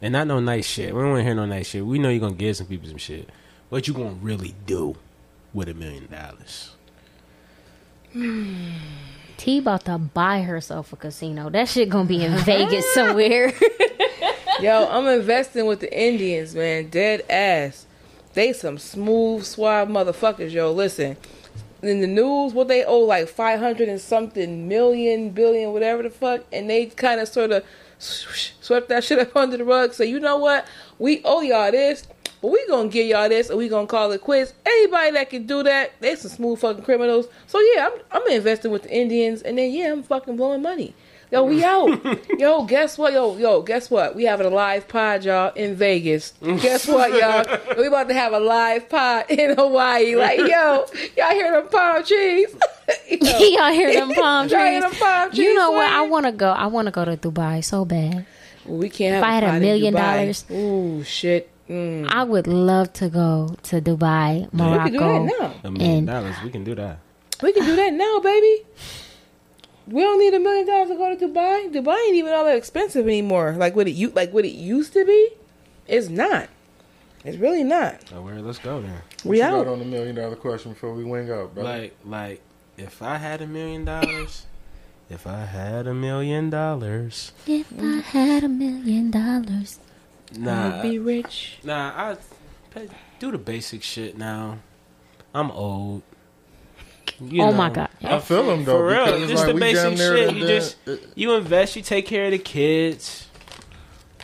And 0.00 0.12
not 0.12 0.26
no 0.26 0.38
nice 0.38 0.66
shit. 0.66 0.94
We 0.94 1.00
don't 1.00 1.10
want 1.10 1.20
to 1.20 1.24
hear 1.24 1.34
no 1.34 1.46
nice 1.46 1.68
shit. 1.68 1.84
We 1.84 1.98
know 1.98 2.08
you're 2.08 2.20
gonna 2.20 2.34
give 2.34 2.56
some 2.56 2.66
people 2.66 2.88
some 2.88 2.98
shit. 2.98 3.28
What 3.68 3.88
you 3.88 3.94
gonna 3.94 4.16
really 4.20 4.54
do 4.66 4.96
with 5.52 5.68
a 5.68 5.74
million 5.74 6.08
dollars? 6.10 6.70
T 9.38 9.58
about 9.58 9.86
to 9.86 9.98
buy 9.98 10.42
herself 10.42 10.92
a 10.92 10.96
casino. 10.96 11.50
That 11.50 11.68
shit 11.68 11.88
gonna 11.88 12.04
be 12.04 12.24
in 12.24 12.36
Vegas 12.38 12.92
somewhere. 12.94 13.52
Yo, 14.60 14.86
I'm 14.90 15.06
investing 15.06 15.66
with 15.66 15.80
the 15.80 15.98
Indians, 15.98 16.54
man. 16.54 16.88
Dead 16.88 17.22
ass. 17.30 17.86
They 18.34 18.52
some 18.52 18.76
smooth, 18.78 19.44
suave 19.44 19.88
motherfuckers, 19.88 20.52
yo. 20.52 20.72
Listen, 20.72 21.16
in 21.82 22.00
the 22.00 22.06
news, 22.06 22.52
what 22.52 22.68
they 22.68 22.84
owe 22.84 23.00
like 23.00 23.28
500 23.28 23.88
and 23.88 24.00
something 24.00 24.68
million, 24.68 25.30
billion, 25.30 25.72
whatever 25.72 26.02
the 26.02 26.10
fuck, 26.10 26.42
and 26.52 26.68
they 26.68 26.86
kind 26.86 27.20
of 27.20 27.28
sort 27.28 27.50
of 27.50 27.64
swept 27.98 28.88
that 28.88 29.04
shit 29.04 29.18
up 29.18 29.34
under 29.36 29.56
the 29.56 29.64
rug. 29.64 29.94
So, 29.94 30.02
you 30.02 30.20
know 30.20 30.38
what? 30.38 30.66
We 30.98 31.22
owe 31.24 31.40
y'all 31.40 31.70
this, 31.70 32.06
but 32.40 32.50
we 32.50 32.66
gonna 32.68 32.88
give 32.88 33.06
y'all 33.06 33.28
this, 33.28 33.48
and 33.48 33.58
we 33.58 33.68
gonna 33.68 33.86
call 33.86 34.12
it 34.12 34.20
quits. 34.20 34.54
Anybody 34.66 35.10
that 35.12 35.30
can 35.30 35.46
do 35.46 35.62
that, 35.62 35.92
they 36.00 36.14
some 36.16 36.30
smooth 36.30 36.58
fucking 36.58 36.84
criminals. 36.84 37.26
So, 37.46 37.58
yeah, 37.74 37.88
I'm, 37.90 38.22
I'm 38.22 38.32
investing 38.32 38.70
with 38.70 38.84
the 38.84 38.94
Indians, 38.94 39.42
and 39.42 39.56
then, 39.58 39.72
yeah, 39.72 39.92
I'm 39.92 40.02
fucking 40.02 40.36
blowing 40.36 40.62
money. 40.62 40.94
Yo, 41.32 41.44
we 41.44 41.64
out. 41.64 41.88
yo, 42.38 42.62
guess 42.64 42.98
what? 42.98 43.14
Yo, 43.14 43.36
yo, 43.38 43.62
guess 43.62 43.90
what? 43.90 44.14
We 44.14 44.24
having 44.24 44.46
a 44.46 44.50
live 44.50 44.86
pod, 44.86 45.24
y'all, 45.24 45.50
in 45.54 45.74
Vegas. 45.74 46.34
guess 46.60 46.86
what, 46.86 47.10
y'all? 47.18 47.76
We 47.78 47.86
about 47.86 48.08
to 48.08 48.14
have 48.14 48.34
a 48.34 48.38
live 48.38 48.88
pod 48.90 49.24
in 49.30 49.56
Hawaii. 49.56 50.14
Like, 50.14 50.38
yo, 50.40 50.84
y'all 51.16 51.30
hear 51.30 51.52
them 51.52 51.68
palm 51.68 52.04
trees? 52.04 52.54
Yo, 53.10 53.38
Y'all 53.38 53.72
hear 53.72 53.94
them 53.94 54.12
palm 54.12 54.48
Y'all 54.48 54.58
hear 54.58 54.80
trees? 54.80 54.82
them 54.82 55.00
palm 55.00 55.28
trees 55.30 55.38
You 55.38 55.54
know 55.54 55.70
what? 55.70 55.88
I 55.90 56.02
want 56.02 56.26
to 56.26 56.32
go. 56.32 56.50
I 56.50 56.66
want 56.66 56.86
to 56.86 56.92
go 56.92 57.04
to 57.06 57.16
Dubai 57.16 57.64
so 57.64 57.84
bad. 57.86 58.26
we 58.66 58.90
can't 58.90 59.14
have 59.14 59.22
If 59.22 59.28
I 59.28 59.32
had 59.34 59.44
a 59.44 59.46
pod 59.46 59.54
in 59.56 59.62
million 59.62 59.94
dollars- 59.94 60.44
Ooh, 60.50 61.02
shit. 61.04 61.48
Mm. 61.70 62.08
I 62.10 62.24
would 62.24 62.46
love 62.46 62.92
to 62.94 63.08
go 63.08 63.54
to 63.64 63.80
Dubai, 63.80 64.52
Morocco. 64.52 64.84
We 64.84 64.90
can 64.90 64.92
do 64.92 64.98
that 64.98 65.38
now. 65.40 65.54
A 65.64 65.70
million 65.70 65.96
And- 65.98 66.06
dollars, 66.08 66.36
we 66.44 66.50
can 66.50 66.64
do 66.64 66.74
that. 66.74 66.98
We 67.42 67.52
can 67.52 67.64
do 67.64 67.76
that 67.76 67.92
now, 67.94 68.20
baby. 68.20 68.64
We 69.86 70.00
don't 70.02 70.18
need 70.20 70.32
a 70.34 70.38
million 70.38 70.66
dollars 70.66 70.88
to 70.90 70.96
go 70.96 71.14
to 71.14 71.26
Dubai. 71.28 71.72
Dubai 71.72 71.96
ain't 72.06 72.14
even 72.16 72.32
all 72.32 72.44
that 72.44 72.56
expensive 72.56 73.06
anymore. 73.06 73.52
Like 73.58 73.74
what 73.74 73.88
it 73.88 73.92
you 73.92 74.10
like 74.10 74.32
what 74.32 74.44
it 74.44 74.52
used 74.54 74.92
to 74.94 75.04
be. 75.04 75.30
It's 75.88 76.08
not. 76.08 76.48
It's 77.24 77.36
really 77.38 77.64
not. 77.64 78.08
So 78.08 78.20
where? 78.22 78.40
Let's 78.40 78.58
go 78.58 78.80
then. 78.80 79.00
We 79.24 79.38
you 79.38 79.44
out. 79.44 79.64
got 79.64 79.72
on 79.72 79.78
the 79.80 79.84
million 79.84 80.14
dollar 80.16 80.36
question 80.36 80.72
before 80.72 80.92
we 80.94 81.04
wing 81.04 81.30
out, 81.30 81.54
bro? 81.54 81.62
Like, 81.64 81.96
like, 82.04 82.40
if 82.76 83.00
I 83.02 83.16
had 83.18 83.40
a 83.40 83.46
million 83.46 83.84
dollars, 83.84 84.46
if 85.10 85.26
I 85.26 85.44
had 85.44 85.86
a 85.86 85.94
million 85.94 86.50
dollars, 86.50 87.32
If 87.46 87.72
I 87.80 88.00
had 88.00 88.42
a 88.44 88.48
million 88.48 89.10
dollars. 89.12 89.78
nah, 90.36 90.82
Be 90.82 90.98
rich. 90.98 91.58
nah, 91.62 91.92
I 91.94 92.16
pay- 92.70 92.88
do 93.20 93.30
the 93.30 93.38
basic 93.38 93.82
shit 93.84 94.16
now. 94.18 94.58
I'm 95.34 95.50
old. 95.52 96.02
You 97.20 97.42
oh 97.42 97.50
know. 97.50 97.56
my 97.56 97.70
god. 97.70 97.88
I 98.02 98.18
feel 98.18 98.44
them 98.46 98.64
though. 98.64 98.78
For 98.78 98.86
real, 98.86 99.26
just 99.28 99.44
like 99.44 99.54
the 99.54 99.60
basic 99.60 99.96
shit. 99.96 100.28
the- 100.28 100.34
You 100.34 100.40
the- 100.46 100.46
just 100.46 100.76
you 101.14 101.34
invest, 101.34 101.76
you 101.76 101.82
take 101.82 102.06
care 102.06 102.24
of 102.26 102.30
the 102.32 102.38
kids. 102.38 103.26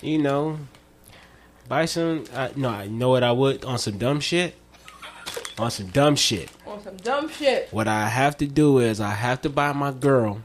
You 0.02 0.18
know, 0.18 0.58
buy 1.68 1.84
some. 1.86 2.24
I, 2.34 2.50
no, 2.56 2.68
I 2.70 2.86
know 2.88 3.08
what 3.10 3.22
I 3.22 3.32
would 3.32 3.64
on 3.64 3.78
some 3.78 3.98
dumb 3.98 4.20
shit. 4.20 4.54
On 5.58 5.70
some 5.70 5.88
dumb 5.88 6.14
shit. 6.16 6.50
On 6.66 6.82
some 6.82 6.96
dumb 6.98 7.28
shit. 7.28 7.68
What 7.72 7.88
I 7.88 8.08
have 8.08 8.36
to 8.38 8.46
do 8.46 8.78
is 8.78 9.00
I 9.00 9.10
have 9.10 9.42
to 9.42 9.50
buy 9.50 9.72
my 9.72 9.90
girl 9.92 10.42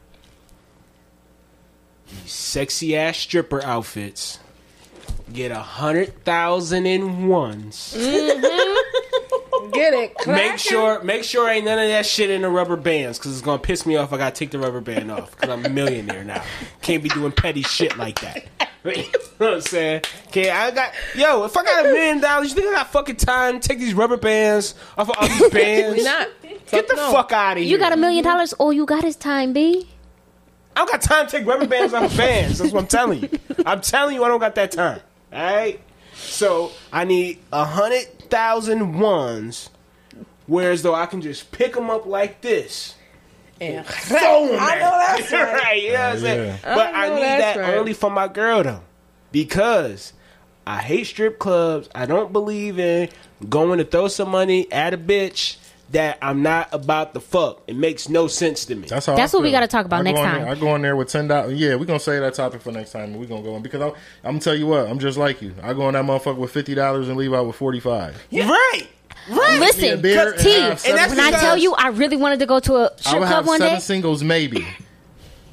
these 2.07 2.31
sexy 2.31 2.95
ass 2.97 3.17
stripper 3.17 3.63
outfits. 3.63 4.39
Get 5.31 5.51
a 5.51 5.59
hundred 5.59 6.23
thousand 6.25 6.85
in 6.85 7.27
ones. 7.27 7.95
Mm-hmm. 7.97 8.92
Get 9.73 9.93
it. 9.93 10.15
Make 10.27 10.57
sure, 10.57 11.03
make 11.03 11.23
sure 11.23 11.49
ain't 11.49 11.65
none 11.65 11.79
of 11.79 11.87
that 11.87 12.05
shit 12.05 12.29
in 12.29 12.41
the 12.41 12.49
rubber 12.49 12.75
bands, 12.75 13.19
cause 13.19 13.31
it's 13.31 13.41
gonna 13.41 13.59
piss 13.59 13.85
me 13.85 13.95
off. 13.95 14.13
I 14.13 14.17
gotta 14.17 14.35
take 14.35 14.51
the 14.51 14.59
rubber 14.59 14.81
band 14.81 15.11
off, 15.11 15.35
cause 15.37 15.49
I'm 15.49 15.65
a 15.65 15.69
millionaire 15.69 16.23
now. 16.23 16.43
Can't 16.81 17.01
be 17.03 17.09
doing 17.09 17.31
petty 17.31 17.61
shit 17.63 17.97
like 17.97 18.19
that. 18.21 18.45
you 18.85 19.03
know 19.03 19.03
what 19.37 19.53
I'm 19.53 19.61
saying? 19.61 20.01
Okay, 20.27 20.49
I 20.49 20.71
got 20.71 20.93
yo. 21.15 21.43
If 21.45 21.55
I 21.57 21.63
got 21.63 21.85
a 21.85 21.89
million 21.89 22.19
dollars, 22.19 22.49
you 22.49 22.55
think 22.55 22.67
I 22.67 22.79
got 22.79 22.91
fucking 22.91 23.17
time 23.17 23.59
to 23.59 23.67
take 23.67 23.79
these 23.79 23.93
rubber 23.93 24.17
bands 24.17 24.75
off 24.97 25.09
of 25.09 25.15
all 25.17 25.27
these 25.27 25.49
bands? 25.51 25.97
We 25.97 26.03
not. 26.03 26.29
Get 26.69 26.87
the 26.87 26.95
no. 26.95 27.11
fuck 27.11 27.31
out 27.31 27.57
of 27.57 27.63
here. 27.63 27.71
You 27.71 27.77
got 27.77 27.93
a 27.93 27.97
million 27.97 28.23
dollars, 28.23 28.53
all 28.53 28.73
you 28.73 28.85
got 28.85 29.03
is 29.03 29.15
time, 29.15 29.53
B. 29.53 29.89
I 30.75 30.79
don't 30.79 30.91
got 30.91 31.01
time 31.01 31.27
to 31.27 31.37
take 31.37 31.45
rubber 31.45 31.67
bands 31.67 31.93
off 31.93 32.11
of 32.11 32.17
bands. 32.17 32.57
That's 32.57 32.73
what 32.73 32.81
I'm 32.81 32.87
telling 32.87 33.21
you. 33.21 33.29
I'm 33.65 33.81
telling 33.81 34.15
you, 34.15 34.23
I 34.23 34.27
don't 34.27 34.39
got 34.39 34.55
that 34.55 34.71
time. 34.71 35.01
All 35.31 35.43
right. 35.43 35.79
So 36.15 36.71
I 36.91 37.05
need 37.05 37.39
a 37.51 37.65
hundred 37.65 38.07
thousand 38.33 38.99
ones, 38.99 39.69
whereas 40.47 40.81
though 40.81 40.95
I 40.95 41.05
can 41.05 41.21
just 41.21 41.51
pick 41.51 41.73
them 41.73 41.89
up 41.89 42.05
like 42.05 42.41
this. 42.41 42.95
And 43.61 43.85
Throw 43.85 44.47
'em 44.53 44.59
I 44.59 44.73
at- 44.75 44.79
know 44.79 44.91
that's 45.17 45.31
right. 45.31 45.53
right. 45.53 45.81
You 45.83 45.93
know 45.93 45.99
what 45.99 46.09
I'm 46.09 46.15
oh, 46.15 46.19
saying? 46.19 46.47
yeah. 46.47 46.75
But 46.75 46.93
I 46.95 47.05
I, 47.05 47.09
need 47.15 47.21
that 47.21 47.57
right. 47.57 47.75
only 47.75 47.93
for 47.93 48.09
my 48.09 48.27
girl 48.27 48.63
though, 48.63 48.81
because 49.31 50.13
I 50.65 50.79
hate 50.79 51.05
strip 51.05 51.39
clubs. 51.39 51.87
I 51.93 52.05
don't 52.05 52.33
believe 52.33 52.79
in 52.79 53.09
going 53.49 53.77
to 53.79 53.85
throw 53.85 54.07
some 54.07 54.29
money 54.29 54.71
at 54.71 54.93
a 54.93 54.97
bitch 54.97 55.57
that 55.93 56.17
I'm 56.21 56.43
not 56.43 56.69
about 56.71 57.13
the 57.13 57.21
fuck. 57.21 57.61
It 57.67 57.75
makes 57.75 58.09
no 58.09 58.27
sense 58.27 58.65
to 58.65 58.75
me. 58.75 58.87
That's 58.87 59.05
how. 59.05 59.15
That's 59.15 59.33
I 59.33 59.37
what 59.37 59.43
we 59.43 59.51
gotta 59.51 59.67
talk 59.67 59.85
about 59.85 60.01
I 60.01 60.03
go 60.03 60.11
next 60.11 60.19
in 60.19 60.25
time. 60.25 60.41
There, 60.41 60.49
I 60.51 60.55
go 60.55 60.75
in 60.75 60.81
there 60.81 60.95
with 60.95 61.07
ten 61.07 61.27
dollars. 61.27 61.53
Yeah, 61.59 61.75
we're 61.75 61.85
gonna 61.85 61.99
say 61.99 62.19
that 62.19 62.33
topic 62.33 62.61
for 62.61 62.71
next 62.71 62.91
time. 62.91 63.11
and 63.11 63.19
We 63.19 63.25
gonna 63.25 63.41
go 63.41 63.55
in 63.55 63.63
because 63.63 63.81
I, 63.81 63.87
I'm 63.87 63.93
gonna 64.23 64.39
tell 64.41 64.55
you 64.55 64.67
what. 64.67 64.87
I'm 64.87 64.99
just 64.99 65.17
like 65.17 65.41
you. 65.41 65.55
I 65.63 65.73
go 65.73 65.87
in 65.87 65.93
that 65.93 66.05
motherfucker 66.05 66.37
with 66.37 66.51
fifty 66.51 66.75
dollars 66.75 67.07
and 67.07 67.17
leave 67.17 67.33
out 67.33 67.47
with 67.47 67.55
forty 67.55 67.79
five. 67.79 68.21
Right. 68.31 68.87
Right. 69.29 69.59
Listen, 69.59 70.01
beer 70.01 70.33
and 70.33 70.39
T, 70.41 70.51
have 70.59 70.79
seven 70.81 70.97
that's 70.97 71.15
when 71.15 71.19
I 71.21 71.31
tell 71.31 71.57
you 71.57 71.73
I 71.75 71.87
really 71.89 72.17
wanted 72.17 72.39
to 72.39 72.45
go 72.45 72.59
to 72.59 72.75
a 72.75 72.83
I 72.85 72.95
strip 72.97 73.19
would 73.21 73.27
club 73.27 73.29
have 73.29 73.47
one 73.47 73.59
seven 73.59 73.75
day. 73.75 73.79
singles 73.79 74.21
maybe. 74.23 74.67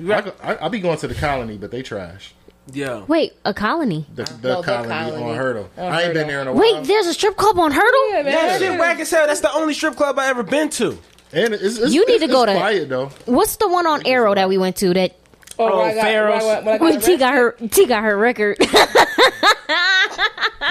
I, 0.00 0.20
go, 0.22 0.32
I, 0.42 0.66
I 0.66 0.68
be 0.68 0.80
going 0.80 0.98
to 0.98 1.06
the 1.08 1.14
colony, 1.14 1.56
but 1.58 1.70
they 1.70 1.82
trash. 1.82 2.34
Yeah. 2.72 3.04
Wait, 3.06 3.32
a 3.44 3.52
colony. 3.54 4.06
The, 4.14 4.22
uh, 4.22 4.26
the 4.40 4.48
No, 4.48 4.56
the 4.62 4.66
colony, 4.66 4.88
Colony. 4.88 5.22
on 5.30 5.36
Hertel. 5.36 5.70
On 5.76 5.92
I 5.92 6.02
ain't 6.02 6.14
been 6.14 6.26
there 6.28 6.40
in 6.42 6.48
a 6.48 6.52
while. 6.52 6.62
Wait, 6.62 6.84
there's 6.86 7.06
a 7.06 7.14
strip 7.14 7.36
club 7.36 7.58
on 7.58 7.72
Hertel? 7.72 8.08
Yeah, 8.10 8.22
man. 8.22 8.24
That 8.34 8.58
shit 8.60 8.78
whack 8.78 9.00
as 9.00 9.10
hell. 9.10 9.26
That's 9.26 9.40
the 9.40 9.52
only 9.52 9.74
strip 9.74 9.96
club 9.96 10.18
I 10.18 10.28
ever 10.28 10.42
been 10.42 10.68
to. 10.70 10.98
and 11.32 11.54
it's, 11.54 11.78
it's, 11.78 11.92
You 11.94 12.06
need 12.06 12.14
it's, 12.14 12.24
to 12.24 12.28
go 12.28 12.42
it's 12.44 12.52
to- 12.52 12.58
quiet 12.58 12.88
though. 12.88 13.06
What's 13.26 13.56
the 13.56 13.68
one 13.68 13.86
on 13.86 14.06
Arrow 14.06 14.34
that 14.34 14.48
we 14.48 14.58
went 14.58 14.76
to 14.76 14.94
that 14.94 15.16
Oh, 15.58 15.68
Oh, 15.68 15.78
when 15.80 15.90
I 15.90 15.94
got, 15.94 16.02
Pharaohs. 16.04 16.42
when 16.42 16.56
I, 16.56 16.60
when 16.60 16.68
I 16.68 16.78
got 16.78 16.80
when 16.80 17.00
T 17.00 17.16
got 17.18 17.34
her 17.34 17.52
T 17.70 17.86
got 17.86 18.02
her 18.02 18.16
record? 18.16 18.56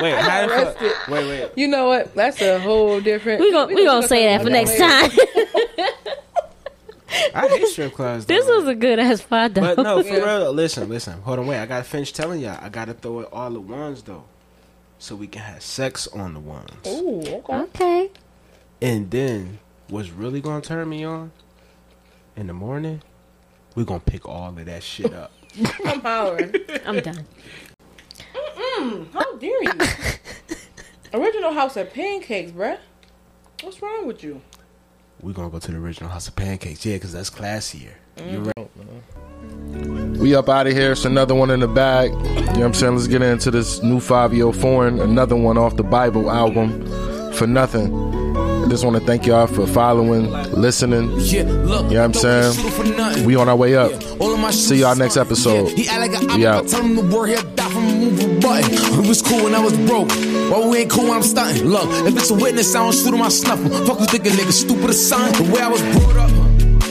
Wait, 0.01 0.13
how 0.15 0.47
the 0.47 0.47
fuck? 0.47 0.81
arrested. 0.81 0.91
Wait, 1.11 1.27
wait. 1.27 1.51
You 1.55 1.67
know 1.67 1.87
what? 1.87 2.15
That's 2.15 2.41
a 2.41 2.59
whole 2.59 2.99
different. 3.01 3.41
we 3.41 3.51
gonna 3.51 3.73
we 3.75 3.85
gonna 3.85 4.07
say 4.07 4.25
that 4.27 4.41
for 4.43 4.49
next 4.49 4.77
time. 4.77 5.11
I 7.33 7.47
hate 7.47 7.67
strip 7.67 7.93
clubs. 7.93 8.25
this 8.25 8.45
was 8.45 8.67
a 8.67 8.75
good 8.75 8.99
ass 8.99 9.19
spot 9.21 9.53
though. 9.53 9.75
But 9.75 9.81
no, 9.83 10.03
for 10.03 10.13
real. 10.13 10.53
Listen, 10.53 10.89
listen. 10.89 11.21
Hold 11.21 11.39
on, 11.39 11.47
wait. 11.47 11.59
I 11.59 11.65
gotta 11.65 11.83
finish 11.83 12.11
telling 12.13 12.41
y'all. 12.41 12.57
I 12.61 12.69
gotta 12.69 12.93
throw 12.93 13.21
it 13.21 13.29
all 13.31 13.53
at 13.53 13.61
once 13.61 14.01
though. 14.03 14.23
so 14.99 15.15
we 15.15 15.27
can 15.27 15.41
have 15.41 15.61
sex 15.63 16.07
on 16.07 16.33
the 16.33 16.39
ones. 16.39 16.71
Ooh, 16.87 17.21
okay. 17.21 17.53
Okay. 17.53 18.09
And 18.81 19.09
then 19.11 19.59
what's 19.87 20.09
really 20.09 20.41
gonna 20.41 20.61
turn 20.61 20.87
me 20.89 21.03
on 21.03 21.31
in 22.35 22.47
the 22.47 22.53
morning? 22.53 23.01
We're 23.75 23.85
gonna 23.85 23.99
pick 24.01 24.27
all 24.27 24.49
of 24.49 24.65
that 24.65 24.83
shit 24.83 25.13
up. 25.13 25.31
I'm 25.85 26.01
hollering. 26.01 26.53
I'm 26.85 26.99
done. 26.99 27.25
Mm, 28.35 28.79
mm, 28.79 29.13
how 29.13 29.35
dare 29.37 29.63
you? 29.63 29.71
Original 31.13 31.53
House 31.53 31.75
of 31.75 31.91
Pancakes, 31.93 32.51
bruh. 32.51 32.77
What's 33.63 33.81
wrong 33.81 34.05
with 34.05 34.23
you? 34.23 34.41
We're 35.21 35.33
gonna 35.33 35.49
go 35.49 35.59
to 35.59 35.71
the 35.71 35.77
original 35.77 36.09
House 36.09 36.27
of 36.27 36.35
Pancakes, 36.35 36.85
yeah, 36.85 36.95
because 36.95 37.11
that's 37.11 37.29
classier. 37.29 37.91
You're 38.17 38.41
mm. 38.41 38.53
right. 38.57 40.19
We 40.19 40.35
up 40.35 40.49
out 40.49 40.67
of 40.67 40.73
here. 40.73 40.93
It's 40.93 41.05
another 41.05 41.35
one 41.35 41.49
in 41.49 41.61
the 41.61 41.67
bag. 41.67 42.11
You 42.11 42.19
know 42.19 42.41
what 42.41 42.57
I'm 42.57 42.73
saying? 42.73 42.95
Let's 42.95 43.07
get 43.07 43.21
into 43.21 43.51
this 43.51 43.81
new 43.81 43.99
five 43.99 44.33
year 44.33 44.51
foreign. 44.51 44.99
Another 44.99 45.35
one 45.35 45.57
off 45.57 45.77
the 45.77 45.83
Bible 45.83 46.29
album. 46.29 46.85
For 47.33 47.47
nothing. 47.47 48.18
I 48.69 48.71
just 48.71 48.85
want 48.85 48.97
to 48.97 49.03
thank 49.03 49.25
y'all 49.25 49.47
for 49.47 49.65
following, 49.65 50.29
listening. 50.51 51.09
Yeah, 51.21 51.41
look, 51.41 51.89
You 51.89 51.97
know 51.97 52.07
what 52.07 52.23
I'm 52.23 52.53
saying? 52.53 53.25
We 53.25 53.35
on 53.35 53.49
our 53.49 53.55
way 53.55 53.75
up. 53.75 53.91
My 54.19 54.51
See 54.51 54.81
y'all 54.81 54.95
next 54.95 55.17
episode. 55.17 55.71
Act 55.89 56.13
like 56.13 56.35
We 56.35 56.45
out. 56.45 56.67
tell 56.67 56.83
him 56.83 56.95
the 56.95 57.01
word, 57.17 57.55
die 57.55 57.67
from 57.71 57.87
a 57.87 57.91
move 57.95 58.19
a 58.23 58.39
button. 58.39 59.01
We 59.01 59.07
was 59.07 59.23
cool 59.23 59.45
when 59.45 59.55
I 59.55 59.59
was 59.59 59.75
broke. 59.87 60.09
Well, 60.51 60.69
we 60.69 60.77
ain't 60.77 60.91
cool 60.91 61.05
when 61.05 61.13
I'm 61.13 61.23
stunting. 61.23 61.65
Look, 61.65 61.89
if 62.05 62.15
it's 62.15 62.29
a 62.29 62.35
witness, 62.35 62.75
I 62.75 62.83
don't 62.83 62.93
shoot 62.93 63.11
him, 63.11 63.23
I 63.23 63.29
snuff 63.29 63.59
him. 63.59 63.71
Fuck 63.87 64.01
you 64.01 64.05
thinking, 64.05 64.33
nigga, 64.33 64.51
stupid 64.51 64.91
as 64.91 65.09
son. 65.09 65.31
The 65.33 65.51
way 65.51 65.61
I 65.61 65.67
was 65.67 65.81
brought 65.81 66.17
up. 66.17 66.48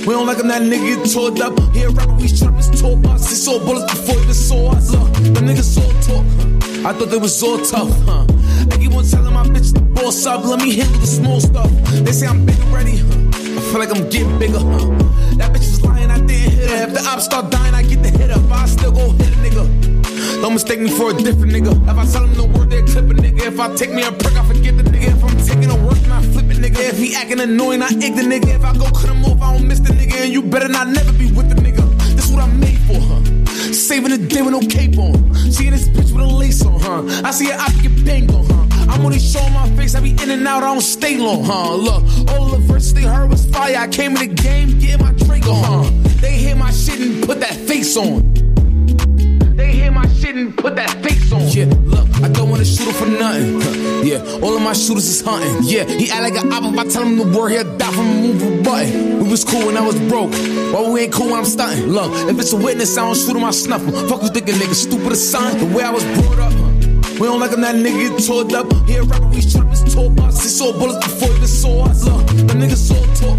We 0.09 0.15
don't 0.15 0.27
like 0.27 0.39
him, 0.39 0.49
that 0.49 0.63
nigga 0.63 1.05
get 1.05 1.13
tore 1.13 1.29
up. 1.45 1.75
Here, 1.75 1.91
rapper, 1.91 2.15
we 2.15 2.29
strip 2.29 2.55
his 2.55 2.71
tour 2.71 2.97
bus. 2.97 3.29
He 3.29 3.35
saw 3.35 3.59
bullets 3.59 3.93
before 3.93 4.15
he 4.15 4.23
even 4.23 4.33
saw 4.33 4.73
us. 4.73 4.91
Look, 4.91 5.13
the 5.13 5.41
niggas 5.45 5.77
all 5.77 5.93
talk. 6.01 6.25
I 6.87 6.97
thought 6.97 7.11
they 7.11 7.19
was 7.19 7.43
all 7.43 7.59
tough, 7.59 7.93
huh? 8.07 8.25
I 8.73 8.79
keep 8.79 8.95
on 8.95 9.05
telling 9.05 9.35
my 9.35 9.45
bitch 9.45 9.75
to 9.75 9.83
boss 9.83 10.25
up. 10.25 10.47
Let 10.47 10.63
me 10.63 10.77
handle 10.77 10.99
the 10.99 11.07
small 11.07 11.43
stuff. 11.43 11.71
They 11.93 12.13
say 12.13 12.27
I'm 12.27 12.47
big 12.47 12.59
already? 12.71 12.93
I 12.93 13.61
feel 13.69 13.81
like 13.81 13.95
I'm 13.95 14.09
getting 14.09 14.39
bigger, 14.39 14.61
huh? 14.61 14.89
That 15.37 15.53
bitch 15.53 15.69
is 15.69 15.85
lying, 15.85 16.11
I 16.11 16.17
didn't 16.21 16.53
hit 16.57 16.71
her. 16.71 16.89
If 16.89 16.95
the 16.95 17.05
ops 17.07 17.27
start 17.27 17.51
dying, 17.51 17.75
I 17.75 17.83
get 17.83 18.03
the 18.03 18.09
hit 18.09 18.31
up. 18.31 18.51
I 18.51 18.65
still 18.65 18.93
go 18.93 19.11
hit 19.11 19.29
a 19.29 19.37
nigga. 19.45 19.78
Don't 20.41 20.53
mistake 20.53 20.79
me 20.79 20.89
for 20.89 21.11
a 21.11 21.15
different 21.15 21.53
nigga. 21.53 21.75
If 21.91 21.99
I 21.99 22.07
tell 22.07 22.25
him 22.25 22.35
the 22.35 22.45
word, 22.45 22.71
they 22.71 22.83
clip 22.83 23.11
a 23.11 23.15
nigga. 23.15 23.47
If 23.47 23.59
I 23.59 23.75
take 23.75 23.91
me 23.93 24.03
a 24.03 24.13
prick, 24.13 24.37
I 24.37 24.45
forget 24.47 24.77
the 24.77 24.85
nigga. 24.85 25.17
If 25.17 25.25
I'm 25.25 25.37
taking 25.45 25.71
a 25.71 25.77
work, 25.85 25.99
I 26.09 26.23
flip 26.23 26.47
it, 26.51 26.59
nigga. 26.59 26.79
If 26.79 26.99
he 26.99 27.17
acting 27.17 27.41
annoying, 27.41 27.83
I 27.83 27.89
egg 27.89 28.15
the 28.15 28.23
nigga. 28.23 28.55
If 28.55 28.65
I 28.65 28.73
go 28.73 28.87
cut 28.87 29.11
him 29.11 29.25
off, 29.25 29.43
I 29.43 29.57
don't 29.57 29.67
miss 29.67 29.81
the 29.81 29.93
nigga. 29.93 30.23
And 30.23 30.33
you 30.33 30.43
better 30.43 30.69
not 30.69 30.89
never 30.89 31.13
be 31.13 31.33
with 31.33 31.49
the 31.49 31.57
nigga. 31.57 31.83
This 32.15 32.31
what 32.31 32.41
I'm 32.41 32.61
made 32.61 32.79
for, 32.87 33.01
huh? 33.01 33.21
Saving 33.73 34.11
the 34.11 34.19
day 34.19 34.43
with 34.43 34.53
no 34.53 34.61
cape 34.61 34.97
on. 34.97 35.35
Seeing 35.35 35.73
this 35.73 35.89
bitch 35.89 36.13
with 36.13 36.23
a 36.23 36.27
lace 36.27 36.65
on, 36.65 36.79
huh? 36.81 37.03
I 37.25 37.33
see 37.33 37.47
her, 37.47 37.59
I 37.59 37.73
get 37.83 38.05
banged 38.05 38.33
on, 38.33 38.45
huh? 38.47 38.93
I'm 38.93 39.05
only 39.05 39.19
showing 39.19 39.53
my 39.53 39.69
face, 39.77 39.97
I 39.97 40.01
be 40.01 40.13
in 40.13 40.31
and 40.31 40.47
out, 40.47 40.63
I 40.63 40.73
don't 40.73 40.81
stay 40.81 41.19
long, 41.19 41.43
huh? 41.45 41.75
Look, 41.75 42.05
all 42.31 42.47
the 42.47 42.59
verses 42.59 42.95
they 42.95 43.03
heard 43.03 43.29
was 43.29 43.45
fire. 43.51 43.77
I 43.77 43.89
came 43.89 44.17
in 44.17 44.29
the 44.29 44.35
game, 44.35 44.79
getting 44.79 45.05
my 45.05 45.13
drink 45.13 45.47
on, 45.49 45.85
huh? 45.85 45.91
They 46.21 46.37
hear 46.39 46.55
my 46.55 46.71
shit 46.71 47.01
and 47.01 47.25
put 47.27 47.41
that 47.41 47.55
face 47.55 47.97
on. 47.97 48.48
My 49.99 50.07
shit 50.15 50.37
and 50.37 50.57
put 50.57 50.77
that 50.77 50.91
face 51.03 51.33
on. 51.33 51.43
Yeah, 51.49 51.65
look, 51.83 52.07
I 52.23 52.29
don't 52.29 52.49
wanna 52.51 52.65
shoot 52.65 52.87
him 52.87 52.95
for 52.95 53.07
nothing. 53.07 53.61
huh. 53.61 54.03
Yeah, 54.05 54.45
all 54.45 54.55
of 54.55 54.63
my 54.63 54.73
shooters 54.73 55.09
is 55.09 55.21
hunting. 55.21 55.57
Yeah, 55.65 55.85
he 55.87 56.09
act 56.09 56.23
like 56.23 56.37
an 56.41 56.53
op. 56.53 56.63
If 56.73 56.79
I 56.79 56.85
tell 56.87 57.03
him 57.03 57.17
the 57.19 57.27
word, 57.37 57.49
he'll 57.51 57.77
die 57.77 57.91
from 57.91 58.07
a 58.07 58.15
move 58.23 58.43
a 58.47 58.63
button. 58.63 59.25
We 59.25 59.29
was 59.29 59.43
cool 59.43 59.67
when 59.67 59.77
I 59.77 59.85
was 59.85 59.99
broke. 60.11 60.31
Well, 60.73 60.93
we 60.93 61.01
ain't 61.01 61.13
cool 61.13 61.31
when 61.31 61.41
I'm 61.41 61.45
stunting. 61.45 61.89
Look, 61.89 62.13
if 62.31 62.39
it's 62.39 62.53
a 62.53 62.57
witness, 62.57 62.97
I 62.97 63.07
don't 63.07 63.17
shoot 63.17 63.35
him, 63.35 63.43
I 63.43 63.51
snuff 63.51 63.83
him. 63.85 63.93
Fuck 64.09 64.23
you 64.23 64.29
thinking, 64.29 64.55
nigga, 64.55 64.75
stupid 64.75 65.11
as 65.11 65.31
son. 65.33 65.59
The 65.59 65.67
way 65.77 65.83
I 65.83 65.91
was 65.91 66.05
brought 66.05 66.39
up. 66.39 66.53
We 67.19 67.27
don't 67.27 67.41
like 67.41 67.51
him, 67.51 67.63
that 67.63 67.75
nigga 67.75 68.17
get 68.17 68.25
tore 68.25 68.47
up. 68.57 68.73
Here, 68.87 69.03
rapper, 69.03 69.27
we 69.27 69.41
shoot 69.41 69.63
up 69.63 69.71
his 69.71 69.83
tour 69.93 70.11
bus. 70.11 70.41
He 70.41 70.49
saw 70.49 70.71
bullets 70.79 71.05
before 71.05 71.35
he 71.35 71.47
saw 71.47 71.87
us. 71.87 72.05
Look, 72.05 72.25
the 72.47 72.55
niggas 72.55 72.95
all 72.95 73.07
talk. 73.19 73.39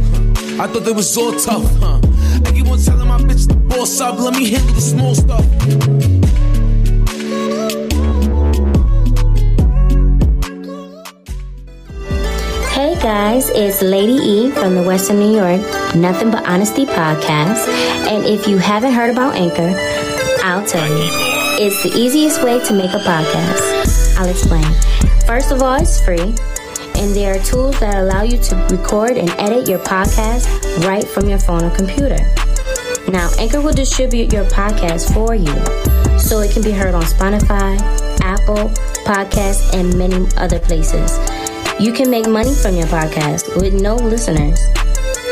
I 0.60 0.68
thought 0.68 0.84
they 0.84 0.92
was 0.92 1.18
all 1.18 1.32
tough, 1.40 1.64
huh? 1.80 2.02
I 2.46 2.52
keep 2.52 2.68
on 2.68 2.78
telling 2.80 3.08
my 3.08 3.18
bitch 3.20 3.48
to 3.48 3.56
boss 3.56 4.02
up. 4.02 4.20
Let 4.20 4.36
me 4.36 4.52
handle 4.52 4.74
the 4.74 4.82
small 4.82 5.16
stuff. 5.16 6.49
Guys, 13.02 13.50
it's 13.52 13.82
Lady 13.82 14.14
E 14.14 14.52
from 14.52 14.76
the 14.76 14.84
Western 14.84 15.20
New 15.20 15.34
York 15.34 15.62
Nothing 15.96 16.32
But 16.32 16.46
Honesty 16.46 16.86
podcast. 16.86 17.66
And 18.10 18.26
if 18.26 18.46
you 18.46 18.58
haven't 18.58 18.92
heard 18.92 19.10
about 19.10 19.36
Anchor, 19.36 19.74
I'll 20.44 20.68
tell 20.68 20.86
you. 20.86 21.08
It's 21.64 21.82
the 21.82 21.98
easiest 21.98 22.44
way 22.44 22.60
to 22.66 22.74
make 22.74 22.92
a 22.92 23.00
podcast. 23.00 24.18
I'll 24.18 24.28
explain. 24.28 24.66
First 25.26 25.52
of 25.54 25.62
all, 25.62 25.82
it's 25.82 26.02
free. 26.04 26.36
And 27.00 27.16
there 27.16 27.40
are 27.40 27.44
tools 27.44 27.80
that 27.80 27.96
allow 27.96 28.24
you 28.24 28.38
to 28.38 28.56
record 28.70 29.12
and 29.18 29.30
edit 29.40 29.70
your 29.70 29.80
podcast 29.80 30.46
right 30.86 31.08
from 31.08 31.30
your 31.30 31.40
phone 31.40 31.64
or 31.64 31.74
computer. 31.74 32.18
Now, 33.08 33.30
Anchor 33.40 33.62
will 33.62 33.74
distribute 33.74 34.34
your 34.34 34.44
podcast 34.46 35.14
for 35.14 35.34
you 35.36 35.56
so 36.20 36.42
it 36.42 36.52
can 36.52 36.64
be 36.64 36.72
heard 36.72 36.94
on 36.94 37.04
Spotify, 37.04 37.80
Apple 38.20 38.70
Podcasts, 39.06 39.74
and 39.74 39.98
many 39.98 40.28
other 40.36 40.60
places. 40.60 41.18
You 41.80 41.94
can 41.94 42.12
make 42.12 42.28
money 42.28 42.54
from 42.54 42.76
your 42.76 42.88
podcast 42.88 43.56
with 43.56 43.74
no 43.74 43.96
listeners. 43.96 44.60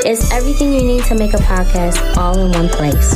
It's 0.05 0.31
everything 0.31 0.73
you 0.73 0.81
need 0.81 1.03
to 1.05 1.15
make 1.15 1.33
a 1.33 1.43
podcast 1.43 2.15
all 2.15 2.39
in 2.39 2.53
one 2.53 2.69
place. 2.69 3.15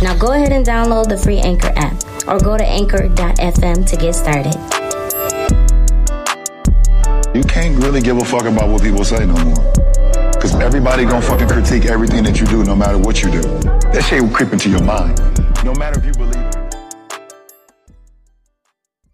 Now 0.00 0.16
go 0.16 0.30
ahead 0.32 0.52
and 0.52 0.64
download 0.64 1.08
the 1.08 1.16
free 1.18 1.38
Anchor 1.38 1.72
app 1.74 1.94
or 2.28 2.38
go 2.38 2.56
to 2.56 2.64
anchor.fm 2.64 3.84
to 3.88 3.96
get 3.96 4.14
started. 4.14 4.54
You 7.34 7.42
can't 7.42 7.82
really 7.82 8.00
give 8.00 8.16
a 8.18 8.24
fuck 8.24 8.44
about 8.44 8.68
what 8.68 8.80
people 8.80 9.04
say 9.04 9.26
no 9.26 9.34
more. 9.44 9.72
Cause 10.40 10.54
everybody 10.60 11.04
gonna 11.04 11.22
fucking 11.22 11.48
critique 11.48 11.86
everything 11.86 12.22
that 12.22 12.38
you 12.38 12.46
do, 12.46 12.62
no 12.62 12.76
matter 12.76 12.96
what 12.96 13.22
you 13.24 13.30
do. 13.32 13.42
That 13.90 14.06
shit 14.08 14.22
will 14.22 14.30
creep 14.30 14.52
into 14.52 14.70
your 14.70 14.84
mind. 14.84 15.18
No 15.64 15.74
matter 15.74 15.98
if 15.98 16.06
you 16.06 16.12
believe 16.12 16.35